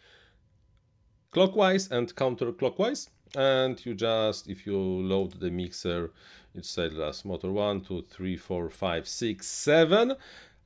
clockwise 1.30 1.90
and 1.90 2.14
counterclockwise. 2.14 3.08
And 3.34 3.84
you 3.84 3.94
just, 3.94 4.48
if 4.48 4.66
you 4.66 4.78
load 4.78 5.40
the 5.40 5.50
mixer, 5.50 6.12
it 6.54 6.64
says 6.64 7.24
motor 7.24 7.50
1, 7.50 7.80
2, 7.82 8.04
3, 8.10 8.36
4, 8.36 8.70
5, 8.70 9.08
6, 9.08 9.46
7. 9.46 10.10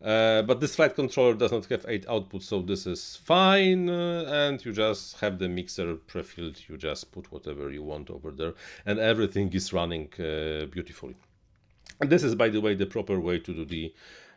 Uh, 0.03 0.43
but 0.43 0.61
this 0.61 0.77
flight 0.77 0.95
controller 0.95 1.35
does 1.35 1.53
not 1.53 1.67
have 1.67 1.85
8 1.87 2.07
outputs, 2.07 2.45
so 2.45 2.63
this 2.63 2.87
is 2.87 3.17
fine. 3.17 3.89
Uh, 3.89 4.25
and 4.29 4.65
you 4.65 4.73
just 4.73 5.19
have 5.21 5.39
the 5.39 5.49
mixer 5.49 5.95
pre-filled. 5.95 6.61
You 6.69 6.77
just 6.77 7.13
put 7.13 7.31
whatever 7.31 7.71
you 7.71 7.83
want 7.83 8.11
over 8.11 8.31
there. 8.31 8.55
And 8.87 8.99
everything 8.99 9.53
is 9.53 9.73
running 9.73 10.09
uh, 10.19 10.67
beautifully. 10.67 11.17
And 12.01 12.11
this 12.11 12.23
is, 12.23 12.35
by 12.35 12.49
the 12.49 12.61
way, 12.61 12.75
the 12.75 12.87
proper 12.87 13.21
way 13.21 13.39
to 13.41 13.53
do 13.53 13.65
the 13.65 13.93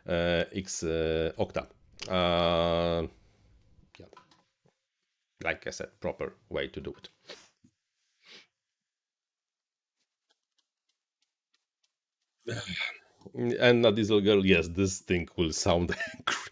X 0.06 0.82
uh, 0.82 1.32
Octa. 1.38 1.66
Uh, 2.08 3.06
yeah. 3.98 4.06
Like 5.42 5.66
I 5.66 5.70
said, 5.70 5.88
proper 6.00 6.34
way 6.50 6.68
to 6.68 6.80
do 6.80 6.94
it. 6.96 7.08
and 13.60 13.86
a 13.86 13.92
diesel 13.92 14.20
girl, 14.20 14.44
yes, 14.44 14.68
this 14.68 15.00
thing 15.00 15.28
will 15.36 15.52
sound 15.52 15.94
angry. 16.18 16.50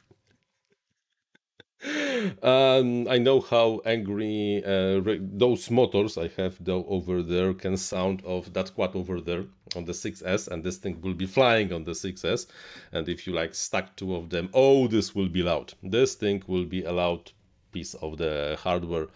um, 2.42 3.08
I 3.08 3.18
know 3.18 3.40
how 3.40 3.80
angry 3.84 4.62
uh, 4.64 5.00
those 5.20 5.68
motors 5.70 6.16
I 6.16 6.28
have 6.36 6.56
though 6.64 6.84
over 6.86 7.22
there 7.22 7.52
can 7.54 7.76
sound 7.76 8.22
of 8.24 8.52
that 8.54 8.72
quad 8.74 8.94
over 8.94 9.20
there 9.20 9.44
on 9.76 9.84
the 9.84 9.92
6S 9.92 10.48
and 10.48 10.62
this 10.62 10.76
thing 10.76 11.00
will 11.00 11.14
be 11.14 11.26
flying 11.26 11.72
on 11.72 11.84
the 11.84 11.92
6S 11.92 12.46
and 12.92 13.08
if 13.08 13.26
you 13.26 13.32
like 13.32 13.54
stack 13.54 13.96
two 13.96 14.14
of 14.14 14.30
them, 14.30 14.48
oh 14.54 14.86
this 14.88 15.14
will 15.14 15.28
be 15.28 15.42
loud. 15.42 15.72
This 15.82 16.14
thing 16.14 16.42
will 16.46 16.64
be 16.64 16.84
a 16.84 16.92
loud 16.92 17.30
piece 17.72 17.94
of 17.94 18.18
the 18.18 18.58
hardware 18.60 19.08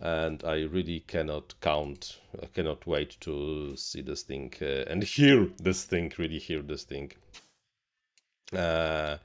and 0.00 0.44
I 0.44 0.62
really 0.62 1.00
cannot 1.00 1.54
count, 1.60 2.20
I 2.42 2.46
cannot 2.46 2.86
wait 2.86 3.16
to 3.20 3.76
see 3.76 4.00
this 4.00 4.22
thing 4.22 4.52
uh, 4.62 4.84
and 4.90 5.02
hear 5.02 5.48
this 5.58 5.84
thing, 5.84 6.12
really 6.18 6.38
hear 6.38 6.62
this 6.62 6.84
thing. 6.84 7.12
Uh, 8.52 9.16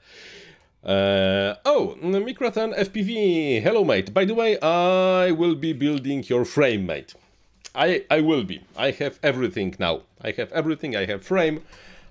uh, 0.84 1.54
oh, 1.64 1.96
Micrathan 2.02 2.74
FPV, 2.74 3.62
hello 3.62 3.84
mate. 3.84 4.12
By 4.12 4.24
the 4.24 4.34
way, 4.34 4.58
I 4.60 5.30
will 5.30 5.54
be 5.54 5.72
building 5.72 6.24
your 6.24 6.44
frame, 6.44 6.86
mate. 6.86 7.14
I, 7.74 8.04
I 8.10 8.20
will 8.20 8.44
be. 8.44 8.62
I 8.76 8.92
have 8.92 9.18
everything 9.22 9.74
now. 9.78 10.02
I 10.22 10.30
have 10.32 10.52
everything. 10.52 10.96
I 10.96 11.06
have 11.06 11.22
frame. 11.22 11.62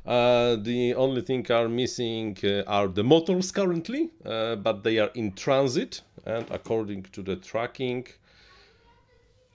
Uh, 0.06 0.58
the 0.58 0.94
only 0.96 1.22
thing 1.22 1.50
are 1.50 1.70
missing 1.70 2.38
uh, 2.44 2.64
are 2.68 2.90
the 2.90 3.04
motors 3.04 3.52
currently, 3.54 4.12
uh, 4.26 4.56
but 4.58 4.84
they 4.84 5.00
are 5.00 5.12
in 5.16 5.32
transit. 5.32 6.02
And 6.26 6.46
according 6.52 7.04
to 7.14 7.22
the 7.22 7.38
tracking, 7.38 8.08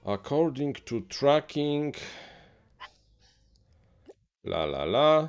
according 0.06 0.74
to 0.86 1.00
tracking, 1.10 1.94
la 4.44 4.64
la 4.64 4.84
la. 4.84 5.28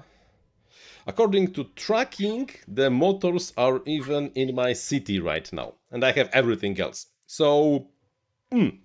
According 1.05 1.53
to 1.53 1.65
tracking, 1.75 2.49
the 2.67 2.89
motors 2.89 3.51
are 3.57 3.81
even 3.85 4.31
in 4.35 4.55
my 4.55 4.73
city 4.73 5.19
right 5.19 5.51
now, 5.51 5.73
and 5.91 6.05
I 6.05 6.11
have 6.11 6.29
everything 6.31 6.79
else. 6.79 7.07
So 7.25 7.87
Mm. 8.51 8.79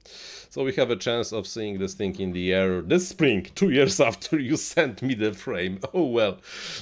So 0.51 0.63
we 0.63 0.75
have 0.75 0.91
a 0.91 0.97
chance 0.97 1.33
of 1.33 1.47
seeing 1.47 1.79
this 1.79 1.95
thing 1.95 2.21
in 2.21 2.33
the 2.33 2.53
air 2.53 2.83
this 2.83 3.09
spring, 3.09 3.47
two 3.55 3.71
years 3.71 3.99
after 4.11 4.39
you 4.39 4.59
sent 4.59 5.01
me 5.01 5.15
the 5.15 5.33
frame. 5.33 5.81
Oh 5.95 6.05
well, 6.05 6.39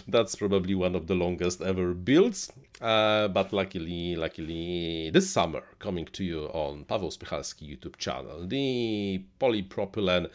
that's 0.09 0.35
probably 0.35 0.75
one 0.75 0.97
of 0.97 1.07
the 1.07 1.15
longest 1.15 1.63
ever 1.63 1.95
builds. 1.95 2.51
Uh, 2.81 3.29
but 3.29 3.53
luckily, 3.53 4.17
luckily, 4.17 5.11
this 5.11 5.31
summer, 5.31 5.63
coming 5.79 6.07
to 6.07 6.25
you 6.25 6.47
on 6.47 6.85
Paweł 6.87 7.17
Spychalski 7.17 7.71
YouTube 7.71 7.99
channel, 7.99 8.49
the 8.49 9.23
polypropylene 9.41 10.29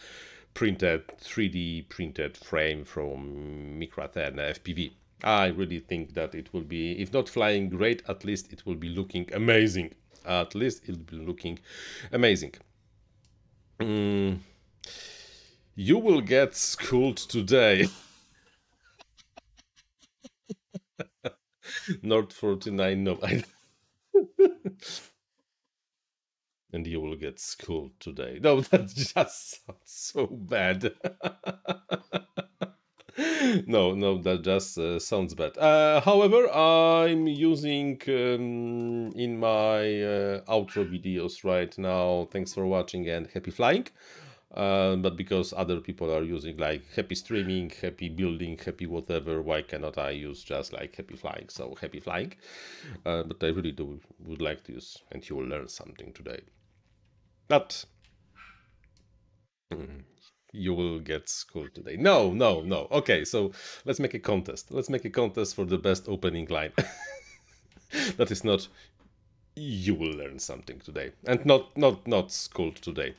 printed 0.53 1.05
3D 1.19 1.89
printed 1.89 2.37
frame 2.37 2.85
from 2.85 3.77
Micra 3.77 4.09
10 4.09 4.35
FPV. 4.35 4.93
I 5.23 5.47
really 5.47 5.79
think 5.79 6.13
that 6.13 6.33
it 6.33 6.53
will 6.53 6.61
be, 6.61 6.93
if 6.93 7.11
not 7.11 7.27
flying 7.27 7.67
great, 7.69 8.03
at 8.07 8.23
least 8.23 8.53
it 8.53 8.65
will 8.65 8.75
be 8.75 8.87
looking 8.87 9.29
amazing 9.33 9.93
at 10.27 10.55
least 10.55 10.83
it'll 10.83 11.01
be 11.01 11.17
looking 11.17 11.59
amazing. 12.11 12.53
Mm, 13.79 14.39
you 15.75 15.97
will 15.97 16.21
get 16.21 16.55
schooled 16.55 17.17
today. 17.17 17.87
Nord 22.01 22.33
49, 22.33 23.03
no. 23.03 23.19
and 26.73 26.87
you 26.87 26.99
will 26.99 27.15
get 27.15 27.39
schooled 27.39 27.99
today. 27.99 28.39
No, 28.41 28.61
that 28.71 28.87
just 28.87 29.65
sounds 29.65 29.77
so 29.85 30.27
bad. 30.27 30.91
no, 33.65 33.95
no, 33.95 34.19
that 34.21 34.43
just 34.43 34.77
uh, 34.77 34.99
sounds 34.99 35.33
bad. 35.33 35.57
Uh, 35.57 35.99
however, 36.01 36.47
I'm 36.51 37.25
using 37.27 37.99
um, 38.07 39.11
in 39.15 39.39
my 39.39 39.79
uh, 40.03 40.41
outro 40.45 40.85
videos 40.85 41.43
right 41.43 41.75
now. 41.79 42.27
Thanks 42.31 42.53
for 42.53 42.67
watching 42.67 43.09
and 43.09 43.27
happy 43.33 43.49
flying. 43.49 43.87
Uh, 44.53 44.95
but 44.97 45.17
because 45.17 45.53
other 45.57 45.79
people 45.79 46.13
are 46.13 46.23
using 46.23 46.57
like 46.57 46.83
happy 46.95 47.15
streaming, 47.15 47.71
happy 47.81 48.07
building, 48.07 48.57
happy 48.63 48.85
whatever, 48.85 49.41
why 49.41 49.61
cannot 49.63 49.97
I 49.97 50.11
use 50.11 50.43
just 50.43 50.71
like 50.71 50.95
happy 50.95 51.15
flying? 51.15 51.49
So 51.49 51.75
happy 51.81 51.99
flying. 51.99 52.33
Uh, 53.05 53.23
but 53.23 53.43
I 53.43 53.47
really 53.47 53.71
do 53.71 53.99
would 54.25 54.41
like 54.41 54.63
to 54.65 54.73
use, 54.73 54.97
and 55.11 55.27
you 55.27 55.35
will 55.35 55.45
learn 55.45 55.67
something 55.67 56.13
today. 56.13 56.41
But. 57.47 57.83
Mm, 59.71 60.03
you 60.57 60.73
will 60.73 60.99
get 60.99 61.29
school 61.29 61.67
today. 61.73 61.95
No, 61.97 62.31
no, 62.31 62.61
no. 62.61 62.87
Okay, 62.91 63.23
so 63.23 63.51
let's 63.85 63.99
make 63.99 64.13
a 64.13 64.19
contest. 64.19 64.71
Let's 64.71 64.89
make 64.89 65.05
a 65.05 65.09
contest 65.09 65.55
for 65.55 65.65
the 65.65 65.77
best 65.77 66.07
opening 66.07 66.47
line. 66.47 66.71
that 68.17 68.31
is 68.31 68.43
not 68.43 68.67
you 69.57 69.95
will 69.95 70.11
learn 70.11 70.37
something 70.39 70.79
today 70.79 71.11
and 71.25 71.43
not 71.45 71.75
not 71.75 72.07
not 72.07 72.31
schooled 72.31 72.75
today. 72.75 73.13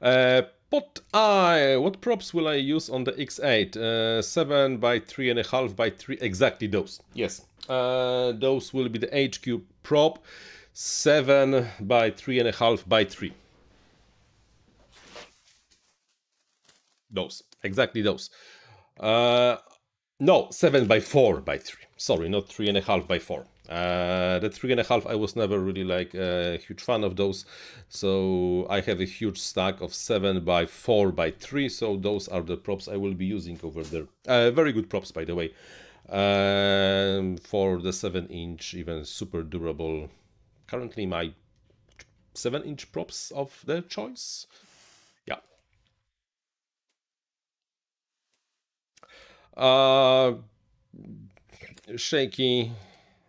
Uh, 0.00 0.42
what 0.70 1.00
I 1.12 1.76
what 1.76 2.00
props 2.00 2.32
will 2.32 2.48
I 2.48 2.54
use 2.54 2.88
on 2.88 3.04
the 3.04 3.12
X8? 3.12 3.76
Uh, 3.76 4.22
seven 4.22 4.78
by 4.78 5.00
three 5.00 5.30
and 5.30 5.38
a 5.38 5.46
half 5.46 5.74
by 5.74 5.90
three. 5.90 6.18
Exactly 6.20 6.68
those. 6.68 7.00
Yes, 7.12 7.44
uh, 7.68 8.32
those 8.32 8.72
will 8.72 8.88
be 8.88 8.98
the 8.98 9.30
HQ 9.30 9.62
prop. 9.82 10.24
Seven 10.72 11.66
by 11.80 12.10
three 12.10 12.38
and 12.38 12.48
a 12.48 12.52
half 12.52 12.88
by 12.88 13.04
three. 13.04 13.32
Those, 17.10 17.42
exactly 17.62 18.02
those. 18.02 18.30
Uh, 18.98 19.56
no, 20.18 20.48
seven 20.50 20.86
by 20.86 21.00
four 21.00 21.40
by 21.40 21.58
three. 21.58 21.84
Sorry, 21.96 22.28
not 22.28 22.48
three 22.48 22.68
and 22.68 22.76
a 22.76 22.82
half 22.82 23.08
by 23.08 23.18
four. 23.18 23.46
Uh, 23.68 24.38
the 24.40 24.50
three 24.50 24.72
and 24.72 24.80
a 24.80 24.84
half, 24.84 25.06
I 25.06 25.14
was 25.14 25.36
never 25.36 25.58
really 25.60 25.84
like 25.84 26.12
a 26.14 26.58
huge 26.66 26.82
fan 26.82 27.04
of 27.04 27.16
those. 27.16 27.46
So 27.88 28.66
I 28.68 28.80
have 28.80 29.00
a 29.00 29.04
huge 29.04 29.38
stack 29.38 29.80
of 29.80 29.94
seven 29.94 30.44
by 30.44 30.66
four 30.66 31.12
by 31.12 31.30
three. 31.30 31.68
So 31.68 31.96
those 31.96 32.28
are 32.28 32.42
the 32.42 32.56
props 32.56 32.88
I 32.88 32.96
will 32.96 33.14
be 33.14 33.26
using 33.26 33.58
over 33.62 33.82
there. 33.84 34.06
Uh, 34.26 34.50
very 34.50 34.72
good 34.72 34.90
props, 34.90 35.12
by 35.12 35.24
the 35.24 35.34
way. 35.34 35.54
Um, 36.08 37.36
for 37.36 37.80
the 37.80 37.92
seven 37.92 38.26
inch, 38.26 38.74
even 38.74 39.04
super 39.04 39.42
durable. 39.42 40.08
Currently, 40.66 41.06
my 41.06 41.32
seven 42.34 42.64
inch 42.64 42.90
props 42.90 43.30
of 43.30 43.56
the 43.64 43.82
choice. 43.82 44.46
Uh, 49.60 50.36
shaky 51.94 52.72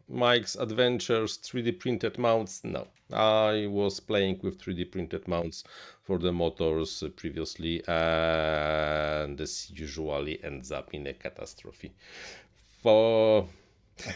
Mike's 0.08 0.56
Adventures 0.56 1.38
3D 1.40 1.78
printed 1.78 2.18
mounts. 2.18 2.64
No, 2.64 2.88
I 3.12 3.68
was 3.68 4.00
playing 4.00 4.40
with 4.42 4.58
3D 4.58 4.94
printed 4.94 5.28
mounts 5.28 5.66
for 6.04 6.20
the 6.20 6.32
motors 6.32 7.04
previously, 7.18 7.84
and 7.86 9.38
this 9.38 9.72
usually 9.72 10.42
ends 10.42 10.72
up 10.72 10.94
in 10.94 11.06
a 11.08 11.14
catastrophe. 11.14 11.92
For 12.82 13.46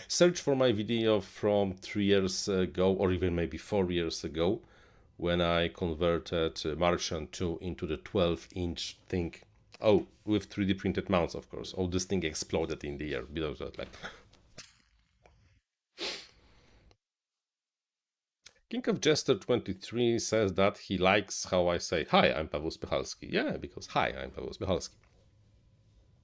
search 0.08 0.40
for 0.40 0.56
my 0.56 0.72
video 0.72 1.20
from 1.20 1.74
three 1.74 2.06
years 2.06 2.48
ago, 2.48 2.94
or 2.94 3.12
even 3.12 3.36
maybe 3.36 3.58
four 3.58 3.92
years 3.92 4.24
ago, 4.24 4.62
when 5.18 5.42
I 5.42 5.68
converted 5.68 6.64
Martian 6.78 7.28
2 7.34 7.60
into 7.60 7.86
the 7.86 7.98
12 7.98 8.48
inch 8.56 8.98
thing 9.10 9.34
Oh, 9.82 10.08
with 10.26 10.50
3D 10.50 10.78
printed 10.78 11.10
mounts, 11.10 11.36
of 11.36 11.50
course. 11.50 11.74
Oh, 11.78 11.88
this 11.88 12.06
thing 12.06 12.24
exploded 12.24 12.84
in 12.84 12.98
the 12.98 13.14
air 13.14 13.24
because 13.24 13.60
that, 13.60 13.78
like. 13.78 13.90
King 18.70 18.84
of 18.88 19.00
Jester 19.00 19.36
23 19.36 20.18
says 20.20 20.54
that 20.54 20.78
he 20.78 20.98
likes 20.98 21.46
how 21.46 21.68
I 21.68 21.78
say, 21.78 22.06
Hi, 22.10 22.34
I'm 22.34 22.48
Paweł 22.48 22.76
Spychalski. 22.76 23.32
Yeah, 23.32 23.58
because 23.58 23.86
hi, 23.86 24.08
I'm 24.10 24.32
Paweł 24.32 24.58
Spychalski. 24.58 24.96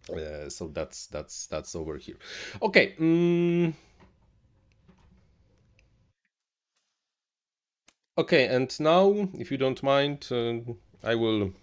Uh, 0.10 0.50
so 0.50 0.68
that's 0.70 1.06
that's 1.08 1.46
that's 1.48 1.76
over 1.76 1.98
here. 1.98 2.18
Okay. 2.62 2.96
Mm. 3.00 3.74
Okay, 8.18 8.48
and 8.48 8.78
now, 8.80 9.30
if 9.36 9.52
you 9.52 9.58
don't 9.58 9.82
mind, 9.84 10.28
uh, 10.32 10.60
I 11.04 11.16
will 11.16 11.54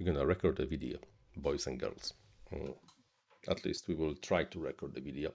we're 0.00 0.06
gonna 0.06 0.24
record 0.24 0.58
a 0.60 0.66
video, 0.66 0.98
boys 1.36 1.66
and 1.66 1.78
girls. 1.78 2.14
Mm. 2.52 2.74
At 3.48 3.64
least 3.64 3.86
we 3.86 3.94
will 3.94 4.14
try 4.14 4.44
to 4.44 4.58
record 4.58 4.94
the 4.94 5.00
video. 5.00 5.32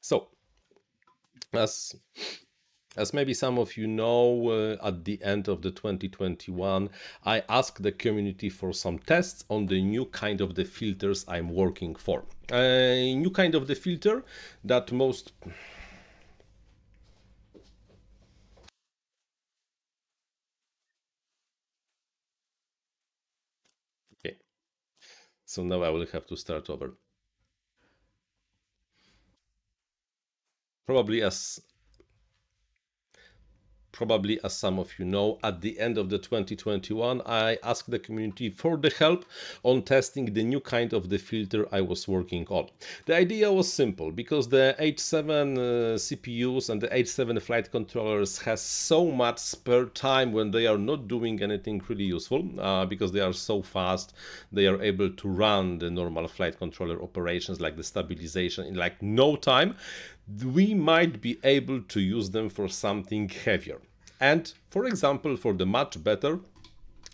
So, 0.00 0.28
as 1.52 1.94
as 2.96 3.12
maybe 3.12 3.34
some 3.34 3.58
of 3.58 3.76
you 3.76 3.86
know, 3.86 4.48
uh, 4.48 4.86
at 4.86 5.04
the 5.04 5.22
end 5.22 5.48
of 5.48 5.62
the 5.62 5.70
2021, 5.70 6.90
I 7.24 7.42
asked 7.48 7.82
the 7.82 7.92
community 7.92 8.48
for 8.48 8.72
some 8.72 8.98
tests 8.98 9.44
on 9.50 9.66
the 9.66 9.82
new 9.82 10.06
kind 10.06 10.40
of 10.40 10.54
the 10.54 10.64
filters 10.64 11.24
I'm 11.28 11.50
working 11.50 11.94
for. 11.94 12.24
A 12.52 13.14
new 13.14 13.30
kind 13.30 13.54
of 13.54 13.66
the 13.66 13.74
filter 13.74 14.24
that 14.64 14.92
most 14.92 15.32
Okay. 24.24 24.36
So 25.44 25.62
now 25.64 25.82
I 25.82 25.90
will 25.90 26.06
have 26.06 26.26
to 26.26 26.36
start 26.36 26.70
over. 26.70 26.96
probably 30.86 31.22
as 31.22 31.60
probably 33.96 34.38
as 34.44 34.54
some 34.54 34.78
of 34.78 34.92
you 34.98 35.06
know 35.06 35.38
at 35.42 35.62
the 35.62 35.80
end 35.80 35.96
of 35.96 36.10
the 36.10 36.18
2021 36.18 37.22
i 37.24 37.56
asked 37.62 37.90
the 37.90 37.98
community 37.98 38.50
for 38.50 38.76
the 38.76 38.90
help 38.98 39.24
on 39.62 39.82
testing 39.82 40.26
the 40.34 40.44
new 40.44 40.60
kind 40.60 40.92
of 40.92 41.08
the 41.08 41.16
filter 41.16 41.66
i 41.72 41.80
was 41.80 42.06
working 42.06 42.46
on 42.48 42.68
the 43.06 43.16
idea 43.16 43.50
was 43.50 43.72
simple 43.72 44.10
because 44.12 44.48
the 44.48 44.76
h7 44.78 45.16
uh, 45.56 45.60
cpus 45.96 46.68
and 46.68 46.82
the 46.82 46.88
h7 46.88 47.40
flight 47.40 47.70
controllers 47.70 48.36
has 48.36 48.60
so 48.60 49.10
much 49.10 49.38
spare 49.38 49.86
time 49.86 50.30
when 50.30 50.50
they 50.50 50.66
are 50.66 50.78
not 50.78 51.08
doing 51.08 51.42
anything 51.42 51.80
really 51.88 52.04
useful 52.04 52.44
uh, 52.60 52.84
because 52.84 53.12
they 53.12 53.20
are 53.20 53.32
so 53.32 53.62
fast 53.62 54.12
they 54.52 54.66
are 54.66 54.82
able 54.82 55.08
to 55.08 55.26
run 55.26 55.78
the 55.78 55.90
normal 55.90 56.28
flight 56.28 56.58
controller 56.58 57.02
operations 57.02 57.62
like 57.62 57.76
the 57.76 57.82
stabilization 57.82 58.66
in 58.66 58.74
like 58.74 59.00
no 59.02 59.36
time 59.36 59.74
we 60.44 60.74
might 60.74 61.20
be 61.20 61.38
able 61.44 61.80
to 61.82 62.00
use 62.00 62.30
them 62.30 62.48
for 62.48 62.68
something 62.68 63.28
heavier. 63.28 63.80
And 64.20 64.52
for 64.70 64.86
example, 64.86 65.36
for 65.36 65.52
the 65.52 65.66
much 65.66 66.02
better 66.02 66.40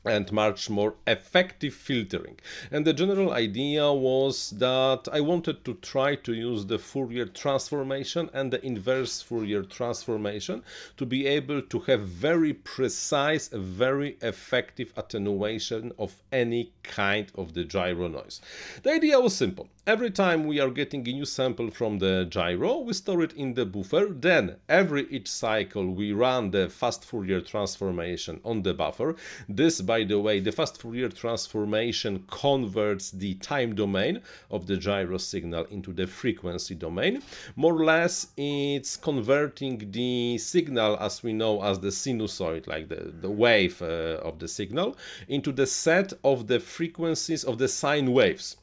and 0.05 0.33
much 0.33 0.69
more 0.69 0.95
effective 1.07 1.73
filtering. 1.73 2.39
And 2.71 2.85
the 2.85 2.93
general 2.93 3.33
idea 3.33 3.93
was 3.93 4.51
that 4.51 5.09
I 5.13 5.21
wanted 5.21 5.65
to 5.65 5.75
try 5.75 6.17
to 6.17 6.33
use 6.33 6.67
the 6.67 6.79
Fourier 6.79 7.27
transformation 7.27 8.29
and 8.33 8.53
the 8.53 8.65
inverse 8.65 9.23
Fourier 9.23 9.63
transformation 9.63 10.65
to 10.97 11.07
be 11.07 11.27
able 11.27 11.63
to 11.63 11.79
have 11.81 12.01
very 12.01 12.53
precise, 12.53 13.49
very 13.49 14.17
effective 14.23 14.93
attenuation 14.97 15.93
of 15.99 16.15
any 16.33 16.73
kind 16.83 17.31
of 17.37 17.55
the 17.55 17.65
gyro 17.65 18.09
noise. 18.09 18.41
The 18.83 18.91
idea 18.91 19.21
was 19.21 19.37
simple. 19.37 19.69
Every 19.85 20.13
time 20.13 20.47
we 20.47 20.61
are 20.61 20.71
getting 20.71 21.09
a 21.09 21.13
new 21.13 21.25
sample 21.25 21.69
from 21.69 21.99
the 21.99 22.25
gyro, 22.31 22.79
we 22.79 22.93
store 22.93 23.21
it 23.25 23.33
in 23.33 23.55
the 23.55 23.67
buffer. 23.67 24.07
Then 24.11 24.55
every 24.69 25.09
each 25.11 25.27
cycle 25.27 25.91
we 25.91 26.13
run 26.13 26.53
the 26.53 26.69
fast 26.69 27.05
Fourier 27.05 27.41
transformation 27.41 28.41
on 28.45 28.63
the 28.63 28.75
buffer. 28.75 29.17
This 29.49 29.81
by 29.81 30.05
the 30.05 30.21
way, 30.21 30.39
the 30.39 30.53
fast 30.53 30.81
Fourier 30.81 31.09
transformation 31.09 32.25
converts 32.31 33.11
the 33.11 33.35
time 33.35 33.75
domain 33.75 34.21
of 34.53 34.69
the 34.69 34.77
gyro 34.77 35.19
signal 35.19 35.65
into 35.65 35.93
the 35.93 36.07
frequency 36.07 36.77
domain. 36.77 37.21
More 37.57 37.75
or 37.75 37.85
less, 37.85 38.29
it's 38.37 38.97
converting 38.97 39.91
the 39.91 40.39
signal 40.39 40.97
as 41.01 41.25
we 41.25 41.33
know 41.33 41.61
as 41.61 41.81
the 41.81 41.89
sinusoid, 41.89 42.69
like 42.69 42.89
the, 42.89 43.13
the 43.21 43.31
wave 43.33 43.83
uh, 43.83 44.21
of 44.23 44.39
the 44.39 44.47
signal, 44.47 44.97
into 45.27 45.51
the 45.51 45.67
set 45.67 46.13
of 46.23 46.47
the 46.47 46.61
frequencies 46.61 47.43
of 47.43 47.59
the 47.59 47.67
sine 47.67 48.13
waves. 48.13 48.59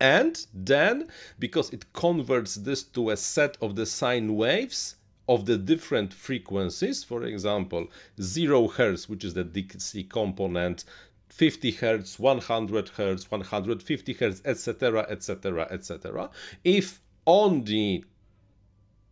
And 0.00 0.46
then, 0.54 1.08
because 1.38 1.70
it 1.70 1.92
converts 1.92 2.54
this 2.54 2.82
to 2.84 3.10
a 3.10 3.16
set 3.16 3.56
of 3.60 3.76
the 3.76 3.86
sine 3.86 4.36
waves, 4.36 4.96
of 5.28 5.44
the 5.44 5.58
different 5.58 6.12
frequencies, 6.12 7.04
for 7.04 7.22
example, 7.24 7.86
0 8.20 8.68
Hz, 8.68 9.08
which 9.08 9.24
is 9.24 9.34
the 9.34 9.44
DC 9.44 10.08
component, 10.08 10.84
50 11.28 11.72
Hz, 11.72 12.18
100 12.18 12.86
Hz, 12.96 13.30
150 13.30 14.14
Hz, 14.14 14.40
etc., 14.46 15.06
etc., 15.10 15.68
etc. 15.70 16.30
If 16.64 17.00
on 17.26 17.64
the 17.64 18.04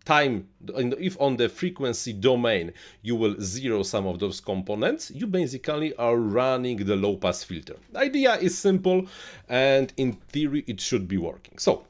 time, 0.07 0.49
if 0.77 1.21
on 1.21 1.37
the 1.37 1.49
frequency 1.49 2.13
domain 2.15 2.73
you 3.03 3.17
will 3.17 3.35
zero 3.41 3.83
some 3.83 4.07
of 4.07 4.19
those 4.19 4.41
components, 4.41 5.11
you 5.11 5.27
basically 5.27 5.95
are 5.97 6.17
running 6.17 6.79
the 6.79 6.97
low 6.97 7.17
pass 7.17 7.45
filter. 7.45 7.77
The 7.93 7.99
idea 7.99 8.37
is 8.37 8.57
simple 8.57 9.07
and 9.49 9.93
in 9.99 10.13
theory 10.13 10.65
it 10.67 10.81
should 10.81 11.07
be 11.07 11.19
working. 11.19 11.59
So 11.59 11.85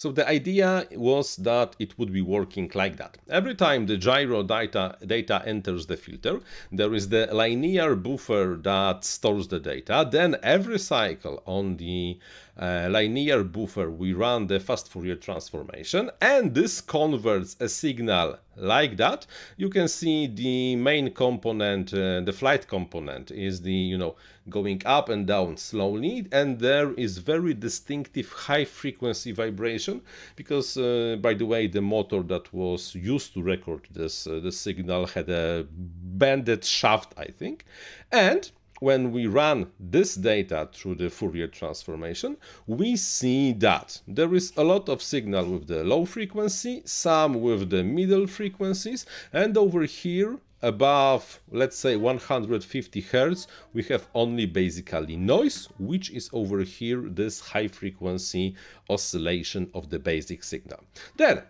So 0.00 0.10
the 0.10 0.26
idea 0.26 0.86
was 0.92 1.36
that 1.36 1.76
it 1.78 1.98
would 1.98 2.10
be 2.10 2.22
working 2.22 2.70
like 2.74 2.96
that. 2.96 3.18
Every 3.28 3.54
time 3.54 3.84
the 3.84 3.98
gyro 3.98 4.42
data, 4.42 4.96
data 5.04 5.42
enters 5.44 5.84
the 5.84 5.98
filter, 5.98 6.40
there 6.72 6.94
is 6.94 7.10
the 7.10 7.28
linear 7.30 7.94
buffer 7.96 8.58
that 8.62 9.04
stores 9.04 9.48
the 9.48 9.60
data. 9.60 10.08
Then 10.10 10.36
every 10.42 10.78
cycle 10.78 11.42
on 11.44 11.76
the 11.76 12.18
uh, 12.58 12.88
linear 12.90 13.44
buffer, 13.44 13.90
we 13.90 14.14
run 14.14 14.46
the 14.46 14.58
fast 14.58 14.90
Fourier 14.90 15.16
transformation, 15.16 16.10
and 16.22 16.54
this 16.54 16.80
converts 16.80 17.56
a 17.60 17.68
signal 17.68 18.38
like 18.56 18.96
that. 18.96 19.26
You 19.58 19.68
can 19.68 19.88
see 19.88 20.26
the 20.26 20.76
main 20.76 21.12
component, 21.12 21.92
uh, 21.92 22.20
the 22.20 22.32
flight 22.32 22.66
component, 22.68 23.30
is 23.30 23.60
the, 23.60 23.72
you 23.72 23.98
know, 23.98 24.16
going 24.50 24.82
up 24.84 25.08
and 25.08 25.26
down 25.26 25.56
slowly, 25.56 26.26
and 26.32 26.58
there 26.58 26.92
is 26.94 27.18
very 27.18 27.54
distinctive 27.54 28.30
high 28.32 28.64
frequency 28.64 29.32
vibration, 29.32 30.02
because, 30.36 30.76
uh, 30.76 31.16
by 31.20 31.34
the 31.34 31.46
way, 31.46 31.66
the 31.66 31.80
motor 31.80 32.22
that 32.24 32.52
was 32.52 32.94
used 32.94 33.32
to 33.34 33.42
record 33.42 33.86
this, 33.92 34.26
uh, 34.26 34.40
the 34.40 34.52
signal 34.52 35.06
had 35.06 35.28
a 35.30 35.66
banded 35.70 36.64
shaft, 36.64 37.14
I 37.16 37.26
think, 37.26 37.64
and 38.10 38.50
when 38.80 39.12
we 39.12 39.26
run 39.26 39.70
this 39.78 40.14
data 40.14 40.66
through 40.72 40.94
the 40.94 41.10
Fourier 41.10 41.48
transformation, 41.48 42.38
we 42.66 42.96
see 42.96 43.52
that 43.52 44.00
there 44.08 44.34
is 44.34 44.54
a 44.56 44.64
lot 44.64 44.88
of 44.88 45.02
signal 45.02 45.44
with 45.52 45.66
the 45.66 45.84
low 45.84 46.06
frequency, 46.06 46.80
some 46.86 47.42
with 47.42 47.68
the 47.68 47.84
middle 47.84 48.26
frequencies, 48.26 49.04
and 49.34 49.56
over 49.58 49.82
here 49.82 50.38
above 50.62 51.40
let's 51.50 51.76
say 51.76 51.96
150 51.96 53.00
hertz 53.00 53.46
we 53.72 53.82
have 53.82 54.08
only 54.14 54.46
basically 54.46 55.16
noise 55.16 55.68
which 55.78 56.10
is 56.10 56.28
over 56.32 56.60
here 56.60 57.02
this 57.08 57.40
high 57.40 57.68
frequency 57.68 58.54
oscillation 58.88 59.70
of 59.74 59.88
the 59.90 59.98
basic 59.98 60.44
signal 60.44 60.80
then 61.16 61.42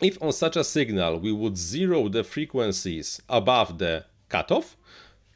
if 0.00 0.20
on 0.20 0.32
such 0.32 0.56
a 0.56 0.64
signal 0.64 1.18
we 1.18 1.30
would 1.30 1.56
zero 1.56 2.08
the 2.08 2.24
frequencies 2.24 3.20
above 3.28 3.78
the 3.78 4.04
cutoff 4.28 4.76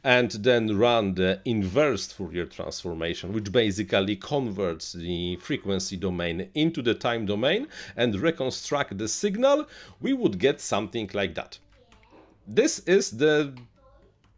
and 0.03 0.31
then 0.31 0.77
run 0.77 1.13
the 1.15 1.41
inverse 1.45 2.11
Fourier 2.11 2.45
transformation, 2.45 3.33
which 3.33 3.51
basically 3.51 4.15
converts 4.15 4.93
the 4.93 5.35
frequency 5.37 5.97
domain 5.97 6.49
into 6.53 6.81
the 6.81 6.93
time 6.93 7.25
domain 7.25 7.67
and 7.97 8.15
reconstruct 8.15 8.97
the 8.97 9.07
signal, 9.07 9.67
we 9.99 10.13
would 10.13 10.39
get 10.39 10.61
something 10.61 11.09
like 11.13 11.35
that. 11.35 11.59
This 12.51 12.79
is 12.87 13.11
the 13.11 13.53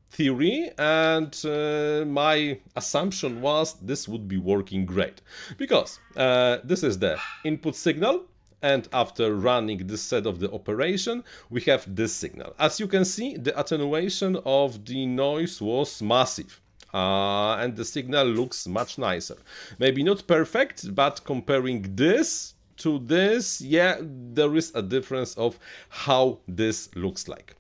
theory 0.09 0.69
and 0.77 1.33
uh, 1.45 2.03
my 2.05 2.59
assumption 2.75 3.41
was 3.41 3.75
this 3.75 4.05
would 4.05 4.27
be 4.27 4.37
working 4.37 4.85
great 4.85 5.21
because 5.57 5.97
uh, 6.17 6.57
this 6.65 6.83
is 6.83 6.99
the 6.99 7.17
input 7.45 7.73
signal 7.73 8.25
and 8.63 8.89
after 8.91 9.33
running 9.37 9.87
this 9.87 10.01
set 10.01 10.25
of 10.25 10.41
the 10.41 10.51
operation 10.51 11.23
we 11.49 11.61
have 11.61 11.85
this 11.95 12.11
signal. 12.13 12.53
As 12.59 12.81
you 12.81 12.87
can 12.87 13.05
see 13.05 13.37
the 13.37 13.57
attenuation 13.57 14.35
of 14.43 14.83
the 14.83 15.05
noise 15.05 15.61
was 15.61 16.01
massive. 16.01 16.59
Uh, 16.93 17.55
and 17.61 17.77
the 17.77 17.85
signal 17.85 18.25
looks 18.27 18.67
much 18.67 18.97
nicer. 18.97 19.37
Maybe 19.79 20.03
not 20.03 20.27
perfect, 20.27 20.93
but 20.93 21.23
comparing 21.23 21.95
this 21.95 22.55
to 22.77 22.99
this, 22.99 23.61
yeah, 23.61 23.95
there 24.01 24.53
is 24.57 24.73
a 24.75 24.81
difference 24.81 25.33
of 25.35 25.57
how 25.87 26.39
this 26.49 26.93
looks 26.97 27.29
like. 27.29 27.55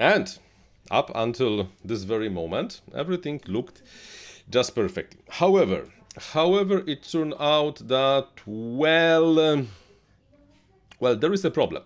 And 0.00 0.36
up 0.90 1.12
until 1.14 1.68
this 1.84 2.02
very 2.02 2.28
moment, 2.28 2.80
everything 2.92 3.40
looked 3.46 3.82
just 4.50 4.74
perfect. 4.74 5.16
However, 5.28 5.86
However, 6.18 6.82
it 6.88 7.04
turned 7.04 7.34
out 7.38 7.76
that, 7.86 8.28
well, 8.44 9.38
um, 9.38 9.68
well, 10.98 11.16
there 11.16 11.32
is 11.32 11.44
a 11.44 11.50
problem. 11.50 11.84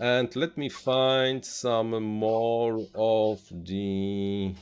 And 0.00 0.34
let 0.34 0.56
me 0.56 0.70
find 0.70 1.44
some 1.44 1.90
more 1.90 2.86
of 2.94 3.42
the, 3.50 4.54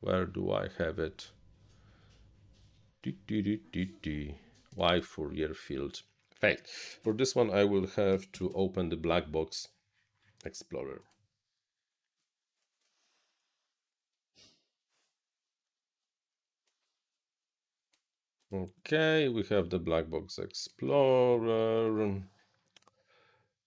where 0.00 0.26
do 0.26 0.52
I 0.52 0.68
have 0.76 0.98
it? 0.98 1.30
Why 4.74 5.00
Fourier 5.00 5.54
field? 5.54 6.02
Failed. 6.34 6.66
For 7.02 7.14
this 7.14 7.34
one, 7.34 7.50
I 7.50 7.64
will 7.64 7.86
have 7.96 8.30
to 8.32 8.52
open 8.54 8.90
the 8.90 8.96
black 8.96 9.32
box 9.32 9.68
explorer. 10.44 11.00
Okay, 18.50 19.28
we 19.28 19.42
have 19.50 19.68
the 19.68 19.78
black 19.78 20.08
box 20.08 20.38
explorer. 20.38 22.22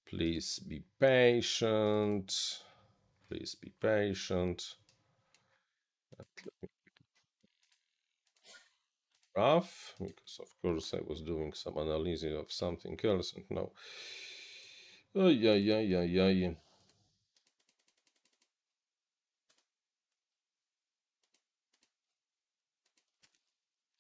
Please 0.08 0.58
be 0.58 0.82
patient. 1.00 2.34
Please 3.30 3.54
be 3.54 3.72
patient. 3.80 4.74
Rough, 9.38 9.94
because 10.00 10.40
of 10.40 10.48
course 10.64 10.94
I 10.96 11.02
was 11.08 11.22
doing 11.22 11.54
some 11.54 11.78
analysis 11.78 12.34
of 12.34 12.52
something 12.52 13.00
else 13.04 13.34
and 13.36 13.46
now. 13.52 13.70
Oh, 15.14 15.28
yeah, 15.28 15.54
yeah, 15.54 15.80
yeah, 15.80 16.28
yeah. 16.28 16.54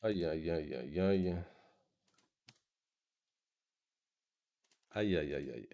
Ay, 0.03 0.25
ay, 0.25 0.49
ay, 0.49 0.73
ay, 0.73 0.97
ay. 0.97 1.45
Ay, 4.93 5.15
ay, 5.17 5.33
ay, 5.33 5.47
ay. 5.55 5.65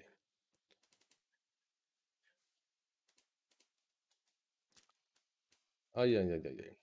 Ay, 5.95 6.15
ay, 6.17 6.32
ay, 6.32 6.41
ay, 6.45 6.57
ay. 6.65 6.75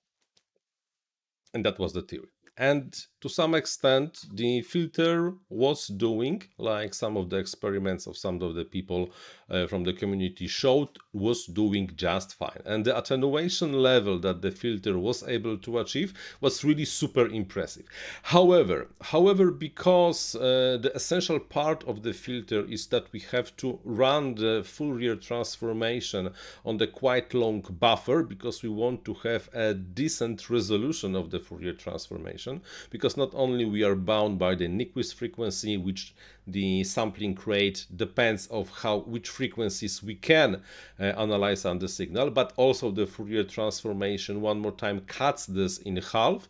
And 1.54 1.64
that 1.64 1.78
was 1.78 1.92
the 1.92 2.02
theory. 2.02 2.33
And 2.56 2.94
to 3.20 3.28
some 3.28 3.54
extent, 3.54 4.26
the 4.32 4.60
filter 4.60 5.32
was 5.48 5.88
doing, 5.88 6.42
like 6.58 6.94
some 6.94 7.16
of 7.16 7.28
the 7.30 7.38
experiments 7.38 8.06
of 8.06 8.16
some 8.16 8.40
of 8.42 8.54
the 8.54 8.64
people 8.64 9.10
uh, 9.50 9.66
from 9.66 9.82
the 9.82 9.92
community 9.92 10.46
showed, 10.46 10.90
was 11.12 11.46
doing 11.46 11.90
just 11.96 12.34
fine. 12.34 12.60
And 12.64 12.84
the 12.84 12.96
attenuation 12.96 13.72
level 13.72 14.18
that 14.20 14.42
the 14.42 14.50
filter 14.50 14.98
was 14.98 15.22
able 15.24 15.56
to 15.58 15.78
achieve 15.78 16.12
was 16.40 16.62
really 16.62 16.84
super 16.84 17.26
impressive. 17.26 17.86
However, 18.22 18.88
however, 19.00 19.50
because 19.50 20.36
uh, 20.36 20.78
the 20.80 20.92
essential 20.94 21.40
part 21.40 21.82
of 21.84 22.02
the 22.02 22.12
filter 22.12 22.64
is 22.66 22.86
that 22.88 23.10
we 23.12 23.20
have 23.32 23.56
to 23.56 23.80
run 23.84 24.34
the 24.34 24.62
Fourier 24.64 25.16
transformation 25.16 26.30
on 26.64 26.76
the 26.76 26.86
quite 26.86 27.32
long 27.34 27.62
buffer 27.80 28.22
because 28.22 28.62
we 28.62 28.68
want 28.68 29.04
to 29.06 29.14
have 29.14 29.48
a 29.54 29.74
decent 29.74 30.50
resolution 30.50 31.16
of 31.16 31.30
the 31.30 31.40
Fourier 31.40 31.72
transformation 31.72 32.43
because 32.90 33.16
not 33.16 33.30
only 33.34 33.64
we 33.64 33.82
are 33.82 33.94
bound 33.94 34.38
by 34.38 34.54
the 34.54 34.66
Nyquist 34.66 35.14
frequency 35.14 35.76
which 35.76 36.14
the 36.46 36.84
sampling 36.84 37.38
rate 37.46 37.86
depends 37.96 38.46
of 38.48 38.68
how 38.70 38.98
which 38.98 39.28
frequencies 39.28 40.02
we 40.02 40.14
can 40.14 40.60
uh, 41.00 41.04
analyze 41.04 41.64
on 41.64 41.78
the 41.78 41.88
signal 41.88 42.30
but 42.30 42.52
also 42.56 42.90
the 42.90 43.06
Fourier 43.06 43.44
transformation 43.44 44.40
one 44.40 44.60
more 44.60 44.72
time 44.72 45.00
cuts 45.06 45.46
this 45.46 45.78
in 45.78 45.96
half. 45.96 46.48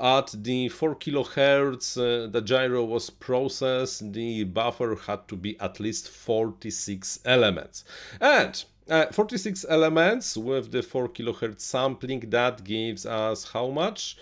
At 0.00 0.34
the 0.34 0.68
4 0.68 0.96
kilohertz 0.96 1.96
uh, 1.98 2.30
the 2.30 2.40
gyro 2.40 2.84
was 2.84 3.10
processed 3.10 4.12
the 4.12 4.44
buffer 4.44 4.96
had 5.06 5.28
to 5.28 5.36
be 5.36 5.58
at 5.60 5.80
least 5.80 6.08
46 6.08 7.20
elements. 7.24 7.84
And 8.20 8.64
uh, 8.88 9.06
46 9.06 9.64
elements 9.68 10.36
with 10.36 10.70
the 10.70 10.82
4 10.82 11.08
kilohertz 11.08 11.60
sampling 11.60 12.20
that 12.30 12.64
gives 12.64 13.06
us 13.06 13.50
how 13.50 13.68
much 13.68 14.16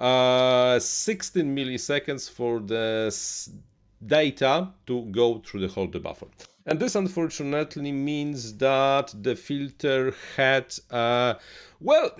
uh, 0.00 0.78
16 0.78 1.54
milliseconds 1.54 2.28
for 2.30 2.60
the 2.60 3.14
data 4.06 4.68
to 4.86 5.02
go 5.06 5.38
through 5.38 5.60
the 5.60 5.68
whole 5.68 5.86
buffer. 5.86 6.26
And 6.66 6.80
this 6.80 6.94
unfortunately 6.94 7.92
means 7.92 8.56
that 8.58 9.14
the 9.22 9.36
filter 9.36 10.14
had, 10.36 10.74
uh, 10.90 11.34
well, 11.80 12.10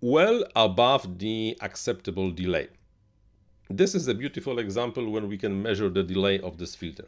well 0.00 0.44
above 0.56 1.18
the 1.18 1.56
acceptable 1.60 2.30
delay. 2.30 2.68
This 3.76 3.96
is 3.96 4.06
a 4.06 4.14
beautiful 4.14 4.60
example 4.60 5.10
when 5.10 5.26
we 5.28 5.36
can 5.36 5.60
measure 5.60 5.88
the 5.88 6.04
delay 6.04 6.38
of 6.38 6.58
this 6.58 6.76
filter. 6.76 7.06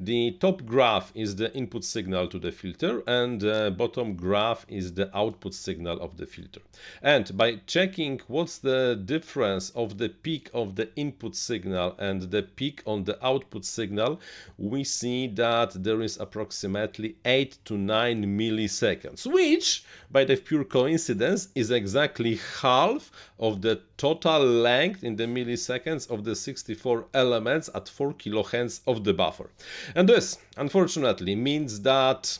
The 0.00 0.32
top 0.40 0.66
graph 0.66 1.12
is 1.14 1.36
the 1.36 1.54
input 1.54 1.84
signal 1.84 2.26
to 2.26 2.40
the 2.40 2.50
filter 2.50 3.04
and 3.06 3.40
the 3.40 3.72
bottom 3.78 4.16
graph 4.16 4.66
is 4.68 4.92
the 4.92 5.16
output 5.16 5.54
signal 5.54 6.00
of 6.00 6.16
the 6.16 6.26
filter. 6.26 6.60
And 7.02 7.36
by 7.36 7.60
checking 7.68 8.20
what's 8.26 8.58
the 8.58 9.00
difference 9.04 9.70
of 9.76 9.98
the 9.98 10.08
peak 10.08 10.50
of 10.52 10.74
the 10.74 10.88
input 10.96 11.36
signal 11.36 11.94
and 12.00 12.22
the 12.22 12.42
peak 12.42 12.82
on 12.84 13.04
the 13.04 13.24
output 13.24 13.64
signal, 13.64 14.20
we 14.56 14.82
see 14.82 15.28
that 15.28 15.70
there 15.84 16.02
is 16.02 16.18
approximately 16.18 17.14
8 17.24 17.58
to 17.66 17.78
9 17.78 18.24
milliseconds, 18.24 19.24
which 19.24 19.84
by 20.10 20.24
the 20.24 20.34
pure 20.34 20.64
coincidence 20.64 21.50
is 21.54 21.70
exactly 21.70 22.40
half 22.60 23.12
of 23.38 23.62
the 23.62 23.80
total 23.98 24.44
length 24.44 25.04
in 25.04 25.14
the 25.14 25.24
milliseconds 25.24 26.07
of 26.10 26.24
the 26.24 26.34
64 26.34 27.06
elements 27.14 27.70
at 27.74 27.88
4 27.88 28.14
kilohertz 28.14 28.80
of 28.86 29.04
the 29.04 29.14
buffer. 29.14 29.50
And 29.94 30.08
this, 30.08 30.38
unfortunately, 30.56 31.34
means 31.34 31.80
that 31.82 32.38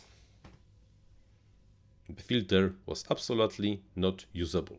the 2.08 2.22
filter 2.22 2.74
was 2.86 3.04
absolutely 3.10 3.82
not 3.94 4.24
usable. 4.32 4.78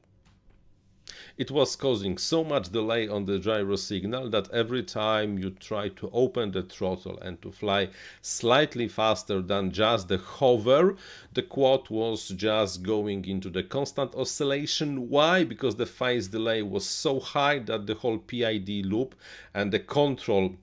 It 1.37 1.51
was 1.51 1.75
causing 1.75 2.17
so 2.17 2.43
much 2.43 2.71
delay 2.71 3.07
on 3.07 3.25
the 3.25 3.39
gyro 3.39 3.75
signal 3.75 4.29
that 4.29 4.51
every 4.51 4.83
time 4.83 5.37
you 5.37 5.51
try 5.51 5.89
to 5.89 6.09
open 6.13 6.51
the 6.51 6.63
throttle 6.63 7.19
and 7.19 7.41
to 7.41 7.51
fly 7.51 7.89
slightly 8.21 8.87
faster 8.87 9.41
than 9.41 9.71
just 9.71 10.07
the 10.07 10.17
hover, 10.17 10.95
the 11.33 11.43
quad 11.43 11.89
was 11.89 12.29
just 12.29 12.83
going 12.83 13.25
into 13.25 13.49
the 13.49 13.63
constant 13.63 14.15
oscillation. 14.15 15.09
Why? 15.09 15.43
Because 15.43 15.75
the 15.75 15.85
phase 15.85 16.27
delay 16.27 16.61
was 16.61 16.85
so 16.85 17.19
high 17.19 17.59
that 17.59 17.87
the 17.87 17.95
whole 17.95 18.19
PID 18.19 18.85
loop 18.85 19.15
and 19.53 19.71
the 19.71 19.79
control 19.79 20.55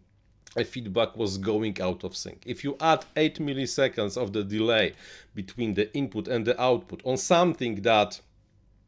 feedback 0.65 1.17
was 1.17 1.39
going 1.39 1.81
out 1.81 2.05
of 2.05 2.17
sync. 2.17 2.43
If 2.47 2.65
you 2.65 2.77
add 2.81 3.05
8 3.17 3.41
milliseconds 3.41 4.17
of 4.17 4.33
the 4.33 4.43
delay 4.43 4.95
between 5.35 5.75
the 5.75 5.95
input 5.95 6.29
and 6.29 6.47
the 6.47 6.61
output 6.61 7.03
on 7.05 7.17
something 7.19 7.83
that 7.83 8.21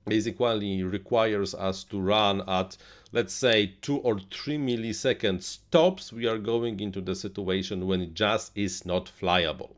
basically 0.06 0.82
requires 0.82 1.54
us 1.54 1.84
to 1.84 2.00
run 2.00 2.42
at 2.48 2.76
let's 3.12 3.34
say 3.34 3.74
two 3.80 3.98
or 3.98 4.18
three 4.30 4.58
milliseconds 4.58 5.42
stops 5.42 6.12
we 6.12 6.26
are 6.26 6.38
going 6.38 6.80
into 6.80 7.00
the 7.00 7.14
situation 7.14 7.86
when 7.86 8.00
it 8.00 8.14
just 8.14 8.52
is 8.56 8.84
not 8.84 9.10
flyable. 9.20 9.70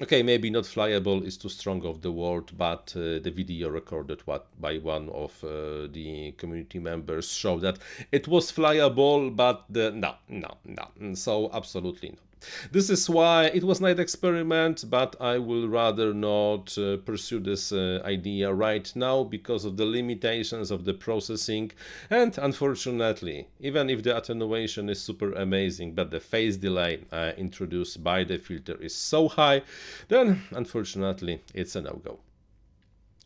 Okay 0.00 0.22
maybe 0.22 0.48
not 0.48 0.64
flyable 0.64 1.24
is 1.24 1.36
too 1.36 1.48
strong 1.48 1.84
of 1.84 2.02
the 2.02 2.12
word 2.12 2.50
but 2.56 2.94
uh, 2.96 3.18
the 3.18 3.32
video 3.34 3.68
recorded 3.68 4.20
what 4.26 4.46
by 4.60 4.78
one 4.78 5.08
of 5.08 5.32
uh, 5.42 5.88
the 5.90 6.32
community 6.38 6.78
members 6.78 7.32
showed 7.32 7.62
that 7.62 7.78
it 8.12 8.28
was 8.28 8.52
flyable 8.52 9.34
but 9.34 9.64
the, 9.68 9.90
no 9.90 10.14
no 10.28 10.56
no. 10.64 11.14
So 11.14 11.50
absolutely 11.52 12.10
not 12.10 12.27
this 12.72 12.90
is 12.90 13.08
why 13.10 13.46
it 13.46 13.64
was 13.64 13.80
night 13.80 13.98
experiment, 13.98 14.84
but 14.88 15.16
I 15.20 15.38
will 15.38 15.68
rather 15.68 16.14
not 16.14 16.76
uh, 16.78 16.98
pursue 16.98 17.40
this 17.40 17.72
uh, 17.72 18.00
idea 18.04 18.52
right 18.52 18.90
now 18.94 19.24
because 19.24 19.64
of 19.64 19.76
the 19.76 19.84
limitations 19.84 20.70
of 20.70 20.84
the 20.84 20.94
processing 20.94 21.72
and 22.10 22.36
unfortunately, 22.38 23.48
even 23.60 23.90
if 23.90 24.02
the 24.02 24.16
attenuation 24.16 24.88
is 24.88 25.00
super 25.00 25.32
amazing, 25.32 25.94
but 25.94 26.10
the 26.10 26.20
phase 26.20 26.56
delay 26.56 27.04
uh, 27.12 27.32
introduced 27.36 28.02
by 28.02 28.24
the 28.24 28.38
filter 28.38 28.76
is 28.80 28.94
so 28.94 29.28
high, 29.28 29.62
then 30.08 30.42
unfortunately 30.52 31.42
it's 31.54 31.76
a 31.76 31.80
no-go. 31.80 32.18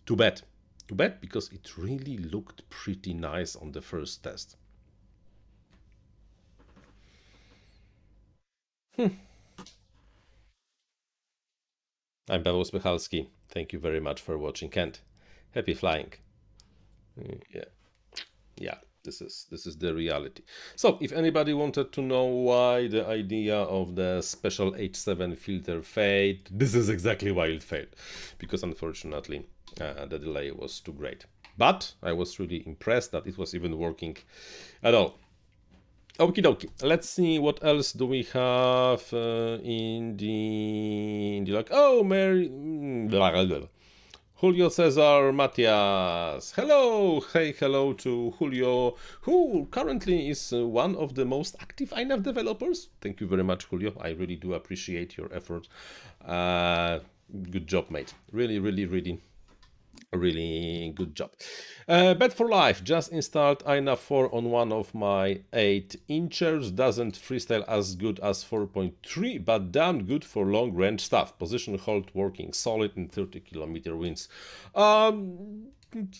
Too 0.07 0.17
bad. 0.17 0.43
Too 0.89 0.95
bad 0.95 1.21
because 1.21 1.51
it 1.53 1.77
really 1.77 2.19
looked 2.19 2.69
pretty 2.71 3.15
nice 3.15 3.57
on 3.57 3.73
the 3.73 3.81
first 3.81 4.23
test. 4.23 4.57
Hmm. 8.97 9.09
I'm 12.29 12.45
Paweł 12.45 12.65
Spychalski. 12.65 13.27
Thank 13.49 13.73
you 13.73 13.79
very 13.79 14.01
much 14.01 14.21
for 14.21 14.37
watching 14.37 14.69
Kent. 14.69 15.01
Happy 15.55 15.75
flying. 15.75 16.13
Yeah. 17.51 17.65
Yeah, 18.57 18.77
this 19.03 19.23
is 19.23 19.47
this 19.51 19.67
is 19.67 19.79
the 19.79 19.95
reality. 19.95 20.43
So, 20.77 20.99
if 21.01 21.13
anybody 21.13 21.55
wanted 21.55 21.93
to 21.93 22.03
know 22.03 22.25
why 22.25 22.89
the 22.89 23.07
idea 23.07 23.57
of 23.57 23.97
the 23.97 24.21
special 24.21 24.73
H7 24.73 25.39
filter 25.39 25.83
failed, 25.83 26.49
this 26.51 26.75
is 26.75 26.91
exactly 26.91 27.33
why 27.33 27.47
it 27.47 27.63
failed. 27.63 27.97
Because 28.39 28.63
unfortunately, 28.63 29.47
uh, 29.81 30.05
the 30.05 30.19
delay 30.19 30.51
was 30.51 30.81
too 30.81 30.93
great. 30.93 31.25
But 31.57 31.95
I 32.03 32.13
was 32.13 32.39
really 32.39 32.63
impressed 32.67 33.13
that 33.13 33.27
it 33.27 33.39
was 33.39 33.55
even 33.55 33.79
working 33.79 34.19
at 34.83 34.95
all. 34.95 35.19
Okie 36.19 36.43
dokie. 36.43 36.69
Let's 36.83 37.09
see 37.09 37.39
what 37.39 37.65
else 37.65 37.93
do 37.93 38.05
we 38.07 38.25
have 38.35 39.03
uh, 39.15 39.59
in 39.65 40.17
the 40.19 41.37
in 41.39 41.45
the 41.45 41.53
like. 41.53 41.69
Oh, 41.71 42.05
Mary. 42.05 42.49
Blah, 42.49 43.31
blah, 43.33 43.45
blah. 43.45 43.67
Julio 44.35 44.69
Cesar 44.69 45.33
Matias. 45.33 46.53
Hello, 46.53 47.21
hey, 47.33 47.53
hello 47.53 47.93
to 47.95 48.33
Julio, 48.39 48.97
who 49.23 49.67
currently 49.71 50.29
is 50.29 50.53
uh, 50.53 50.67
one 50.67 50.97
of 50.97 51.15
the 51.15 51.25
most 51.25 51.57
active 51.61 51.91
INAV 51.91 52.25
developers. 52.25 52.89
Thank 53.01 53.21
you 53.21 53.27
very 53.27 53.45
much, 53.45 53.65
Julio. 53.67 53.95
I 54.01 54.11
really 54.11 54.37
do 54.37 54.55
appreciate 54.55 55.17
your 55.17 55.33
effort. 55.33 55.69
Uh, 56.25 56.99
good 57.51 57.67
job, 57.67 57.91
mate. 57.91 58.13
Really, 58.33 58.59
really, 58.59 58.85
really 58.85 59.21
really 60.13 60.93
good 60.95 61.15
job. 61.15 61.33
Uh, 61.89 62.15
Bet 62.15 62.33
for 62.33 62.49
Life 62.49 62.85
just 62.85 63.13
installed 63.13 63.65
INAV 63.65 63.99
4 63.99 64.35
on 64.35 64.51
one 64.51 64.73
of 64.73 64.95
my 64.95 65.41
8 65.53 65.97
inchers. 66.09 66.71
Doesn't 66.71 67.15
freestyle 67.15 67.65
as 67.69 67.95
good 67.95 68.21
as 68.21 68.45
4.3, 68.45 69.45
but 69.45 69.73
damn 69.73 70.05
good 70.05 70.25
for 70.25 70.47
long 70.47 70.75
range 70.75 71.01
stuff. 71.01 71.39
Position 71.39 71.79
hold 71.79 72.11
working 72.15 72.53
solid 72.53 72.93
in 72.97 73.09
30 73.09 73.41
kilometer 73.41 73.97
winds. 73.97 74.29
Um, 74.75 75.69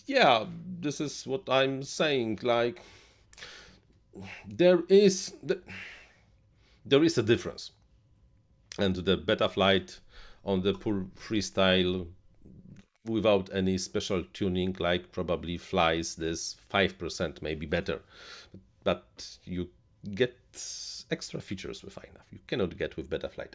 yeah, 0.05 0.45
this 0.79 1.01
is 1.01 1.25
what 1.25 1.43
I'm 1.47 1.83
saying. 1.83 2.39
Like, 2.41 2.81
there 4.47 4.83
is 4.89 5.33
the, 5.43 5.61
there 6.85 7.03
is 7.03 7.17
a 7.17 7.23
difference, 7.23 7.71
and 8.77 8.95
the 8.95 9.17
Betaflight 9.17 9.99
on 10.45 10.61
the 10.61 10.73
poor 10.73 11.05
freestyle 11.15 12.07
without 13.05 13.49
any 13.53 13.77
special 13.77 14.23
tuning, 14.33 14.75
like 14.79 15.11
probably 15.11 15.57
flies 15.57 16.15
this 16.15 16.55
5% 16.73 17.41
maybe 17.41 17.65
better. 17.65 18.01
But 18.83 19.37
you 19.43 19.69
get 20.13 20.37
extra 21.11 21.39
features 21.39 21.83
with 21.83 21.95
iNav 21.95 22.25
you 22.31 22.39
cannot 22.47 22.77
get 22.77 22.97
with 22.97 23.09
Betaflight. 23.09 23.53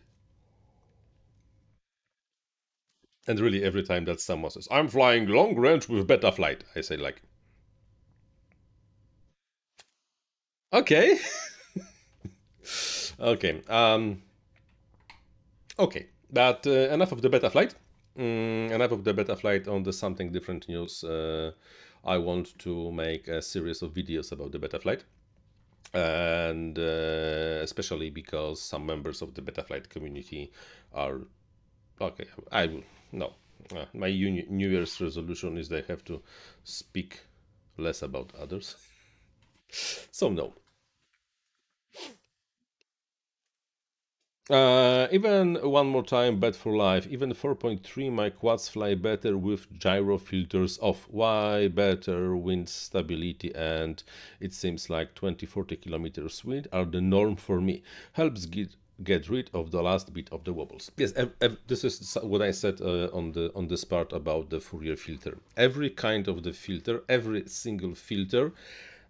And 3.26 3.38
really, 3.40 3.62
every 3.62 3.82
time 3.82 4.06
that 4.06 4.20
someone 4.20 4.50
says, 4.50 4.66
I'm 4.70 4.88
flying 4.88 5.26
long 5.28 5.54
range 5.54 5.86
with 5.86 6.08
Betaflight, 6.08 6.62
I 6.74 6.80
say, 6.80 6.96
like, 6.96 7.20
okay. 10.72 11.18
okay. 13.20 13.62
Um, 13.68 14.22
okay. 15.78 16.06
But 16.32 16.66
uh, 16.66 16.70
enough 16.70 17.12
of 17.12 17.20
the 17.20 17.28
Betaflight. 17.28 17.74
Mm, 18.18 18.72
enough 18.72 18.90
of 18.90 19.04
the 19.04 19.14
Betaflight 19.14 19.68
on 19.68 19.84
the 19.84 19.92
something 19.92 20.32
different 20.32 20.68
news. 20.68 21.04
Uh, 21.04 21.52
I 22.04 22.18
want 22.18 22.58
to 22.58 22.90
make 22.90 23.28
a 23.28 23.40
series 23.40 23.80
of 23.82 23.94
videos 23.94 24.32
about 24.32 24.50
the 24.50 24.58
Betaflight 24.58 25.02
and 25.94 26.76
uh, 26.78 27.62
especially 27.62 28.10
because 28.10 28.60
some 28.60 28.84
members 28.84 29.22
of 29.22 29.34
the 29.34 29.40
Betaflight 29.40 29.88
community 29.88 30.50
are 30.92 31.20
okay. 32.00 32.26
I 32.50 32.66
will 32.66 32.82
no. 33.12 33.34
Uh, 33.74 33.84
my 33.94 34.10
New 34.10 34.68
Year's 34.68 35.00
resolution 35.00 35.56
is 35.56 35.68
they 35.68 35.82
have 35.82 36.04
to 36.06 36.20
speak 36.64 37.20
less 37.76 38.02
about 38.02 38.32
others. 38.40 38.74
so 40.10 40.28
no. 40.28 40.54
Uh, 44.50 45.06
even 45.12 45.56
one 45.56 45.86
more 45.86 46.02
time, 46.02 46.40
bet 46.40 46.56
for 46.56 46.74
life. 46.74 47.06
Even 47.08 47.34
4.3, 47.34 48.10
my 48.10 48.30
quads 48.30 48.66
fly 48.68 48.94
better 48.94 49.36
with 49.36 49.66
gyro 49.78 50.16
filters 50.16 50.78
off. 50.80 51.06
Why 51.10 51.68
better 51.68 52.34
wind 52.34 52.68
stability 52.68 53.54
and 53.54 54.02
it 54.40 54.54
seems 54.54 54.88
like 54.88 55.14
20-40 55.14 55.82
kilometers 55.82 56.44
wind 56.44 56.66
are 56.72 56.86
the 56.86 57.00
norm 57.00 57.36
for 57.36 57.60
me. 57.60 57.82
Helps 58.12 58.46
get 58.46 58.70
get 59.04 59.28
rid 59.28 59.48
of 59.54 59.70
the 59.70 59.80
last 59.80 60.12
bit 60.12 60.28
of 60.32 60.42
the 60.44 60.52
wobbles. 60.52 60.90
Yes, 60.96 61.12
this 61.68 61.84
is 61.84 62.16
what 62.22 62.42
I 62.42 62.50
said 62.50 62.80
uh, 62.80 63.08
on 63.12 63.32
the 63.32 63.52
on 63.54 63.68
this 63.68 63.84
part 63.84 64.12
about 64.12 64.50
the 64.50 64.60
Fourier 64.60 64.96
filter. 64.96 65.36
Every 65.56 65.90
kind 65.90 66.26
of 66.26 66.42
the 66.42 66.52
filter, 66.52 67.02
every 67.08 67.46
single 67.46 67.94
filter 67.94 68.52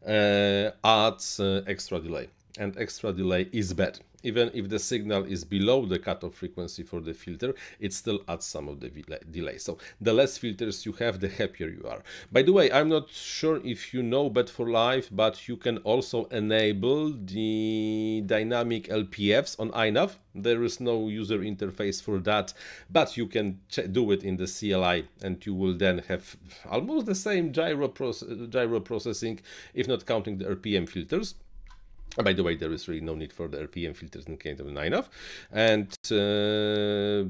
uh, 0.06 0.70
adds 0.84 1.40
uh, 1.40 1.62
extra 1.66 2.00
delay, 2.00 2.28
and 2.58 2.76
extra 2.78 3.12
delay 3.12 3.48
is 3.52 3.72
bad 3.72 4.00
even 4.22 4.50
if 4.52 4.68
the 4.68 4.78
signal 4.78 5.24
is 5.24 5.44
below 5.44 5.86
the 5.86 5.98
cutoff 5.98 6.34
frequency 6.34 6.82
for 6.82 7.00
the 7.00 7.14
filter, 7.14 7.54
it 7.78 7.92
still 7.92 8.20
adds 8.28 8.44
some 8.44 8.68
of 8.68 8.80
the 8.80 8.88
delay. 9.30 9.58
So 9.58 9.78
the 10.00 10.12
less 10.12 10.36
filters 10.36 10.84
you 10.84 10.92
have, 10.94 11.20
the 11.20 11.28
happier 11.28 11.68
you 11.68 11.86
are. 11.88 12.02
By 12.32 12.42
the 12.42 12.52
way, 12.52 12.70
I'm 12.72 12.88
not 12.88 13.10
sure 13.10 13.60
if 13.64 13.94
you 13.94 14.02
know 14.02 14.28
Bet 14.28 14.50
for 14.50 14.68
Life, 14.68 15.08
but 15.12 15.48
you 15.48 15.56
can 15.56 15.78
also 15.78 16.24
enable 16.26 17.12
the 17.12 18.22
dynamic 18.26 18.88
LPFs 18.88 19.58
on 19.60 19.70
iNav. 19.70 20.16
There 20.34 20.62
is 20.64 20.80
no 20.80 21.08
user 21.08 21.38
interface 21.38 22.02
for 22.02 22.18
that, 22.20 22.52
but 22.90 23.16
you 23.16 23.26
can 23.26 23.60
do 23.92 24.10
it 24.12 24.24
in 24.24 24.36
the 24.36 24.46
CLI 24.46 25.06
and 25.22 25.44
you 25.44 25.54
will 25.54 25.76
then 25.76 25.98
have 26.08 26.36
almost 26.68 27.06
the 27.06 27.14
same 27.14 27.52
gyro, 27.52 27.88
proce 27.88 28.50
gyro 28.50 28.80
processing, 28.80 29.40
if 29.74 29.88
not 29.88 30.06
counting 30.06 30.38
the 30.38 30.44
RPM 30.44 30.88
filters. 30.88 31.34
By 32.22 32.32
the 32.32 32.42
way, 32.42 32.56
there 32.56 32.72
is 32.72 32.88
really 32.88 33.00
no 33.00 33.14
need 33.14 33.32
for 33.32 33.46
the 33.48 33.58
RPM 33.58 33.96
filters 33.96 34.26
in 34.26 34.36
case 34.38 34.58
of 34.58 34.66
iNav. 34.66 35.08
And 35.52 35.96
uh, 36.10 37.28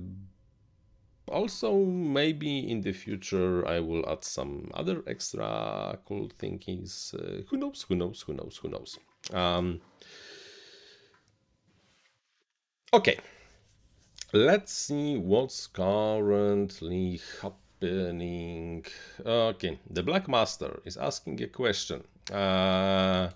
also, 1.30 1.76
maybe 1.84 2.70
in 2.70 2.80
the 2.80 2.92
future, 2.92 3.66
I 3.66 3.80
will 3.80 4.08
add 4.08 4.24
some 4.24 4.70
other 4.72 5.02
extra 5.06 5.98
cool 6.06 6.30
thingies. 6.38 7.14
Uh, 7.14 7.42
who 7.48 7.58
knows, 7.58 7.84
who 7.86 7.96
knows, 7.96 8.22
who 8.22 8.32
knows, 8.32 8.56
who 8.56 8.68
knows. 8.68 8.98
Um, 9.32 9.80
okay, 12.94 13.18
let's 14.32 14.72
see 14.72 15.18
what's 15.18 15.66
currently 15.66 17.20
happening. 17.42 18.86
Okay, 19.24 19.78
the 19.90 20.02
Black 20.02 20.28
Master 20.28 20.80
is 20.86 20.96
asking 20.96 21.42
a 21.42 21.46
question. 21.46 22.04
Uh, 22.32 23.28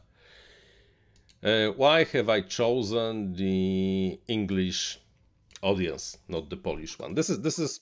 uh, 1.42 1.68
why 1.68 2.04
have 2.04 2.28
I 2.28 2.40
chosen 2.40 3.34
the 3.34 4.18
English 4.28 4.98
audience, 5.62 6.18
not 6.28 6.50
the 6.50 6.56
Polish 6.56 6.98
one? 6.98 7.14
This 7.14 7.30
is 7.30 7.40
this 7.40 7.58
is 7.58 7.80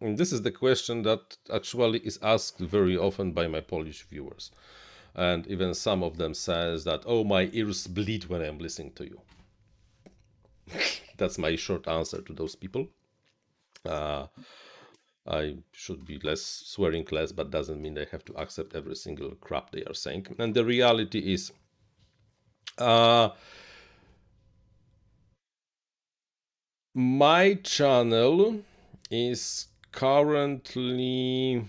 this 0.00 0.32
is 0.32 0.42
the 0.42 0.52
question 0.52 1.02
that 1.02 1.36
actually 1.52 2.00
is 2.00 2.18
asked 2.22 2.58
very 2.58 2.96
often 2.96 3.32
by 3.32 3.46
my 3.48 3.60
Polish 3.60 4.06
viewers, 4.10 4.50
and 5.14 5.46
even 5.46 5.74
some 5.74 6.02
of 6.02 6.16
them 6.16 6.34
says 6.34 6.84
that 6.84 7.02
oh 7.06 7.24
my 7.24 7.50
ears 7.52 7.86
bleed 7.86 8.26
when 8.26 8.42
I'm 8.42 8.58
listening 8.58 8.92
to 8.92 9.04
you. 9.04 9.20
That's 11.16 11.38
my 11.38 11.56
short 11.56 11.88
answer 11.88 12.20
to 12.20 12.32
those 12.32 12.54
people. 12.54 12.88
Uh, 13.84 14.26
I 15.26 15.56
should 15.72 16.04
be 16.04 16.18
less 16.22 16.42
swearing 16.42 17.06
less, 17.10 17.32
but 17.32 17.50
doesn't 17.50 17.82
mean 17.82 17.94
they 17.94 18.06
have 18.12 18.24
to 18.26 18.34
accept 18.34 18.76
every 18.76 18.94
single 18.94 19.30
crap 19.40 19.70
they 19.70 19.82
are 19.84 19.94
saying. 19.94 20.26
And 20.38 20.54
the 20.54 20.64
reality 20.64 21.32
is 21.32 21.52
uh, 22.78 23.30
my 26.94 27.54
channel 27.62 28.60
is 29.10 29.66
currently 29.92 31.64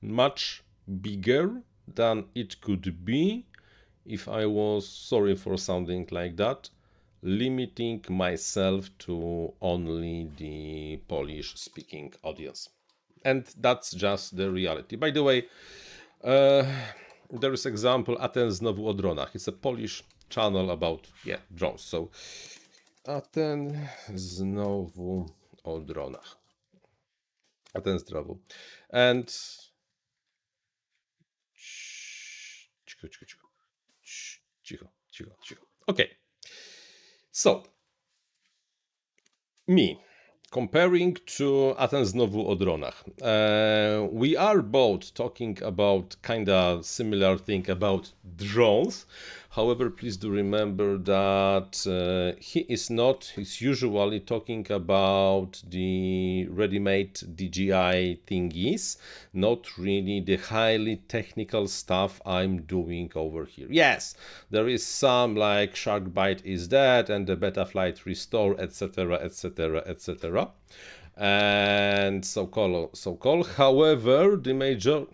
much 0.00 0.62
bigger 1.00 1.62
than 1.94 2.24
it 2.34 2.60
could 2.60 3.04
be 3.04 3.46
if 4.04 4.28
I 4.28 4.46
was 4.46 4.88
sorry 4.88 5.34
for 5.34 5.56
something 5.56 6.08
like 6.10 6.36
that 6.36 6.68
limiting 7.22 8.04
myself 8.08 8.90
to 8.98 9.52
only 9.60 10.28
the 10.36 10.96
Polish 11.08 11.54
speaking 11.56 12.12
audience. 12.24 12.68
And 13.24 13.46
that's 13.60 13.92
just 13.92 14.36
the 14.36 14.50
reality. 14.50 14.96
By 14.96 15.10
the 15.10 15.22
way 15.22 15.46
uh, 16.24 16.64
there 17.32 17.52
is 17.52 17.66
example 17.66 18.16
Aten 18.20 18.50
znowu 18.50 18.88
o 18.88 18.92
dronach. 18.94 19.34
It's 19.34 19.48
a 19.48 19.52
Polish 19.52 20.02
channel 20.28 20.70
about 20.70 21.08
yeah 21.24 21.40
drones. 21.54 21.82
So 21.82 22.10
Aten 23.06 23.88
znowu 24.14 25.28
o 25.64 25.80
dronach. 25.80 26.36
Aten 27.74 27.98
znowu. 27.98 28.38
And 28.90 29.26
cicho, 32.86 33.08
cicho, 33.08 33.26
cicho. 33.26 33.48
Cicho, 34.64 34.88
cicho, 35.10 35.36
cicho. 35.42 35.66
Okay. 35.88 36.10
So 37.30 37.62
me 39.66 39.98
comparing 40.52 41.16
to 41.38 41.74
Aten 41.78 42.04
znowu 42.04 42.46
o 42.46 42.54
dronach. 42.54 42.94
Uh, 43.22 44.06
we 44.12 44.36
are 44.36 44.62
both 44.62 45.14
talking 45.14 45.58
about 45.62 46.14
kind 46.22 46.48
of 46.48 46.84
similar 46.84 47.38
thing 47.38 47.68
about 47.70 48.12
drones. 48.36 49.06
However, 49.54 49.90
please 49.90 50.16
do 50.16 50.30
remember 50.30 50.96
that 50.96 51.86
uh, 51.86 52.40
he 52.40 52.60
is 52.60 52.88
not, 52.88 53.30
he's 53.36 53.60
usually 53.60 54.18
talking 54.18 54.66
about 54.72 55.62
the 55.68 56.46
ready-made 56.48 57.20
DJI 57.36 58.22
thingies, 58.26 58.96
not 59.34 59.76
really 59.76 60.20
the 60.20 60.36
highly 60.36 60.96
technical 61.06 61.68
stuff 61.68 62.18
I'm 62.24 62.62
doing 62.62 63.12
over 63.14 63.44
here. 63.44 63.66
Yes, 63.68 64.14
there 64.48 64.68
is 64.68 64.86
some 64.86 65.36
like 65.36 65.74
SharkByte 65.74 66.46
is 66.46 66.68
dead 66.68 67.10
and 67.10 67.26
the 67.26 67.36
Betaflight 67.36 68.06
Restore, 68.06 68.58
etc., 68.58 69.16
etc., 69.16 69.82
etc. 69.84 70.50
And 71.14 72.24
so 72.24 72.46
called, 72.46 72.96
so 72.96 73.16
called. 73.16 73.48
However, 73.48 74.36
the 74.36 74.54
major 74.54 75.04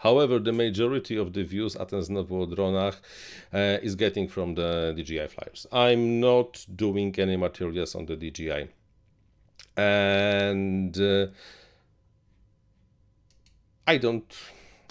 However, 0.00 0.38
the 0.38 0.52
majority 0.52 1.16
of 1.18 1.34
the 1.34 1.44
views 1.44 1.76
Aten 1.76 2.00
znowu 2.00 2.46
Dronach 2.54 2.96
uh, 3.52 3.78
is 3.82 3.94
getting 3.96 4.28
from 4.28 4.54
the 4.54 4.94
DJI 4.96 5.26
flyers. 5.26 5.66
I'm 5.70 6.20
not 6.20 6.64
doing 6.74 7.14
any 7.18 7.36
materials 7.36 7.94
on 7.94 8.06
the 8.06 8.16
DJI. 8.16 8.68
And 9.76 10.98
uh, 10.98 11.26
I 13.86 13.98
don't, 13.98 14.24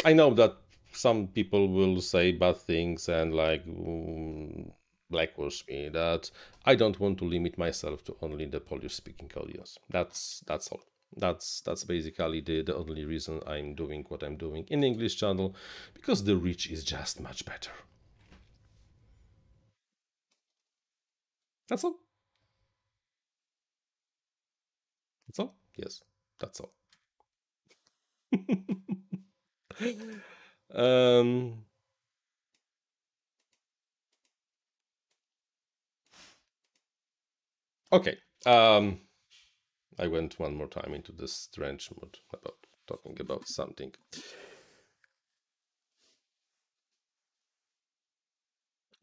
I 0.05 0.13
know 0.13 0.31
that 0.35 0.57
some 0.91 1.27
people 1.27 1.69
will 1.69 2.01
say 2.01 2.31
bad 2.31 2.57
things 2.57 3.09
and 3.09 3.33
like 3.33 3.63
um, 3.67 4.71
blackwash 5.09 5.65
me 5.67 5.89
that 5.89 6.29
I 6.65 6.75
don't 6.75 6.99
want 6.99 7.17
to 7.17 7.25
limit 7.25 7.57
myself 7.57 8.03
to 8.05 8.15
only 8.21 8.45
the 8.45 8.59
Polish 8.59 8.93
speaking 8.93 9.31
audience. 9.35 9.79
That's 9.89 10.43
that's 10.45 10.67
all 10.67 10.83
that's 11.17 11.61
that's 11.61 11.83
basically 11.83 12.41
the, 12.41 12.61
the 12.63 12.75
only 12.75 13.05
reason 13.05 13.41
I'm 13.47 13.75
doing 13.75 14.05
what 14.09 14.23
I'm 14.23 14.37
doing 14.37 14.65
in 14.69 14.83
English 14.83 15.17
channel 15.17 15.55
because 15.93 16.23
the 16.23 16.35
reach 16.37 16.69
is 16.69 16.83
just 16.83 17.19
much 17.19 17.45
better. 17.45 17.71
That's 21.69 21.83
all. 21.85 21.99
That's 25.27 25.39
all? 25.39 25.55
Yes. 25.77 26.01
That's 26.39 26.59
all. 26.59 26.73
um, 30.73 31.63
okay. 37.91 38.17
Um, 38.45 38.99
I 39.99 40.07
went 40.07 40.39
one 40.39 40.55
more 40.55 40.67
time 40.67 40.93
into 40.93 41.11
this 41.11 41.33
strange 41.33 41.89
mood 41.99 42.17
about 42.33 42.55
talking 42.87 43.17
about 43.19 43.47
something. 43.47 43.93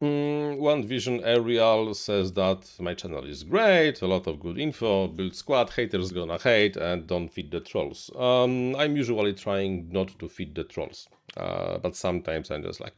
Mm, 0.01 0.57
one 0.59 0.83
Vision 0.87 1.23
Aerial 1.23 1.93
says 1.95 2.31
that 2.33 2.69
my 2.79 2.93
channel 2.93 3.25
is 3.25 3.43
great, 3.43 4.01
a 4.01 4.07
lot 4.07 4.27
of 4.27 4.39
good 4.39 4.59
info, 4.59 5.07
build 5.07 5.35
squad, 5.35 5.71
haters 5.71 6.11
gonna 6.11 6.37
hate, 6.37 6.77
and 6.77 7.07
don't 7.07 7.29
feed 7.29 7.49
the 7.51 7.59
trolls. 7.59 8.11
Um, 8.15 8.75
I'm 8.75 8.95
usually 8.95 9.33
trying 9.33 9.89
not 9.91 10.09
to 10.19 10.29
feed 10.29 10.53
the 10.53 10.65
trolls, 10.65 11.07
uh, 11.35 11.79
but 11.79 11.95
sometimes 11.95 12.51
I'm 12.51 12.63
just 12.63 12.79
like. 12.79 12.93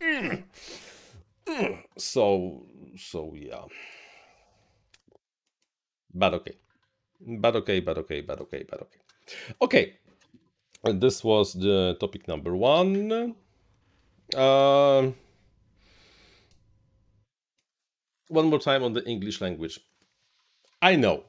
So, 1.98 2.66
so 2.96 3.34
yeah. 3.34 3.64
But 6.14 6.34
okay. 6.34 6.56
But 7.20 7.56
okay, 7.56 7.80
but 7.80 7.98
okay, 7.98 8.20
but 8.20 8.40
okay, 8.40 8.64
but 8.68 8.82
okay. 8.82 9.00
Okay. 9.60 9.94
And 10.84 11.00
this 11.00 11.22
was 11.22 11.52
the 11.52 11.96
topic 12.00 12.26
number 12.26 12.56
one. 12.56 13.34
Um, 14.34 15.14
one 18.28 18.46
more 18.46 18.58
time 18.58 18.82
on 18.82 18.92
the 18.92 19.04
English 19.04 19.40
language. 19.40 19.78
I 20.80 20.96
know 20.96 21.24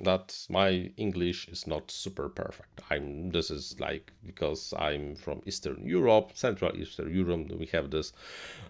that 0.00 0.46
my 0.48 0.90
English 0.96 1.48
is 1.48 1.66
not 1.66 1.90
super 1.90 2.28
perfect. 2.28 2.82
I'm 2.90 3.30
this 3.30 3.50
is 3.50 3.78
like 3.80 4.12
because 4.24 4.74
I'm 4.78 5.16
from 5.16 5.42
Eastern 5.46 5.86
Europe, 5.86 6.32
Central 6.34 6.76
Eastern 6.76 7.12
Europe. 7.12 7.50
We 7.58 7.66
have 7.66 7.90
this, 7.90 8.12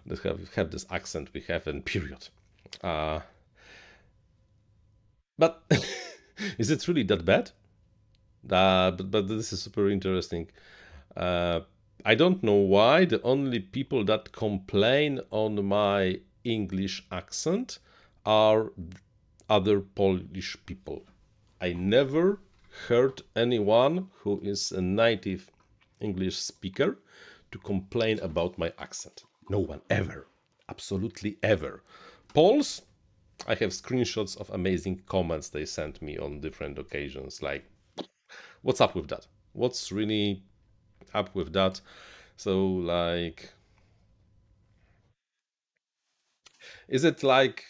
this 0.05 0.21
have 0.21 0.53
have 0.55 0.71
this 0.71 0.85
accent. 0.89 1.29
We 1.33 1.41
have 1.41 1.67
in 1.67 1.81
period. 1.93 2.27
Uh, 2.83 3.19
but 5.37 5.63
is 6.57 6.71
it 6.71 6.87
really 6.87 7.03
that 7.03 7.25
bad? 7.25 7.51
Uh, 8.49 8.91
but 8.91 9.11
but 9.11 9.27
this 9.27 9.51
is 9.53 9.61
super 9.61 9.89
interesting. 9.89 10.49
Uh, 11.15 11.61
I 12.05 12.13
don't 12.13 12.43
know 12.43 12.55
why 12.75 13.05
the 13.05 13.21
only 13.23 13.59
people 13.59 14.03
that 14.05 14.31
complain 14.31 15.21
on 15.31 15.65
my 15.65 16.19
English 16.43 17.03
accent 17.11 17.79
are 18.25 18.71
other 19.49 19.79
Polish 19.81 20.57
people. 20.65 21.03
I 21.59 21.73
never 21.73 22.39
heard 22.87 23.21
anyone 23.35 24.09
who 24.19 24.39
is 24.41 24.71
a 24.71 24.81
native 24.81 25.49
English 25.99 26.37
speaker 26.37 26.99
to 27.51 27.57
complain 27.59 28.19
about 28.19 28.57
my 28.57 28.71
accent. 28.77 29.23
No 29.49 29.59
one 29.59 29.81
ever. 29.89 30.27
Absolutely 30.69 31.37
ever. 31.41 31.83
Poles, 32.33 32.81
I 33.47 33.55
have 33.55 33.71
screenshots 33.71 34.37
of 34.39 34.49
amazing 34.51 35.01
comments 35.07 35.49
they 35.49 35.65
sent 35.65 36.01
me 36.01 36.17
on 36.17 36.41
different 36.41 36.79
occasions. 36.79 37.41
Like, 37.41 37.65
what's 38.61 38.81
up 38.81 38.95
with 38.95 39.07
that? 39.09 39.27
What's 39.53 39.91
really 39.91 40.43
up 41.15 41.33
with 41.33 41.53
that. 41.53 41.81
So 42.37 42.67
like, 42.67 43.51
is 46.87 47.03
it 47.03 47.23
like 47.23 47.63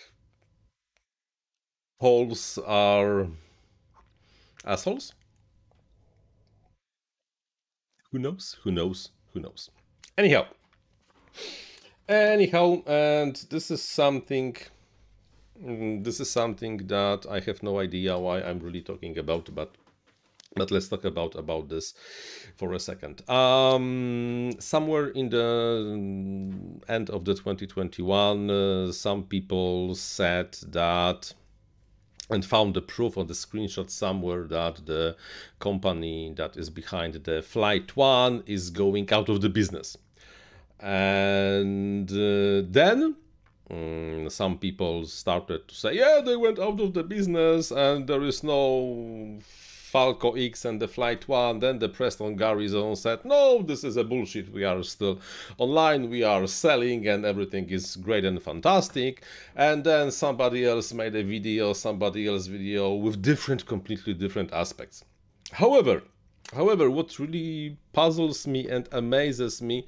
Poles 1.99 2.57
are 2.65 3.27
assholes? 4.65 5.13
Who 8.11 8.19
knows? 8.19 8.57
Who 8.63 8.71
knows? 8.71 9.09
Who 9.33 9.39
knows? 9.41 9.69
Anyhow, 10.17 10.45
anyhow, 12.07 12.81
and 12.87 13.35
this 13.49 13.71
is 13.71 13.83
something. 13.83 14.55
Mm, 15.63 16.03
this 16.03 16.19
is 16.19 16.29
something 16.29 16.77
that 16.87 17.25
I 17.29 17.39
have 17.39 17.63
no 17.63 17.79
idea 17.79 18.17
why 18.17 18.41
I'm 18.41 18.59
really 18.59 18.81
talking 18.81 19.17
about, 19.17 19.53
but 19.53 19.75
but 20.55 20.71
let's 20.71 20.87
talk 20.87 21.03
about 21.03 21.35
about 21.35 21.69
this 21.69 21.93
for 22.55 22.73
a 22.73 22.79
second. 22.79 23.29
Um, 23.29 24.51
somewhere 24.59 25.07
in 25.07 25.29
the 25.29 26.83
end 26.87 27.09
of 27.09 27.25
the 27.25 27.33
2021 27.33 28.49
uh, 28.49 28.91
some 28.91 29.23
people 29.23 29.95
said 29.95 30.53
that 30.67 31.33
and 32.29 32.43
found 32.43 32.73
the 32.73 32.81
proof 32.81 33.17
on 33.17 33.27
the 33.27 33.33
screenshot 33.33 33.89
somewhere 33.89 34.47
that 34.47 34.85
the 34.85 35.15
company 35.59 36.33
that 36.35 36.57
is 36.57 36.69
behind 36.69 37.13
the 37.13 37.41
flight 37.41 37.95
one 37.95 38.43
is 38.45 38.69
going 38.69 39.11
out 39.11 39.29
of 39.29 39.41
the 39.41 39.49
business. 39.49 39.97
And 40.79 42.09
uh, 42.11 42.67
then 42.69 43.15
um, 43.71 44.29
some 44.29 44.57
people 44.57 45.05
started 45.05 45.67
to 45.67 45.75
say 45.75 45.93
yeah 45.93 46.21
they 46.23 46.35
went 46.35 46.59
out 46.59 46.79
of 46.79 46.93
the 46.93 47.03
business 47.03 47.71
and 47.71 48.07
there 48.07 48.23
is 48.23 48.43
no 48.43 49.39
Falco 49.95 50.33
X 50.33 50.65
and 50.65 50.81
the 50.81 50.89
Flight 50.89 51.25
1, 51.29 51.59
then 51.59 51.79
the 51.79 51.87
Preston 51.87 52.35
Garrison 52.35 52.97
said, 52.97 53.23
no, 53.23 53.61
this 53.61 53.85
is 53.85 53.95
a 53.95 54.03
bullshit, 54.03 54.51
we 54.51 54.65
are 54.65 54.83
still 54.83 55.21
online, 55.57 56.09
we 56.09 56.21
are 56.21 56.45
selling 56.47 57.07
and 57.07 57.23
everything 57.23 57.69
is 57.69 57.95
great 57.95 58.25
and 58.25 58.43
fantastic. 58.43 59.23
And 59.55 59.85
then 59.85 60.11
somebody 60.11 60.65
else 60.65 60.91
made 60.91 61.15
a 61.15 61.23
video, 61.23 61.71
somebody 61.71 62.27
else 62.27 62.47
video 62.47 62.93
with 62.93 63.21
different, 63.21 63.65
completely 63.67 64.13
different 64.13 64.51
aspects. 64.51 65.05
However, 65.53 66.03
however, 66.53 66.91
what 66.91 67.17
really 67.17 67.77
puzzles 67.93 68.45
me 68.45 68.67
and 68.67 68.89
amazes 68.91 69.61
me 69.61 69.87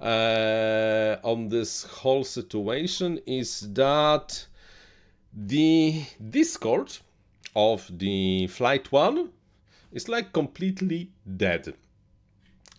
uh, 0.00 1.16
on 1.22 1.48
this 1.48 1.84
whole 1.84 2.24
situation 2.24 3.18
is 3.26 3.72
that 3.72 4.46
the 5.32 6.04
Discord 6.30 6.96
of 7.54 7.90
the 7.98 8.46
Flight 8.48 8.92
1 8.92 9.30
is 9.92 10.08
like 10.08 10.32
completely 10.32 11.10
dead. 11.36 11.74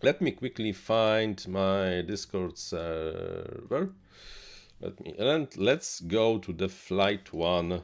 Let 0.03 0.22
me 0.22 0.32
quickly 0.32 0.74
find 0.74 1.45
my 1.47 2.03
Discord 2.03 2.57
server. 2.57 3.93
Let 4.80 4.99
me 5.03 5.15
and 5.18 5.47
let's 5.57 6.01
go 6.01 6.38
to 6.38 6.53
the 6.53 6.70
Flight 6.70 7.34
1 7.34 7.82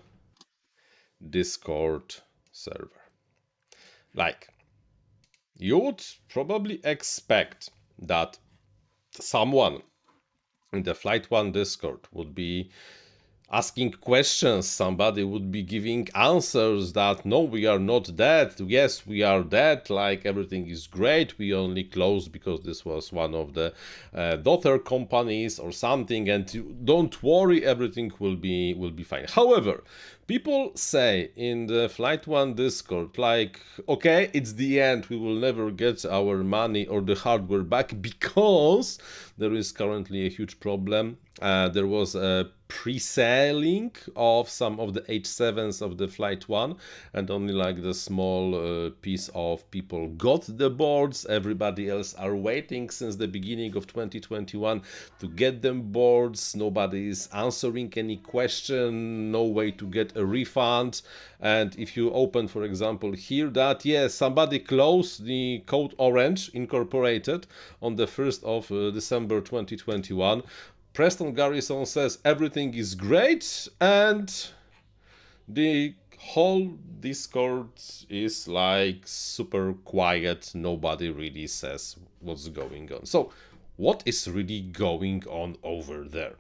Discord 1.30 2.16
server. 2.52 3.02
Like, 4.14 4.50
you 5.58 5.80
would 5.80 6.04
probably 6.30 6.80
expect 6.84 7.72
that 7.98 8.38
someone 9.20 9.82
in 10.72 10.84
the 10.84 10.96
Flight 10.96 11.30
1 11.30 11.52
Discord 11.52 12.00
would 12.12 12.34
be 12.34 12.70
asking 13.52 13.92
questions. 13.92 14.68
Somebody 14.68 15.24
would 15.24 15.52
be 15.52 15.62
giving 15.62 16.10
answers 16.16 16.94
that 16.94 17.24
no 17.24 17.42
we 17.42 17.68
are 17.68 17.78
not 17.78 18.16
dead. 18.16 18.54
Yes 18.60 19.06
we 19.06 19.22
are 19.22 19.44
dead. 19.44 19.90
Like 19.90 20.26
everything 20.26 20.68
is 20.68 20.88
great. 20.88 21.38
We 21.38 21.54
only 21.54 21.84
closed 21.84 22.32
because 22.32 22.62
this 22.62 22.84
was 22.84 23.14
one 23.14 23.36
of 23.36 23.54
the 23.54 23.74
uh, 24.14 24.38
daughter 24.38 24.80
companies 24.80 25.60
or 25.60 25.72
something 25.72 26.30
and 26.30 26.46
don't 26.86 27.22
worry 27.22 27.64
everything 27.64 28.12
will 28.18 28.36
be 28.36 28.74
will 28.74 28.92
be 28.92 29.04
fine. 29.04 29.26
However 29.30 29.84
people 30.28 30.72
say 30.76 31.30
in 31.36 31.68
the 31.68 31.90
flight 31.90 32.26
one 32.28 32.54
discord 32.54 33.18
like 33.18 33.60
okay 33.90 34.30
it's 34.34 34.54
the 34.54 34.80
end 34.80 35.06
we 35.08 35.18
will 35.18 35.36
never 35.36 35.70
get 35.70 36.06
our 36.06 36.44
money 36.44 36.86
or 36.88 37.02
the 37.02 37.16
hardware 37.16 37.64
back 37.64 37.94
because 38.02 39.00
there 39.38 39.54
is 39.54 39.72
currently 39.72 40.26
a 40.26 40.30
huge 40.30 40.60
problem. 40.60 41.18
Uh, 41.42 41.68
there 41.68 41.88
was 41.88 42.14
a 42.14 42.50
pre-selling 42.68 43.92
of 44.16 44.50
some 44.50 44.80
of 44.80 44.94
the 44.94 45.02
H7s 45.02 45.82
of 45.82 45.98
the 45.98 46.08
Flight 46.08 46.48
1 46.48 46.76
and 47.14 47.30
only 47.30 47.54
like 47.54 47.82
the 47.82 47.94
small 47.94 48.56
uh, 48.56 48.90
piece 49.02 49.30
of 49.34 49.70
people 49.72 50.08
got 50.10 50.44
the 50.48 50.70
boards. 50.70 51.26
Everybody 51.26 51.90
else 51.90 52.14
are 52.14 52.36
waiting 52.36 52.90
since 52.90 53.16
the 53.16 53.28
beginning 53.28 53.76
of 53.76 53.88
2021 53.88 54.82
to 55.20 55.28
get 55.30 55.62
them 55.62 55.92
boards. 55.92 56.56
Nobody 56.56 57.08
is 57.08 57.28
answering 57.34 57.92
any 57.98 58.18
question. 58.18 59.32
No 59.32 59.44
way 59.44 59.72
to 59.72 59.86
get 59.88 60.13
a 60.16 60.26
refund 60.26 61.02
and 61.40 61.76
if 61.78 61.96
you 61.98 62.12
open 62.12 62.48
for 62.48 62.64
example 62.64 63.12
here 63.12 63.50
that 63.50 63.84
yes 63.86 64.14
somebody 64.14 64.60
closed 64.60 65.26
the 65.26 65.62
code 65.66 65.94
orange 65.98 66.50
incorporated 66.50 67.46
on 67.82 67.96
the 67.96 68.06
1st 68.06 68.44
of 68.44 68.72
uh, 68.72 68.92
December 68.92 69.42
2021 69.42 70.44
Preston 70.94 71.34
Garrison 71.34 71.86
says 71.86 72.20
everything 72.24 72.74
is 72.76 72.94
great 72.94 73.68
and 73.82 74.32
the 75.48 75.94
whole 76.24 76.68
Discord 77.02 77.68
is 78.10 78.48
like 78.48 79.02
super 79.06 79.74
quiet. 79.86 80.52
Nobody 80.54 81.10
really 81.10 81.48
says 81.48 81.98
what's 82.22 82.48
going 82.48 82.92
on. 82.94 83.06
So, 83.06 83.32
what 83.76 84.04
is 84.06 84.30
really 84.30 84.62
going 84.62 85.24
on 85.28 85.58
over 85.64 86.06
there? 86.06 86.36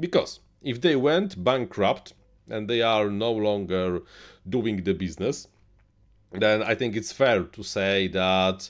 Because 0.00 0.40
if 0.62 0.80
they 0.80 0.96
went 0.96 1.42
bankrupt 1.44 2.14
and 2.50 2.68
they 2.68 2.82
are 2.82 3.10
no 3.10 3.32
longer 3.32 4.02
doing 4.48 4.82
the 4.82 4.94
business, 4.94 5.48
then 6.32 6.62
I 6.62 6.74
think 6.74 6.96
it's 6.96 7.12
fair 7.12 7.44
to 7.44 7.62
say 7.62 8.08
that 8.08 8.68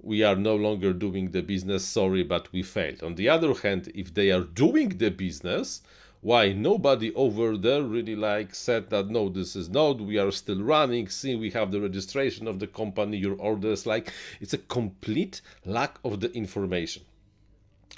we 0.00 0.22
are 0.22 0.36
no 0.36 0.56
longer 0.56 0.92
doing 0.92 1.30
the 1.30 1.42
business, 1.42 1.84
sorry, 1.84 2.22
but 2.22 2.52
we 2.52 2.62
failed. 2.62 3.02
On 3.02 3.14
the 3.14 3.28
other 3.28 3.54
hand, 3.54 3.90
if 3.94 4.14
they 4.14 4.30
are 4.30 4.42
doing 4.42 4.90
the 4.90 5.10
business, 5.10 5.82
why 6.20 6.52
nobody 6.52 7.14
over 7.14 7.56
there 7.56 7.82
really 7.82 8.16
like 8.16 8.54
said 8.54 8.90
that 8.90 9.08
no 9.08 9.28
this 9.28 9.54
is 9.54 9.68
not 9.68 10.00
we 10.00 10.18
are 10.18 10.32
still 10.32 10.62
running. 10.62 11.08
See 11.08 11.36
we 11.36 11.50
have 11.50 11.70
the 11.70 11.80
registration 11.80 12.48
of 12.48 12.58
the 12.58 12.66
company 12.66 13.16
your 13.18 13.36
orders 13.36 13.86
like 13.86 14.12
it's 14.40 14.54
a 14.54 14.58
complete 14.58 15.40
lack 15.64 15.98
of 16.04 16.20
the 16.20 16.32
information 16.32 17.04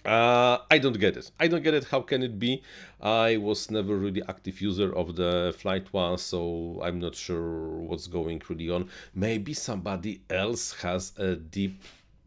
uh, 0.08 0.62
I 0.70 0.78
don't 0.78 0.98
get 0.98 1.18
it. 1.18 1.30
I 1.38 1.48
don't 1.48 1.62
get 1.62 1.74
it. 1.74 1.84
How 1.84 2.00
can 2.00 2.22
it 2.22 2.38
be? 2.38 2.62
I 3.02 3.36
was 3.36 3.70
never 3.70 3.94
really 3.94 4.22
active 4.26 4.58
user 4.62 4.90
of 4.96 5.16
the 5.16 5.54
Flight 5.58 5.92
One, 5.92 6.16
so 6.16 6.80
I'm 6.82 6.98
not 6.98 7.14
sure 7.14 7.76
what's 7.80 8.06
going 8.06 8.40
really 8.48 8.70
on. 8.70 8.88
Maybe 9.14 9.52
somebody 9.52 10.22
else 10.30 10.72
has 10.80 11.12
a 11.18 11.36
deep 11.36 11.82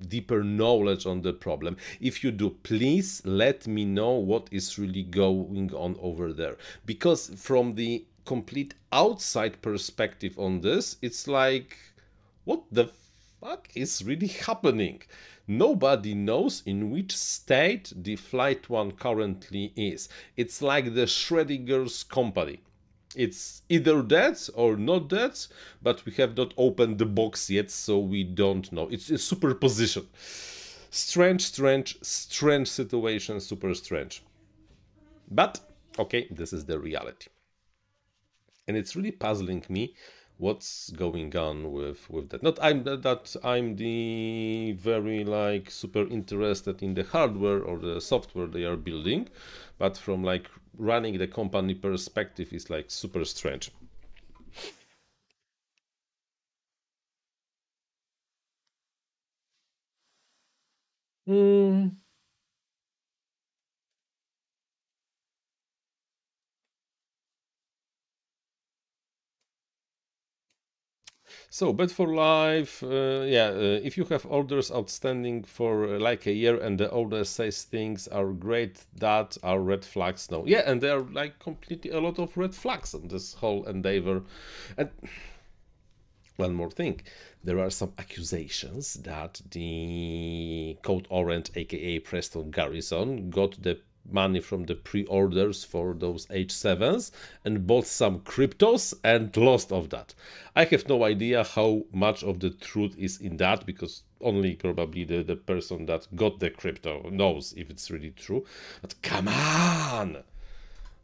deeper 0.07 0.43
knowledge 0.43 1.07
on 1.07 1.21
the 1.21 1.34
problem. 1.34 1.77
If 1.99 2.23
you 2.23 2.32
do, 2.32 2.51
please 2.61 3.21
let 3.25 3.65
me 3.65 3.86
know 3.86 4.11
what 4.11 4.47
is 4.51 4.77
really 4.77 5.03
going 5.03 5.73
on 5.73 5.95
over 6.01 6.34
there. 6.34 6.57
Because 6.86 7.32
from 7.36 7.73
the 7.73 8.05
complete 8.25 8.75
outside 8.91 9.59
perspective 9.63 10.38
on 10.38 10.61
this, 10.61 10.97
it's 11.01 11.27
like, 11.27 11.77
what 12.45 12.61
the 12.71 12.89
fuck 13.39 13.69
is 13.75 14.03
really 14.03 14.27
happening? 14.27 15.01
Nobody 15.52 16.14
knows 16.14 16.64
in 16.66 16.91
which 16.91 17.16
state 17.16 17.91
the 17.95 18.16
Flight 18.16 18.70
One 18.70 18.91
currently 18.91 19.74
is. 19.76 20.10
It's 20.38 20.62
like 20.62 20.93
the 20.93 21.06
Schrodinger's 21.06 22.04
company 22.04 22.62
it's 23.16 23.62
either 23.70 24.02
that 24.04 24.49
or 24.54 24.78
not 24.78 25.10
that, 25.10 25.47
but 25.82 26.06
we 26.06 26.14
have 26.14 26.38
not 26.38 26.54
opened 26.58 26.97
the 26.97 27.06
box 27.06 27.49
yet, 27.49 27.70
so 27.70 27.99
we 27.99 28.24
don't 28.24 28.72
know. 28.72 28.88
It's 28.89 29.10
a 29.10 29.18
superposition. 29.18 30.08
Strange, 30.91 31.41
strange, 31.41 31.97
strange 32.02 32.70
situation, 32.70 33.39
super 33.39 33.74
strange. 33.74 34.24
But 35.30 35.60
okay, 35.99 36.28
this 36.32 36.54
is 36.54 36.66
the 36.66 36.80
reality. 36.80 37.28
And 38.68 38.78
it's 38.78 38.95
really 38.95 39.12
puzzling 39.12 39.66
me 39.68 39.95
what's 40.42 40.89
going 40.92 41.36
on 41.38 41.72
with 41.72 42.10
with 42.10 42.30
that 42.30 42.42
not 42.42 42.58
i'm 42.64 42.84
that 42.84 43.36
i'm 43.44 43.76
the 43.76 44.72
very 44.80 45.24
like 45.24 45.70
super 45.70 46.08
interested 46.08 46.82
in 46.82 46.96
the 46.96 47.04
hardware 47.04 47.62
or 47.62 47.78
the 47.78 48.02
software 48.02 48.48
they 48.48 48.64
are 48.64 48.76
building 48.76 49.30
but 49.78 49.96
from 49.96 50.24
like 50.24 50.50
running 50.78 51.18
the 51.20 51.28
company 51.28 51.76
perspective 51.76 52.52
is 52.54 52.72
like 52.72 52.89
super 52.89 53.24
strange 53.24 53.70
mm. 61.28 62.01
So, 71.54 71.74
bet 71.74 71.91
for 71.91 72.08
life, 72.08 72.82
uh, 72.82 73.24
yeah, 73.28 73.47
uh, 73.47 73.82
if 73.84 73.97
you 73.97 74.06
have 74.06 74.26
orders 74.26 74.72
outstanding 74.72 75.43
for 75.43 75.84
uh, 75.84 75.99
like 75.99 76.26
a 76.26 76.32
year 76.32 76.56
and 76.56 76.80
the 76.80 76.89
owner 76.91 77.26
says 77.26 77.64
things 77.64 78.08
are 78.08 78.32
great, 78.32 78.86
that 78.95 79.38
are 79.43 79.60
red 79.60 79.84
flags. 79.84 80.32
No, 80.32 80.45
yeah, 80.45 80.64
and 80.66 80.80
there 80.80 80.99
are 80.99 81.12
like 81.12 81.39
completely 81.39 81.91
a 81.91 81.99
lot 81.99 82.20
of 82.20 82.38
red 82.38 82.56
flags 82.56 82.93
on 82.93 83.10
this 83.10 83.34
whole 83.34 83.66
endeavor. 83.66 84.24
And 84.78 84.91
one 86.38 86.54
more 86.54 86.72
thing, 86.72 87.02
there 87.43 87.60
are 87.60 87.70
some 87.70 87.91
accusations 87.97 88.93
that 89.04 89.41
the 89.52 90.78
Code 90.84 91.08
Orange, 91.10 91.52
aka 91.56 91.99
Preston 91.99 92.52
Garrison, 92.52 93.30
got 93.30 93.62
the 93.62 93.78
money 94.10 94.39
from 94.39 94.66
the 94.66 94.76
pre-orders 94.76 95.64
for 95.64 95.93
those 95.93 96.26
H7s 96.28 97.12
and 97.45 97.68
bought 97.68 97.88
some 97.88 98.20
cryptos 98.22 98.93
and 99.04 99.36
lost 99.38 99.72
of 99.72 99.89
that. 99.89 100.14
I 100.56 100.66
have 100.66 100.88
no 100.88 101.04
idea 101.04 101.43
how 101.43 101.84
much 101.91 102.24
of 102.24 102.39
the 102.39 102.49
truth 102.49 102.95
is 102.97 103.20
in 103.22 103.38
that 103.38 103.66
because 103.66 104.04
only 104.22 104.56
probably 104.56 105.04
the, 105.04 105.24
the 105.24 105.36
person 105.36 105.86
that 105.88 106.08
got 106.16 106.39
the 106.39 106.49
crypto 106.49 107.10
knows 107.10 107.54
if 107.58 107.70
it's 107.70 107.91
really 107.91 108.12
true. 108.12 108.45
But 108.82 109.02
come 109.02 109.28
on! 109.28 110.24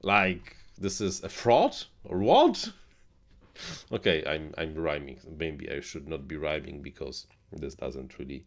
Like, 0.01 0.55
this 0.77 1.01
is 1.01 1.23
a 1.23 1.29
fraud 1.29 1.75
or 2.03 2.19
what? 2.19 2.71
Okay, 3.91 4.23
I'm 4.25 4.53
I'm 4.57 4.75
rhyming. 4.75 5.19
Maybe 5.37 5.71
I 5.71 5.79
should 5.79 6.07
not 6.07 6.27
be 6.27 6.37
rhyming 6.37 6.83
because 6.83 7.25
this 7.51 7.73
doesn't 7.73 8.19
really 8.19 8.45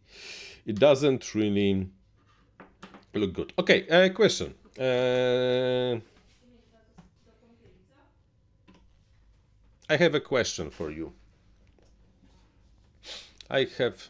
it 0.65 0.79
doesn't 0.79 1.35
really 1.35 1.89
look 3.19 3.33
good. 3.33 3.53
Okay, 3.59 3.87
uh, 3.89 4.09
question. 4.13 4.53
Uh, 4.79 5.99
I 9.89 9.97
have 9.97 10.15
a 10.15 10.21
question 10.21 10.69
for 10.69 10.89
you. 10.89 11.11
I 13.49 13.67
have, 13.77 14.09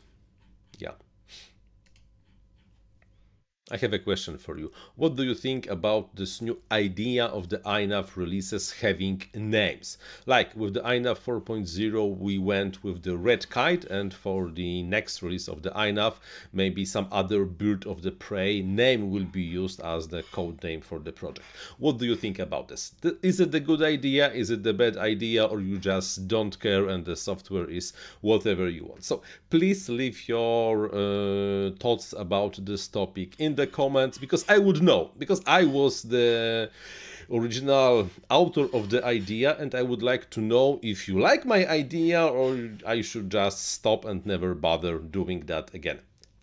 I 3.72 3.78
have 3.78 3.94
a 3.94 4.00
question 4.00 4.38
for 4.38 4.58
you. 4.58 4.70
What 4.98 5.16
do 5.16 5.24
you 5.24 5.34
think 5.34 5.68
about 5.68 6.14
this 6.18 6.42
new 6.42 6.60
idea 6.70 7.28
of 7.28 7.48
the 7.48 7.60
iNav 7.60 8.18
releases 8.18 8.74
having 8.74 9.24
names? 9.34 9.98
Like 10.26 10.54
with 10.58 10.74
the 10.74 10.82
iNav 10.82 11.20
4.0, 11.20 12.18
we 12.18 12.38
went 12.38 12.84
with 12.84 13.02
the 13.04 13.16
red 13.16 13.50
kite, 13.50 13.86
and 13.86 14.14
for 14.14 14.52
the 14.52 14.84
next 14.84 15.24
release 15.24 15.48
of 15.48 15.64
the 15.64 15.70
iNav, 15.70 16.16
maybe 16.52 16.84
some 16.84 17.08
other 17.14 17.46
bird 17.46 17.88
of 17.88 18.02
the 18.02 18.12
prey 18.12 18.62
name 18.62 19.10
will 19.10 19.24
be 19.24 19.42
used 19.42 19.80
as 19.80 20.10
the 20.10 20.24
code 20.24 20.62
name 20.64 20.82
for 20.82 21.00
the 21.00 21.14
project. 21.14 21.48
What 21.78 21.98
do 21.98 22.06
you 22.06 22.18
think 22.18 22.40
about 22.40 22.68
this? 22.68 22.94
Is 23.24 23.40
it 23.40 23.56
a 23.56 23.62
good 23.62 23.82
idea? 23.82 24.34
Is 24.34 24.50
it 24.50 24.64
the 24.64 24.74
bad 24.74 24.98
idea? 24.98 25.46
Or 25.46 25.62
you 25.62 25.78
just 25.78 26.28
don't 26.28 26.60
care 26.60 26.90
and 26.90 27.06
the 27.06 27.16
software 27.16 27.70
is 27.70 27.94
whatever 28.20 28.68
you 28.68 28.84
want? 28.84 29.06
So 29.06 29.22
please 29.50 29.88
leave 29.88 30.28
your 30.28 30.94
uh, 30.94 31.72
thoughts 31.80 32.14
about 32.18 32.60
this 32.66 32.90
topic 32.90 33.36
in 33.40 33.56
the 33.56 33.61
the 33.62 33.68
comments 33.68 34.18
because 34.18 34.44
I 34.56 34.58
would 34.58 34.82
know 34.82 35.12
because 35.18 35.42
I 35.46 35.62
was 35.66 35.94
the 36.04 36.70
original 37.32 38.10
author 38.30 38.66
of 38.78 38.90
the 38.90 39.02
idea 39.06 39.56
and 39.62 39.74
I 39.82 39.84
would 39.90 40.04
like 40.12 40.30
to 40.32 40.42
know 40.42 40.80
if 40.82 41.08
you 41.08 41.20
like 41.20 41.46
my 41.46 41.62
idea 41.68 42.20
or 42.26 42.48
I 42.86 43.02
should 43.02 43.30
just 43.30 43.60
stop 43.76 44.06
and 44.06 44.26
never 44.26 44.54
bother 44.54 45.00
doing 45.00 45.40
that 45.52 45.74
again. 45.74 46.00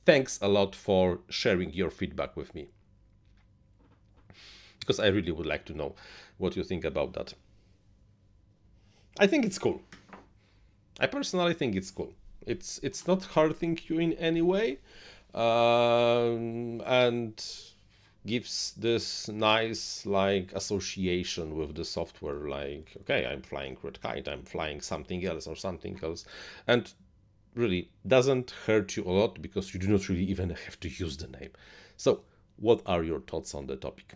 Thanks 0.06 0.38
a 0.40 0.48
lot 0.48 0.74
for 0.74 1.20
sharing 1.28 1.72
your 1.72 1.90
feedback 1.90 2.36
with 2.36 2.54
me. 2.54 2.68
Because 4.80 4.98
I 5.00 5.08
really 5.08 5.32
would 5.32 5.46
like 5.46 5.64
to 5.66 5.74
know 5.76 5.94
what 6.38 6.56
you 6.56 6.64
think 6.64 6.84
about 6.84 7.12
that. 7.12 7.34
I 9.18 9.26
think 9.26 9.44
it's 9.44 9.58
cool. 9.58 9.82
I 11.00 11.06
personally 11.06 11.54
think 11.54 11.74
it's 11.74 11.90
cool. 11.90 12.12
It's 12.46 12.80
it's 12.82 13.06
not 13.06 13.24
hurting 13.24 13.78
you 13.88 13.98
in 13.98 14.12
any 14.14 14.42
way 14.42 14.78
um, 15.34 16.82
and 16.86 17.44
gives 18.26 18.74
this 18.76 19.28
nice 19.28 20.04
like 20.04 20.52
association 20.52 21.56
with 21.56 21.74
the 21.74 21.84
software 21.84 22.48
like 22.48 22.94
okay 23.00 23.24
i'm 23.24 23.40
flying 23.40 23.76
red 23.82 23.98
kite 24.02 24.28
i'm 24.28 24.42
flying 24.42 24.80
something 24.80 25.24
else 25.24 25.46
or 25.46 25.56
something 25.56 25.98
else. 26.02 26.26
And 26.66 26.92
really 27.54 27.90
doesn't 28.06 28.52
hurt 28.66 28.96
you 28.96 29.04
a 29.04 29.10
lot 29.10 29.42
because 29.42 29.74
you 29.74 29.80
do 29.80 29.88
not 29.88 30.08
really 30.08 30.24
even 30.24 30.50
have 30.50 30.78
to 30.80 30.88
use 30.88 31.16
the 31.16 31.26
name. 31.26 31.50
So 31.96 32.22
what 32.56 32.82
are 32.86 33.02
your 33.02 33.20
thoughts 33.20 33.54
on 33.54 33.66
the 33.66 33.76
topic 33.76 34.14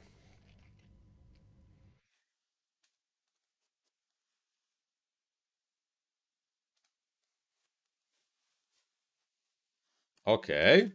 okay 10.27 10.93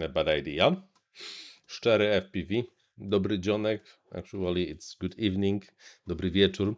a 0.00 0.08
bad 0.08 0.28
idea. 0.28 0.82
Szczery 1.66 2.08
FPV. 2.08 2.64
Dobry 2.98 3.38
dzionek. 3.38 3.80
Actually, 4.14 4.70
it's 4.70 4.94
good 4.94 5.14
evening. 5.18 5.64
Dobry 6.06 6.30
wieczór. 6.30 6.76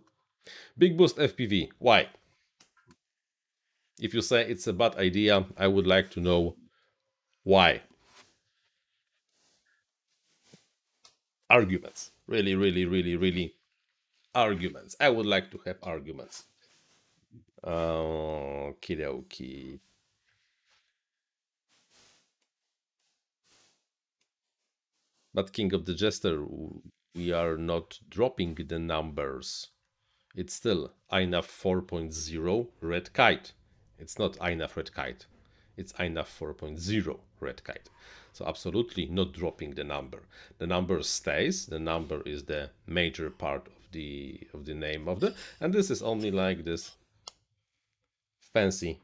Big 0.77 0.97
Boost 0.97 1.19
FPV. 1.19 1.69
Why? 1.79 2.09
If 3.99 4.15
you 4.15 4.23
say 4.23 4.51
it's 4.51 4.67
a 4.67 4.73
bad 4.73 4.97
idea, 4.97 5.47
I 5.57 5.69
would 5.69 5.87
like 5.87 6.11
to 6.11 6.21
know 6.21 6.57
why. 7.45 7.83
Arguments. 11.49 12.11
Really, 12.27 12.55
really, 12.55 12.87
really, 12.87 13.17
really 13.17 13.55
arguments. 14.35 14.97
I 15.01 15.11
would 15.11 15.27
like 15.27 15.51
to 15.51 15.59
have 15.67 15.79
arguments. 15.83 16.45
Okie 17.65 18.97
dokie. 18.97 19.81
But 25.35 25.53
King 25.53 25.75
of 25.75 25.85
the 25.85 25.95
Jester, 25.95 26.47
we 27.15 27.33
are 27.33 27.59
not 27.59 27.99
dropping 28.09 28.55
the 28.55 28.79
numbers. 28.79 29.69
It's 30.35 30.55
still 30.55 30.95
iNav 31.13 31.47
4.0 31.47 32.69
Red 32.81 33.13
Kite. 33.13 33.53
It's 33.99 34.19
not 34.19 34.37
INAV 34.39 34.75
red 34.77 34.93
kite. 34.93 35.27
It's 35.77 35.93
INAV 35.95 36.27
4.0 36.27 37.21
red 37.41 37.63
kite. 37.63 37.89
So 38.33 38.45
absolutely 38.45 39.07
not 39.07 39.33
dropping 39.33 39.75
the 39.75 39.85
number. 39.85 40.27
The 40.59 40.67
number 40.67 41.01
stays. 41.03 41.67
The 41.67 41.79
number 41.79 42.21
is 42.23 42.45
the 42.45 42.71
major 42.87 43.31
part 43.31 43.69
of 43.69 43.73
the 43.93 44.41
of 44.53 44.65
the 44.65 44.75
name 44.75 45.09
of 45.09 45.21
the 45.21 45.35
and 45.61 45.73
this 45.73 45.91
is 45.91 46.03
only 46.03 46.33
like 46.33 46.65
this 46.65 46.91
fancy 48.41 49.01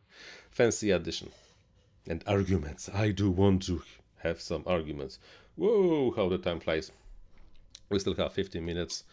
fancy 0.51 0.90
addition 0.90 1.31
and 2.09 2.24
arguments. 2.27 2.89
I 2.93 3.12
do 3.12 3.31
want 3.31 3.62
to 3.66 3.82
have 4.16 4.40
some 4.40 4.65
arguments. 4.66 5.20
Whoa, 5.56 6.12
how 6.12 6.28
the 6.28 6.39
time 6.39 6.60
flies. 6.60 6.90
We 7.90 7.98
still 7.98 8.14
have 8.14 8.32
15 8.32 8.64
minutes, 8.64 9.05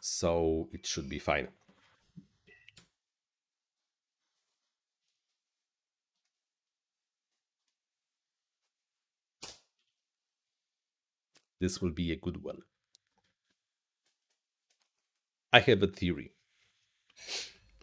so 0.00 0.68
it 0.72 0.86
should 0.86 1.08
be 1.08 1.18
fine. 1.18 1.48
This 11.60 11.82
will 11.82 11.90
be 11.90 12.10
a 12.10 12.16
good 12.16 12.42
one. 12.42 12.62
I 15.52 15.60
have 15.60 15.82
a 15.82 15.86
theory. 15.86 16.32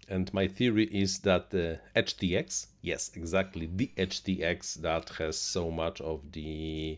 And 0.10 0.34
my 0.34 0.48
theory 0.48 0.86
is 0.86 1.20
that 1.20 1.52
the 1.52 1.80
EdgeTX, 1.96 2.68
yes, 2.82 3.12
exactly, 3.14 3.70
the 3.72 3.92
EdgeTX 3.98 4.76
that 4.82 5.10
has 5.20 5.38
so 5.38 5.70
much 5.70 6.02
of 6.02 6.32
the 6.32 6.98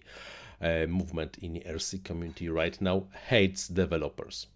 uh, 0.62 0.86
movement 0.88 1.38
in 1.40 1.54
the 1.54 1.62
RC 1.62 2.04
community 2.04 2.50
right 2.50 2.80
now 2.82 3.08
hates 3.28 3.68
developers. 3.68 4.48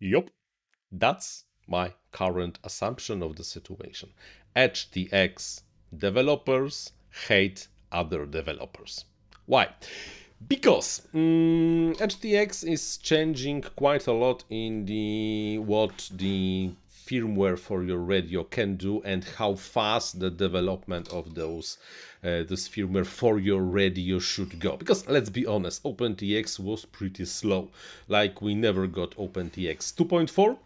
Yup. 0.00 0.30
That's 0.92 1.44
my 1.68 1.94
current 2.12 2.58
assumption 2.64 3.22
of 3.22 3.36
the 3.36 3.44
situation. 3.44 4.12
EdgeTX 4.56 5.62
developers 5.96 6.92
hate 7.28 7.68
other 7.92 8.26
developers. 8.26 9.04
Why? 9.46 9.74
Because 10.48 11.02
um, 11.14 11.94
EdgeTX 11.98 12.64
is 12.66 12.96
changing 12.96 13.62
quite 13.76 14.06
a 14.06 14.12
lot 14.12 14.44
in 14.48 14.86
the 14.86 15.58
what 15.58 16.10
the 16.14 16.70
firmware 17.06 17.58
for 17.58 17.82
your 17.82 17.98
radio 17.98 18.44
can 18.44 18.76
do 18.76 19.02
and 19.02 19.24
how 19.24 19.54
fast 19.54 20.20
the 20.20 20.30
development 20.30 21.08
of 21.08 21.34
those 21.34 21.76
uh, 22.22 22.44
this 22.44 22.68
firmware 22.68 23.06
for 23.06 23.38
your 23.38 23.62
radio 23.62 24.18
should 24.18 24.60
go. 24.60 24.76
Because 24.76 25.08
let's 25.08 25.28
be 25.30 25.44
honest, 25.44 25.82
OpenTX 25.82 26.60
was 26.60 26.84
pretty 26.84 27.24
slow. 27.24 27.68
Like 28.08 28.40
we 28.40 28.54
never 28.54 28.86
got 28.86 29.16
OpenTX 29.16 29.94
2.4 29.94 30.56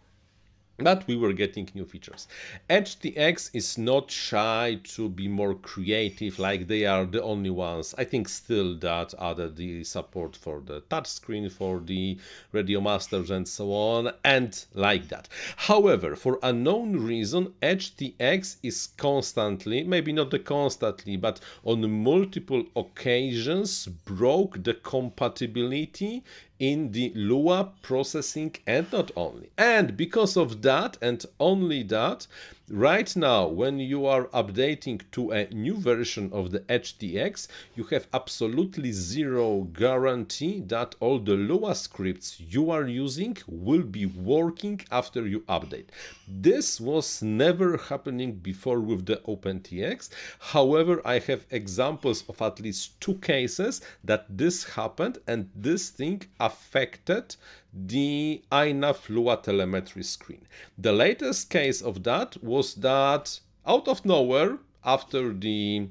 but 0.79 1.07
we 1.07 1.17
were 1.17 1.33
getting 1.33 1.69
new 1.75 1.85
features. 1.85 2.27
EdgeTX 2.69 3.51
is 3.53 3.79
not 3.79 4.11
shy 4.11 4.81
to 4.83 5.09
be 5.09 5.29
more 5.29 5.55
creative, 5.55 6.39
like 6.39 6.67
they 6.67 6.85
are 6.85 7.07
the 7.07 7.23
only 7.23 7.51
ones. 7.51 7.95
I 7.97 8.05
think 8.05 8.29
still 8.29 8.77
that 8.79 9.15
added 9.21 9.57
the 9.57 9.85
support 9.85 10.35
for 10.35 10.61
the 10.61 10.81
touchscreen, 10.83 11.51
for 11.51 11.81
the 11.81 12.19
radio 12.53 12.81
masters 12.81 13.31
and 13.31 13.47
so 13.47 13.73
on, 13.73 14.13
and 14.25 14.65
like 14.75 15.09
that. 15.09 15.29
However, 15.57 16.17
for 16.17 16.41
unknown 16.43 16.97
reason, 16.97 17.55
EdgeTX 17.63 18.57
is 18.63 18.89
constantly, 18.97 19.85
maybe 19.85 20.13
not 20.13 20.31
the 20.31 20.39
constantly, 20.41 21.17
but 21.17 21.41
on 21.63 21.89
multiple 22.03 22.65
occasions 22.75 23.87
broke 23.87 24.63
the 24.65 24.75
compatibility 24.75 26.25
in 26.71 26.93
the 26.93 27.13
Lua 27.15 27.73
processing 27.83 28.57
and 28.67 28.91
not 28.91 29.11
only. 29.17 29.51
And 29.59 29.99
because 29.99 30.35
of 30.35 30.63
that 30.63 30.97
and 31.03 31.23
only 31.39 31.83
that, 31.83 32.27
Right 32.71 33.15
now, 33.15 33.47
when 33.47 33.79
you 33.79 34.07
are 34.07 34.25
updating 34.29 35.03
to 35.13 35.33
a 35.33 35.47
new 35.51 35.77
version 35.77 36.31
of 36.33 36.51
the 36.51 36.61
EdgeTX, 36.61 37.47
you 37.75 37.85
have 37.85 38.09
absolutely 38.15 38.91
zero 38.91 39.65
guarantee 39.75 40.61
that 40.69 40.95
all 40.99 41.19
the 41.19 41.35
Lua 41.35 41.75
scripts 41.75 42.41
you 42.41 42.71
are 42.71 42.87
using 42.89 43.37
will 43.47 43.83
be 43.83 44.07
working 44.07 44.81
after 44.91 45.27
you 45.27 45.41
update. 45.41 45.89
This 46.27 46.81
was 46.81 47.21
never 47.23 47.77
happening 47.77 48.33
before 48.37 48.81
with 48.81 49.05
the 49.05 49.17
OpenTX. 49.29 50.09
However, 50.39 51.03
I 51.07 51.19
have 51.19 51.45
examples 51.51 52.25
of 52.31 52.41
at 52.41 52.61
least 52.61 52.99
two 52.99 53.17
cases 53.17 53.83
that 54.05 54.25
this 54.31 54.65
happened 54.65 55.19
and 55.27 55.51
this 55.55 55.91
thing 55.91 56.23
affected 56.41 57.37
the 57.75 58.43
INAV 58.53 59.09
Lua 59.09 59.37
telemetry 59.43 60.03
screen. 60.03 60.47
The 60.79 60.93
latest 60.93 61.51
case 61.51 61.83
of 61.83 62.03
that 62.05 62.43
was 62.43 62.75
that 62.77 63.41
out 63.67 63.89
of 63.89 64.05
nowhere, 64.05 64.59
after 64.85 65.33
the 65.33 65.89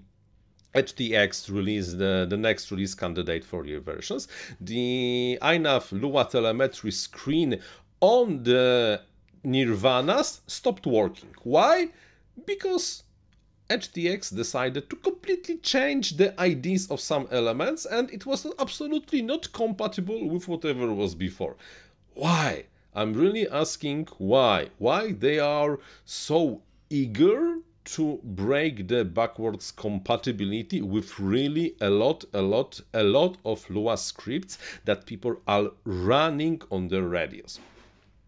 EdgeTX 0.74 1.52
release, 1.52 1.94
the, 1.94 2.26
the 2.30 2.38
next 2.38 2.72
release 2.72 2.96
candidate 2.96 3.44
for 3.44 3.66
your 3.66 3.82
versions, 3.82 4.28
the 4.62 5.38
INAV 5.42 6.02
Lua 6.02 6.26
telemetry 6.26 6.92
screen 6.92 7.60
on 8.00 8.44
the 8.44 9.02
Nirvanas 9.46 10.40
stopped 10.48 10.86
working. 10.86 11.36
Why? 11.44 11.90
Because 12.46 13.04
EdgeTX 13.70 14.36
decided 14.36 14.90
to 14.90 14.96
completely 14.98 15.58
change 15.58 16.18
the 16.18 16.34
IDs 16.44 16.92
of 16.92 17.00
some 17.00 17.28
elements 17.32 17.86
and 17.86 18.12
it 18.12 18.26
was 18.26 18.46
absolutely 18.60 19.22
not 19.22 19.52
compatible 19.54 20.28
with 20.28 20.48
whatever 20.48 20.94
was 20.94 21.16
before. 21.16 21.56
Why? 22.14 22.66
I'm 22.94 23.14
really 23.14 23.50
asking 23.50 24.08
why. 24.18 24.70
Why 24.78 25.14
they 25.14 25.40
are 25.40 25.80
so 26.06 26.62
eager 26.90 27.58
to 27.86 28.20
break 28.24 28.88
the 28.88 29.04
backwards 29.04 29.72
compatibility 29.72 30.82
with 30.82 31.20
really 31.20 31.76
a 31.82 31.90
lot, 31.90 32.24
a 32.34 32.42
lot, 32.42 32.80
a 32.94 33.04
lot 33.04 33.38
of 33.46 33.68
Lua 33.70 33.98
scripts 33.98 34.58
that 34.86 35.06
people 35.06 35.42
are 35.48 35.72
running 35.84 36.62
on 36.72 36.88
their 36.88 37.04
radios. 37.04 37.60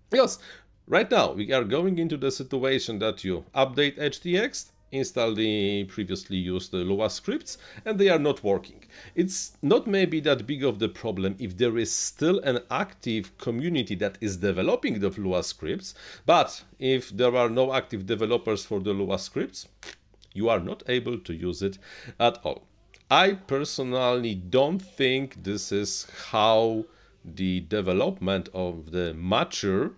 Because 0.10 0.40
right 0.88 1.10
now 1.10 1.34
we 1.34 1.52
are 1.54 1.64
going 1.64 2.00
into 2.00 2.18
the 2.18 2.32
situation 2.32 3.00
that 3.00 3.24
you 3.24 3.46
update 3.54 3.98
EdgeTX, 3.98 4.72
install 4.92 5.34
the 5.34 5.84
previously 5.86 6.38
used 6.38 6.74
Lua 6.74 7.10
scripts 7.10 7.58
and 7.86 8.00
they 8.00 8.10
are 8.10 8.20
not 8.20 8.44
working. 8.44 8.84
It's 9.16 9.58
not 9.62 9.88
maybe 9.88 10.20
that 10.22 10.48
big 10.48 10.64
of 10.64 10.80
the 10.80 10.90
problem 10.90 11.36
if 11.40 11.58
there 11.58 11.78
is 11.78 11.92
still 11.92 12.40
an 12.40 12.60
active 12.72 13.38
community 13.38 13.96
that 13.96 14.18
is 14.22 14.38
developing 14.38 15.00
the 15.00 15.10
Lua 15.10 15.44
scripts, 15.44 15.96
but 16.26 16.64
if 16.80 17.10
there 17.10 17.36
are 17.36 17.50
no 17.50 17.74
active 17.74 18.06
developers 18.06 18.66
for 18.66 18.80
the 18.80 18.94
Lua 18.94 19.20
scripts, 19.20 19.68
you 20.34 20.50
are 20.50 20.60
not 20.60 20.84
able 20.88 21.18
to 21.20 21.34
use 21.34 21.62
it 21.62 21.78
at 22.20 22.40
all. 22.44 22.68
I 23.10 23.34
personally 23.34 24.36
don't 24.36 24.80
think 24.80 25.44
this 25.44 25.72
is 25.72 26.08
how 26.30 26.86
the 27.24 27.62
development 27.62 28.50
of 28.54 28.92
the 28.92 29.14
mature 29.14 29.94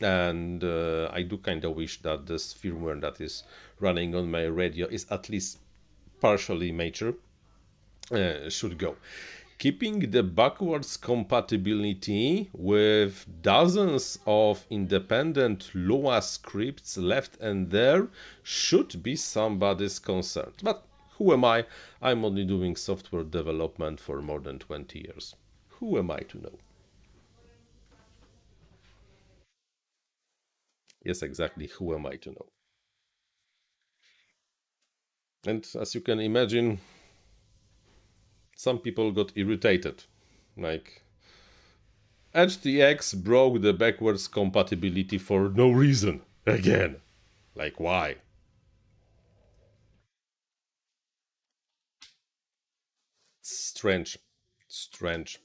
and 0.00 0.64
uh, 0.64 1.10
I 1.12 1.22
do 1.22 1.36
kind 1.38 1.64
of 1.64 1.76
wish 1.76 2.00
that 2.02 2.26
this 2.26 2.54
firmware 2.54 3.00
that 3.02 3.20
is 3.20 3.44
running 3.80 4.14
on 4.14 4.30
my 4.30 4.44
radio 4.44 4.86
is 4.86 5.06
at 5.10 5.28
least 5.28 5.58
partially 6.20 6.70
major 6.72 7.14
uh, 8.12 8.48
should 8.48 8.78
go 8.78 8.96
keeping 9.60 10.10
the 10.10 10.22
backwards 10.22 10.96
compatibility 10.96 12.48
with 12.54 13.26
dozens 13.42 14.18
of 14.26 14.66
independent 14.70 15.70
Lua 15.74 16.22
scripts 16.22 16.96
left 16.96 17.36
and 17.42 17.70
there 17.70 18.08
should 18.42 19.02
be 19.02 19.14
somebody's 19.14 19.98
concern. 19.98 20.50
But 20.62 20.82
who 21.18 21.34
am 21.34 21.44
I? 21.44 21.66
I'm 22.00 22.24
only 22.24 22.44
doing 22.44 22.74
software 22.74 23.22
development 23.22 24.00
for 24.00 24.22
more 24.22 24.40
than 24.40 24.58
20 24.58 24.98
years. 24.98 25.36
Who 25.78 25.98
am 25.98 26.10
I 26.10 26.20
to 26.20 26.38
know? 26.38 26.58
Yes, 31.04 31.20
exactly. 31.20 31.66
Who 31.66 31.94
am 31.94 32.06
I 32.06 32.16
to 32.16 32.30
know? 32.30 32.46
And 35.46 35.66
as 35.80 35.94
you 35.94 36.00
can 36.02 36.20
imagine, 36.20 36.80
some 38.56 38.78
people 38.78 39.10
got 39.10 39.32
irritated. 39.36 40.04
Like, 40.56 41.02
EdgeTX 42.34 43.24
broke 43.24 43.62
the 43.62 43.72
backwards 43.72 44.28
compatibility 44.28 45.18
for 45.18 45.48
no 45.48 45.70
reason. 45.70 46.20
Again. 46.46 46.96
Like, 47.54 47.80
why? 47.80 48.16
Strange. 53.42 54.18
Strange. 54.68 55.38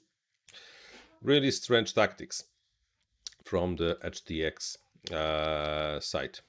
Really 1.22 1.52
strange 1.52 1.94
tactics 1.94 2.44
from 3.46 3.78
the 3.78 3.98
EdgeTX 4.04 4.78
uh, 5.14 6.00
site. 6.00 6.42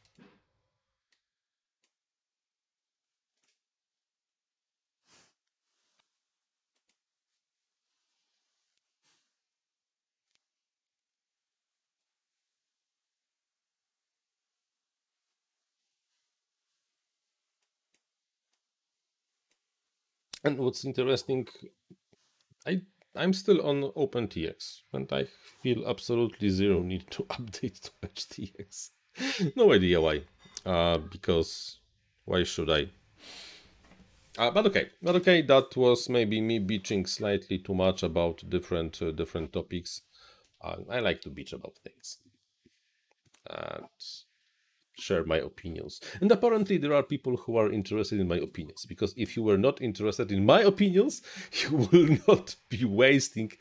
And 20.47 20.59
what's 20.59 20.85
interesting, 20.85 21.49
I 22.67 22.81
I'm 23.17 23.33
still 23.33 23.67
on 23.67 23.83
OpenTX, 23.97 24.83
and 24.93 25.13
I 25.13 25.25
feel 25.61 25.89
absolutely 25.89 26.51
zero 26.51 26.83
need 26.83 27.11
to 27.11 27.23
update 27.37 27.81
to 27.81 27.91
EdgeTX. 28.07 28.91
no 29.57 29.73
idea 29.73 30.01
why. 30.01 30.23
Uh, 30.65 30.99
because 30.99 31.81
why 32.27 32.45
should 32.45 32.71
I? 32.71 32.89
Uh, 34.39 34.53
but 34.53 34.67
okay, 34.67 34.91
but 35.03 35.17
okay, 35.17 35.43
that 35.43 35.77
was 35.77 36.09
maybe 36.09 36.41
me 36.41 36.61
bitching 36.61 37.09
slightly 37.09 37.59
too 37.59 37.75
much 37.75 38.05
about 38.05 38.49
different 38.49 39.03
uh, 39.03 39.11
different 39.11 39.53
topics. 39.53 40.03
Uh, 40.63 40.77
I 40.89 41.01
like 41.01 41.21
to 41.23 41.31
bitch 41.31 41.55
about 41.55 41.75
things 41.83 42.19
and 43.51 43.87
share 44.97 45.25
my 45.25 45.37
opinions. 45.39 46.01
And 46.21 46.31
apparently, 46.33 46.79
there 46.79 46.95
are 46.95 47.03
people 47.03 47.37
who 47.37 47.57
are 47.57 47.71
interested 47.71 48.19
in 48.21 48.29
my 48.29 48.37
opinions 48.37 48.87
because 48.87 49.15
if 49.17 49.37
you 49.37 49.43
were 49.43 49.59
not 49.59 49.81
interested 49.81 50.33
in 50.33 50.45
my 50.45 50.63
opinions, 50.63 51.23
you 51.63 51.89
will 51.93 52.17
not 52.27 52.57
be 52.69 52.85
wasting, 52.85 53.53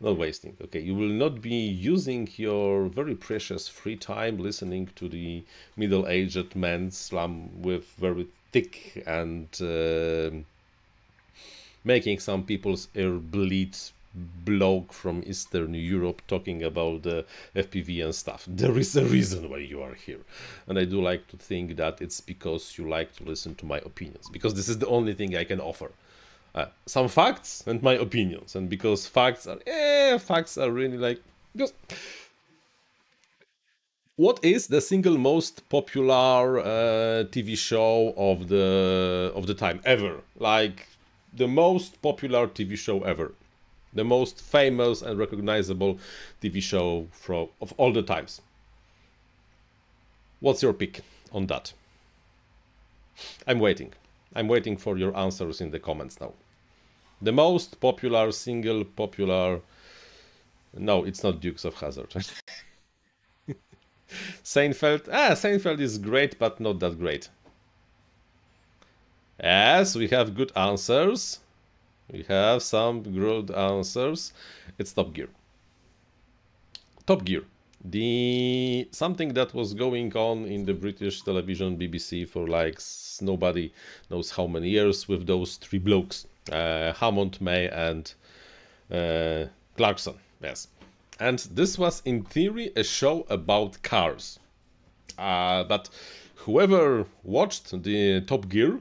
not 0.00 0.18
wasting. 0.18 0.56
Okay, 0.62 0.80
you 0.80 0.94
will 0.94 1.08
not 1.08 1.40
be 1.40 1.54
using 1.54 2.28
your 2.36 2.88
very 2.88 3.14
precious 3.14 3.68
free 3.68 3.96
time 3.96 4.38
listening 4.38 4.88
to 4.96 5.08
the 5.08 5.42
middle-aged 5.76 6.54
man 6.56 6.90
slam 6.90 7.62
with 7.62 7.84
very 7.98 8.26
thick 8.52 9.02
and 9.06 9.48
uh, 9.62 10.30
making 11.84 12.18
some 12.18 12.42
people's 12.42 12.88
ear 12.94 13.12
bleed 13.12 13.76
blog 14.14 14.92
from 14.92 15.22
Eastern 15.26 15.74
Europe 15.74 16.22
talking 16.26 16.62
about 16.64 17.02
the 17.02 17.24
FPV 17.54 18.04
and 18.04 18.14
stuff. 18.14 18.44
There 18.48 18.76
is 18.78 18.96
a 18.96 19.04
reason 19.04 19.48
why 19.50 19.58
you 19.58 19.82
are 19.82 19.94
here. 19.94 20.20
And 20.66 20.78
I 20.78 20.84
do 20.84 21.00
like 21.00 21.28
to 21.28 21.36
think 21.36 21.76
that 21.76 22.00
it's 22.00 22.20
because 22.20 22.76
you 22.76 22.88
like 22.88 23.14
to 23.16 23.24
listen 23.24 23.54
to 23.56 23.66
my 23.66 23.78
opinions, 23.78 24.28
because 24.30 24.54
this 24.54 24.68
is 24.68 24.78
the 24.78 24.88
only 24.88 25.14
thing 25.14 25.36
I 25.36 25.44
can 25.44 25.60
offer. 25.60 25.90
Uh, 26.54 26.66
some 26.86 27.06
facts 27.06 27.62
and 27.66 27.80
my 27.82 27.94
opinions. 27.94 28.56
And 28.56 28.68
because 28.68 29.06
facts 29.06 29.46
are, 29.46 29.58
eh, 29.66 30.18
facts 30.18 30.58
are 30.58 30.70
really 30.70 30.98
like, 30.98 31.22
just 31.56 31.74
what 34.16 34.38
is 34.42 34.66
the 34.66 34.82
single 34.82 35.16
most 35.16 35.66
popular 35.70 36.58
uh, 36.58 36.64
TV 37.32 37.56
show 37.56 38.12
of 38.18 38.48
the 38.48 39.32
of 39.34 39.46
the 39.46 39.54
time 39.54 39.80
ever? 39.84 40.20
Like 40.38 40.88
the 41.32 41.48
most 41.48 42.02
popular 42.02 42.46
TV 42.46 42.76
show 42.76 43.02
ever, 43.02 43.32
the 43.92 44.04
most 44.04 44.40
famous 44.40 45.02
and 45.02 45.18
recognizable 45.18 45.98
TV 46.42 46.62
show 46.62 47.06
from 47.10 47.48
of 47.60 47.72
all 47.76 47.92
the 47.92 48.02
times. 48.02 48.40
What's 50.40 50.62
your 50.62 50.72
pick 50.72 51.00
on 51.32 51.46
that? 51.48 51.72
I'm 53.46 53.58
waiting. 53.58 53.92
I'm 54.34 54.48
waiting 54.48 54.76
for 54.76 54.96
your 54.96 55.16
answers 55.16 55.60
in 55.60 55.70
the 55.70 55.78
comments 55.78 56.20
now. 56.20 56.32
The 57.20 57.32
most 57.32 57.80
popular 57.80 58.32
single 58.32 58.84
popular. 58.84 59.60
No, 60.76 61.04
it's 61.04 61.22
not 61.22 61.40
Dukes 61.40 61.64
of 61.64 61.74
Hazzard. 61.74 62.14
Seinfeld. 64.44 65.08
Ah, 65.12 65.32
Seinfeld 65.32 65.80
is 65.80 65.98
great, 65.98 66.38
but 66.38 66.60
not 66.60 66.78
that 66.80 66.98
great. 66.98 67.28
Yes, 69.42 69.96
we 69.96 70.08
have 70.08 70.34
good 70.34 70.52
answers. 70.56 71.40
We 72.12 72.24
have 72.28 72.62
some 72.62 73.02
good 73.02 73.50
answers. 73.52 74.32
It's 74.78 74.92
Top 74.92 75.12
Gear. 75.12 75.28
Top 77.06 77.24
Gear. 77.24 77.44
The 77.84 78.88
something 78.90 79.32
that 79.34 79.54
was 79.54 79.74
going 79.74 80.14
on 80.16 80.44
in 80.46 80.64
the 80.64 80.74
British 80.74 81.22
television 81.22 81.78
BBC 81.78 82.28
for 82.28 82.46
like 82.46 82.80
nobody 83.22 83.72
knows 84.10 84.30
how 84.30 84.46
many 84.46 84.68
years 84.68 85.08
with 85.08 85.26
those 85.26 85.56
three 85.56 85.78
blokes, 85.78 86.26
uh, 86.52 86.92
Hammond, 86.92 87.40
May, 87.40 87.68
and 87.68 88.12
uh, 88.90 89.46
Clarkson. 89.76 90.14
Yes, 90.42 90.68
and 91.20 91.38
this 91.54 91.78
was 91.78 92.02
in 92.04 92.24
theory 92.24 92.70
a 92.76 92.84
show 92.84 93.24
about 93.30 93.82
cars. 93.82 94.38
Uh, 95.16 95.64
but 95.64 95.88
whoever 96.34 97.06
watched 97.22 97.82
the 97.82 98.20
Top 98.22 98.48
Gear 98.48 98.80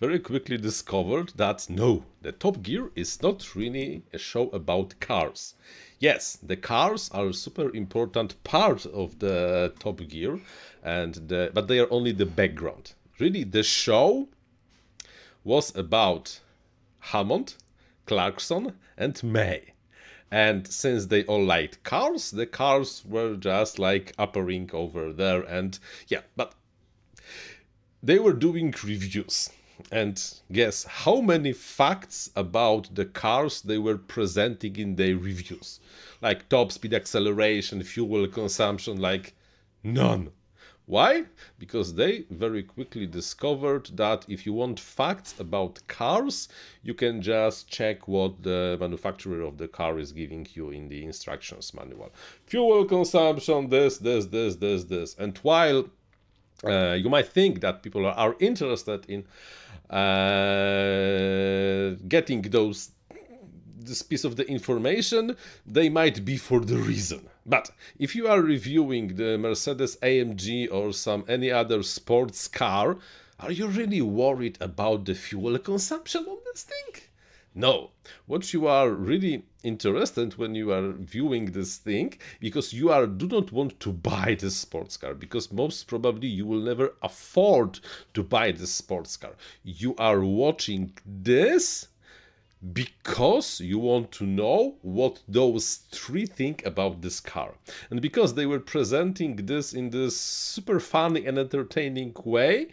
very 0.00 0.18
quickly 0.18 0.56
discovered 0.56 1.32
that 1.36 1.68
no, 1.70 2.04
the 2.22 2.32
Top 2.32 2.62
Gear 2.62 2.90
is 2.94 3.22
not 3.22 3.54
really 3.54 4.02
a 4.12 4.18
show 4.18 4.48
about 4.50 4.98
cars. 5.00 5.54
Yes, 5.98 6.38
the 6.42 6.56
cars 6.56 7.10
are 7.12 7.28
a 7.28 7.34
super 7.34 7.74
important 7.74 8.42
part 8.44 8.86
of 8.86 9.18
the 9.18 9.72
Top 9.78 10.00
Gear, 10.08 10.40
and 10.82 11.14
the, 11.14 11.50
but 11.52 11.68
they 11.68 11.80
are 11.80 11.92
only 11.92 12.12
the 12.12 12.26
background. 12.26 12.92
Really, 13.18 13.44
the 13.44 13.62
show 13.62 14.28
was 15.44 15.74
about 15.76 16.40
Hammond, 17.00 17.54
Clarkson, 18.06 18.72
and 18.96 19.22
May. 19.22 19.72
And 20.30 20.66
since 20.66 21.06
they 21.06 21.24
all 21.24 21.42
liked 21.42 21.82
cars, 21.84 22.30
the 22.30 22.46
cars 22.46 23.02
were 23.06 23.34
just 23.36 23.78
like 23.78 24.12
appearing 24.18 24.70
over 24.72 25.12
there. 25.12 25.42
And 25.42 25.78
yeah, 26.08 26.20
but 26.36 26.54
they 28.02 28.18
were 28.18 28.34
doing 28.34 28.74
reviews. 28.84 29.50
And 29.92 30.20
guess 30.50 30.84
how 30.84 31.20
many 31.20 31.52
facts 31.52 32.30
about 32.34 32.94
the 32.94 33.04
cars 33.04 33.62
they 33.62 33.78
were 33.78 33.98
presenting 33.98 34.76
in 34.76 34.96
their 34.96 35.16
reviews? 35.16 35.80
Like 36.20 36.48
top 36.48 36.72
speed 36.72 36.94
acceleration, 36.94 37.82
fuel 37.82 38.26
consumption, 38.26 39.00
like 39.00 39.34
none. 39.82 40.30
Why? 40.88 41.26
Because 41.58 41.94
they 41.94 42.24
very 42.30 42.62
quickly 42.62 43.06
discovered 43.06 43.90
that 43.96 44.24
if 44.26 44.46
you 44.46 44.54
want 44.54 44.80
facts 44.80 45.38
about 45.38 45.86
cars, 45.86 46.48
you 46.82 46.94
can 46.94 47.20
just 47.20 47.68
check 47.68 48.08
what 48.08 48.42
the 48.42 48.78
manufacturer 48.80 49.42
of 49.42 49.58
the 49.58 49.68
car 49.68 49.98
is 49.98 50.12
giving 50.12 50.46
you 50.54 50.70
in 50.70 50.88
the 50.88 51.04
instructions 51.04 51.74
manual. 51.74 52.10
Fuel 52.46 52.86
consumption, 52.86 53.68
this, 53.68 53.98
this, 53.98 54.24
this, 54.26 54.56
this, 54.56 54.84
this. 54.84 55.14
And 55.18 55.36
while 55.38 55.84
uh, 56.64 56.94
you 56.94 57.08
might 57.08 57.28
think 57.28 57.60
that 57.60 57.82
people 57.82 58.06
are 58.06 58.34
interested 58.40 59.06
in 59.08 59.24
uh, 59.90 61.94
getting 62.08 62.42
those 62.42 62.90
this 63.88 64.02
piece 64.02 64.24
of 64.24 64.36
the 64.36 64.46
information, 64.46 65.34
they 65.66 65.88
might 65.88 66.24
be 66.24 66.36
for 66.36 66.60
the 66.60 66.76
reason. 66.76 67.26
But 67.46 67.70
if 67.98 68.14
you 68.14 68.28
are 68.28 68.42
reviewing 68.42 69.16
the 69.16 69.38
Mercedes 69.38 69.96
AMG 70.02 70.70
or 70.70 70.92
some 70.92 71.24
any 71.26 71.50
other 71.50 71.82
sports 71.82 72.46
car, 72.48 72.98
are 73.40 73.52
you 73.52 73.68
really 73.68 74.02
worried 74.02 74.58
about 74.60 75.06
the 75.06 75.14
fuel 75.14 75.58
consumption 75.58 76.26
on 76.26 76.38
this 76.44 76.64
thing? 76.64 77.02
No. 77.58 77.90
What 78.26 78.52
you 78.52 78.68
are 78.68 78.88
really 78.88 79.42
interested 79.64 80.38
when 80.38 80.54
you 80.54 80.70
are 80.70 80.92
viewing 80.92 81.46
this 81.46 81.78
thing, 81.78 82.14
because 82.38 82.72
you 82.72 82.92
are 82.92 83.04
do 83.04 83.26
not 83.26 83.50
want 83.50 83.80
to 83.80 83.92
buy 83.92 84.36
this 84.38 84.56
sports 84.56 84.96
car, 84.96 85.12
because 85.12 85.50
most 85.50 85.88
probably 85.88 86.28
you 86.28 86.46
will 86.46 86.60
never 86.60 86.94
afford 87.02 87.80
to 88.14 88.22
buy 88.22 88.52
this 88.52 88.70
sports 88.70 89.16
car. 89.16 89.32
You 89.64 89.96
are 89.98 90.20
watching 90.20 90.92
this 91.04 91.88
because 92.72 93.60
you 93.60 93.80
want 93.80 94.12
to 94.12 94.24
know 94.24 94.76
what 94.82 95.20
those 95.26 95.80
three 95.90 96.26
think 96.26 96.64
about 96.64 97.02
this 97.02 97.18
car. 97.18 97.54
And 97.90 98.00
because 98.00 98.34
they 98.34 98.46
were 98.46 98.60
presenting 98.60 99.34
this 99.34 99.72
in 99.72 99.90
this 99.90 100.16
super 100.16 100.78
funny 100.78 101.26
and 101.26 101.36
entertaining 101.36 102.14
way, 102.24 102.68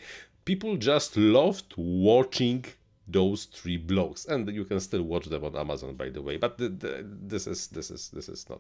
people 0.45 0.78
just 0.78 1.18
loved 1.18 1.74
watching 1.76 2.66
those 3.07 3.45
three 3.45 3.77
blokes 3.77 4.26
and 4.26 4.49
you 4.49 4.65
can 4.65 4.80
still 4.80 5.03
watch 5.03 5.26
them 5.26 5.44
on 5.44 5.56
amazon 5.56 5.95
by 5.95 6.10
the 6.10 6.22
way 6.22 6.38
but 6.38 6.57
the, 6.57 6.69
the, 6.69 7.06
this 7.23 7.45
is 7.45 7.68
this 7.68 7.91
is 7.91 8.10
this 8.10 8.30
is 8.30 8.49
not 8.49 8.60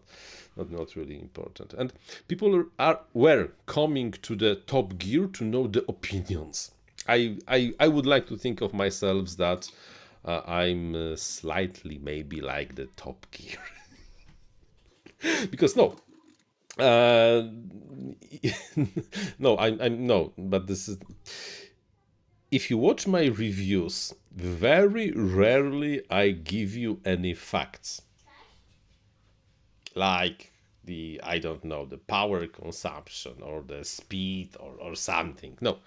not 0.55 0.71
not 0.71 0.95
really 0.95 1.19
important 1.19 1.73
and 1.73 1.93
people 2.27 2.63
are 2.77 2.99
were 3.13 3.49
coming 3.65 4.11
to 4.11 4.35
the 4.35 4.55
top 4.67 4.97
gear 4.97 5.27
to 5.27 5.43
know 5.43 5.65
the 5.67 5.83
opinions 5.89 6.71
i 7.07 7.37
i, 7.47 7.73
I 7.79 7.87
would 7.87 8.05
like 8.05 8.27
to 8.27 8.37
think 8.37 8.61
of 8.61 8.73
myself 8.73 9.29
that 9.37 9.69
uh, 10.25 10.41
I'm 10.45 10.95
uh, 10.95 11.15
slightly 11.15 11.99
maybe 12.01 12.41
like 12.41 12.75
the 12.75 12.87
Top 12.97 13.25
Gear. 13.31 13.59
because 15.51 15.75
no, 15.75 15.95
uh, 16.79 17.43
no, 19.39 19.57
I'm, 19.57 19.79
I'm 19.81 20.07
no, 20.07 20.33
but 20.37 20.67
this 20.67 20.89
is. 20.89 20.97
If 22.55 22.69
you 22.69 22.77
watch 22.77 23.05
my 23.05 23.25
reviews, 23.25 24.13
very 24.33 25.11
rarely 25.11 26.03
I 26.09 26.31
give 26.31 26.73
you 26.73 27.01
any 27.03 27.33
facts. 27.33 28.01
Like 29.93 30.53
the, 30.85 31.19
I 31.21 31.37
don't 31.39 31.65
know, 31.65 31.83
the 31.85 31.97
power 31.97 32.47
consumption 32.47 33.33
or 33.41 33.61
the 33.61 33.83
speed 33.83 34.55
or, 34.57 34.71
or 34.79 34.95
something. 34.95 35.57
No, 35.59 35.79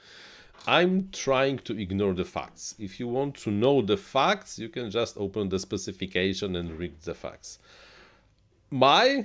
I'm 0.67 1.09
trying 1.11 1.61
to 1.61 1.81
ignore 1.81 2.13
the 2.13 2.27
facts. 2.27 2.75
If 2.79 3.01
you 3.01 3.09
want 3.09 3.37
to 3.45 3.51
know 3.51 3.81
the 3.81 3.97
facts, 3.97 4.59
you 4.59 4.69
can 4.69 4.91
just 4.91 5.17
open 5.17 5.49
the 5.49 5.59
specification 5.59 6.55
and 6.57 6.79
read 6.79 7.01
the 7.01 7.15
facts. 7.15 7.61
My 8.71 9.25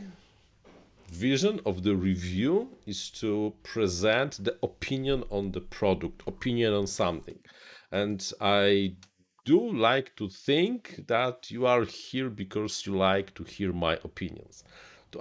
vision 1.14 1.60
of 1.66 1.84
the 1.84 1.96
review 1.96 2.70
is 2.88 3.10
to 3.12 3.54
present 3.64 4.44
the 4.44 4.58
opinion 4.64 5.24
on 5.30 5.52
the 5.52 5.62
product, 5.62 6.24
opinion 6.28 6.74
on 6.74 6.88
something. 6.88 7.40
And 7.92 8.20
I 8.42 8.96
do 9.46 9.60
like 9.72 10.16
to 10.16 10.28
think 10.28 11.06
that 11.08 11.52
you 11.52 11.66
are 11.68 11.84
here 11.84 12.30
because 12.30 12.86
you 12.86 12.96
like 12.96 13.34
to 13.36 13.44
hear 13.44 13.72
my 13.72 13.94
opinions. 14.04 14.64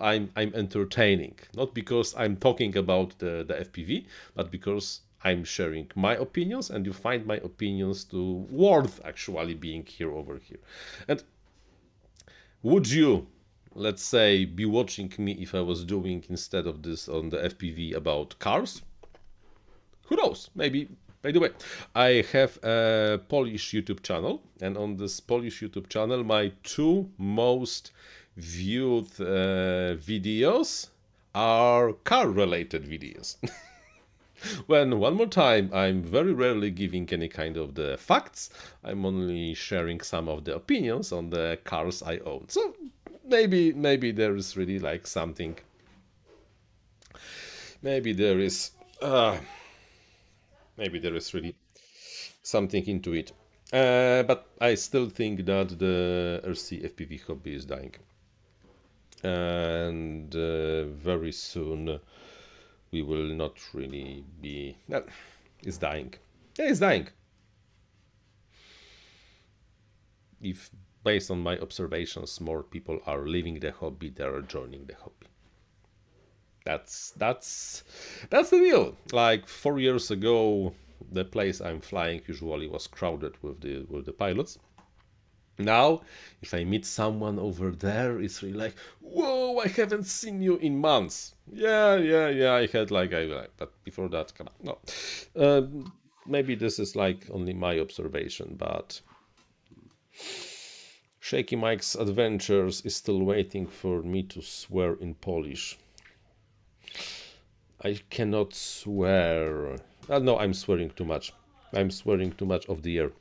I'm 0.00 0.30
I'm 0.36 0.54
entertaining, 0.54 1.36
not 1.54 1.74
because 1.74 2.14
I'm 2.16 2.36
talking 2.36 2.78
about 2.78 3.18
the, 3.18 3.44
the 3.48 3.56
FPV, 3.66 4.06
but 4.34 4.50
because 4.50 5.02
I'm 5.22 5.44
sharing 5.44 5.90
my 5.94 6.14
opinions 6.16 6.70
and 6.70 6.86
you 6.86 6.94
find 6.94 7.26
my 7.26 7.36
opinions 7.36 8.04
to 8.04 8.46
worth 8.50 9.00
actually 9.04 9.54
being 9.54 9.84
here 9.84 10.10
over 10.10 10.38
here. 10.38 10.60
And 11.08 11.22
would 12.62 12.88
you, 12.90 13.26
let's 13.74 14.02
say, 14.02 14.44
be 14.44 14.64
watching 14.64 15.12
me 15.18 15.32
if 15.32 15.54
I 15.54 15.60
was 15.60 15.84
doing 15.84 16.24
instead 16.28 16.66
of 16.66 16.82
this 16.82 17.08
on 17.08 17.28
the 17.30 17.38
FPV 17.38 17.94
about 17.94 18.38
cars? 18.38 18.82
Who 20.06 20.16
knows? 20.16 20.50
Maybe 20.54 20.88
by 21.22 21.30
the 21.30 21.38
way, 21.38 21.50
I 21.94 22.24
have 22.32 22.58
a 22.64 23.20
Polish 23.28 23.72
YouTube 23.72 24.02
channel, 24.02 24.42
and 24.60 24.76
on 24.76 24.96
this 24.96 25.20
Polish 25.20 25.60
YouTube 25.62 25.88
channel, 25.88 26.24
my 26.24 26.50
two 26.64 27.08
most 27.16 27.92
viewed 28.36 29.06
uh, 29.20 29.94
videos 29.94 30.88
are 31.32 31.92
car 31.92 32.28
related 32.28 32.84
videos. 32.84 33.36
when 34.66 34.98
one 34.98 35.14
more 35.14 35.26
time 35.26 35.70
i'm 35.72 36.02
very 36.02 36.32
rarely 36.32 36.68
giving 36.68 37.08
any 37.12 37.28
kind 37.28 37.56
of 37.56 37.76
the 37.76 37.96
facts 37.96 38.50
i'm 38.82 39.06
only 39.06 39.54
sharing 39.54 40.00
some 40.00 40.28
of 40.28 40.42
the 40.44 40.52
opinions 40.52 41.12
on 41.12 41.30
the 41.30 41.56
cars 41.62 42.02
i 42.02 42.18
own 42.18 42.44
so 42.48 42.74
maybe 43.24 43.72
maybe 43.72 44.12
there 44.12 44.34
is 44.36 44.56
really 44.56 44.78
like 44.78 45.06
something 45.06 45.56
maybe 47.82 48.12
there 48.12 48.38
is 48.38 48.70
uh, 49.00 49.36
maybe 50.76 50.98
there 50.98 51.14
is 51.14 51.32
really 51.34 51.54
something 52.42 52.86
into 52.86 53.12
it 53.12 53.32
uh, 53.72 54.22
but 54.24 54.46
i 54.60 54.74
still 54.74 55.08
think 55.08 55.44
that 55.46 55.78
the 55.78 56.40
rc 56.44 56.82
fpv 56.94 57.26
hobby 57.26 57.54
is 57.54 57.64
dying 57.64 57.94
and 59.22 60.34
uh, 60.34 60.84
very 60.84 61.32
soon 61.32 62.00
we 62.92 63.02
will 63.02 63.34
not 63.34 63.54
really 63.72 64.24
be. 64.40 64.76
No, 64.86 65.02
it's 65.62 65.78
dying. 65.78 66.14
Yeah, 66.58 66.66
it's 66.66 66.78
dying. 66.78 67.08
If 70.40 70.70
based 71.04 71.30
on 71.30 71.40
my 71.40 71.58
observations, 71.58 72.40
more 72.40 72.62
people 72.62 73.00
are 73.06 73.26
leaving 73.26 73.60
the 73.60 73.72
hobby, 73.72 74.10
they 74.10 74.24
are 74.24 74.42
joining 74.42 74.84
the 74.86 74.94
hobby. 74.94 75.28
That's 76.64 77.12
that's 77.16 77.82
that's 78.30 78.50
the 78.50 78.58
deal. 78.58 78.96
Like 79.12 79.48
four 79.48 79.80
years 79.80 80.10
ago, 80.10 80.72
the 81.10 81.24
place 81.24 81.60
I'm 81.60 81.80
flying 81.80 82.22
usually 82.26 82.68
was 82.68 82.86
crowded 82.86 83.34
with 83.42 83.60
the 83.60 83.84
with 83.88 84.06
the 84.06 84.12
pilots 84.12 84.58
now, 85.58 86.02
if 86.40 86.54
I 86.54 86.64
meet 86.64 86.86
someone 86.86 87.38
over 87.38 87.70
there, 87.70 88.20
it's 88.20 88.42
really 88.42 88.58
like, 88.58 88.74
whoa, 89.00 89.58
I 89.58 89.68
haven't 89.68 90.04
seen 90.04 90.40
you 90.40 90.56
in 90.56 90.78
months. 90.78 91.34
Yeah, 91.52 91.96
yeah, 91.96 92.28
yeah, 92.28 92.52
I 92.54 92.66
had 92.66 92.90
like, 92.90 93.12
I, 93.12 93.46
but 93.56 93.72
before 93.84 94.08
that, 94.10 94.34
come 94.34 94.48
on, 94.48 94.54
no. 94.62 94.78
Uh, 95.36 95.62
maybe 96.26 96.54
this 96.54 96.78
is 96.78 96.96
like 96.96 97.28
only 97.30 97.52
my 97.52 97.78
observation, 97.78 98.56
but 98.58 99.00
Shaky 101.24 101.54
Mike's 101.54 101.94
Adventures 101.94 102.82
is 102.84 102.96
still 102.96 103.22
waiting 103.22 103.68
for 103.68 104.02
me 104.02 104.24
to 104.24 104.42
swear 104.42 104.94
in 104.94 105.14
Polish. 105.14 105.78
I 107.80 108.00
cannot 108.10 108.54
swear. 108.54 109.76
Uh, 110.08 110.18
no, 110.18 110.36
I'm 110.36 110.52
swearing 110.52 110.90
too 110.90 111.04
much. 111.04 111.32
I'm 111.72 111.92
swearing 111.92 112.32
too 112.32 112.44
much 112.46 112.66
of 112.68 112.82
the 112.82 112.98
air. 112.98 113.12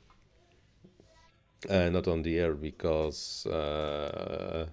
uh, 1.70 1.88
not 1.90 2.08
on 2.08 2.22
the 2.22 2.38
air 2.38 2.54
because 2.54 3.46
uh, 3.46 4.66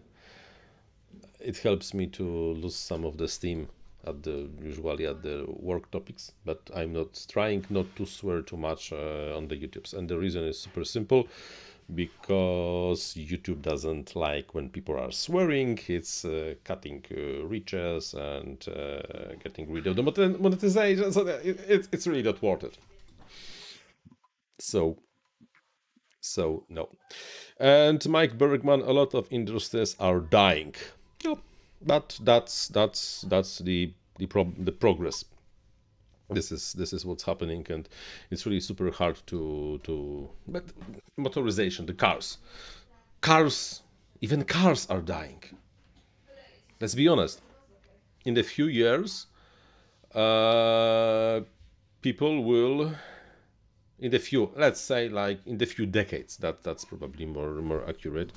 it 1.40 1.58
helps 1.60 1.94
me 1.94 2.08
to 2.08 2.24
lose 2.54 2.76
some 2.76 3.06
of 3.06 3.18
the 3.18 3.28
steam 3.28 3.68
at 4.08 4.24
the 4.24 4.50
usually 4.62 5.06
at 5.06 5.22
the 5.22 5.46
work 5.48 5.92
topics 5.92 6.32
but 6.46 6.60
i'm 6.76 6.94
not 6.94 7.26
trying 7.28 7.66
not 7.70 7.86
to 7.96 8.06
swear 8.06 8.42
too 8.42 8.56
much 8.58 8.94
uh, 8.94 9.36
on 9.36 9.48
the 9.48 9.56
youtubes 9.56 9.94
and 9.94 10.08
the 10.10 10.18
reason 10.18 10.44
is 10.46 10.58
super 10.58 10.86
simple 10.86 11.28
because 11.96 13.16
youtube 13.16 13.62
doesn't 13.62 14.16
like 14.16 14.54
when 14.54 14.70
people 14.70 14.98
are 14.98 15.12
swearing 15.12 15.80
it's 15.88 16.24
uh, 16.26 16.54
cutting 16.64 17.04
uh, 17.12 17.44
reaches 17.46 18.14
and 18.14 18.68
uh, 18.70 19.34
getting 19.44 19.72
rid 19.72 19.88
of 19.88 19.96
the 19.96 20.38
monetization 20.40 21.12
so 21.12 21.26
it, 21.28 21.60
it, 21.68 21.88
it's 21.92 22.06
really 22.06 22.24
not 22.24 22.42
worth 22.42 22.64
it 22.64 22.78
so 24.60 24.98
so 26.22 26.66
no. 26.70 26.90
And 27.60 28.08
Mike 28.08 28.38
Bergman, 28.38 28.82
a 28.82 28.92
lot 28.92 29.14
of 29.14 29.28
industries 29.32 29.96
are 30.00 30.20
dying. 30.20 30.76
But 31.82 32.20
that's 32.22 32.68
that's 32.68 33.22
that's 33.22 33.60
the 33.60 33.94
the 34.18 34.26
pro- 34.26 34.54
the 34.58 34.72
progress. 34.72 35.24
This 36.30 36.52
is 36.52 36.74
this 36.74 36.94
is 36.94 37.06
what's 37.06 37.24
happening, 37.24 37.66
and 37.70 37.90
it's 38.30 38.46
really 38.46 38.60
super 38.60 38.92
hard 38.92 39.18
to 39.28 39.80
to. 39.84 40.30
But 40.48 40.66
motorization, 41.18 41.88
the 41.88 41.94
cars, 41.94 42.38
cars, 43.22 43.82
even 44.22 44.44
cars 44.44 44.88
are 44.90 45.02
dying. 45.02 45.44
Let's 46.80 46.96
be 46.96 47.08
honest. 47.08 47.42
In 48.26 48.38
a 48.38 48.44
few 48.44 48.66
years, 48.66 49.28
uh, 50.14 51.42
people 52.02 52.44
will 52.44 52.94
in 54.00 54.12
the 54.12 54.20
few 54.20 54.50
let's 54.56 54.80
say 54.80 55.10
like 55.10 55.40
in 55.46 55.58
the 55.58 55.66
few 55.66 55.86
decades 55.86 56.38
that 56.38 56.64
that's 56.64 56.86
probably 56.86 57.26
more 57.26 57.56
more 57.62 57.88
accurate 57.88 58.32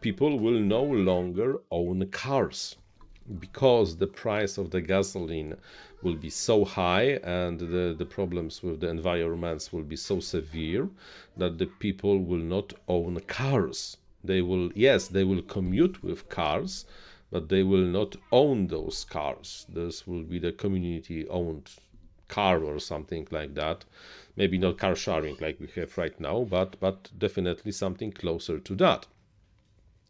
people 0.00 0.38
will 0.38 0.58
no 0.58 0.82
longer 0.82 1.56
own 1.70 2.06
cars 2.08 2.76
because 3.38 3.96
the 3.96 4.06
price 4.06 4.58
of 4.58 4.70
the 4.70 4.80
gasoline 4.80 5.54
will 6.02 6.16
be 6.16 6.30
so 6.30 6.64
high 6.64 7.18
and 7.22 7.58
the, 7.58 7.94
the 7.96 8.06
problems 8.06 8.62
with 8.62 8.80
the 8.80 8.88
environments 8.88 9.72
will 9.72 9.84
be 9.84 9.96
so 9.96 10.20
severe 10.20 10.88
that 11.36 11.58
the 11.58 11.66
people 11.66 12.18
will 12.18 12.44
not 12.56 12.72
own 12.88 13.20
cars. 13.20 13.96
They 14.24 14.42
will 14.42 14.70
yes 14.74 15.08
they 15.08 15.24
will 15.24 15.42
commute 15.42 16.02
with 16.02 16.28
cars 16.28 16.84
but 17.32 17.48
they 17.48 17.62
will 17.62 17.86
not 17.98 18.14
own 18.30 18.66
those 18.66 19.04
cars. 19.04 19.66
This 19.68 20.06
will 20.06 20.22
be 20.22 20.38
the 20.38 20.52
community 20.52 21.26
owned 21.28 21.70
car 22.28 22.62
or 22.62 22.78
something 22.78 23.26
like 23.30 23.54
that. 23.54 23.84
Maybe 24.36 24.58
not 24.58 24.78
car 24.78 24.94
sharing 24.94 25.36
like 25.40 25.58
we 25.58 25.68
have 25.76 25.96
right 25.98 26.18
now, 26.20 26.44
but 26.44 26.78
but 26.80 27.10
definitely 27.18 27.72
something 27.72 28.12
closer 28.12 28.58
to 28.58 28.74
that. 28.76 29.06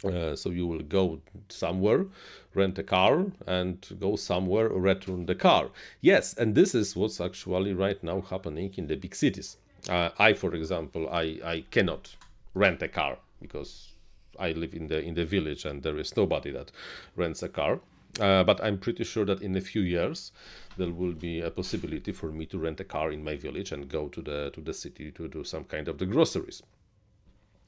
Uh, 0.05 0.35
so 0.35 0.51
you 0.51 0.66
will 0.66 0.82
go 0.82 1.20
somewhere, 1.48 2.06
rent 2.55 2.79
a 2.79 2.83
car, 2.83 3.27
and 3.47 3.87
go 3.99 4.16
somewhere, 4.16 4.69
or 4.69 4.81
return 4.81 5.27
the 5.27 5.35
car. 5.35 5.70
Yes, 6.01 6.35
and 6.35 6.55
this 6.55 6.74
is 6.74 6.97
what's 6.97 7.20
actually 7.20 7.73
right 7.73 8.03
now 8.03 8.20
happening 8.20 8.73
in 8.77 8.87
the 8.87 8.97
big 8.97 9.15
cities. 9.15 9.57
Uh, 9.89 10.11
I, 10.19 10.33
for 10.33 10.55
example, 10.55 11.09
I, 11.11 11.41
I 11.45 11.65
cannot 11.70 12.15
rent 12.55 12.83
a 12.83 12.89
car 12.89 13.19
because 13.41 13.93
I 14.39 14.53
live 14.53 14.74
in 14.74 14.87
the 14.87 15.01
in 15.01 15.15
the 15.15 15.24
village 15.24 15.65
and 15.65 15.83
there 15.83 15.99
is 15.99 16.16
nobody 16.16 16.51
that 16.53 16.70
rents 17.16 17.43
a 17.43 17.49
car. 17.49 17.81
Uh, 18.20 18.45
but 18.45 18.62
I'm 18.62 18.79
pretty 18.79 19.05
sure 19.05 19.24
that 19.24 19.41
in 19.41 19.57
a 19.57 19.61
few 19.61 19.81
years 19.83 20.33
there 20.77 20.91
will 20.91 21.15
be 21.15 21.41
a 21.41 21.51
possibility 21.51 22.12
for 22.12 22.31
me 22.31 22.45
to 22.47 22.59
rent 22.59 22.81
a 22.81 22.85
car 22.85 23.11
in 23.11 23.24
my 23.24 23.37
village 23.37 23.73
and 23.73 23.89
go 23.89 24.09
to 24.09 24.20
the 24.20 24.51
to 24.51 24.61
the 24.61 24.74
city 24.74 25.11
to 25.12 25.29
do 25.29 25.45
some 25.45 25.65
kind 25.65 25.89
of 25.89 25.99
the 25.99 26.07
groceries. 26.07 26.62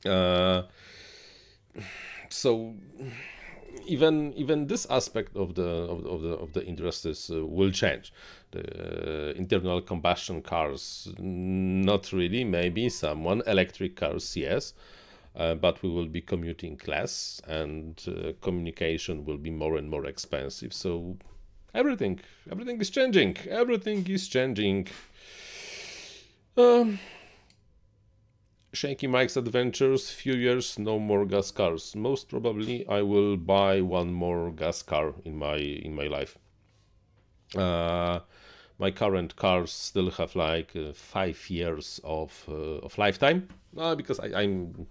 Uh, 0.04 0.62
so 2.28 2.74
even 3.86 4.32
even 4.34 4.66
this 4.66 4.86
aspect 4.90 5.36
of 5.36 5.54
the 5.54 5.68
of 5.68 6.02
the 6.02 6.08
of 6.08 6.22
the, 6.22 6.28
of 6.30 6.52
the 6.52 6.64
industries 6.64 7.30
uh, 7.30 7.44
will 7.44 7.70
change. 7.70 8.12
The 8.52 8.62
uh, 8.62 9.32
internal 9.36 9.80
combustion 9.80 10.42
cars, 10.42 11.08
not 11.18 12.12
really. 12.12 12.44
Maybe 12.44 12.88
someone 12.88 13.42
electric 13.46 13.96
cars, 13.96 14.36
yes 14.36 14.74
uh, 15.36 15.54
but 15.54 15.82
we 15.82 15.88
will 15.90 16.06
be 16.06 16.20
commuting 16.20 16.80
less 16.86 17.40
and 17.46 18.00
uh, 18.08 18.32
communication 18.40 19.24
will 19.24 19.36
be 19.36 19.50
more 19.50 19.76
and 19.76 19.90
more 19.90 20.06
expensive 20.06 20.72
so 20.72 21.16
everything 21.74 22.20
everything 22.50 22.80
is 22.80 22.90
changing 22.90 23.36
everything 23.48 24.06
is 24.08 24.28
changing 24.28 24.86
um, 26.56 26.98
shaky 28.74 29.06
mike's 29.06 29.36
adventures 29.36 30.10
few 30.10 30.34
years 30.34 30.78
no 30.78 30.98
more 30.98 31.24
gas 31.24 31.50
cars. 31.50 31.94
Most 31.96 32.28
probably 32.28 32.86
i 32.88 33.00
will 33.02 33.36
buy 33.36 33.80
one 33.80 34.12
more 34.12 34.50
gas 34.52 34.82
car 34.82 35.14
in 35.24 35.36
my 35.38 35.56
in 35.56 35.94
my 35.94 36.06
life. 36.06 36.38
Uh, 37.56 38.20
my 38.78 38.90
current 38.90 39.36
cars 39.36 39.70
still 39.70 40.10
have 40.10 40.34
like 40.34 40.74
uh, 40.74 40.92
five 40.92 41.38
years 41.48 42.00
of 42.04 42.44
uh, 42.48 42.84
of 42.86 42.98
lifetime. 42.98 43.48
Uh, 43.76 43.94
because 43.94 44.18
I, 44.20 44.42
am 44.42 44.86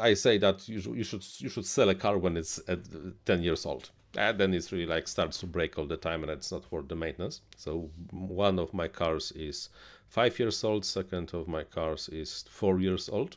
I 0.00 0.14
say 0.14 0.38
that 0.38 0.68
you 0.68 0.80
you 0.94 1.04
should 1.04 1.24
you 1.38 1.48
should 1.48 1.66
sell 1.66 1.88
a 1.88 1.94
car 1.94 2.18
when 2.18 2.36
it's 2.36 2.60
at 2.68 2.80
10 3.24 3.42
years 3.42 3.66
old. 3.66 3.90
and 4.16 4.38
then 4.38 4.54
it's 4.54 4.70
really 4.72 4.86
like 4.86 5.08
starts 5.08 5.38
to 5.40 5.46
break 5.46 5.78
all 5.78 5.86
the 5.86 5.96
time 5.96 6.22
and 6.22 6.30
it's 6.30 6.52
not 6.52 6.70
worth 6.70 6.88
the 6.88 6.94
maintenance. 6.94 7.40
So 7.56 7.90
one 8.10 8.58
of 8.58 8.72
my 8.72 8.88
cars 8.88 9.32
is 9.32 9.70
five 10.14 10.38
years 10.38 10.62
old 10.62 10.84
second 10.84 11.34
of 11.34 11.48
my 11.48 11.64
cars 11.64 12.08
is 12.08 12.44
four 12.48 12.78
years 12.78 13.08
old. 13.08 13.36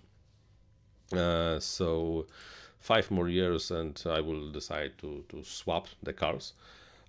Uh, 1.12 1.60
so 1.60 2.28
five 2.80 3.10
more 3.10 3.30
years 3.30 3.72
and 3.72 4.04
i 4.18 4.20
will 4.22 4.52
decide 4.52 4.91
to 5.02 5.24
to 5.30 5.44
swap 5.44 5.88
the 6.04 6.14
cars. 6.14 6.54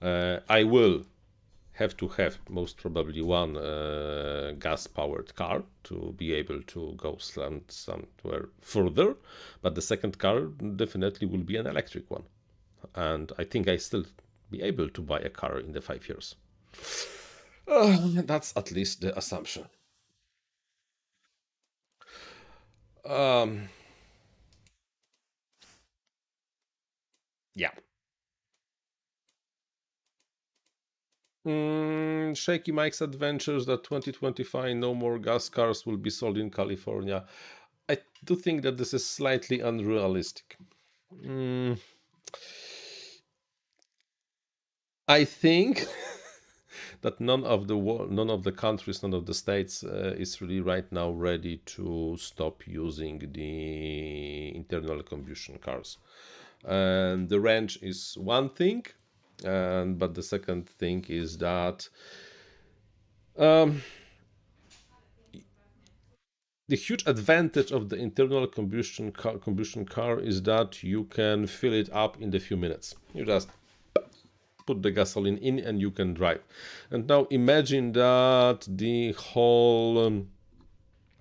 Uh, 0.00 0.38
i 0.48 0.64
will 0.64 1.04
have 1.80 1.94
to 1.96 2.08
have 2.08 2.38
most 2.48 2.78
probably 2.78 3.22
one 3.22 3.56
uh, 3.56 4.54
gas 4.58 4.86
powered 4.86 5.34
car 5.34 5.62
to 5.84 6.14
be 6.16 6.32
able 6.32 6.60
to 6.62 6.94
go 6.96 7.16
some, 7.18 7.60
somewhere 7.68 8.48
further 8.60 9.14
but 9.62 9.74
the 9.74 9.82
second 9.82 10.18
car 10.18 10.40
definitely 10.82 11.26
will 11.26 11.46
be 11.52 11.56
an 11.56 11.66
electric 11.66 12.10
one. 12.10 12.24
And 12.94 13.30
I 13.38 13.44
think 13.44 13.68
I 13.68 13.76
still 13.76 14.06
be 14.50 14.62
able 14.62 14.88
to 14.88 15.02
buy 15.02 15.20
a 15.20 15.30
car 15.40 15.58
in 15.60 15.72
the 15.72 15.82
five 15.82 16.08
years. 16.08 16.36
Uh, 17.68 18.22
that's 18.22 18.56
at 18.56 18.72
least 18.72 19.00
the 19.00 19.16
assumption. 19.16 19.68
Um, 23.04 23.68
yeah. 27.54 27.70
Mm, 31.46 32.36
Shaky 32.36 32.70
Mike's 32.72 33.00
Adventures 33.00 33.66
that 33.66 33.82
2025 33.82 34.76
no 34.76 34.94
more 34.94 35.18
gas 35.18 35.48
cars 35.48 35.84
will 35.84 35.96
be 35.96 36.10
sold 36.10 36.38
in 36.38 36.48
California. 36.50 37.26
I 37.88 37.98
do 38.24 38.36
think 38.36 38.62
that 38.62 38.78
this 38.78 38.94
is 38.94 39.06
slightly 39.06 39.60
unrealistic. 39.60 40.56
Mm, 41.14 41.78
I 45.08 45.24
think 45.24 45.84
that 47.02 47.20
none 47.20 47.44
of 47.44 47.68
the 47.68 47.76
none 48.10 48.30
of 48.30 48.42
the 48.42 48.52
countries, 48.52 49.02
none 49.02 49.14
of 49.14 49.26
the 49.26 49.34
states 49.34 49.84
uh, 49.84 50.14
is 50.18 50.40
really 50.40 50.60
right 50.60 50.90
now 50.92 51.10
ready 51.10 51.58
to 51.76 52.16
stop 52.18 52.66
using 52.66 53.18
the 53.32 54.54
internal 54.56 55.02
combustion 55.02 55.58
cars. 55.58 55.98
And 56.64 57.28
the 57.28 57.40
range 57.40 57.78
is 57.82 58.16
one 58.18 58.50
thing, 58.50 58.84
and 59.44 59.98
but 59.98 60.14
the 60.14 60.22
second 60.22 60.68
thing 60.68 61.04
is 61.08 61.38
that 61.38 61.88
um, 63.38 63.82
the 66.68 66.76
huge 66.76 67.04
advantage 67.06 67.70
of 67.72 67.88
the 67.88 67.96
internal 67.96 68.46
combustion 68.46 69.10
car, 69.10 69.38
combustion 69.38 69.86
car 69.86 70.20
is 70.20 70.42
that 70.42 70.82
you 70.82 71.04
can 71.04 71.46
fill 71.46 71.72
it 71.72 71.88
up 71.92 72.20
in 72.20 72.34
a 72.34 72.38
few 72.38 72.56
minutes. 72.56 72.94
You 73.14 73.24
just 73.24 73.48
put 74.68 74.82
the 74.82 74.90
gasoline 74.90 75.38
in 75.38 75.58
and 75.58 75.80
you 75.80 75.90
can 75.90 76.12
drive. 76.12 76.42
And 76.90 77.06
now 77.06 77.26
imagine 77.30 77.92
that 77.92 78.60
the 78.68 79.12
whole 79.12 80.06
um, 80.06 80.28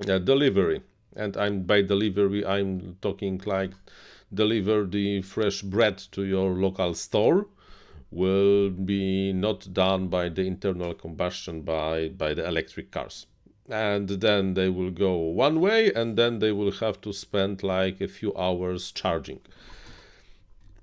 yeah, 0.06 0.20
delivery, 0.20 0.82
and 1.16 1.38
I'm 1.38 1.64
by 1.64 1.82
delivery, 1.82 2.46
I'm 2.46 2.98
talking 3.02 3.42
like 3.46 3.72
deliver 4.34 4.86
the 4.86 5.22
fresh 5.22 5.62
bread 5.62 5.98
to 6.12 6.22
your 6.26 6.50
local 6.66 6.94
store 6.94 7.48
will 8.12 8.70
be 8.70 9.32
not 9.34 9.60
done 9.74 10.08
by 10.08 10.30
the 10.30 10.44
internal 10.54 10.94
combustion 10.94 11.62
by 11.62 12.10
by 12.10 12.34
the 12.34 12.46
electric 12.46 12.92
cars 12.92 13.26
and 13.70 14.08
then 14.08 14.54
they 14.54 14.70
will 14.70 14.92
go 14.92 15.14
one 15.18 15.60
way 15.60 15.92
and 15.94 16.18
then 16.18 16.40
they 16.40 16.52
will 16.52 16.72
have 16.72 17.00
to 17.02 17.12
spend 17.12 17.64
like 17.64 18.00
a 18.00 18.08
few 18.08 18.34
hours 18.36 18.92
charging 18.92 19.40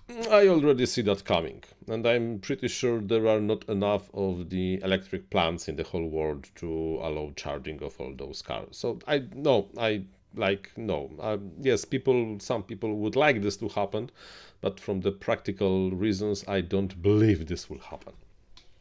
I 0.09 0.49
already 0.49 0.85
see 0.85 1.01
that 1.03 1.25
coming, 1.25 1.65
and 1.89 2.07
I'm 2.07 2.39
pretty 2.39 2.69
sure 2.69 3.01
there 3.01 3.27
are 3.27 3.41
not 3.41 3.67
enough 3.71 4.11
of 4.13 4.51
the 4.51 4.81
electric 4.83 5.31
plants 5.31 5.67
in 5.67 5.77
the 5.77 5.83
whole 5.83 6.07
world 6.07 6.51
to 6.57 6.69
allow 7.03 7.33
charging 7.37 7.83
of 7.83 7.99
all 7.99 8.15
those 8.15 8.43
cars. 8.43 8.77
So 8.77 8.99
I 9.09 9.25
no, 9.35 9.69
I 9.79 10.05
like 10.35 10.71
no. 10.77 11.11
Uh, 11.19 11.39
yes, 11.61 11.87
people, 11.87 12.39
some 12.39 12.63
people 12.63 12.97
would 12.97 13.17
like 13.17 13.41
this 13.41 13.57
to 13.59 13.69
happen, 13.69 14.11
but 14.61 14.79
from 14.79 15.01
the 15.01 15.11
practical 15.13 15.91
reasons, 15.91 16.45
I 16.47 16.61
don't 16.61 17.01
believe 17.01 17.47
this 17.47 17.71
will 17.71 17.79
happen. 17.79 18.13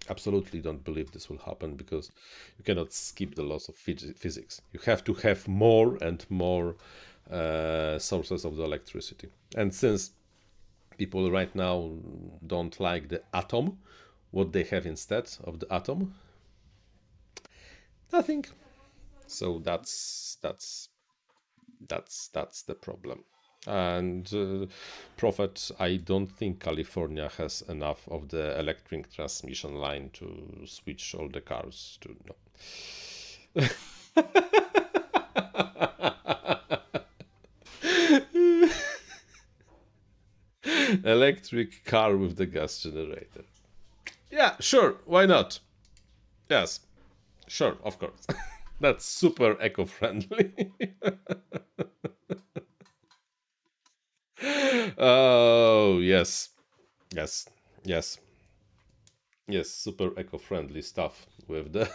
Absolutely 0.10 0.60
don't 0.60 0.84
believe 0.84 1.12
this 1.12 1.30
will 1.30 1.38
happen 1.38 1.76
because 1.76 2.12
you 2.58 2.66
cannot 2.66 2.92
skip 2.92 3.36
the 3.36 3.44
laws 3.44 3.70
of 3.70 3.76
phys 3.76 4.18
physics. 4.18 4.62
You 4.74 4.82
have 4.82 5.06
to 5.06 5.14
have 5.14 5.48
more 5.48 5.98
and 6.02 6.26
more 6.30 6.76
uh, 7.32 7.98
sources 7.98 8.44
of 8.44 8.58
the 8.58 8.64
electricity, 8.64 9.30
and 9.56 9.74
since 9.74 10.12
people 10.98 11.32
right 11.32 11.54
now 11.56 11.92
don't 12.46 12.80
like 12.80 13.10
the 13.10 13.22
atom 13.34 13.78
what 14.32 14.52
they 14.52 14.64
have 14.64 14.86
instead 14.86 15.30
of 15.44 15.60
the 15.60 15.72
atom? 15.72 16.16
Nothing. 18.12 18.46
So 19.28 19.60
that's 19.60 20.38
that's 20.42 20.90
that's 21.88 22.30
that's 22.30 22.64
the 22.64 22.76
problem. 22.76 23.24
And 23.66 24.32
uh, 24.34 24.66
prophet 25.16 25.72
i 25.80 25.96
don't 25.96 26.28
think 26.28 26.60
california 26.60 27.30
has 27.38 27.64
enough 27.70 28.06
of 28.10 28.28
the 28.28 28.60
electric 28.60 29.10
transmission 29.14 29.76
line 29.76 30.10
to 30.12 30.66
switch 30.66 31.16
all 31.16 31.30
the 31.30 31.40
cars 31.40 31.98
to 32.02 32.14
no 33.56 33.70
electric 41.04 41.84
car 41.86 42.16
with 42.18 42.36
the 42.38 42.46
gas 42.46 42.82
generator. 42.82 43.44
Yeah, 44.32 44.56
sure, 44.60 44.96
why 45.06 45.26
not? 45.26 45.60
Yes, 46.50 46.80
sure, 47.48 47.78
of 47.84 48.00
course. 48.00 48.26
That's 48.80 49.06
super 49.06 49.62
eco-friendly. 49.62 50.72
oh, 54.98 56.00
yes. 56.00 56.50
Yes, 57.16 57.48
yes. 57.84 58.20
Yes, 59.48 59.70
super 59.70 60.20
eco-friendly 60.20 60.82
stuff 60.82 61.28
with 61.48 61.74
the 61.74 61.90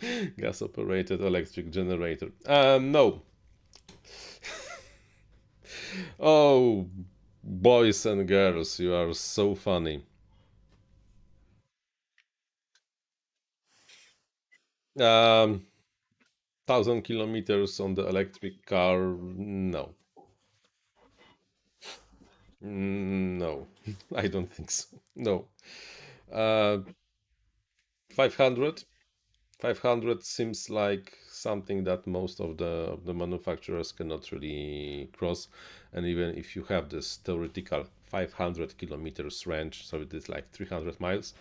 gas-operated 0.38 1.20
electric 1.20 1.70
generator. 1.70 2.32
Um, 2.46 2.92
no. 2.92 3.22
oh, 6.18 6.88
Boys 7.44 8.06
and 8.06 8.26
girls, 8.26 8.80
you 8.80 8.94
are 8.94 9.12
so 9.12 9.54
funny. 9.54 10.02
Um, 14.98 15.66
thousand 16.66 17.02
kilometers 17.02 17.80
on 17.80 17.92
the 17.94 18.08
electric 18.08 18.64
car, 18.64 18.98
no. 18.98 19.94
Mm, 22.62 23.38
no, 23.38 23.66
I 24.14 24.26
don't 24.28 24.52
think 24.52 24.70
so. 24.70 24.86
No. 25.16 25.48
Uh, 26.32 26.78
500? 28.08 28.84
500 29.60 30.22
seems 30.24 30.70
like 30.70 31.18
something 31.40 31.84
that 31.84 32.06
most 32.06 32.40
of 32.40 32.56
the 32.58 32.92
of 32.94 33.04
the 33.04 33.14
manufacturers 33.14 33.92
cannot 33.92 34.30
really 34.32 35.08
cross. 35.16 35.48
And 35.92 36.06
even 36.06 36.36
if 36.36 36.54
you 36.54 36.62
have 36.64 36.88
this 36.88 37.16
theoretical 37.16 37.86
500 38.06 38.76
kilometers 38.76 39.46
range 39.46 39.86
so 39.86 40.00
it 40.00 40.12
is 40.12 40.28
like 40.28 40.50
300 40.50 41.00
miles 41.00 41.34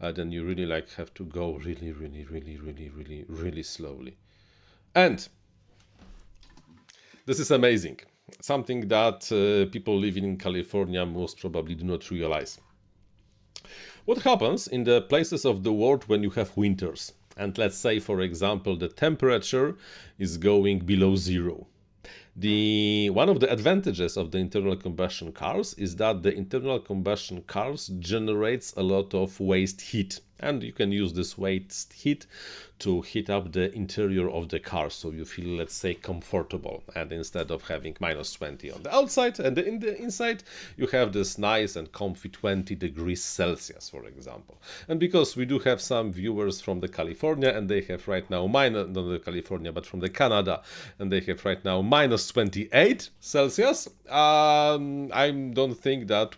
uh, 0.00 0.12
then 0.12 0.32
you 0.32 0.44
really 0.44 0.66
like 0.66 0.92
have 0.94 1.12
to 1.14 1.24
go 1.24 1.54
really 1.54 1.92
really 1.92 2.24
really 2.24 2.56
really 2.56 2.88
really 2.90 3.24
really 3.28 3.62
slowly. 3.62 4.16
And 4.94 5.26
this 7.26 7.40
is 7.40 7.50
amazing. 7.50 8.00
Something 8.40 8.88
that 8.88 9.30
uh, 9.32 9.70
people 9.70 9.96
living 9.98 10.24
in 10.24 10.36
california 10.36 11.04
most 11.06 11.40
probably 11.40 11.74
do 11.74 11.84
not 11.84 12.10
realize. 12.10 12.60
What 14.04 14.18
happens 14.22 14.68
in 14.68 14.84
the 14.84 15.02
places 15.02 15.44
of 15.44 15.62
the 15.62 15.72
world 15.72 16.04
when 16.08 16.22
you 16.22 16.30
have 16.30 16.56
winters 16.56 17.12
and 17.38 17.56
let's 17.56 17.78
say 17.78 17.98
for 18.00 18.20
example 18.20 18.76
the 18.76 18.88
temperature 18.88 19.76
is 20.18 20.36
going 20.36 20.80
below 20.80 21.16
zero. 21.16 21.66
The 22.36 23.10
one 23.10 23.28
of 23.28 23.40
the 23.40 23.50
advantages 23.50 24.16
of 24.16 24.30
the 24.30 24.38
internal 24.38 24.76
combustion 24.76 25.32
cars 25.32 25.74
is 25.74 25.96
that 25.96 26.22
the 26.22 26.32
internal 26.32 26.78
combustion 26.78 27.42
cars 27.42 27.88
generates 27.98 28.74
a 28.76 28.82
lot 28.82 29.14
of 29.14 29.40
waste 29.40 29.80
heat 29.80 30.20
and 30.40 30.62
you 30.62 30.72
can 30.72 30.92
use 30.92 31.12
this 31.12 31.36
waste 31.36 31.92
heat 31.92 32.26
to 32.78 33.00
heat 33.02 33.28
up 33.28 33.52
the 33.52 33.74
interior 33.74 34.30
of 34.30 34.48
the 34.48 34.58
car 34.58 34.88
so 34.88 35.10
you 35.10 35.24
feel 35.24 35.56
let's 35.56 35.74
say 35.74 35.94
comfortable. 35.94 36.82
And 36.94 37.12
instead 37.12 37.50
of 37.50 37.66
having 37.66 37.96
minus 38.00 38.32
20 38.34 38.70
on 38.70 38.82
the 38.82 38.94
outside 38.94 39.40
and 39.40 39.58
in 39.58 39.80
the 39.80 40.00
inside 40.00 40.44
you 40.76 40.86
have 40.88 41.12
this 41.12 41.38
nice 41.38 41.76
and 41.76 41.90
comfy 41.92 42.28
20 42.28 42.74
degrees 42.76 43.22
celsius 43.22 43.88
for 43.88 44.04
example. 44.06 44.60
And 44.88 45.00
because 45.00 45.36
we 45.36 45.44
do 45.44 45.58
have 45.60 45.80
some 45.80 46.12
viewers 46.12 46.60
from 46.60 46.80
the 46.80 46.88
california 46.88 47.50
and 47.50 47.68
they 47.68 47.80
have 47.82 48.06
right 48.06 48.28
now 48.30 48.46
minus 48.46 48.88
not 48.88 49.02
the 49.02 49.18
california 49.18 49.72
but 49.72 49.86
from 49.86 50.00
the 50.00 50.08
canada 50.08 50.62
and 50.98 51.10
they 51.10 51.20
have 51.20 51.44
right 51.44 51.64
now 51.64 51.82
minus 51.82 52.28
28 52.28 53.10
celsius 53.20 53.88
um, 54.08 55.10
i 55.12 55.30
don't 55.52 55.74
think 55.74 56.06
that 56.08 56.36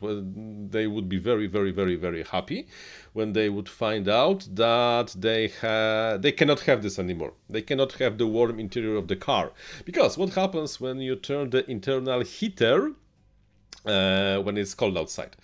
they 0.71 0.87
would 0.87 1.09
be 1.09 1.19
very 1.19 1.47
very 1.47 1.71
very 1.71 1.97
very 1.97 2.23
happy 2.25 2.67
when 3.13 3.33
they 3.33 3.49
would 3.49 3.69
find 3.69 4.09
out 4.09 4.47
that 4.53 5.15
they 5.19 5.49
ha- 5.49 6.17
they 6.19 6.33
cannot 6.33 6.61
have 6.61 6.83
this 6.83 6.99
anymore. 6.99 7.33
They 7.49 7.63
cannot 7.63 7.93
have 7.95 8.19
the 8.19 8.27
warm 8.27 8.61
interior 8.61 8.97
of 8.97 9.09
the 9.09 9.17
car 9.17 9.53
because 9.85 10.17
what 10.17 10.35
happens 10.35 10.81
when 10.81 10.99
you 11.01 11.17
turn 11.17 11.51
the 11.51 11.69
internal 11.71 12.21
heater 12.21 12.93
uh, 13.85 14.39
when 14.39 14.57
it's 14.57 14.75
cold 14.75 14.97
outside? 14.97 15.37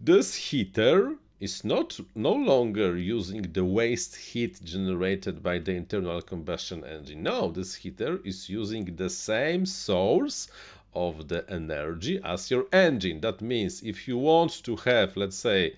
This 0.00 0.34
heater 0.34 1.16
is 1.40 1.64
not 1.64 1.98
no 2.14 2.32
longer 2.32 2.96
using 2.96 3.42
the 3.52 3.64
waste 3.64 4.16
heat 4.16 4.62
generated 4.64 5.42
by 5.42 5.58
the 5.58 5.72
internal 5.72 6.22
combustion 6.22 6.84
engine. 6.84 7.22
No, 7.22 7.50
this 7.50 7.74
heater 7.74 8.20
is 8.24 8.48
using 8.48 8.96
the 8.96 9.10
same 9.10 9.66
source 9.66 10.48
of 10.94 11.28
the 11.28 11.44
energy 11.50 12.20
as 12.24 12.50
your 12.50 12.66
engine. 12.72 13.20
That 13.20 13.40
means 13.40 13.82
if 13.82 14.06
you 14.06 14.16
want 14.16 14.62
to 14.64 14.76
have, 14.76 15.16
let's 15.16 15.36
say, 15.36 15.76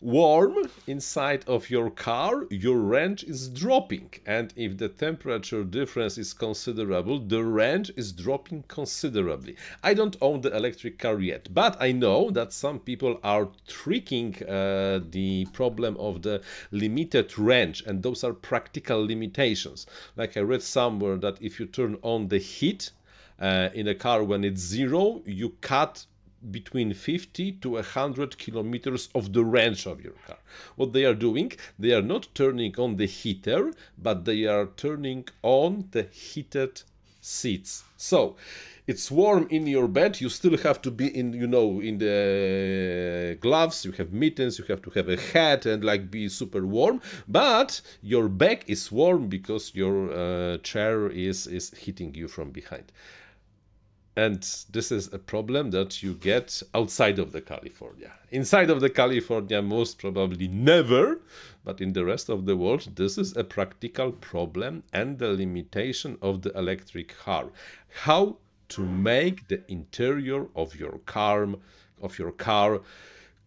warm 0.00 0.54
inside 0.86 1.44
of 1.46 1.70
your 1.70 1.90
car, 1.90 2.44
your 2.50 2.78
range 2.78 3.24
is 3.24 3.48
dropping. 3.48 4.10
And 4.26 4.52
if 4.56 4.76
the 4.76 4.88
temperature 4.88 5.64
difference 5.64 6.18
is 6.18 6.32
considerable, 6.32 7.18
the 7.18 7.42
range 7.42 7.90
is 7.96 8.12
dropping 8.12 8.64
considerably. 8.68 9.56
I 9.82 9.94
don't 9.94 10.16
own 10.20 10.42
the 10.42 10.54
electric 10.54 10.98
car 10.98 11.20
yet, 11.20 11.48
but 11.52 11.76
I 11.80 11.92
know 11.92 12.30
that 12.30 12.52
some 12.52 12.78
people 12.78 13.18
are 13.22 13.48
tricking 13.66 14.36
uh, 14.44 15.00
the 15.10 15.46
problem 15.52 15.96
of 15.98 16.22
the 16.22 16.42
limited 16.70 17.38
range, 17.38 17.82
and 17.86 18.02
those 18.02 18.22
are 18.24 18.32
practical 18.32 19.04
limitations. 19.04 19.86
Like 20.16 20.36
I 20.36 20.40
read 20.40 20.62
somewhere 20.62 21.16
that 21.18 21.40
if 21.40 21.58
you 21.58 21.66
turn 21.66 21.96
on 22.02 22.28
the 22.28 22.38
heat, 22.38 22.90
uh, 23.38 23.68
in 23.74 23.88
a 23.88 23.94
car 23.94 24.24
when 24.24 24.44
it's 24.44 24.60
zero, 24.60 25.22
you 25.26 25.50
cut 25.60 26.06
between 26.50 26.94
50 26.94 27.52
to 27.52 27.70
100 27.70 28.38
kilometers 28.38 29.08
of 29.14 29.32
the 29.32 29.44
range 29.44 29.86
of 29.86 30.02
your 30.02 30.14
car. 30.26 30.38
What 30.76 30.92
they 30.92 31.04
are 31.04 31.14
doing, 31.14 31.52
they 31.78 31.92
are 31.92 32.02
not 32.02 32.28
turning 32.34 32.78
on 32.78 32.96
the 32.96 33.06
heater, 33.06 33.72
but 33.98 34.24
they 34.24 34.44
are 34.44 34.66
turning 34.76 35.28
on 35.42 35.88
the 35.90 36.04
heated 36.04 36.82
seats. 37.20 37.82
So 37.96 38.36
it's 38.86 39.10
warm 39.10 39.48
in 39.50 39.66
your 39.66 39.88
bed. 39.88 40.20
You 40.20 40.28
still 40.28 40.56
have 40.58 40.80
to 40.82 40.90
be 40.90 41.08
in 41.08 41.32
you 41.32 41.48
know 41.48 41.80
in 41.80 41.98
the 41.98 43.36
gloves. 43.40 43.84
You 43.84 43.92
have 43.92 44.12
mittens. 44.12 44.58
You 44.58 44.64
have 44.66 44.82
to 44.82 44.90
have 44.90 45.08
a 45.08 45.16
hat 45.16 45.66
and 45.66 45.82
like 45.82 46.10
be 46.10 46.28
super 46.28 46.64
warm. 46.64 47.00
But 47.26 47.80
your 48.02 48.28
back 48.28 48.68
is 48.68 48.92
warm 48.92 49.28
because 49.28 49.74
your 49.74 50.12
uh, 50.12 50.58
chair 50.58 51.08
is 51.08 51.46
is 51.48 51.70
hitting 51.70 52.14
you 52.14 52.28
from 52.28 52.50
behind 52.50 52.92
and 54.16 54.64
this 54.70 54.90
is 54.90 55.12
a 55.12 55.18
problem 55.18 55.70
that 55.70 56.02
you 56.02 56.14
get 56.14 56.62
outside 56.74 57.18
of 57.18 57.32
the 57.32 57.40
california. 57.40 58.12
Inside 58.30 58.70
of 58.70 58.80
the 58.80 58.90
california 58.90 59.60
most 59.60 59.98
probably 59.98 60.48
never 60.48 61.20
but 61.64 61.80
in 61.80 61.92
the 61.92 62.04
rest 62.04 62.28
of 62.28 62.46
the 62.46 62.56
world 62.56 62.88
this 62.96 63.18
is 63.18 63.36
a 63.36 63.44
practical 63.44 64.12
problem 64.12 64.82
and 64.92 65.18
the 65.18 65.28
limitation 65.28 66.16
of 66.22 66.42
the 66.42 66.56
electric 66.56 67.16
car. 67.16 67.50
How 68.04 68.38
to 68.70 68.80
make 68.80 69.48
the 69.48 69.62
interior 69.70 70.46
of 70.56 70.74
your 70.74 70.98
car 71.04 71.48
of 72.00 72.18
your 72.18 72.32
car 72.32 72.80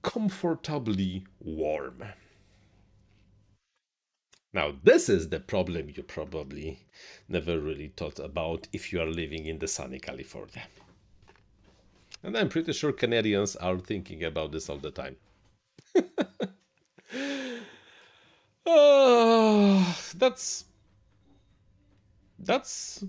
comfortably 0.02 1.26
warm 1.42 2.04
now, 4.52 4.74
this 4.84 5.10
is 5.10 5.30
the 5.30 5.40
problem 5.40 5.90
you 5.96 6.02
probably 6.02 6.80
never 7.28 7.60
really 7.60 7.94
thought 7.96 8.20
about 8.20 8.68
if 8.74 8.92
you 8.92 9.00
are 9.00 9.06
living 9.06 9.46
in 9.46 9.60
the 9.60 9.68
sunny 9.68 10.00
California. 10.00 10.64
And 12.24 12.36
I'm 12.36 12.50
pretty 12.50 12.74
sure 12.74 12.92
Canadians 12.92 13.56
are 13.56 13.78
thinking 13.78 14.24
about 14.24 14.52
this 14.52 14.70
all 14.70 14.78
the 14.78 14.92
time. 14.92 15.16
uh, 18.66 19.94
that's 20.18 20.66
that's 22.40 23.04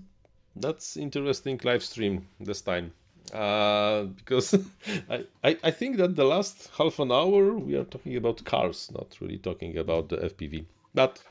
that's 0.55 0.97
interesting 0.97 1.59
live 1.63 1.83
stream 1.83 2.27
this 2.39 2.61
time 2.61 2.91
uh, 3.33 4.03
because 4.03 4.53
I, 5.09 5.25
I, 5.43 5.57
I 5.63 5.71
think 5.71 5.97
that 5.97 6.15
the 6.15 6.25
last 6.25 6.69
half 6.77 6.99
an 6.99 7.11
hour 7.11 7.53
we 7.53 7.75
are 7.75 7.83
talking 7.85 8.15
about 8.15 8.43
cars, 8.45 8.91
not 8.93 9.17
really 9.19 9.37
talking 9.37 9.77
about 9.77 10.09
the 10.09 10.17
FPV. 10.17 10.65
But 10.93 11.21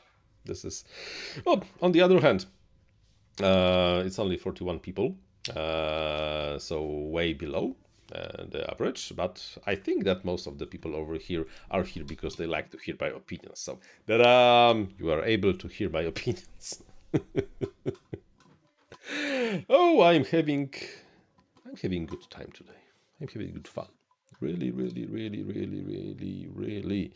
this 0.45 0.65
is. 0.65 0.83
Oh, 1.45 1.61
on 1.81 1.91
the 1.91 2.01
other 2.01 2.19
hand, 2.19 2.45
uh, 3.41 4.03
it's 4.05 4.19
only 4.19 4.37
41 4.37 4.79
people, 4.79 5.15
uh, 5.55 6.59
so 6.59 6.83
way 6.83 7.33
below 7.33 7.75
uh, 8.13 8.43
the 8.49 8.69
average. 8.69 9.13
But 9.15 9.43
I 9.65 9.75
think 9.75 10.03
that 10.05 10.25
most 10.25 10.47
of 10.47 10.57
the 10.57 10.65
people 10.65 10.95
over 10.95 11.15
here 11.15 11.47
are 11.69 11.83
here 11.83 12.03
because 12.03 12.35
they 12.35 12.45
like 12.45 12.69
to 12.71 12.77
hear 12.77 12.95
my 12.99 13.07
opinions. 13.07 13.59
So 13.59 13.79
that 14.07 14.21
um, 14.21 14.89
you 14.99 15.11
are 15.11 15.23
able 15.23 15.53
to 15.53 15.67
hear 15.67 15.89
my 15.89 16.01
opinions. 16.13 16.83
oh, 19.69 20.01
I'm 20.01 20.25
having, 20.25 20.73
I'm 21.65 21.75
having 21.77 22.05
good 22.05 22.29
time 22.29 22.51
today. 22.53 22.71
I'm 23.19 23.27
having 23.27 23.53
good 23.53 23.67
fun. 23.67 23.87
Really, 24.39 24.71
really, 24.71 25.05
really, 25.05 25.43
really, 25.43 25.81
really, 25.81 26.47
really. 26.51 27.13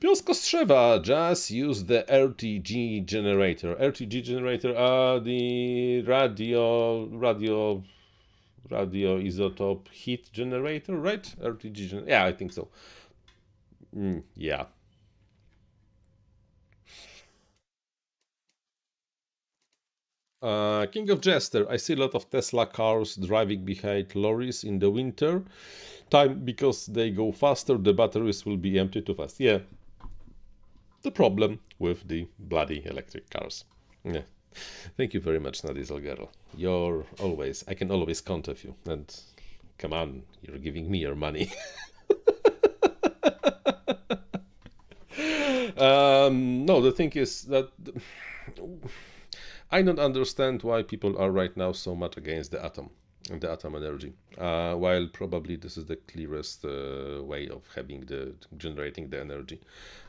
Piotr 0.00 0.24
Kostrzewa 0.24 1.02
just 1.02 1.50
use 1.50 1.84
the 1.84 2.04
RTG 2.08 3.06
generator. 3.06 3.74
RTG 3.76 4.22
generator, 4.24 4.72
the 5.20 6.02
radio, 6.02 7.06
radio, 7.06 7.82
radio 8.70 9.18
isotope 9.20 9.88
heat 9.88 10.30
generator, 10.32 10.96
right? 10.96 11.22
RTG, 11.40 11.88
gen 11.88 12.04
yeah, 12.08 12.24
I 12.24 12.32
think 12.32 12.52
so. 12.52 12.68
Mm, 13.96 14.24
yeah. 14.36 14.66
Uh, 20.42 20.84
King 20.86 21.08
of 21.08 21.22
Jester, 21.22 21.66
I 21.70 21.78
see 21.78 21.94
a 21.94 21.96
lot 21.96 22.14
of 22.14 22.28
Tesla 22.28 22.66
cars 22.66 23.16
driving 23.16 23.64
behind 23.64 24.14
lorries 24.14 24.64
in 24.64 24.78
the 24.78 24.90
winter 24.90 25.42
time 26.10 26.44
because 26.44 26.84
they 26.86 27.10
go 27.10 27.32
faster, 27.32 27.78
the 27.78 27.94
batteries 27.94 28.44
will 28.44 28.58
be 28.58 28.78
empty 28.78 29.00
too 29.00 29.14
fast. 29.14 29.40
Yeah, 29.40 29.60
the 31.04 31.10
problem 31.10 31.60
with 31.78 32.08
the 32.08 32.26
bloody 32.38 32.82
electric 32.86 33.30
cars. 33.30 33.64
Yeah. 34.02 34.22
Thank 34.96 35.14
you 35.14 35.20
very 35.20 35.38
much, 35.38 35.62
Nadizel 35.62 36.02
Girl. 36.02 36.30
You're 36.56 37.04
always, 37.20 37.64
I 37.68 37.74
can 37.74 37.90
always 37.90 38.20
count 38.20 38.48
on 38.48 38.56
you. 38.62 38.74
And 38.86 39.14
come 39.78 39.92
on, 39.92 40.22
you're 40.42 40.58
giving 40.58 40.90
me 40.90 40.98
your 40.98 41.14
money. 41.14 41.52
um, 45.76 46.64
no, 46.64 46.80
the 46.80 46.92
thing 46.92 47.12
is 47.12 47.42
that 47.42 47.68
I 49.70 49.82
don't 49.82 49.98
understand 49.98 50.62
why 50.62 50.82
people 50.82 51.18
are 51.18 51.30
right 51.30 51.54
now 51.56 51.72
so 51.72 51.94
much 51.94 52.16
against 52.16 52.52
the 52.52 52.64
atom 52.64 52.90
the 53.30 53.50
atom 53.50 53.74
energy 53.74 54.12
uh, 54.38 54.74
while 54.74 55.06
probably 55.08 55.56
this 55.56 55.76
is 55.78 55.86
the 55.86 55.96
clearest 55.96 56.64
uh, 56.64 57.22
way 57.22 57.48
of 57.48 57.62
having 57.74 58.00
the 58.02 58.34
generating 58.58 59.08
the 59.08 59.18
energy. 59.18 59.60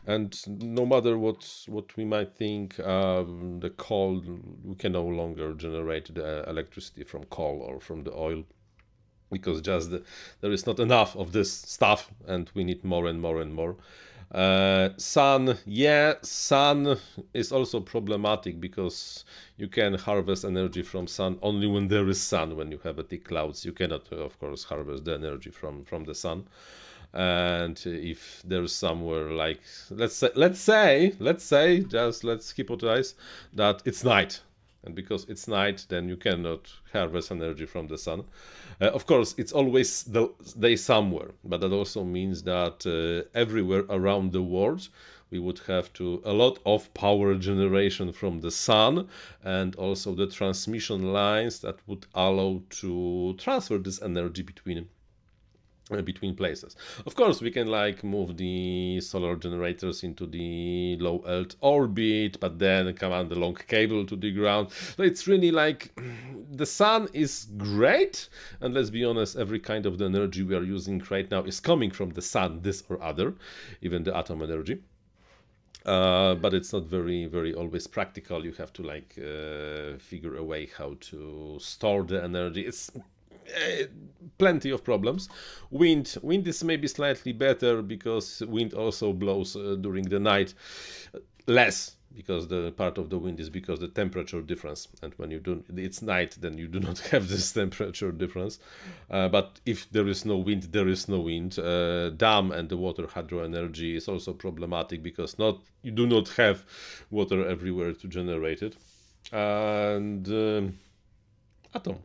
And 0.06 0.36
no 0.48 0.86
matter 0.86 1.18
what 1.18 1.48
what 1.68 1.96
we 1.96 2.06
might 2.06 2.36
think 2.36 2.80
um, 2.82 3.60
the 3.62 3.70
coal 3.70 4.22
we 4.64 4.76
can 4.76 4.92
no 4.92 5.06
longer 5.06 5.54
generate 5.54 6.14
the 6.14 6.44
electricity 6.50 7.04
from 7.04 7.24
coal 7.26 7.62
or 7.62 7.80
from 7.80 8.04
the 8.04 8.14
oil 8.14 8.44
because 9.32 9.62
just 9.62 9.92
the, 9.92 10.04
there 10.42 10.52
is 10.52 10.66
not 10.66 10.80
enough 10.80 11.16
of 11.16 11.32
this 11.32 11.52
stuff 11.52 12.12
and 12.28 12.52
we 12.54 12.64
need 12.64 12.84
more 12.84 13.08
and 13.08 13.22
more 13.22 13.42
and 13.42 13.54
more 13.54 13.76
uh, 14.32 14.90
sun, 14.98 15.58
yeah, 15.66 16.14
sun 16.22 16.98
is 17.34 17.52
also 17.52 17.80
problematic 17.80 18.60
because 18.60 19.24
you 19.58 19.68
can 19.68 19.94
harvest 19.94 20.46
energy 20.46 20.82
from 20.82 21.08
sun 21.08 21.38
only 21.42 21.68
when 21.68 21.88
there 21.88 22.08
is 22.10 22.22
sun. 22.22 22.56
When 22.56 22.72
you 22.72 22.80
have 22.84 23.00
a 23.00 23.04
thick 23.04 23.26
clouds, 23.26 23.66
you 23.66 23.72
cannot, 23.72 24.12
of 24.12 24.40
course, 24.40 24.64
harvest 24.64 25.06
the 25.06 25.14
energy 25.14 25.52
from 25.52 25.84
from 25.84 26.04
the 26.06 26.16
sun. 26.16 26.48
And 27.14 27.82
if 27.86 28.42
there's 28.46 28.74
somewhere 28.74 29.32
like 29.32 29.62
let's 29.90 30.16
say 30.16 30.30
let's 30.36 30.60
say 30.60 31.14
let's 31.20 31.46
say 31.46 31.80
just 31.82 32.26
let's 32.26 32.52
hypothesize 32.52 33.14
that 33.54 33.82
it's 33.86 34.04
night 34.04 34.42
and 34.86 34.96
because 34.96 35.26
it's 35.30 35.48
night 35.48 35.86
then 35.90 36.08
you 36.08 36.18
cannot 36.18 36.72
harvest 36.94 37.32
energy 37.32 37.66
from 37.66 37.88
the 37.88 37.98
sun. 37.98 38.24
Uh, 38.82 38.86
of 38.86 39.06
course 39.06 39.36
it's 39.38 39.52
always 39.52 40.04
the 40.04 40.28
day 40.60 40.76
somewhere 40.76 41.32
but 41.44 41.62
that 41.62 41.72
also 41.72 42.04
means 42.04 42.44
that 42.44 42.86
uh, 42.86 43.28
everywhere 43.38 43.86
around 43.90 44.32
the 44.32 44.42
world 44.42 44.88
we 45.32 45.40
would 45.40 45.60
have 45.68 45.92
to 45.94 46.22
a 46.24 46.32
lot 46.32 46.60
of 46.66 46.94
power 46.94 47.36
generation 47.36 48.12
from 48.12 48.40
the 48.42 48.52
sun 48.52 49.08
and 49.44 49.76
also 49.76 50.14
the 50.14 50.28
transmission 50.28 51.12
lines 51.12 51.60
that 51.60 51.78
would 51.88 52.06
allow 52.14 52.62
to 52.70 53.34
transfer 53.38 53.78
this 53.78 54.02
energy 54.02 54.44
between 54.44 54.88
between 56.04 56.36
places. 56.36 56.76
Of 57.06 57.16
course, 57.16 57.42
we 57.42 57.52
can 57.52 57.68
like 57.68 58.04
move 58.04 58.38
the 58.38 59.00
solar 59.02 59.36
generators 59.36 60.04
into 60.04 60.26
the 60.26 60.98
low 61.00 61.24
Earth 61.28 61.56
orbit, 61.62 62.40
but 62.40 62.58
then 62.58 62.94
command 62.96 63.30
the 63.30 63.36
long 63.36 63.56
cable 63.56 64.06
to 64.06 64.16
the 64.16 64.32
ground. 64.32 64.72
So 64.98 65.04
it's 65.04 65.28
really 65.28 65.52
like 65.52 65.92
the 66.52 66.66
sun 66.66 67.10
is 67.14 67.48
great, 67.58 68.30
and 68.62 68.74
let's 68.74 68.90
be 68.90 69.06
honest, 69.06 69.38
every 69.38 69.60
kind 69.60 69.86
of 69.86 69.98
the 70.00 70.06
energy 70.06 70.42
we 70.42 70.56
are 70.56 70.64
using 70.64 71.04
right 71.10 71.30
now 71.30 71.44
is 71.44 71.60
coming 71.60 71.92
from 71.92 72.10
the 72.12 72.22
sun, 72.22 72.62
this 72.62 72.84
or 72.90 73.02
other, 73.02 73.36
even 73.82 74.04
the 74.04 74.18
atom 74.18 74.42
energy. 74.42 74.82
Uh, 75.86 76.34
but 76.34 76.56
it's 76.56 76.74
not 76.74 76.86
very 76.86 77.28
very 77.28 77.54
always 77.54 77.86
practical 77.86 78.44
you 78.44 78.52
have 78.54 78.74
to 78.74 78.82
like 78.82 79.14
uh, 79.20 79.96
figure 80.00 80.36
a 80.36 80.44
way 80.44 80.68
how 80.76 80.96
to 81.00 81.60
store 81.60 82.02
the 82.02 82.24
energy 82.24 82.62
it's 82.66 82.90
uh, 83.48 83.86
plenty 84.38 84.70
of 84.72 84.84
problems. 84.84 85.30
Wind, 85.72 86.18
wind 86.22 86.48
is 86.48 86.64
maybe 86.64 86.88
slightly 86.88 87.34
better 87.34 87.82
because 87.82 88.42
wind 88.48 88.74
also 88.74 89.14
blows 89.14 89.56
uh, 89.56 89.76
during 89.80 90.06
the 90.10 90.20
night 90.20 90.54
less 91.48 91.96
because 92.16 92.48
the 92.48 92.72
part 92.72 92.98
of 92.98 93.10
the 93.10 93.18
wind 93.18 93.40
is 93.40 93.50
because 93.50 93.80
the 93.80 93.90
temperature 93.90 94.42
difference. 94.42 94.88
And 95.02 95.14
when 95.16 95.32
you 95.32 95.40
do 95.40 95.64
it's 95.76 96.02
night 96.02 96.38
then 96.40 96.58
you 96.58 96.68
do 96.68 96.80
not 96.88 97.00
have 97.00 97.28
this 97.28 97.52
temperature 97.52 98.12
difference. 98.12 98.60
Uh, 99.12 99.28
but 99.28 99.60
if 99.66 99.90
there 99.92 100.08
is 100.08 100.26
no 100.26 100.38
wind 100.38 100.64
there 100.64 100.88
is 100.88 101.08
no 101.10 101.20
wind. 101.20 101.60
Uh, 101.60 102.10
dam 102.12 102.52
and 102.52 102.70
the 102.70 102.78
water 102.78 103.08
hydro 103.08 103.44
energy 103.44 103.96
is 103.96 104.08
also 104.08 104.34
problematic 104.34 105.04
because 105.04 105.38
not 105.38 105.60
you 105.82 105.92
do 105.92 106.08
not 106.08 106.30
have 106.30 106.66
water 107.12 107.46
everywhere 107.48 107.94
to 107.94 108.08
generate 108.08 108.62
it. 108.62 108.76
And 109.32 110.28
um, 110.30 110.80
atom 111.74 111.98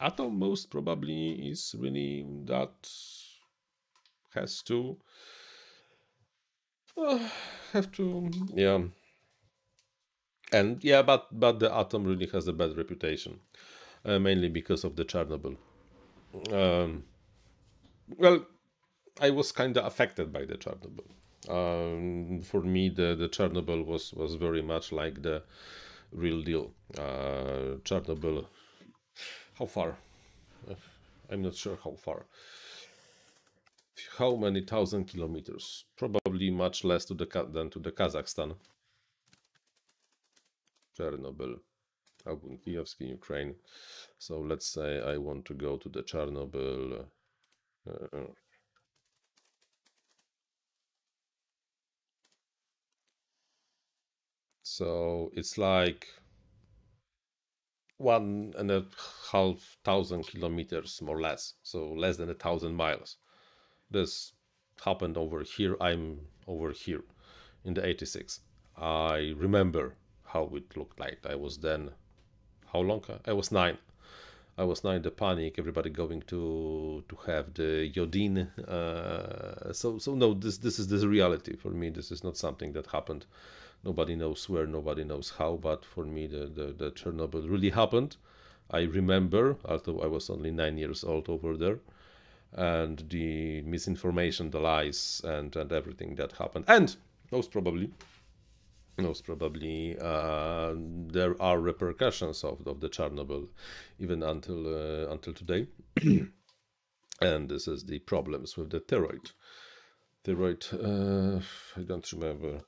Atom 0.00 0.38
most 0.38 0.70
probably 0.70 1.32
is 1.50 1.74
really 1.78 2.26
that 2.44 2.88
has 4.34 4.62
to 4.62 4.96
uh, 6.96 7.28
have 7.72 7.90
to 7.92 8.30
yeah. 8.54 8.82
And 10.52 10.82
yeah 10.82 11.02
but 11.02 11.26
but 11.32 11.58
the 11.58 11.74
atom 11.74 12.04
really 12.04 12.26
has 12.26 12.48
a 12.48 12.52
bad 12.52 12.76
reputation 12.76 13.40
uh, 14.04 14.18
mainly 14.18 14.48
because 14.48 14.84
of 14.84 14.96
the 14.96 15.04
chernobyl. 15.04 15.56
Um, 16.52 17.04
well 18.16 18.44
i 19.20 19.30
was 19.30 19.50
kind 19.52 19.76
of 19.76 19.86
affected 19.86 20.32
by 20.32 20.44
the 20.44 20.54
chernobyl. 20.54 21.08
Um, 21.48 22.42
for 22.42 22.60
me 22.60 22.88
the 22.88 23.14
the 23.14 23.28
chernobyl 23.28 23.84
was 23.84 24.12
was 24.12 24.34
very 24.34 24.62
much 24.62 24.92
like 24.92 25.22
the 25.22 25.42
real 26.12 26.42
deal. 26.42 26.72
Uh, 26.96 27.78
chernobyl 27.84 28.46
how 29.58 29.66
far? 29.66 29.96
Uh, 30.70 30.74
I'm 31.30 31.42
not 31.42 31.54
sure 31.54 31.78
how 31.82 31.92
far. 31.92 32.24
How 34.16 34.36
many 34.36 34.60
thousand 34.62 35.06
kilometers? 35.06 35.84
Probably 35.96 36.50
much 36.50 36.84
less 36.84 37.04
to 37.06 37.14
the 37.14 37.26
than 37.52 37.70
to 37.70 37.80
the 37.80 37.90
Kazakhstan. 37.90 38.54
Chernobyl, 40.96 41.58
Albun 42.26 42.58
Kijevsky, 42.64 43.08
Ukraine. 43.08 43.54
So 44.18 44.40
let's 44.40 44.66
say 44.66 45.00
I 45.00 45.16
want 45.16 45.44
to 45.46 45.54
go 45.54 45.76
to 45.76 45.88
the 45.88 46.02
Chernobyl. 46.02 47.06
Uh, 47.86 47.90
uh, 47.90 48.16
uh. 48.16 48.26
so 54.62 55.30
it's 55.34 55.58
like 55.58 56.06
one 57.98 58.54
and 58.56 58.70
a 58.70 58.84
half 59.30 59.76
thousand 59.84 60.26
kilometers, 60.26 61.02
more 61.02 61.16
or 61.16 61.20
less, 61.20 61.54
so 61.62 61.92
less 61.92 62.16
than 62.16 62.30
a 62.30 62.34
thousand 62.34 62.74
miles. 62.74 63.16
This 63.90 64.32
happened 64.84 65.16
over 65.16 65.42
here. 65.42 65.76
I'm 65.80 66.20
over 66.46 66.70
here 66.70 67.02
in 67.64 67.74
the 67.74 67.84
86. 67.84 68.40
I 68.76 69.34
remember 69.36 69.96
how 70.24 70.50
it 70.54 70.76
looked 70.76 71.00
like. 71.00 71.18
I 71.28 71.34
was 71.34 71.58
then, 71.58 71.90
how 72.72 72.80
long? 72.80 73.04
I 73.26 73.32
was 73.32 73.50
nine. 73.50 73.78
I 74.56 74.64
was 74.64 74.84
nine. 74.84 75.02
The 75.02 75.10
panic, 75.10 75.56
everybody 75.58 75.90
going 75.90 76.22
to 76.22 77.04
to 77.08 77.16
have 77.26 77.54
the 77.54 77.92
Yodin. 77.94 78.48
Uh, 78.66 79.72
so 79.72 79.98
so 79.98 80.14
no, 80.14 80.34
this 80.34 80.58
this 80.58 80.78
is 80.78 80.88
this 80.88 81.04
reality 81.04 81.56
for 81.56 81.70
me. 81.70 81.90
This 81.90 82.10
is 82.10 82.24
not 82.24 82.36
something 82.36 82.72
that 82.72 82.86
happened 82.86 83.26
Nobody 83.84 84.16
knows 84.16 84.48
where, 84.48 84.66
nobody 84.66 85.04
knows 85.04 85.30
how, 85.30 85.56
but 85.56 85.84
for 85.84 86.04
me, 86.04 86.26
the, 86.26 86.46
the, 86.46 86.74
the 86.76 86.90
Chernobyl 86.92 87.48
really 87.48 87.70
happened. 87.70 88.16
I 88.70 88.82
remember, 88.82 89.56
although 89.64 90.00
I 90.00 90.06
was 90.06 90.28
only 90.28 90.50
nine 90.50 90.76
years 90.76 91.04
old 91.04 91.28
over 91.28 91.56
there, 91.56 91.78
and 92.52 92.98
the 93.08 93.62
misinformation, 93.62 94.50
the 94.50 94.60
lies, 94.60 95.20
and, 95.24 95.54
and 95.56 95.72
everything 95.72 96.14
that 96.16 96.32
happened. 96.32 96.64
And 96.68 96.94
most 97.30 97.50
probably, 97.50 97.90
most 98.98 99.24
probably, 99.24 99.96
uh, 100.00 100.74
there 100.76 101.40
are 101.40 101.60
repercussions 101.60 102.42
of, 102.44 102.66
of 102.66 102.80
the 102.80 102.88
Chernobyl 102.88 103.48
even 103.98 104.22
until 104.22 104.66
uh, 104.66 105.12
until 105.12 105.34
today. 105.34 105.66
and 107.20 107.48
this 107.48 107.68
is 107.68 107.84
the 107.84 107.98
problems 108.00 108.56
with 108.56 108.70
the 108.70 108.80
thyroid. 108.80 109.30
Thyroid, 110.24 110.66
uh, 110.72 111.40
I 111.76 111.82
don't 111.84 112.12
remember 112.12 112.60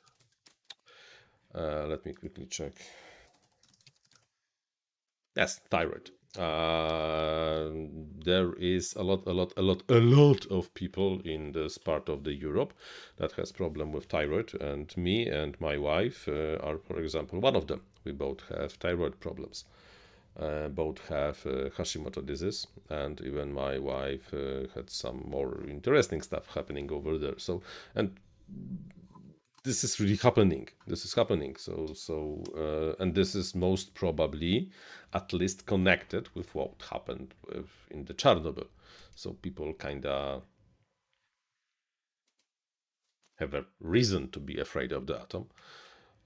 uh, 1.55 1.87
let 1.87 2.05
me 2.05 2.13
quickly 2.13 2.47
check. 2.47 2.73
Yes, 5.37 5.61
thyroid. 5.71 6.11
Uh, 6.39 7.71
there 8.25 8.53
is 8.55 8.95
a 8.95 9.03
lot, 9.03 9.27
a 9.27 9.33
lot, 9.33 9.53
a 9.57 9.63
lot, 9.63 9.83
a 9.89 9.99
lot 9.99 10.47
of 10.47 10.73
people 10.75 11.21
in 11.25 11.53
this 11.53 11.77
part 11.77 12.09
of 12.09 12.23
the 12.23 12.33
Europe 12.33 12.73
that 13.17 13.33
has 13.33 13.51
problem 13.51 13.91
with 13.91 14.05
thyroid, 14.05 14.55
and 14.61 14.97
me 14.97 15.27
and 15.29 15.61
my 15.61 15.77
wife 15.77 16.29
uh, 16.29 16.57
are, 16.63 16.79
for 16.79 17.01
example, 17.01 17.41
one 17.41 17.57
of 17.57 17.67
them. 17.67 17.83
We 18.05 18.13
both 18.13 18.43
have 18.49 18.73
thyroid 18.75 19.19
problems. 19.19 19.65
Uh, 20.39 20.69
both 20.69 20.99
have 21.09 21.45
uh, 21.45 21.71
Hashimoto 21.77 22.25
disease, 22.25 22.67
and 22.89 23.21
even 23.23 23.53
my 23.53 23.79
wife 23.79 24.33
uh, 24.33 24.69
had 24.75 24.89
some 24.89 25.25
more 25.29 25.61
interesting 25.69 26.23
stuff 26.23 26.47
happening 26.55 26.91
over 26.93 27.19
there. 27.19 27.39
So, 27.39 27.63
and 27.97 28.17
this 29.63 29.85
is 29.85 30.01
really 30.01 30.17
happening. 30.17 30.69
This 30.87 31.05
is 31.05 31.15
happening. 31.15 31.57
So 31.57 31.93
so 31.95 32.43
uh, 32.57 33.03
and 33.03 33.15
this 33.15 33.35
is 33.35 33.55
most 33.55 33.95
probably 33.95 34.71
at 35.13 35.33
least 35.33 35.67
connected 35.67 36.29
with 36.35 36.55
what 36.55 36.83
happened 36.91 37.35
in 37.91 38.05
the 38.05 38.15
chernobyl. 38.15 38.69
So 39.15 39.33
people 39.33 39.75
kind 39.75 40.07
of 40.07 40.43
have 43.39 43.55
a 43.55 43.65
reason 43.81 44.31
to 44.31 44.41
be 44.41 44.59
afraid 44.59 44.93
of 44.93 45.07
the 45.07 45.21
atom. 45.21 45.47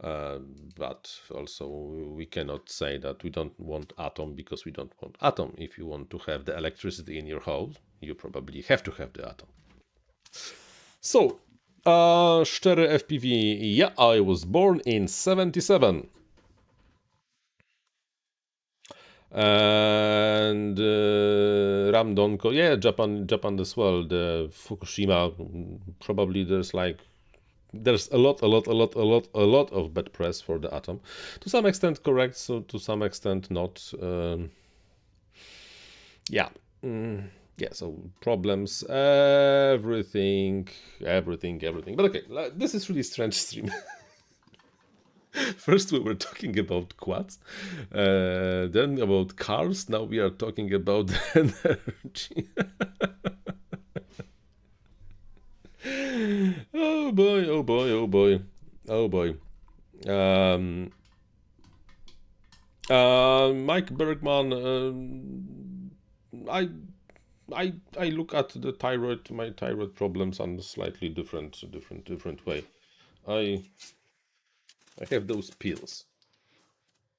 Uh, 0.00 0.38
but 0.76 1.08
also 1.32 1.68
we 1.68 2.26
cannot 2.26 2.68
say 2.68 2.98
that 2.98 3.22
we 3.22 3.30
don't 3.30 3.58
want 3.60 3.92
atom 3.96 4.34
because 4.34 4.64
we 4.64 4.72
don't 4.72 4.92
want 5.00 5.16
atom. 5.22 5.54
If 5.56 5.78
you 5.78 5.86
want 5.86 6.10
to 6.10 6.18
have 6.26 6.44
the 6.44 6.56
electricity 6.56 7.18
in 7.18 7.26
your 7.26 7.40
house 7.40 7.74
you 8.00 8.14
probably 8.14 8.62
have 8.62 8.82
to 8.84 8.90
have 8.92 9.12
the 9.12 9.28
atom. 9.28 9.48
So 11.00 11.40
uh, 11.86 12.44
szczery 12.44 12.88
FPV. 12.88 13.58
Yeah, 13.76 13.90
I 13.98 14.20
was 14.20 14.44
born 14.44 14.80
in 14.86 15.08
77. 15.08 16.08
And 19.30 20.78
uh, 20.78 21.90
Ramdonko, 21.92 22.54
yeah, 22.54 22.76
Japan, 22.76 23.26
Japan 23.26 23.58
as 23.58 23.76
well. 23.76 24.04
The 24.04 24.48
Fukushima, 24.52 25.32
probably 26.00 26.44
there's 26.44 26.72
like 26.72 27.00
there's 27.72 28.08
a 28.12 28.18
lot, 28.18 28.42
a 28.42 28.46
lot, 28.46 28.68
a 28.68 28.72
lot, 28.72 28.94
a 28.94 29.02
lot, 29.02 29.28
a 29.34 29.40
lot 29.40 29.72
of 29.72 29.92
bad 29.92 30.12
press 30.12 30.40
for 30.40 30.60
the 30.60 30.72
atom. 30.72 31.00
To 31.40 31.50
some 31.50 31.66
extent, 31.66 32.04
correct. 32.04 32.36
So 32.36 32.60
to 32.60 32.78
some 32.78 33.02
extent, 33.02 33.50
not. 33.50 33.92
Um, 34.00 34.50
yeah. 36.30 36.48
Mm 36.84 37.24
yeah 37.56 37.68
so 37.72 37.98
problems 38.20 38.82
everything 38.84 40.68
everything 41.04 41.62
everything. 41.64 41.96
But 41.96 42.06
okay 42.06 42.22
this 42.56 42.74
is 42.74 42.88
really 42.88 43.02
strange 43.02 43.34
stream. 43.34 43.70
First 45.56 45.90
we 45.90 45.98
were 45.98 46.14
talking 46.14 46.58
about 46.58 46.96
quads 46.96 47.38
uh, 47.92 48.66
then 48.68 49.00
about 49.00 49.36
cars. 49.36 49.88
Now 49.88 50.04
we 50.04 50.18
are 50.18 50.30
talking 50.30 50.72
about 50.74 51.10
energy. 51.34 52.48
Oh 56.72 57.12
boy 57.12 57.44
oh 57.46 57.62
boy 57.62 57.90
oh 57.90 58.06
boy 58.06 58.40
oh 58.88 59.08
boy. 59.08 59.34
Um 60.08 60.90
Uh, 62.90 63.52
Mike 63.54 63.90
Bergman, 63.90 64.52
uh, 64.52 64.92
I, 66.52 66.68
I, 67.52 67.74
I 67.98 68.08
look 68.08 68.34
at 68.34 68.50
the 68.50 68.72
thyroid, 68.72 69.30
my 69.30 69.50
thyroid 69.50 69.94
problems 69.94 70.40
on 70.40 70.58
a 70.58 70.62
slightly 70.62 71.08
different, 71.08 71.62
different, 71.70 72.04
different 72.04 72.46
way. 72.46 72.64
I, 73.28 73.62
I 75.00 75.04
have 75.10 75.26
those 75.26 75.50
pills, 75.50 76.04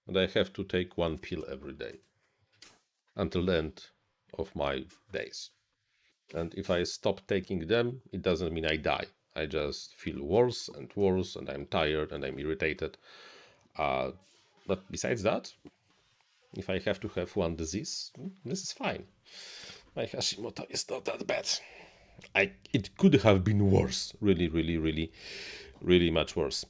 and 0.08 0.18
I 0.18 0.28
have 0.28 0.52
to 0.54 0.64
take 0.64 0.98
one 0.98 1.18
pill 1.18 1.44
every 1.50 1.74
day 1.74 2.00
until 3.16 3.46
the 3.46 3.58
end 3.58 3.86
of 4.38 4.56
my 4.56 4.86
days. 5.12 5.52
And 6.34 6.54
if 6.56 6.70
I 6.70 6.84
stop 6.84 7.22
taking 7.28 7.68
them, 7.68 8.02
it 8.12 8.22
doesn't 8.22 8.54
mean 8.54 8.66
I 8.66 8.78
die. 8.78 9.06
I 9.36 9.46
just 9.46 9.94
feel 9.96 10.24
worse 10.24 10.70
and 10.70 10.92
worse, 10.96 11.36
and 11.36 11.50
I'm 11.50 11.66
tired 11.68 12.12
and 12.12 12.24
I'm 12.24 12.40
irritated. 12.40 12.98
Uh, 13.78 14.12
but 14.66 14.90
besides 14.90 15.22
that, 15.24 15.54
if 16.56 16.70
I 16.70 16.80
have 16.80 17.00
to 17.02 17.08
have 17.10 17.36
one 17.36 17.56
disease, 17.56 18.12
this 18.44 18.64
is 18.64 18.72
fine. 18.72 19.04
My 19.96 20.06
Hashimoto 20.06 20.66
is 20.70 20.90
not 20.90 21.06
that 21.06 21.26
bad. 21.26 21.48
I 22.34 22.52
it 22.74 22.98
could 22.98 23.14
have 23.14 23.44
been 23.44 23.72
worse. 23.72 24.14
Really, 24.20 24.48
really, 24.50 24.78
really, 24.78 25.12
really 25.82 26.12
much 26.12 26.36
worse. 26.36 26.66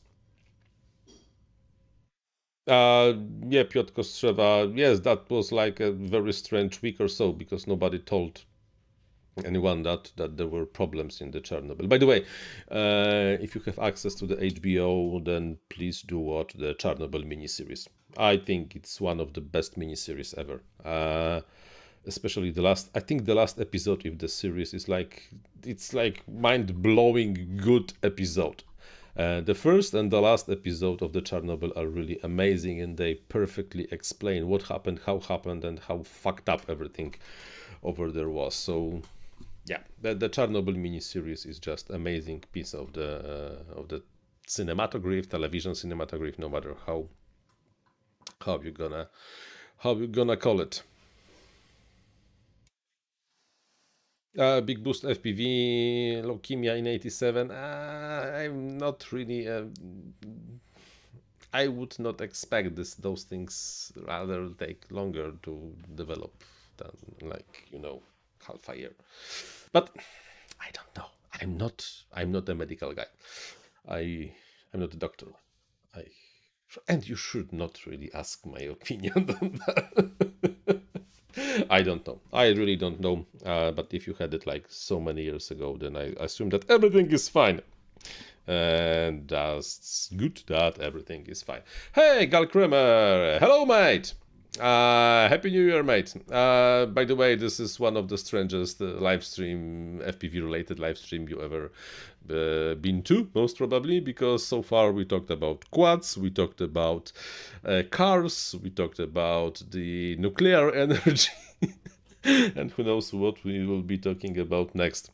Uh, 2.67 3.13
yeah, 3.47 3.63
Piotr 3.63 3.93
Kostrzewa. 3.93 4.75
Yes, 4.75 4.99
that 5.01 5.29
was 5.29 5.51
like 5.51 5.79
a 5.79 5.91
very 5.91 6.33
strange 6.33 6.81
week 6.81 6.99
or 6.99 7.07
so 7.07 7.31
because 7.31 7.67
nobody 7.67 7.99
told 7.99 8.43
anyone 9.43 9.83
that 9.83 10.11
that 10.15 10.37
there 10.37 10.47
were 10.47 10.65
problems 10.65 11.21
in 11.21 11.31
the 11.31 11.41
Chernobyl. 11.41 11.89
By 11.89 11.97
the 11.97 12.07
way, 12.07 12.25
uh, 12.71 13.37
if 13.41 13.55
you 13.55 13.61
have 13.61 13.79
access 13.79 14.15
to 14.15 14.27
the 14.27 14.35
HBO, 14.35 15.23
then 15.23 15.57
please 15.69 16.01
do 16.01 16.19
watch 16.19 16.53
the 16.53 16.73
Chernobyl 16.75 17.25
miniseries. 17.25 17.87
I 18.17 18.37
think 18.37 18.75
it's 18.75 19.01
one 19.01 19.19
of 19.19 19.33
the 19.33 19.41
best 19.41 19.77
miniseries 19.77 20.33
ever. 20.37 20.61
Uh, 20.83 21.41
especially 22.07 22.51
the 22.51 22.61
last. 22.61 22.89
I 22.95 22.99
think 22.99 23.25
the 23.25 23.35
last 23.35 23.59
episode 23.59 24.05
of 24.05 24.19
the 24.19 24.27
series 24.27 24.73
is 24.73 24.87
like 24.87 25.29
it's 25.63 25.93
like 25.93 26.27
mind 26.27 26.81
blowing 26.81 27.57
good 27.57 27.93
episode. 28.03 28.63
Uh, 29.17 29.39
the 29.41 29.55
first 29.55 29.93
and 29.93 30.11
the 30.11 30.21
last 30.21 30.49
episode 30.49 31.01
of 31.01 31.13
the 31.13 31.21
Chernobyl 31.21 31.75
are 31.77 31.87
really 31.87 32.19
amazing, 32.23 32.81
and 32.81 32.97
they 32.97 33.15
perfectly 33.15 33.87
explain 33.91 34.47
what 34.47 34.63
happened, 34.63 34.99
how 35.05 35.19
happened, 35.19 35.63
and 35.63 35.79
how 35.79 36.03
fucked 36.03 36.49
up 36.49 36.63
everything 36.67 37.15
over 37.81 38.11
there 38.11 38.29
was. 38.29 38.53
So 38.55 39.01
yeah, 39.65 39.79
the, 40.01 40.13
the 40.13 40.29
Chernobyl 40.29 40.75
miniseries 40.75 41.45
is 41.45 41.59
just 41.59 41.89
amazing 41.89 42.43
piece 42.51 42.73
of 42.73 42.93
the 42.93 43.63
uh, 43.73 43.79
of 43.79 43.87
the 43.87 44.03
cinematography, 44.47 45.29
television 45.29 45.71
cinematography, 45.71 46.37
no 46.37 46.49
matter 46.49 46.75
how 46.85 47.07
how 48.41 48.59
you 48.59 48.71
gonna 48.71 49.07
how 49.77 49.95
you 49.95 50.07
gonna 50.07 50.37
call 50.37 50.61
it. 50.61 50.83
Uh, 54.37 54.59
big 54.59 54.83
boost 54.83 55.03
FPV, 55.03 56.21
leukemia 56.23 56.77
in 56.77 56.87
87. 56.87 57.51
Uh, 57.51 58.33
I'm 58.35 58.77
not 58.77 59.11
really. 59.13 59.47
Uh, 59.47 59.65
I 61.53 61.67
would 61.67 61.97
not 61.99 62.19
expect 62.19 62.75
this. 62.75 62.95
Those 62.95 63.23
things 63.23 63.93
rather 64.05 64.49
take 64.59 64.91
longer 64.91 65.31
to 65.43 65.73
develop 65.95 66.43
than 66.75 66.91
like 67.21 67.67
you 67.71 67.79
know 67.79 68.01
half. 68.45 68.69
But 69.71 69.89
I 70.59 70.69
don't 70.73 70.97
know. 70.97 71.09
I'm 71.41 71.57
not. 71.57 71.87
I'm 72.13 72.31
not 72.33 72.49
a 72.49 72.55
medical 72.55 72.93
guy. 72.93 73.07
I. 73.87 74.33
I'm 74.73 74.81
not 74.81 74.93
a 74.93 74.97
doctor. 74.97 75.27
I. 75.95 76.03
And 76.89 77.07
you 77.07 77.15
should 77.15 77.53
not 77.53 77.85
really 77.85 78.11
ask 78.13 78.45
my 78.45 78.59
opinion 78.75 79.29
on 79.41 79.59
that. 79.65 80.81
I 81.69 81.81
don't 81.81 82.05
know. 82.07 82.19
I 82.33 82.49
really 82.49 82.75
don't 82.75 82.99
know. 82.99 83.25
Uh, 83.45 83.71
but 83.71 83.93
if 83.93 84.07
you 84.07 84.13
had 84.13 84.33
it 84.33 84.47
like 84.47 84.65
so 84.69 84.99
many 84.99 85.23
years 85.23 85.51
ago, 85.51 85.77
then 85.77 85.95
I 85.95 86.13
assume 86.19 86.49
that 86.49 86.69
everything 86.69 87.11
is 87.11 87.29
fine. 87.29 87.61
And 88.47 89.27
that's 89.27 90.11
good 90.15 90.41
that 90.47 90.79
everything 90.79 91.25
is 91.27 91.41
fine. 91.41 91.61
Hey, 91.93 92.27
Gal 92.27 92.45
Kremer! 92.45 93.39
Hello, 93.39 93.65
mate! 93.65 94.13
Uh, 94.59 95.27
Happy 95.27 95.51
New 95.51 95.63
Year, 95.63 95.83
mate. 95.83 96.13
Uh, 96.31 96.85
by 96.85 97.03
the 97.03 97.15
way, 97.15 97.35
this 97.35 97.59
is 97.59 97.77
one 97.77 97.97
of 97.97 98.07
the 98.07 98.17
strangest 98.17 98.81
uh, 98.81 98.85
live 98.85 99.23
stream, 99.23 99.99
FPV 100.05 100.35
related 100.35 100.79
live 100.79 100.97
stream 100.97 101.27
you 101.27 101.41
ever 101.41 101.71
uh, 102.29 102.75
been 102.75 103.01
to, 103.03 103.29
most 103.35 103.57
probably, 103.57 103.99
because 103.99 104.45
so 104.45 104.61
far 104.61 104.93
we 104.93 105.03
talked 105.03 105.29
about 105.29 105.69
quads, 105.71 106.17
we 106.17 106.29
talked 106.29 106.61
about 106.61 107.11
uh, 107.65 107.83
cars, 107.89 108.55
we 108.63 108.69
talked 108.69 108.99
about 108.99 109.61
the 109.71 110.15
nuclear 110.17 110.71
energy, 110.85 111.31
and 112.23 112.71
who 112.71 112.83
knows 112.83 113.11
what 113.11 113.43
we 113.43 113.65
will 113.65 113.81
be 113.81 113.97
talking 113.97 114.39
about 114.39 114.73
next. 114.73 115.11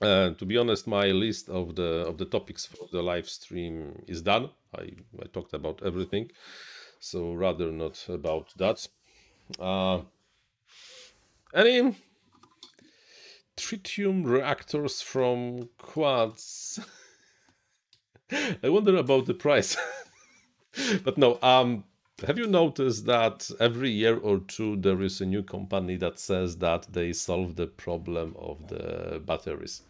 Uh, 0.00 0.30
to 0.30 0.46
be 0.46 0.56
honest, 0.56 0.86
my 0.86 1.08
list 1.08 1.50
of 1.50 1.76
the 1.76 2.06
of 2.06 2.16
the 2.16 2.24
topics 2.24 2.64
for 2.64 2.88
the 2.92 3.02
live 3.02 3.28
stream 3.28 4.02
is 4.08 4.22
done. 4.22 4.48
I, 4.74 4.90
I 5.20 5.26
talked 5.32 5.52
about 5.52 5.82
everything 5.84 6.30
so 7.04 7.34
rather 7.34 7.70
not 7.70 8.02
about 8.08 8.48
that. 8.56 8.88
Uh, 9.60 10.00
any 11.54 11.94
tritium 13.58 14.24
reactors 14.24 15.02
from 15.02 15.68
quads? 15.76 16.80
I 18.62 18.70
wonder 18.70 18.96
about 18.96 19.26
the 19.26 19.34
price. 19.34 19.76
but 21.04 21.18
no, 21.18 21.38
um, 21.42 21.84
have 22.26 22.38
you 22.38 22.46
noticed 22.46 23.04
that 23.04 23.50
every 23.60 23.90
year 23.90 24.16
or 24.16 24.38
two 24.38 24.76
there 24.76 25.02
is 25.02 25.20
a 25.20 25.26
new 25.26 25.42
company 25.42 25.96
that 25.96 26.18
says 26.18 26.56
that 26.58 26.86
they 26.90 27.12
solve 27.12 27.54
the 27.54 27.66
problem 27.66 28.34
of 28.38 28.66
the 28.68 29.20
batteries? 29.26 29.82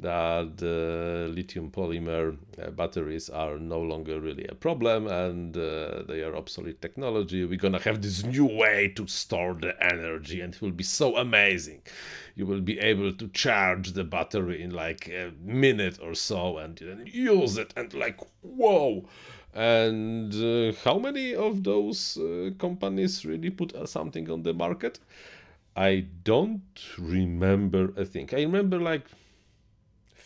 That 0.00 0.56
the 0.56 1.30
lithium 1.34 1.70
polymer 1.70 2.36
uh, 2.62 2.70
batteries 2.70 3.28
are 3.28 3.58
no 3.58 3.80
longer 3.80 4.20
really 4.20 4.46
a 4.48 4.54
problem 4.54 5.06
and 5.06 5.56
uh, 5.56 6.02
they 6.08 6.22
are 6.22 6.34
obsolete 6.36 6.80
technology. 6.80 7.44
We're 7.44 7.58
gonna 7.58 7.80
have 7.80 8.00
this 8.02 8.24
new 8.24 8.46
way 8.46 8.92
to 8.96 9.06
store 9.06 9.54
the 9.54 9.74
energy 9.82 10.40
and 10.40 10.54
it 10.54 10.62
will 10.62 10.70
be 10.70 10.84
so 10.84 11.16
amazing. 11.16 11.82
You 12.34 12.46
will 12.46 12.60
be 12.60 12.78
able 12.78 13.12
to 13.12 13.28
charge 13.28 13.92
the 13.92 14.04
battery 14.04 14.62
in 14.62 14.70
like 14.70 15.08
a 15.08 15.32
minute 15.42 15.98
or 16.02 16.14
so 16.14 16.58
and 16.58 16.76
then 16.78 17.04
use 17.06 17.58
it 17.58 17.72
and 17.76 17.92
like, 17.94 18.20
whoa. 18.42 19.04
And 19.52 20.32
uh, 20.34 20.76
how 20.84 20.98
many 20.98 21.34
of 21.34 21.64
those 21.64 22.16
uh, 22.16 22.50
companies 22.58 23.26
really 23.26 23.50
put 23.50 23.74
uh, 23.74 23.84
something 23.84 24.30
on 24.30 24.44
the 24.44 24.54
market? 24.54 25.00
I 25.76 26.06
don't 26.24 26.62
remember 26.98 27.92
a 27.96 28.04
thing. 28.04 28.28
I 28.32 28.42
remember 28.42 28.78
like 28.78 29.06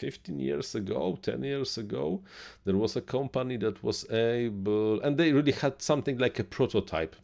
15 0.05 0.39
years 0.39 0.75
ago, 0.75 1.19
10 1.23 1.43
years 1.43 1.79
ago, 1.79 2.21
there 2.67 2.77
was 2.77 2.95
a 2.95 3.01
company 3.01 3.57
that 3.57 3.83
was 3.83 4.05
able, 4.11 5.01
and 5.01 5.17
they 5.17 5.33
really 5.33 5.53
had 5.53 5.81
something 5.81 6.19
like 6.19 6.39
a 6.39 6.45
prototype, 6.45 7.17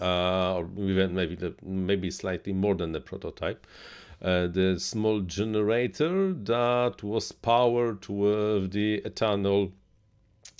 uh, 0.00 0.54
or 0.54 0.70
even 0.78 1.14
maybe 1.14 1.34
the, 1.34 1.54
maybe 1.62 2.10
slightly 2.10 2.54
more 2.54 2.74
than 2.74 2.96
a 2.96 3.00
prototype. 3.00 3.66
Uh, 4.22 4.46
the 4.46 4.80
small 4.80 5.20
generator 5.20 6.32
that 6.32 7.02
was 7.02 7.30
powered 7.30 8.08
with 8.08 8.72
the 8.72 9.02
ethanol 9.02 9.70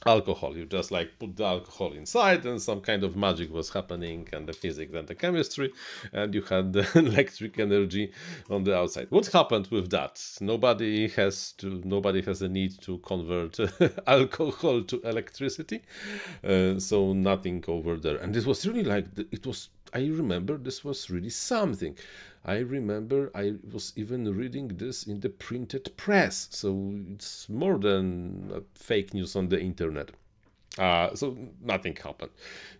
alcohol. 0.04 0.56
You 0.56 0.66
just 0.66 0.90
like 0.90 1.18
put 1.18 1.36
the 1.36 1.44
alcohol 1.44 1.92
inside, 1.92 2.44
and 2.46 2.60
some 2.60 2.80
kind 2.80 3.02
of 3.04 3.16
magic 3.16 3.52
was 3.52 3.70
happening, 3.70 4.28
and 4.32 4.46
the 4.48 4.52
physics 4.52 4.94
and 4.94 5.06
the 5.06 5.14
chemistry, 5.14 5.72
and 6.12 6.34
you 6.34 6.42
had 6.42 6.72
the 6.72 6.86
electric 6.98 7.58
energy 7.58 8.12
on 8.50 8.64
the 8.64 8.76
outside. 8.76 9.06
What 9.10 9.26
happened 9.26 9.68
with 9.68 9.90
that? 9.90 10.22
Nobody 10.40 11.08
has 11.08 11.52
to. 11.52 11.82
Nobody 11.84 12.22
has 12.22 12.42
a 12.42 12.48
need 12.48 12.80
to 12.82 12.98
convert 12.98 13.58
alcohol 14.06 14.82
to 14.82 15.00
electricity, 15.02 15.82
uh, 16.44 16.78
so 16.78 17.12
nothing 17.12 17.64
over 17.68 17.96
there. 17.96 18.16
And 18.16 18.34
this 18.34 18.46
was 18.46 18.66
really 18.66 18.84
like 18.84 19.06
it 19.16 19.46
was. 19.46 19.68
I 19.94 20.00
remember 20.00 20.58
this 20.58 20.84
was 20.84 21.10
really 21.10 21.30
something. 21.30 21.96
I 22.46 22.58
remember 22.58 23.32
I 23.34 23.54
was 23.72 23.92
even 23.96 24.32
reading 24.36 24.68
this 24.68 25.08
in 25.08 25.18
the 25.18 25.30
printed 25.30 25.96
press, 25.96 26.46
so 26.52 26.94
it's 27.12 27.48
more 27.48 27.76
than 27.76 28.64
fake 28.74 29.12
news 29.12 29.34
on 29.34 29.48
the 29.48 29.60
internet. 29.60 30.12
Uh, 30.78 31.12
so 31.14 31.36
nothing 31.60 31.96
happened. 31.96 32.30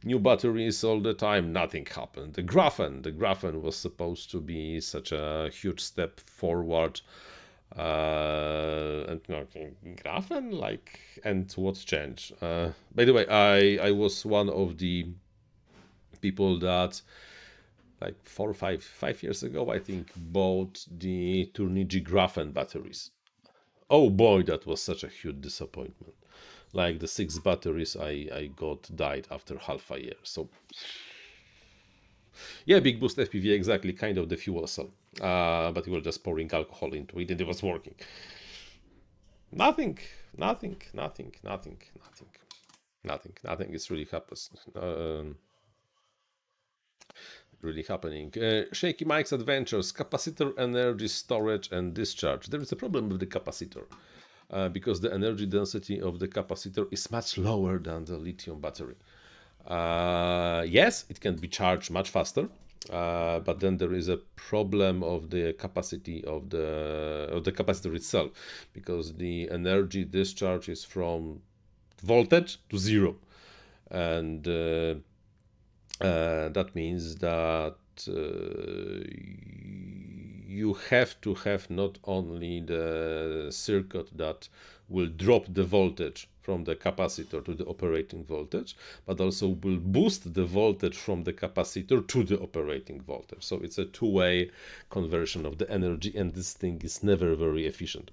New 0.05 0.20
batteries 0.20 0.84
all 0.84 1.01
the 1.01 1.14
time, 1.14 1.52
nothing 1.52 1.84
happened. 1.86 2.34
The 2.34 2.44
graphene, 2.44 3.02
the 3.02 3.10
graphene 3.10 3.60
was 3.60 3.74
supposed 3.74 4.30
to 4.30 4.40
be 4.40 4.80
such 4.80 5.10
a 5.10 5.51
huge 5.52 5.80
step 5.80 6.20
forward. 6.20 7.01
Uh, 7.76 9.05
and 9.09 9.20
okay, 9.28 9.70
graphene, 10.05 10.52
like, 10.52 11.01
and 11.24 11.51
what 11.55 11.74
changed? 11.74 12.34
Uh, 12.40 12.70
by 12.94 13.05
the 13.05 13.12
way, 13.12 13.26
I 13.26 13.88
I 13.88 13.90
was 13.90 14.24
one 14.24 14.48
of 14.48 14.78
the 14.78 15.09
people 16.20 16.60
that 16.60 17.01
like 18.01 18.16
four 18.24 18.51
or 18.51 18.55
five 18.55 18.82
five 18.85 19.23
years 19.23 19.43
ago, 19.43 19.70
I 19.70 19.78
think, 19.78 20.10
bought 20.16 20.85
the 20.90 21.51
Turnigy 21.55 22.02
Graphene 22.06 22.52
batteries. 22.52 23.10
Oh 23.89 24.10
boy, 24.10 24.43
that 24.44 24.66
was 24.66 24.82
such 24.82 25.05
a 25.05 25.09
huge 25.09 25.40
disappointment. 25.40 26.14
like 26.73 26.98
the 26.98 27.09
six 27.09 27.39
batteries 27.39 27.97
I, 27.97 28.28
I 28.35 28.51
got 28.55 28.94
died 28.97 29.27
after 29.31 29.59
half 29.59 29.90
a 29.90 30.01
year. 30.01 30.18
So 30.23 30.48
yeah, 32.66 32.81
big 32.81 33.01
boost 33.01 33.16
FPV, 33.16 33.52
exactly, 33.52 33.93
kind 33.93 34.18
of 34.18 34.28
the 34.28 34.36
fuel 34.36 34.66
cell. 34.66 34.90
Uh, 35.20 35.73
but 35.73 35.86
we 35.86 35.93
were 35.93 36.01
just 36.01 36.23
pouring 36.23 36.51
alcohol 36.52 36.93
into 36.93 37.18
it 37.18 37.31
and 37.31 37.40
it 37.40 37.47
was 37.47 37.62
working. 37.62 37.94
Nothing, 39.52 39.98
nothing, 40.36 40.77
nothing, 40.93 41.32
nothing, 41.43 41.78
nothing, 42.05 42.28
nothing, 43.05 43.32
nothing 43.43 43.74
is 43.74 43.90
really 43.90 44.05
happens. 44.10 44.51
Um, 44.74 45.36
really 47.66 47.82
happening. 47.82 48.32
Uh, 48.38 48.62
Shaky 48.72 49.05
Mike's 49.05 49.32
Adventures, 49.32 49.93
capacitor 49.93 50.48
energy 50.59 51.09
storage 51.09 51.66
and 51.72 51.93
discharge. 51.93 52.47
There 52.47 52.60
is 52.60 52.72
a 52.72 52.76
problem 52.76 53.09
with 53.10 53.20
the 53.20 53.26
capacitor 53.26 53.84
uh, 54.51 54.68
because 54.68 55.01
the 55.01 55.12
energy 55.12 55.47
density 55.47 56.01
of 56.01 56.18
the 56.18 56.28
capacitor 56.28 56.86
is 56.93 57.10
much 57.10 57.36
lower 57.36 57.78
than 57.78 58.05
the 58.05 58.16
lithium 58.16 58.60
battery. 58.60 58.97
Uh, 59.66 60.64
yes, 60.66 61.05
it 61.09 61.20
can 61.20 61.34
be 61.36 61.48
charged 61.48 61.90
much 61.90 62.09
faster, 62.10 62.48
uh, 62.90 63.40
but 63.40 63.59
then 63.59 63.76
there 63.76 63.94
is 63.94 64.09
a 64.09 64.18
problem 64.36 65.02
of 65.02 65.28
the 65.30 65.52
capacity 65.55 66.24
of 66.24 66.48
the 66.51 66.68
of 67.32 67.43
the 67.43 67.51
capacitor 67.51 67.93
itself 67.97 68.30
because 68.72 69.14
the 69.14 69.51
energy 69.51 70.05
discharge 70.05 70.68
is 70.68 70.84
from 70.84 71.40
voltage 72.02 72.59
to 72.68 72.78
zero 72.78 73.16
and 73.90 74.47
uh, 76.01 76.48
that 76.51 76.74
means 76.74 77.16
that 77.16 77.77
uh, 78.09 78.12
you 80.47 80.74
have 80.90 81.20
to 81.20 81.35
have 81.35 81.68
not 81.70 81.98
only 82.05 82.60
the 82.60 83.48
circuit 83.51 84.09
that 84.16 84.48
will 84.89 85.06
drop 85.06 85.44
the 85.52 85.64
voltage 85.64 86.28
from 86.40 86.64
the 86.64 86.77
capacitor 86.77 87.44
to 87.44 87.55
the 87.55 87.64
operating 87.66 88.24
voltage, 88.24 88.77
but 89.05 89.20
also 89.20 89.48
will 89.48 89.78
boost 89.78 90.32
the 90.35 90.44
voltage 90.44 90.97
from 90.97 91.24
the 91.24 91.32
capacitor 91.32 92.06
to 92.06 92.23
the 92.23 92.39
operating 92.39 93.01
voltage. 93.01 93.43
So 93.43 93.56
it's 93.56 93.78
a 93.78 93.85
two-way 93.86 94.51
conversion 94.90 95.44
of 95.44 95.59
the 95.59 95.68
energy 95.70 96.12
and 96.16 96.32
this 96.32 96.52
thing 96.52 96.81
is 96.85 97.02
never 97.02 97.35
very 97.35 97.66
efficient. 97.66 98.10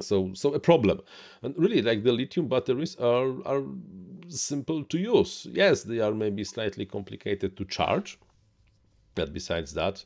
So, 0.00 0.32
so 0.34 0.52
a 0.52 0.60
problem. 0.60 1.00
And 1.42 1.54
really, 1.56 1.80
like 1.80 2.02
the 2.02 2.12
lithium 2.12 2.48
batteries 2.48 2.96
are, 2.96 3.42
are 3.46 3.64
simple 4.28 4.84
to 4.84 4.98
use. 4.98 5.46
Yes, 5.50 5.82
they 5.84 6.00
are 6.00 6.12
maybe 6.12 6.44
slightly 6.44 6.84
complicated 6.84 7.56
to 7.56 7.64
charge, 7.64 8.18
but 9.14 9.32
besides 9.32 9.72
that, 9.74 10.04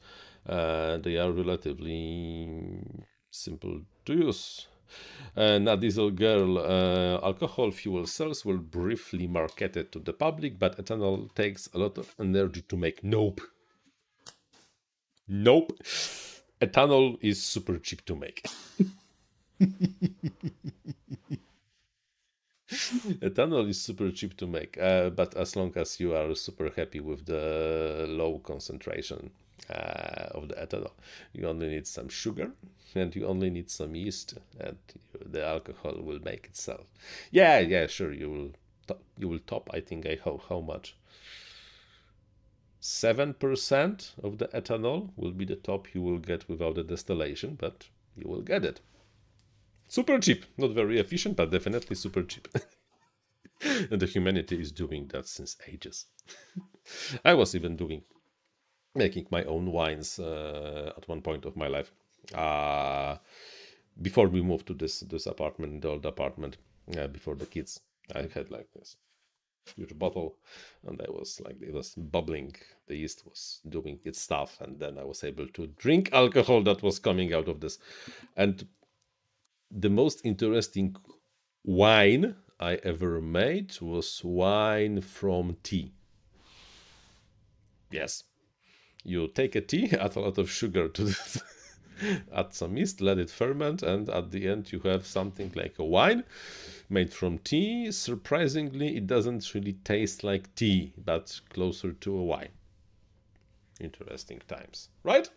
uh, 0.49 0.99
they 0.99 1.17
are 1.17 1.33
relatively 1.33 2.83
simple 3.31 3.81
to 4.05 4.15
use. 4.15 4.69
And 5.37 5.69
a 5.69 5.77
diesel 5.77 6.11
girl 6.11 6.59
uh, 6.59 7.21
alcohol 7.25 7.71
fuel 7.71 8.07
cells 8.07 8.45
were 8.45 8.59
briefly 8.59 9.27
marketed 9.29 9.93
to 9.93 10.01
the 10.01 10.13
public, 10.13 10.59
but 10.59 10.79
ethanol 10.79 11.33
takes 11.35 11.69
a 11.75 11.79
lot 11.79 11.99
of 11.99 12.15
energy 12.19 12.63
to 12.63 12.77
make. 12.77 13.03
Nope. 13.05 13.41
Nope. 15.29 15.73
Ethanol 16.61 17.19
is 17.21 17.43
super 17.43 17.79
cheap 17.79 18.05
to 18.05 18.17
make. 18.17 18.45
Ethanol 23.21 23.69
is 23.69 23.81
super 23.81 24.11
cheap 24.11 24.37
to 24.37 24.47
make, 24.47 24.79
uh, 24.81 25.11
but 25.11 25.37
as 25.37 25.57
long 25.57 25.73
as 25.77 26.01
you 26.01 26.15
are 26.15 26.35
super 26.35 26.71
happy 26.77 27.01
with 27.01 27.27
the 27.27 28.07
low 28.09 28.39
concentration 28.39 29.31
uh, 29.69 30.29
of 30.35 30.49
the 30.49 30.55
ethanol, 30.55 30.93
you 31.33 31.47
only 31.47 31.69
need 31.69 31.87
some 31.87 32.09
sugar 32.09 32.51
and 32.95 33.15
you 33.15 33.27
only 33.27 33.51
need 33.51 33.71
some 33.71 33.95
yeast, 33.95 34.35
and 34.61 34.79
the 35.27 35.45
alcohol 35.45 35.95
will 36.01 36.21
make 36.25 36.47
itself. 36.47 36.87
Yeah, 37.31 37.59
yeah, 37.59 37.87
sure. 37.87 38.13
You 38.13 38.31
will, 38.31 38.51
top, 38.87 39.03
you 39.19 39.29
will 39.29 39.41
top. 39.47 39.69
I 39.73 39.81
think 39.81 40.07
I 40.07 40.19
how 40.25 40.41
how 40.49 40.61
much. 40.61 40.97
Seven 42.81 43.35
percent 43.35 44.15
of 44.23 44.39
the 44.39 44.49
ethanol 44.49 45.11
will 45.17 45.33
be 45.33 45.45
the 45.45 45.57
top 45.57 45.95
you 45.95 46.01
will 46.03 46.19
get 46.19 46.49
without 46.49 46.77
the 46.77 46.83
distillation, 46.83 47.57
but 47.61 47.89
you 48.17 48.29
will 48.29 48.43
get 48.43 48.65
it. 48.65 48.81
Super 49.91 50.21
cheap, 50.21 50.45
not 50.57 50.71
very 50.71 51.01
efficient, 51.01 51.35
but 51.37 51.51
definitely 51.51 51.97
super 51.97 52.23
cheap. 52.23 52.47
and 53.91 54.01
the 54.01 54.07
humanity 54.07 54.61
is 54.61 54.71
doing 54.71 55.09
that 55.09 55.27
since 55.27 55.57
ages. 55.67 56.07
I 57.25 57.35
was 57.35 57.57
even 57.57 57.75
doing, 57.75 58.03
making 58.95 59.27
my 59.33 59.43
own 59.43 59.73
wines 59.73 60.21
uh, 60.21 60.93
at 60.97 61.09
one 61.09 61.23
point 61.23 61.45
of 61.45 61.57
my 61.57 61.67
life. 61.67 61.91
Uh, 62.33 63.17
before 64.01 64.29
we 64.29 64.43
moved 64.43 64.69
to 64.69 64.75
this 64.75 65.01
this 65.01 65.27
apartment, 65.27 65.83
the 65.83 65.89
old 65.89 66.07
apartment, 66.07 66.59
uh, 66.97 67.09
before 67.09 67.35
the 67.35 67.47
kids, 67.47 67.81
I 68.15 68.29
had 68.33 68.49
like 68.53 68.69
this 68.73 68.97
huge 69.77 69.99
bottle 69.99 70.37
and 70.87 71.01
I 71.03 71.11
was 71.11 71.41
like 71.41 71.61
it 71.61 71.73
was 71.73 71.95
bubbling 71.95 72.55
the 72.87 72.97
yeast 72.97 73.25
was 73.27 73.61
doing 73.69 74.01
its 74.05 74.21
stuff 74.21 74.61
and 74.61 74.79
then 74.79 74.99
I 74.99 75.05
was 75.05 75.23
able 75.23 75.47
to 75.49 75.67
drink 75.79 76.11
alcohol 76.13 76.63
that 76.63 76.83
was 76.83 76.99
coming 76.99 77.35
out 77.35 77.47
of 77.47 77.61
this 77.61 77.79
and 78.37 78.67
the 79.71 79.91
most 79.91 80.21
interesting 80.25 80.97
wine 81.65 82.35
I 82.59 82.75
ever 82.77 83.21
made 83.21 83.81
was 83.81 84.23
wine 84.25 85.01
from 85.01 85.57
tea. 85.63 85.93
Yes, 87.91 88.25
you 89.05 89.29
take 89.29 89.55
a 89.55 89.61
tea, 89.61 89.91
add 89.99 90.17
a 90.17 90.21
lot 90.21 90.39
of 90.39 90.51
sugar 90.51 90.89
to 90.89 91.09
it, 91.09 91.37
add 92.35 92.53
some 92.53 92.77
yeast, 92.77 93.01
let 93.01 93.19
it 93.19 93.31
ferment, 93.31 93.83
and 93.83 94.09
at 94.09 94.31
the 94.31 94.49
end 94.49 94.73
you 94.73 94.81
have 94.81 95.07
something 95.07 95.53
like 95.55 95.79
a 95.79 95.85
wine 95.85 96.25
made 96.89 97.13
from 97.13 97.39
tea. 97.39 97.91
Surprisingly, 97.93 98.97
it 98.97 99.07
doesn't 99.07 99.55
really 99.55 99.75
taste 99.85 100.25
like 100.25 100.55
tea, 100.55 100.93
but 101.05 101.41
closer 101.51 101.93
to 101.93 102.17
a 102.17 102.23
wine. 102.23 102.53
Interesting 103.81 104.41
times, 104.47 104.89
right? 105.05 105.31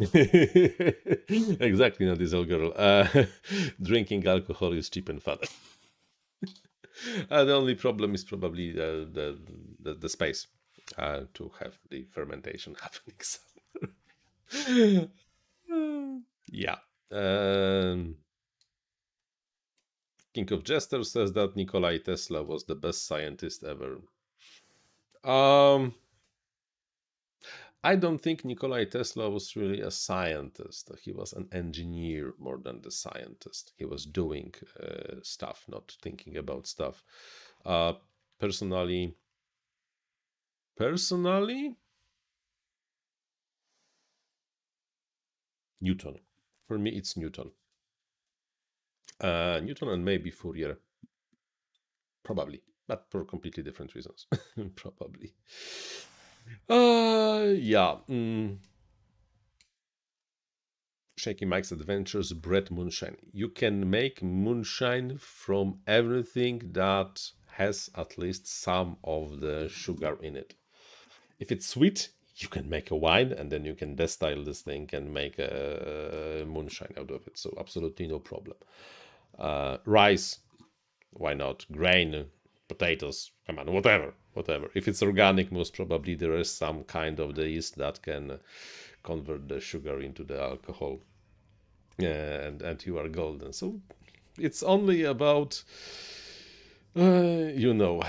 exactly, 1.60 2.06
not 2.06 2.18
this 2.18 2.32
old 2.32 2.48
girl. 2.48 2.72
Uh, 2.74 3.06
drinking 3.82 4.26
alcohol 4.26 4.72
is 4.72 4.88
cheap 4.88 5.08
and 5.10 5.22
fun. 5.22 5.38
uh, 7.30 7.44
the 7.44 7.54
only 7.54 7.74
problem 7.74 8.14
is 8.14 8.24
probably 8.24 8.72
the 8.72 9.08
the, 9.12 9.38
the, 9.80 9.94
the 9.94 10.08
space 10.08 10.46
uh, 10.96 11.20
to 11.34 11.50
have 11.60 11.78
the 11.90 12.04
fermentation 12.10 12.74
happening. 12.80 13.18
yeah. 16.50 16.76
Um, 17.12 18.16
King 20.32 20.52
of 20.52 20.64
Jester 20.64 21.02
says 21.04 21.32
that 21.32 21.56
Nikolai 21.56 21.98
Tesla 21.98 22.42
was 22.42 22.64
the 22.64 22.76
best 22.76 23.06
scientist 23.06 23.64
ever. 23.64 23.98
Um, 25.24 25.94
I 27.82 27.96
don't 27.96 28.18
think 28.18 28.44
Nikolai 28.44 28.84
Tesla 28.84 29.30
was 29.30 29.56
really 29.56 29.80
a 29.80 29.90
scientist. 29.90 30.90
He 31.02 31.12
was 31.12 31.32
an 31.32 31.48
engineer 31.52 32.34
more 32.38 32.58
than 32.58 32.82
the 32.82 32.90
scientist. 32.90 33.72
He 33.76 33.86
was 33.86 34.04
doing 34.04 34.52
uh, 34.78 35.16
stuff, 35.22 35.64
not 35.68 35.96
thinking 36.02 36.36
about 36.36 36.66
stuff. 36.66 37.02
Uh, 37.64 37.94
personally, 38.38 39.16
personally, 40.76 41.76
Newton. 45.80 46.18
For 46.66 46.78
me, 46.78 46.90
it's 46.96 47.16
Newton. 47.18 47.50
Uh, 49.20 49.60
Newton 49.62 49.88
and 49.88 50.04
maybe 50.04 50.30
Fourier. 50.30 50.78
Probably, 52.22 52.62
but 52.86 53.06
for 53.10 53.24
completely 53.24 53.62
different 53.62 53.94
reasons. 53.94 54.26
Probably. 54.76 55.34
Uh, 56.68 57.52
yeah. 57.56 57.96
Mm. 58.08 58.58
Shaky 61.16 61.44
Mike's 61.44 61.72
Adventures 61.72 62.32
Bread 62.32 62.70
Moonshine. 62.70 63.16
You 63.32 63.50
can 63.50 63.90
make 63.90 64.22
moonshine 64.22 65.18
from 65.18 65.80
everything 65.86 66.62
that 66.72 67.20
has 67.52 67.90
at 67.96 68.16
least 68.16 68.46
some 68.46 68.96
of 69.04 69.40
the 69.40 69.68
sugar 69.68 70.16
in 70.22 70.36
it. 70.36 70.54
If 71.38 71.52
it's 71.52 71.66
sweet, 71.66 72.08
you 72.36 72.48
can 72.48 72.68
make 72.70 72.90
a 72.90 72.96
wine 72.96 73.32
and 73.32 73.52
then 73.52 73.66
you 73.66 73.74
can 73.74 73.96
distill 73.96 74.44
this 74.44 74.62
thing 74.62 74.88
and 74.94 75.12
make 75.12 75.38
a 75.38 76.44
moonshine 76.46 76.94
out 76.96 77.10
of 77.10 77.26
it. 77.26 77.36
So 77.36 77.54
absolutely 77.58 78.06
no 78.06 78.18
problem. 78.18 78.56
Uh, 79.38 79.76
rice, 79.84 80.38
why 81.12 81.34
not? 81.34 81.66
Grain, 81.70 82.26
potatoes, 82.68 83.30
come 83.46 83.58
on, 83.58 83.70
whatever, 83.72 84.14
whatever. 84.34 84.70
If 84.74 84.88
it's 84.88 85.02
organic, 85.02 85.50
most 85.52 85.74
probably 85.74 86.14
there 86.14 86.34
is 86.36 86.50
some 86.52 86.84
kind 86.84 87.20
of 87.20 87.34
the 87.34 87.48
yeast 87.48 87.76
that 87.76 88.02
can 88.02 88.38
convert 89.02 89.48
the 89.48 89.60
sugar 89.60 90.00
into 90.00 90.24
the 90.24 90.40
alcohol, 90.40 91.00
and 91.98 92.62
and 92.62 92.84
you 92.86 92.98
are 92.98 93.08
golden. 93.08 93.52
So 93.52 93.80
it's 94.38 94.62
only 94.62 95.04
about, 95.04 95.62
uh, 96.96 97.52
you 97.54 97.74
know, 97.74 98.02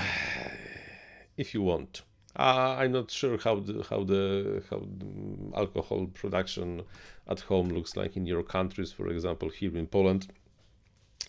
if 1.38 1.54
you 1.54 1.62
want 1.62 2.02
Uh, 2.36 2.76
I'm 2.80 2.94
not 2.94 3.12
sure 3.12 3.38
how 3.38 3.60
the 3.60 3.84
how 3.90 4.04
the 4.06 4.64
how 4.70 4.80
the 5.02 5.08
alcohol 5.56 6.08
production 6.08 6.82
at 7.28 7.42
home 7.42 7.70
looks 7.70 7.96
like 7.98 8.16
in 8.20 8.26
your 8.26 8.44
countries. 8.44 8.94
For 8.94 9.08
example, 9.10 9.50
here 9.50 9.78
in 9.78 9.88
Poland, 9.88 10.28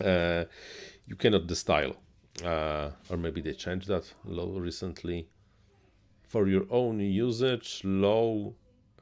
uh, 0.01 0.45
you 1.05 1.15
cannot 1.17 1.47
distill, 1.47 1.95
uh, 2.43 2.89
or 3.09 3.17
maybe 3.17 3.41
they 3.41 3.53
changed 3.53 3.87
that 3.87 4.11
law 4.25 4.57
recently. 4.59 5.27
For 6.29 6.47
your 6.47 6.65
own 6.71 6.99
usage, 6.99 7.81
low 7.83 8.55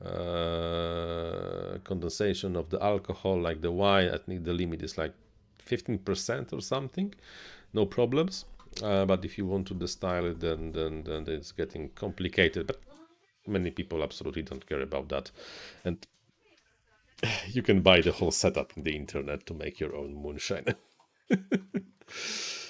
uh, 0.03 1.77
condensation 1.83 2.55
of 2.55 2.69
the 2.69 2.83
alcohol, 2.83 3.39
like 3.39 3.61
the 3.61 3.71
wine, 3.71 4.09
I 4.09 4.17
think 4.17 4.43
the 4.43 4.53
limit 4.53 4.81
is 4.81 4.97
like 4.97 5.13
15% 5.65 6.51
or 6.53 6.61
something. 6.61 7.13
No 7.73 7.85
problems. 7.85 8.45
Uh, 8.81 9.05
but 9.05 9.23
if 9.25 9.37
you 9.37 9.45
want 9.45 9.67
to 9.67 9.73
distill 9.73 10.25
it, 10.25 10.39
then, 10.39 10.71
then 10.71 11.03
then 11.03 11.25
it's 11.27 11.51
getting 11.51 11.89
complicated. 11.89 12.67
But 12.67 12.79
many 13.45 13.69
people 13.69 14.01
absolutely 14.01 14.43
don't 14.43 14.65
care 14.65 14.81
about 14.81 15.09
that, 15.09 15.29
and 15.83 16.07
you 17.47 17.61
can 17.61 17.81
buy 17.81 17.99
the 18.01 18.13
whole 18.13 18.31
setup 18.31 18.71
in 18.77 18.83
the 18.83 18.95
internet 18.95 19.45
to 19.47 19.53
make 19.53 19.79
your 19.79 19.95
own 19.95 20.15
moonshine. 20.15 20.73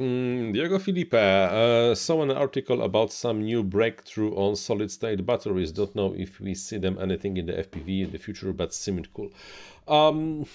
Mm, 0.00 0.54
Diego 0.54 0.78
Felipe 0.78 1.12
uh, 1.12 1.94
saw 1.94 2.22
an 2.22 2.30
article 2.30 2.80
about 2.82 3.12
some 3.12 3.42
new 3.42 3.62
breakthrough 3.62 4.34
on 4.34 4.56
solid 4.56 4.90
state 4.90 5.26
batteries. 5.26 5.72
Don't 5.72 5.94
know 5.94 6.14
if 6.16 6.40
we 6.40 6.54
see 6.54 6.78
them 6.78 6.98
anything 6.98 7.36
in 7.36 7.44
the 7.44 7.52
FPV 7.52 8.04
in 8.04 8.10
the 8.10 8.18
future, 8.18 8.50
but 8.54 8.72
seemed 8.72 9.12
cool. 9.12 9.30
Um, 9.86 10.46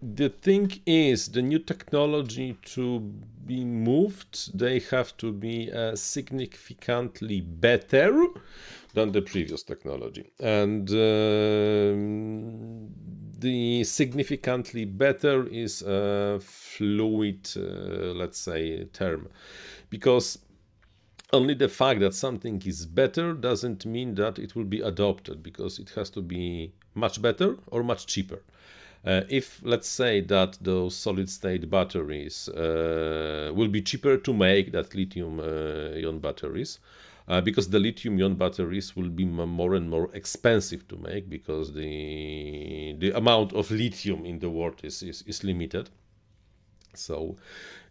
the 0.00 0.28
thing 0.28 0.70
is, 0.86 1.26
the 1.26 1.42
new 1.42 1.58
technology 1.58 2.56
to 2.76 3.00
be 3.44 3.64
moved, 3.64 4.56
they 4.56 4.78
have 4.90 5.16
to 5.16 5.32
be 5.32 5.72
uh, 5.72 5.96
significantly 5.96 7.40
better 7.40 8.28
than 8.94 9.10
the 9.10 9.22
previous 9.22 9.64
technology. 9.64 10.30
And 10.38 10.88
uh, 10.90 11.92
the 13.38 13.84
significantly 13.84 14.84
better 14.84 15.46
is 15.48 15.82
a 15.82 16.38
fluid, 16.40 17.48
uh, 17.56 18.14
let's 18.14 18.38
say, 18.38 18.84
term, 18.92 19.28
because 19.90 20.38
only 21.32 21.54
the 21.54 21.68
fact 21.68 22.00
that 22.00 22.14
something 22.14 22.62
is 22.64 22.86
better 22.86 23.34
doesn't 23.34 23.84
mean 23.84 24.14
that 24.14 24.38
it 24.38 24.54
will 24.54 24.64
be 24.64 24.80
adopted, 24.80 25.42
because 25.42 25.78
it 25.78 25.90
has 25.90 26.10
to 26.10 26.22
be 26.22 26.72
much 26.94 27.20
better 27.20 27.56
or 27.68 27.82
much 27.82 28.06
cheaper. 28.06 28.40
Uh, 29.04 29.22
if 29.28 29.60
let's 29.62 29.88
say 29.88 30.20
that 30.20 30.58
those 30.60 30.96
solid 30.96 31.30
state 31.30 31.70
batteries 31.70 32.48
uh, 32.48 33.52
will 33.54 33.68
be 33.68 33.80
cheaper 33.80 34.16
to 34.16 34.32
make 34.32 34.72
than 34.72 34.84
lithium 34.94 35.38
uh, 35.38 35.96
ion 35.96 36.18
batteries 36.18 36.80
uh, 37.28 37.40
because 37.40 37.68
the 37.68 37.78
lithium 37.78 38.18
ion 38.18 38.34
batteries 38.34 38.94
will 38.96 39.08
be 39.08 39.24
more 39.24 39.74
and 39.74 39.88
more 39.90 40.08
expensive 40.14 40.86
to 40.88 40.96
make 40.96 41.28
because 41.28 41.72
the 41.72 42.94
the 42.98 43.10
amount 43.12 43.52
of 43.52 43.70
lithium 43.70 44.24
in 44.24 44.38
the 44.38 44.50
world 44.50 44.80
is, 44.82 45.02
is, 45.02 45.22
is 45.22 45.44
limited 45.44 45.90
so 46.94 47.36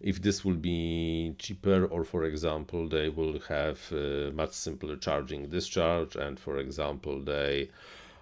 if 0.02 0.22
this 0.22 0.44
will 0.44 0.56
be 0.56 1.36
cheaper 1.38 1.86
or 1.86 2.04
for 2.04 2.24
example 2.24 2.88
they 2.88 3.10
will 3.10 3.40
have 3.42 3.80
uh, 3.92 4.32
much 4.34 4.52
simpler 4.52 4.96
charging 4.96 5.48
discharge 5.50 6.16
and 6.16 6.40
for 6.40 6.58
example 6.58 7.22
they 7.22 7.70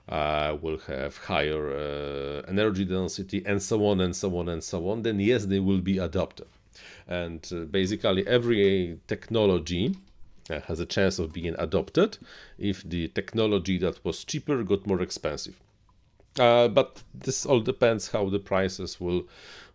uh, 0.09 0.57
will 0.61 0.77
have 0.79 1.17
higher 1.17 1.71
uh, 1.71 2.41
energy 2.47 2.85
density 2.85 3.43
and 3.45 3.61
so 3.61 3.85
on 3.85 4.01
and 4.01 4.15
so 4.15 4.37
on 4.37 4.49
and 4.49 4.63
so 4.63 4.89
on, 4.89 5.01
then 5.01 5.19
yes, 5.19 5.45
they 5.45 5.59
will 5.59 5.79
be 5.79 5.97
adopted. 5.97 6.47
And 7.07 7.47
uh, 7.53 7.65
basically, 7.65 8.27
every 8.27 8.99
technology 9.07 9.95
Uh, 10.49 10.59
has 10.61 10.79
a 10.79 10.85
chance 10.85 11.19
of 11.19 11.31
being 11.31 11.55
adopted 11.57 12.17
if 12.57 12.83
the 12.83 13.07
technology 13.09 13.77
that 13.77 14.03
was 14.03 14.25
cheaper 14.25 14.61
got 14.63 14.85
more 14.85 15.01
expensive. 15.01 15.59
Uh, 16.39 16.67
but 16.67 17.03
this 17.13 17.45
all 17.45 17.59
depends 17.59 18.09
how 18.09 18.27
the 18.29 18.39
prices 18.39 18.99
will 18.99 19.27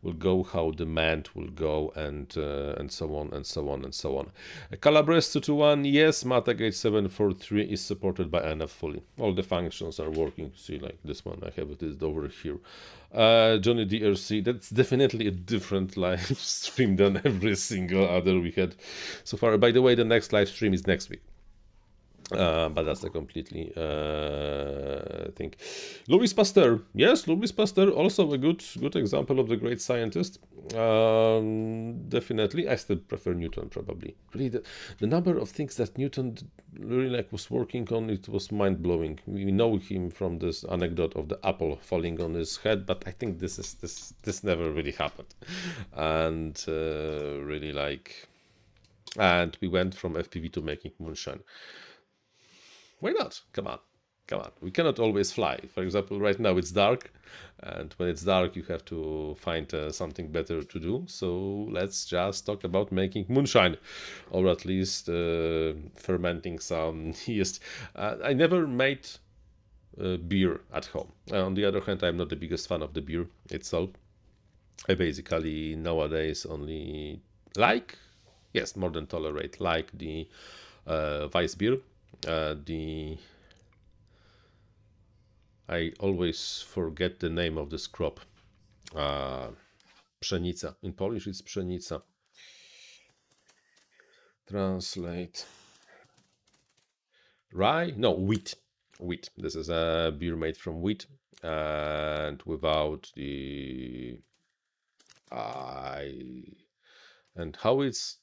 will 0.03 0.13
go, 0.13 0.45
how 0.45 0.71
demand 0.71 1.29
will 1.35 1.49
go, 1.49 1.93
and 1.97 2.33
uh, 2.37 2.75
and 2.79 2.91
so 2.91 3.17
on 3.17 3.33
and 3.33 3.45
so 3.45 3.69
on 3.69 3.85
and 3.85 3.95
so 3.95 4.19
on. 4.19 4.31
Calabres 4.81 5.33
221, 5.33 5.85
yes, 5.85 6.25
Matek 6.25 6.61
H743 6.61 7.69
is 7.73 7.81
supported 7.81 8.31
by 8.31 8.41
NF 8.41 8.71
fully. 8.71 9.03
All 9.19 9.35
the 9.35 9.43
functions 9.43 9.99
are 9.99 10.11
working. 10.11 10.53
See, 10.57 10.79
like 10.79 10.99
this 11.05 11.25
one, 11.25 11.41
I 11.43 11.51
have 11.61 11.71
it 11.71 12.03
over 12.03 12.29
here. 12.29 12.59
Uh, 13.13 13.59
Johnny 13.59 13.87
DRC, 13.87 14.45
that's 14.45 14.71
definitely 14.71 15.27
a 15.29 15.33
different 15.33 15.97
live 16.07 16.39
stream 16.39 16.97
than 16.97 17.21
every 17.25 17.57
single 17.57 18.07
other 18.09 18.39
we 18.39 18.51
had 18.51 18.75
so 19.25 19.37
far. 19.37 19.57
By 19.59 19.71
the 19.73 19.83
way, 19.83 19.95
the 19.95 20.05
next 20.05 20.33
live 20.33 20.49
stream 20.49 20.75
is 20.75 20.87
next 20.87 21.09
week. 21.09 21.23
Uh, 22.31 22.69
but 22.69 22.83
that's 22.83 23.05
a 23.05 23.11
completely 23.11 23.73
uh, 23.75 25.31
thing. 25.35 25.55
Louis 26.09 26.31
Pasteur, 26.31 26.83
yes, 26.95 27.27
Louis 27.27 27.51
Pasteur, 27.51 27.89
also 27.89 28.31
a 28.33 28.39
good 28.39 28.63
good 28.81 28.97
example 28.97 29.41
of 29.41 29.49
the 29.49 29.57
great 29.57 29.81
scientist. 29.81 30.39
Um, 30.77 32.07
definitely, 32.11 32.69
I 32.69 32.77
still 32.77 32.99
prefer 32.99 33.33
Newton 33.33 33.71
probably. 33.71 34.15
Really, 34.35 34.51
the, 34.51 34.63
the 34.99 35.07
number 35.07 35.39
of 35.39 35.49
things 35.49 35.77
that 35.77 35.97
Newton 35.97 36.37
really 36.79 37.09
like 37.09 37.33
was 37.33 37.51
working 37.51 37.89
on 37.91 38.11
it 38.11 38.29
was 38.29 38.53
mind 38.53 38.83
blowing. 38.83 39.19
We 39.27 39.51
know 39.51 39.79
him 39.79 40.11
from 40.11 40.39
this 40.39 40.65
anecdote 40.65 41.17
of 41.17 41.31
the 41.31 41.39
apple 41.45 41.79
falling 41.81 42.21
on 42.21 42.35
his 42.35 42.59
head, 42.59 42.85
but 42.85 43.05
I 43.07 43.13
think 43.13 43.39
this 43.39 43.59
is 43.59 43.73
this 43.75 44.13
this 44.23 44.45
never 44.45 44.71
really 44.71 44.93
happened, 44.93 45.35
and 45.95 46.63
uh, 46.69 47.41
really 47.41 47.73
like, 47.73 48.29
and 49.19 49.57
we 49.63 49.69
went 49.69 49.95
from 49.95 50.13
FPV 50.13 50.53
to 50.53 50.61
making 50.61 50.93
moonshine 50.99 51.41
why 53.01 53.11
not? 53.11 53.41
Come 53.53 53.67
on, 53.67 53.79
come 54.27 54.41
on. 54.41 54.51
We 54.61 54.71
cannot 54.71 54.99
always 54.99 55.33
fly. 55.33 55.59
For 55.75 55.83
example, 55.83 56.21
right 56.21 56.39
now 56.39 56.57
it's 56.57 56.71
dark, 56.71 57.13
and 57.61 57.93
when 57.99 58.09
it's 58.09 58.23
dark, 58.23 58.57
you 58.57 58.63
have 58.65 58.85
to 58.87 59.37
find 59.39 59.73
uh, 59.75 59.91
something 59.91 60.29
better 60.29 60.63
to 60.63 60.79
do. 60.79 61.05
So 61.07 61.69
let's 61.71 62.07
just 62.07 62.47
talk 62.47 62.65
about 62.65 62.93
making 62.93 63.27
moonshine, 63.29 63.77
or 64.31 64.49
at 64.49 64.65
least 64.65 65.09
uh, 65.09 65.75
fermenting 65.97 66.59
some 66.59 67.15
yeast. 67.27 67.63
Uh, 67.95 68.17
I 68.25 68.33
never 68.33 68.67
made 68.67 69.09
uh, 70.01 70.17
beer 70.17 70.61
at 70.73 70.87
home. 70.87 71.13
on 71.33 71.55
the 71.55 71.65
other 71.65 71.81
hand, 71.81 72.03
I'm 72.03 72.17
not 72.17 72.29
the 72.29 72.37
biggest 72.37 72.69
fan 72.69 72.83
of 72.83 72.95
the 72.95 73.01
beer 73.01 73.27
itself. 73.51 73.91
I 74.89 74.95
basically 74.95 75.75
nowadays 75.77 76.47
only 76.47 77.21
like, 77.57 77.99
yes, 78.53 78.77
more 78.77 78.91
than 78.91 79.07
tolerate, 79.07 79.61
like 79.61 79.91
the 79.99 80.29
uh, 80.87 81.29
Weiss 81.35 81.55
beer 81.55 81.79
uh, 82.27 82.55
the 82.65 83.19
I 85.69 85.93
always 86.01 86.65
forget 86.67 87.21
the 87.21 87.29
name 87.29 87.59
of 87.59 87.69
this 87.69 87.87
crop. 87.87 88.21
Uh, 88.95 89.49
pszenica. 90.23 90.75
In 90.83 90.95
Polish, 90.95 91.27
it's 91.27 91.43
pszenica. 91.43 92.03
Translate. 94.49 95.47
Rye? 97.53 97.93
No, 97.97 98.13
wheat. 98.13 98.55
Wheat. 98.99 99.29
This 99.37 99.57
is 99.57 99.69
a 99.69 100.15
beer 100.19 100.37
made 100.37 100.57
from 100.57 100.81
wheat 100.81 101.07
and 101.43 102.43
without 102.45 103.11
the 103.15 104.19
I 105.31 106.45
and 107.37 107.57
how 107.57 107.83
it's 107.83 108.19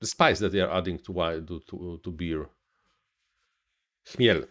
the 0.00 0.06
spice 0.06 0.38
that 0.38 0.52
they 0.52 0.60
are 0.60 0.76
adding 0.76 0.98
to 0.98 1.12
wine 1.12 1.46
to, 1.46 1.60
to, 1.68 2.00
to 2.02 2.10
beer. 2.10 2.48
Chmiel. 4.06 4.46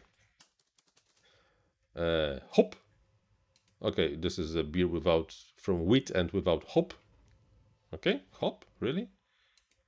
Uh, 1.95 2.39
hop. 2.51 2.75
Okay, 3.81 4.15
this 4.15 4.37
is 4.37 4.55
a 4.55 4.63
beer 4.63 4.87
without 4.87 5.35
from 5.57 5.85
wheat 5.85 6.11
and 6.11 6.31
without 6.31 6.63
hop. 6.65 6.93
Okay, 7.93 8.21
hop, 8.39 8.65
really? 8.79 9.09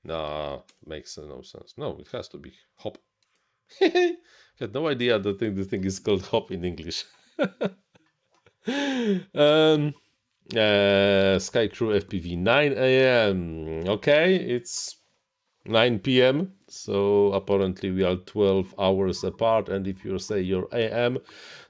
No, 0.03 0.63
makes 0.85 1.17
no 1.17 1.41
sense. 1.41 1.75
No, 1.77 1.97
it 1.99 2.07
has 2.11 2.27
to 2.29 2.37
be 2.37 2.53
hop. 2.77 2.97
I 3.79 4.17
had 4.59 4.73
no 4.73 4.87
idea 4.87 5.19
that 5.19 5.39
thing, 5.39 5.55
the 5.55 5.63
thing 5.63 5.83
is 5.83 5.99
called 5.99 6.25
hop 6.25 6.51
in 6.51 6.65
English. 6.65 7.05
um, 9.35 9.93
uh, 10.55 11.39
Sky 11.39 11.67
Crew 11.67 11.99
FPV 11.99 12.37
9 12.37 12.73
a.m. 12.73 13.83
Okay, 13.87 14.35
it's 14.35 14.97
9 15.65 15.99
p.m. 15.99 16.53
So 16.67 17.33
apparently 17.33 17.91
we 17.91 18.03
are 18.03 18.15
12 18.15 18.73
hours 18.79 19.23
apart. 19.23 19.69
And 19.69 19.87
if 19.87 20.03
you 20.03 20.17
say 20.19 20.41
your 20.41 20.67
a.m., 20.71 21.19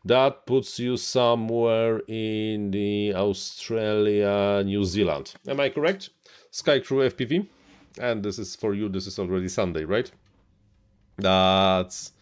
that 0.05 0.45
puts 0.45 0.79
you 0.79 0.97
somewhere 0.97 2.01
in 2.07 2.71
the 2.71 3.13
Australia, 3.15 4.63
New 4.65 4.83
Zealand. 4.83 5.33
Am 5.47 5.59
I 5.59 5.69
correct? 5.69 6.09
Sky 6.51 6.79
Crew 6.79 7.09
FPV. 7.09 7.47
And 7.99 8.23
this 8.23 8.39
is 8.39 8.55
for 8.55 8.73
you, 8.73 8.87
this 8.87 9.07
is 9.07 9.19
already 9.19 9.49
Sunday, 9.49 9.83
right? 9.83 10.09
That's, 11.17 12.13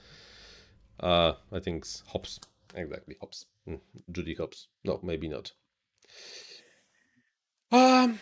uh, 0.99 1.33
I 1.51 1.59
think, 1.59 1.85
Hops. 2.07 2.39
Exactly, 2.73 3.15
Hops. 3.21 3.45
Mm, 3.67 3.79
Judy 4.11 4.33
Hopps. 4.33 4.67
No, 4.83 4.99
maybe 5.03 5.27
not. 5.27 5.51
Um, 7.71 8.19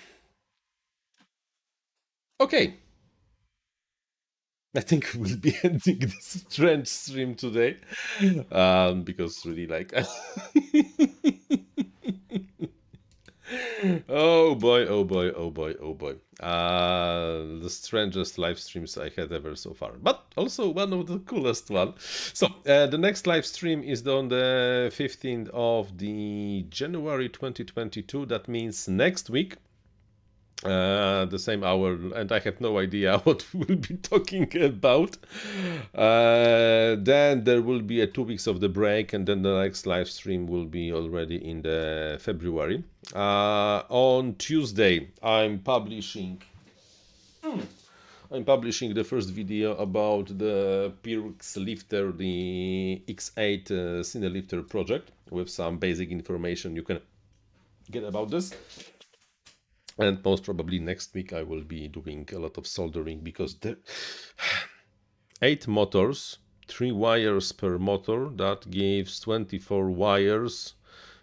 okay. 2.41 2.76
I 4.77 4.81
think 4.81 5.09
we'll 5.17 5.37
be 5.37 5.57
ending 5.63 5.97
this 5.99 6.45
strange 6.47 6.87
stream 6.87 7.33
today 7.33 7.77
um, 8.51 9.01
because 9.01 9.43
really 9.43 9.65
like 9.65 9.91
oh 14.07 14.53
boy 14.53 14.85
oh 14.85 15.03
boy 15.03 15.31
oh 15.31 15.49
boy 15.49 15.73
oh 15.81 15.95
boy. 15.95 16.15
Uh, 16.39 17.59
the 17.59 17.69
strangest 17.69 18.37
live 18.37 18.59
streams 18.59 18.95
I 18.99 19.09
had 19.09 19.31
ever 19.31 19.55
so 19.55 19.73
far. 19.73 19.93
But 19.93 20.23
also 20.35 20.69
one 20.69 20.93
of 20.93 21.07
the 21.07 21.17
coolest 21.19 21.71
one. 21.71 21.95
So 21.97 22.45
uh, 22.67 22.85
the 22.85 22.99
next 22.99 23.25
live 23.25 23.47
stream 23.47 23.81
is 23.83 24.05
on 24.05 24.27
the 24.27 24.91
15th 24.93 25.49
of 25.53 25.97
the 25.97 26.67
January 26.69 27.29
2022 27.29 28.27
that 28.27 28.47
means 28.47 28.87
next 28.87 29.31
week 29.31 29.57
uh, 30.63 31.25
the 31.25 31.38
same 31.38 31.63
hour, 31.63 31.93
and 32.15 32.31
I 32.31 32.39
have 32.39 32.59
no 32.59 32.79
idea 32.79 33.17
what 33.23 33.45
we'll 33.53 33.77
be 33.77 33.95
talking 33.97 34.49
about. 34.61 35.17
Uh, 35.93 36.95
then 36.99 37.43
there 37.43 37.61
will 37.61 37.81
be 37.81 38.01
a 38.01 38.07
two 38.07 38.23
weeks 38.23 38.47
of 38.47 38.59
the 38.59 38.69
break, 38.69 39.13
and 39.13 39.27
then 39.27 39.43
the 39.43 39.61
next 39.61 39.85
live 39.85 40.09
stream 40.09 40.47
will 40.47 40.65
be 40.65 40.91
already 40.91 41.38
in 41.38 41.61
the 41.61 42.17
February. 42.19 42.84
Uh, 43.13 43.84
on 43.89 44.35
Tuesday, 44.35 45.09
I'm 45.21 45.59
publishing. 45.59 46.41
Hmm, 47.43 47.61
I'm 48.31 48.43
publishing 48.43 48.93
the 48.93 49.03
first 49.03 49.29
video 49.29 49.75
about 49.75 50.38
the 50.38 50.91
Pirx 51.03 51.55
lifter, 51.63 52.11
the 52.11 53.01
X8 53.07 53.71
uh, 53.71 53.73
Cine 54.01 54.34
lifter 54.34 54.63
project, 54.63 55.11
with 55.29 55.49
some 55.49 55.77
basic 55.77 56.09
information 56.09 56.75
you 56.75 56.84
can 56.84 56.99
get 57.91 58.03
about 58.03 58.29
this 58.29 58.53
and 59.98 60.24
most 60.24 60.44
probably 60.44 60.80
next 60.80 61.14
week 61.14 61.34
I 61.34 61.44
will 61.44 61.64
be 61.64 61.88
doing 61.88 62.28
a 62.34 62.40
lot 62.40 62.57
of 62.57 62.68
soldering 62.68 63.22
because 63.22 63.56
the 63.56 63.78
eight 65.41 65.68
motors, 65.68 66.38
three 66.68 66.91
wires 66.91 67.52
per 67.52 67.78
motor, 67.78 68.30
that 68.36 68.69
gives 68.69 69.19
24 69.19 69.90
wires 69.90 70.74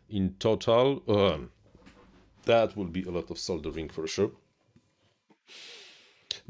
in 0.09 0.35
total. 0.39 1.03
Uh, 1.09 1.39
that 2.45 2.77
will 2.77 2.87
be 2.87 3.05
a 3.05 3.11
lot 3.11 3.31
of 3.31 3.39
soldering 3.39 3.89
for 3.89 4.07
sure. 4.07 4.31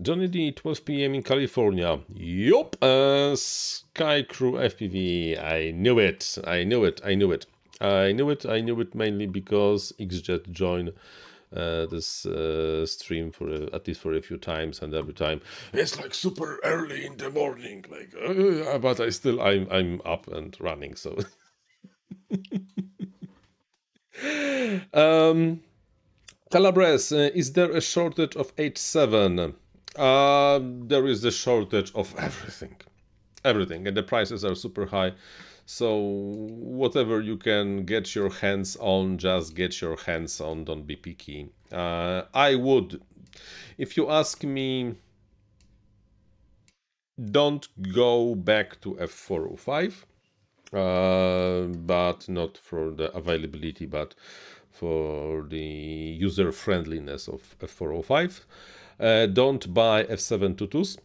Johnny 0.01 0.27
D, 0.27 0.51
12 0.51 0.85
p.m. 0.85 1.15
in 1.15 1.23
California. 1.23 2.01
Yup, 2.15 2.77
uh, 2.83 3.37
Sky 3.37 4.23
Crew 4.23 4.53
FPV. 4.53 5.41
I 5.41 5.71
knew 5.71 6.01
it. 6.01 6.37
I 6.45 6.65
knew 6.65 6.85
it. 6.85 7.01
I 7.05 7.15
knew 7.15 7.31
it. 7.31 7.47
I 7.81 8.13
knew 8.13 8.31
it. 8.31 8.45
I 8.47 8.61
knew 8.61 8.81
it 8.81 8.95
mainly 8.95 9.27
because 9.27 9.93
XJet 10.01 10.51
joined 10.51 10.93
uh, 11.55 11.87
this 11.87 12.27
uh, 12.27 12.85
stream 12.87 13.31
for 13.31 13.49
a, 13.49 13.75
at 13.75 13.87
least 13.87 14.01
for 14.01 14.15
a 14.15 14.21
few 14.21 14.37
times, 14.37 14.83
and 14.83 14.93
every 14.95 15.15
time 15.15 15.41
it's 15.73 16.01
like 16.01 16.15
super 16.15 16.59
early 16.65 17.07
in 17.07 17.17
the 17.17 17.31
morning, 17.31 17.85
like, 17.91 18.13
uh, 18.27 18.79
but 18.79 19.01
I 19.01 19.11
still 19.11 19.41
I'm 19.41 19.69
I'm 19.71 20.01
up 20.05 20.27
and 20.29 20.57
running, 20.61 20.97
so. 20.97 21.15
um, 24.95 25.61
Calabres, 26.51 27.13
uh, 27.13 27.31
is 27.35 27.53
there 27.53 27.71
a 27.71 27.81
shortage 27.81 28.37
of 28.37 28.55
H7? 28.57 29.55
Uh, 29.97 30.61
there 30.63 31.07
is 31.07 31.25
a 31.25 31.31
shortage 31.31 31.93
of 31.95 32.15
everything, 32.19 32.77
everything, 33.45 33.87
and 33.87 33.97
the 33.97 34.03
prices 34.03 34.45
are 34.45 34.55
super 34.55 34.87
high. 34.87 35.13
So 35.67 35.97
whatever 35.99 37.21
you 37.21 37.37
can 37.37 37.85
get 37.85 38.15
your 38.15 38.31
hands 38.31 38.77
on, 38.81 39.19
just 39.19 39.55
get 39.55 39.81
your 39.81 39.97
hands 39.97 40.41
on. 40.41 40.65
Don't 40.65 40.87
be 40.87 40.97
picky. 40.97 41.51
Uh, 41.73 42.23
I 42.35 42.55
would, 42.55 43.01
if 43.79 43.97
you 43.97 44.11
ask 44.11 44.45
me, 44.45 44.95
don't 47.31 47.67
go 47.95 48.35
back 48.35 48.81
to 48.83 48.95
F405, 48.95 49.95
uh, 50.73 51.69
but 51.79 52.29
not 52.29 52.59
for 52.59 52.91
the 52.91 53.11
availability, 53.17 53.87
but 53.87 54.15
for 54.71 55.47
the 55.49 55.59
user 55.59 56.53
friendliness 56.53 57.29
of 57.29 57.57
F405. 57.61 58.41
Uh, 59.01 59.27
don't 59.27 59.73
buy 59.73 60.05
F722s 60.05 60.99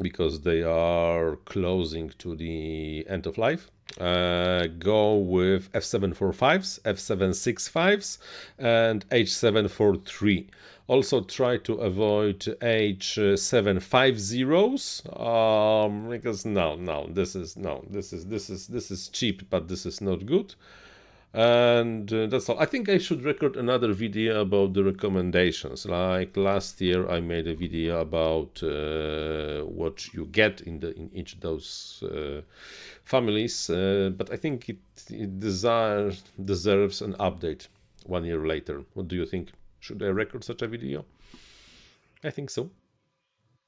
because 0.00 0.40
they 0.40 0.62
are 0.62 1.36
closing 1.44 2.08
to 2.18 2.34
the 2.36 3.04
end 3.08 3.26
of 3.26 3.38
life. 3.38 3.70
Uh, 4.00 4.68
go 4.78 5.16
with 5.16 5.72
F745s, 5.72 6.80
F765s, 6.82 8.18
and 8.58 9.08
H743. 9.08 10.46
Also 10.86 11.22
try 11.22 11.56
to 11.58 11.74
avoid 11.74 12.38
H750s 12.40 15.20
um, 15.20 16.08
because 16.08 16.44
no, 16.44 16.76
no, 16.76 17.08
this 17.10 17.34
is 17.36 17.56
no, 17.56 17.84
this 17.90 18.12
is 18.12 18.26
this 18.26 18.50
is 18.50 18.66
this 18.66 18.90
is 18.90 19.08
cheap, 19.08 19.48
but 19.50 19.68
this 19.68 19.86
is 19.86 20.00
not 20.00 20.26
good 20.26 20.52
and 21.32 22.12
uh, 22.12 22.26
that's 22.26 22.48
all. 22.48 22.58
I 22.58 22.66
think 22.66 22.88
i 22.88 22.98
should 22.98 23.22
record 23.22 23.56
another 23.56 23.92
video 23.92 24.40
about 24.40 24.74
the 24.74 24.82
recommendations. 24.82 25.86
Like 25.86 26.36
last 26.36 26.80
year 26.80 27.08
i 27.08 27.20
made 27.20 27.46
a 27.46 27.54
video 27.54 28.00
about 28.00 28.60
uh, 28.62 29.62
what 29.64 30.12
you 30.12 30.26
get 30.26 30.60
in 30.62 30.80
the 30.80 30.92
in 30.96 31.10
each 31.14 31.34
of 31.34 31.40
those 31.40 32.02
uh, 32.02 32.40
families 33.04 33.70
uh, 33.70 34.10
but 34.16 34.32
i 34.32 34.36
think 34.36 34.68
it, 34.68 34.78
it 35.08 35.38
desire, 35.38 36.12
deserves 36.44 37.00
an 37.00 37.14
update 37.14 37.68
one 38.06 38.24
year 38.24 38.44
later. 38.46 38.82
What 38.94 39.08
do 39.08 39.16
you 39.16 39.26
think? 39.26 39.52
Should 39.78 40.02
i 40.02 40.06
record 40.06 40.42
such 40.42 40.62
a 40.62 40.68
video? 40.68 41.04
I 42.24 42.30
think 42.30 42.50
so. 42.50 42.70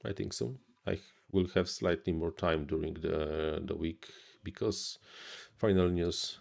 I 0.05 0.11
think 0.11 0.33
so. 0.33 0.55
I 0.85 0.99
will 1.31 1.47
have 1.55 1.69
slightly 1.69 2.11
more 2.11 2.31
time 2.31 2.65
during 2.65 2.95
the 2.95 3.61
the 3.65 3.75
week 3.75 4.09
because 4.43 4.99
final 5.57 5.87
news 5.87 6.39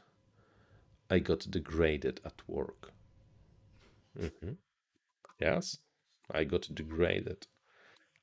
I 1.13 1.19
got 1.19 1.51
degraded 1.51 2.23
at 2.25 2.41
work. 2.49 2.91
Mm-hmm. 4.19 4.53
Yes, 5.39 5.77
I 6.31 6.45
got 6.45 6.75
degraded. 6.75 7.47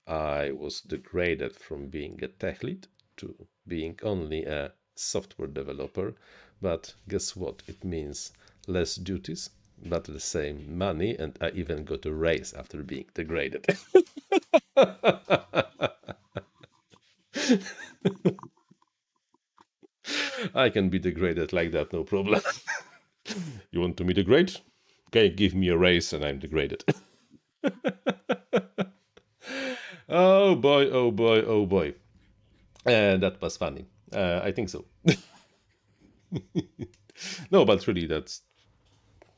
I 0.07 0.53
was 0.53 0.81
degraded 0.81 1.55
from 1.55 1.89
being 1.89 2.23
a 2.23 2.29
tech 2.29 2.63
lead 2.63 2.87
to 3.17 3.47
being 3.67 3.99
only 4.01 4.45
a 4.45 4.73
software 4.95 5.47
developer. 5.47 6.15
But 6.63 6.95
guess 7.07 7.35
what? 7.35 7.61
It 7.67 7.83
means 7.83 8.31
less 8.65 8.95
duties, 8.95 9.51
but 9.85 10.05
the 10.05 10.19
same 10.19 10.75
money, 10.75 11.15
and 11.15 11.37
I 11.39 11.51
even 11.51 11.85
got 11.85 12.07
a 12.07 12.11
raise 12.11 12.53
after 12.53 12.81
being 12.81 13.05
degraded. 13.13 13.67
I 20.55 20.69
can 20.69 20.89
be 20.89 20.99
degraded 20.99 21.53
like 21.53 21.71
that, 21.71 21.93
no 21.93 22.03
problem. 22.03 22.41
you 23.71 23.81
want 23.81 23.97
to 23.97 24.03
me 24.03 24.13
degrade? 24.13 24.55
Okay, 25.07 25.29
give 25.29 25.55
me 25.55 25.69
a 25.69 25.77
raise 25.77 26.13
and 26.13 26.23
I'm 26.23 26.39
degraded. 26.39 26.83
oh 30.09 30.55
boy, 30.55 30.89
oh 30.89 31.11
boy, 31.11 31.41
oh 31.41 31.65
boy. 31.65 31.95
And 32.85 33.23
uh, 33.23 33.29
that 33.29 33.41
was 33.41 33.57
funny. 33.57 33.85
Uh, 34.13 34.41
I 34.43 34.51
think 34.51 34.69
so. 34.69 34.85
no, 37.51 37.65
but 37.65 37.85
really, 37.87 38.05
that's 38.07 38.41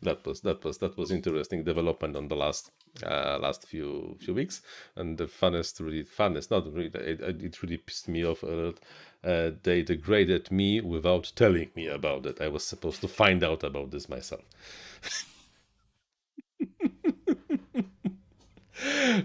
that 0.02 0.26
was 0.26 0.42
that 0.42 0.64
was 0.64 0.78
that 0.80 0.98
was 0.98 1.12
interesting 1.12 1.64
development 1.64 2.16
on 2.16 2.28
the 2.28 2.36
last 2.36 2.72
uh, 3.06 3.38
last 3.40 3.68
few 3.68 4.18
few 4.20 4.34
weeks. 4.34 4.62
And 4.96 5.18
the 5.18 5.26
funnest 5.26 5.80
really 5.80 6.04
funnest 6.04 6.52
not 6.52 6.72
really 6.74 6.92
it, 6.94 7.22
it 7.22 7.62
really 7.62 7.78
pissed 7.78 8.08
me 8.08 8.26
off 8.26 8.44
a 8.44 8.48
lot. 8.48 8.80
Uh, 9.24 9.52
they 9.64 9.84
degraded 9.84 10.52
me 10.52 10.82
without 10.82 11.32
telling 11.36 11.70
me 11.76 11.88
about 11.88 12.26
it. 12.26 12.42
I 12.42 12.48
was 12.48 12.66
supposed 12.66 13.02
to 13.02 13.08
find 13.08 13.44
out 13.44 13.64
about 13.64 13.92
this 13.92 14.10
myself. 14.10 14.42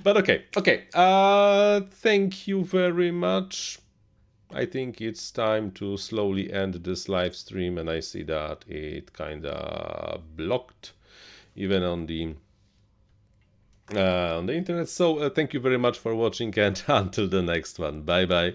But 0.03 0.16
okay 0.19 0.44
okay. 0.57 0.85
Uh 0.94 1.81
thank 1.90 2.47
you 2.47 2.65
very 2.65 3.11
much 3.11 3.78
I 4.52 4.64
think 4.64 5.01
it's 5.01 5.31
time 5.31 5.73
to 5.73 5.97
slowly 5.97 6.52
end 6.52 6.74
this 6.74 7.09
live 7.09 7.35
stream 7.35 7.78
and 7.78 7.90
I 7.90 8.01
see 8.01 8.23
that 8.24 8.64
it 8.68 9.12
kind 9.12 9.44
of 9.44 10.36
blocked 10.36 10.93
even 11.56 11.82
on 11.82 12.06
the 12.06 12.35
uh, 13.94 14.39
on 14.39 14.47
the 14.47 14.55
internet. 14.55 14.89
So 14.89 15.18
uh, 15.18 15.31
thank 15.31 15.55
you 15.55 15.60
very 15.60 15.78
much 15.78 15.98
for 15.98 16.14
watching 16.14 16.56
and 16.59 16.82
until 16.89 17.28
the 17.28 17.43
next 17.43 17.78
one. 17.78 18.02
Bye 18.02 18.27
bye. 18.27 18.55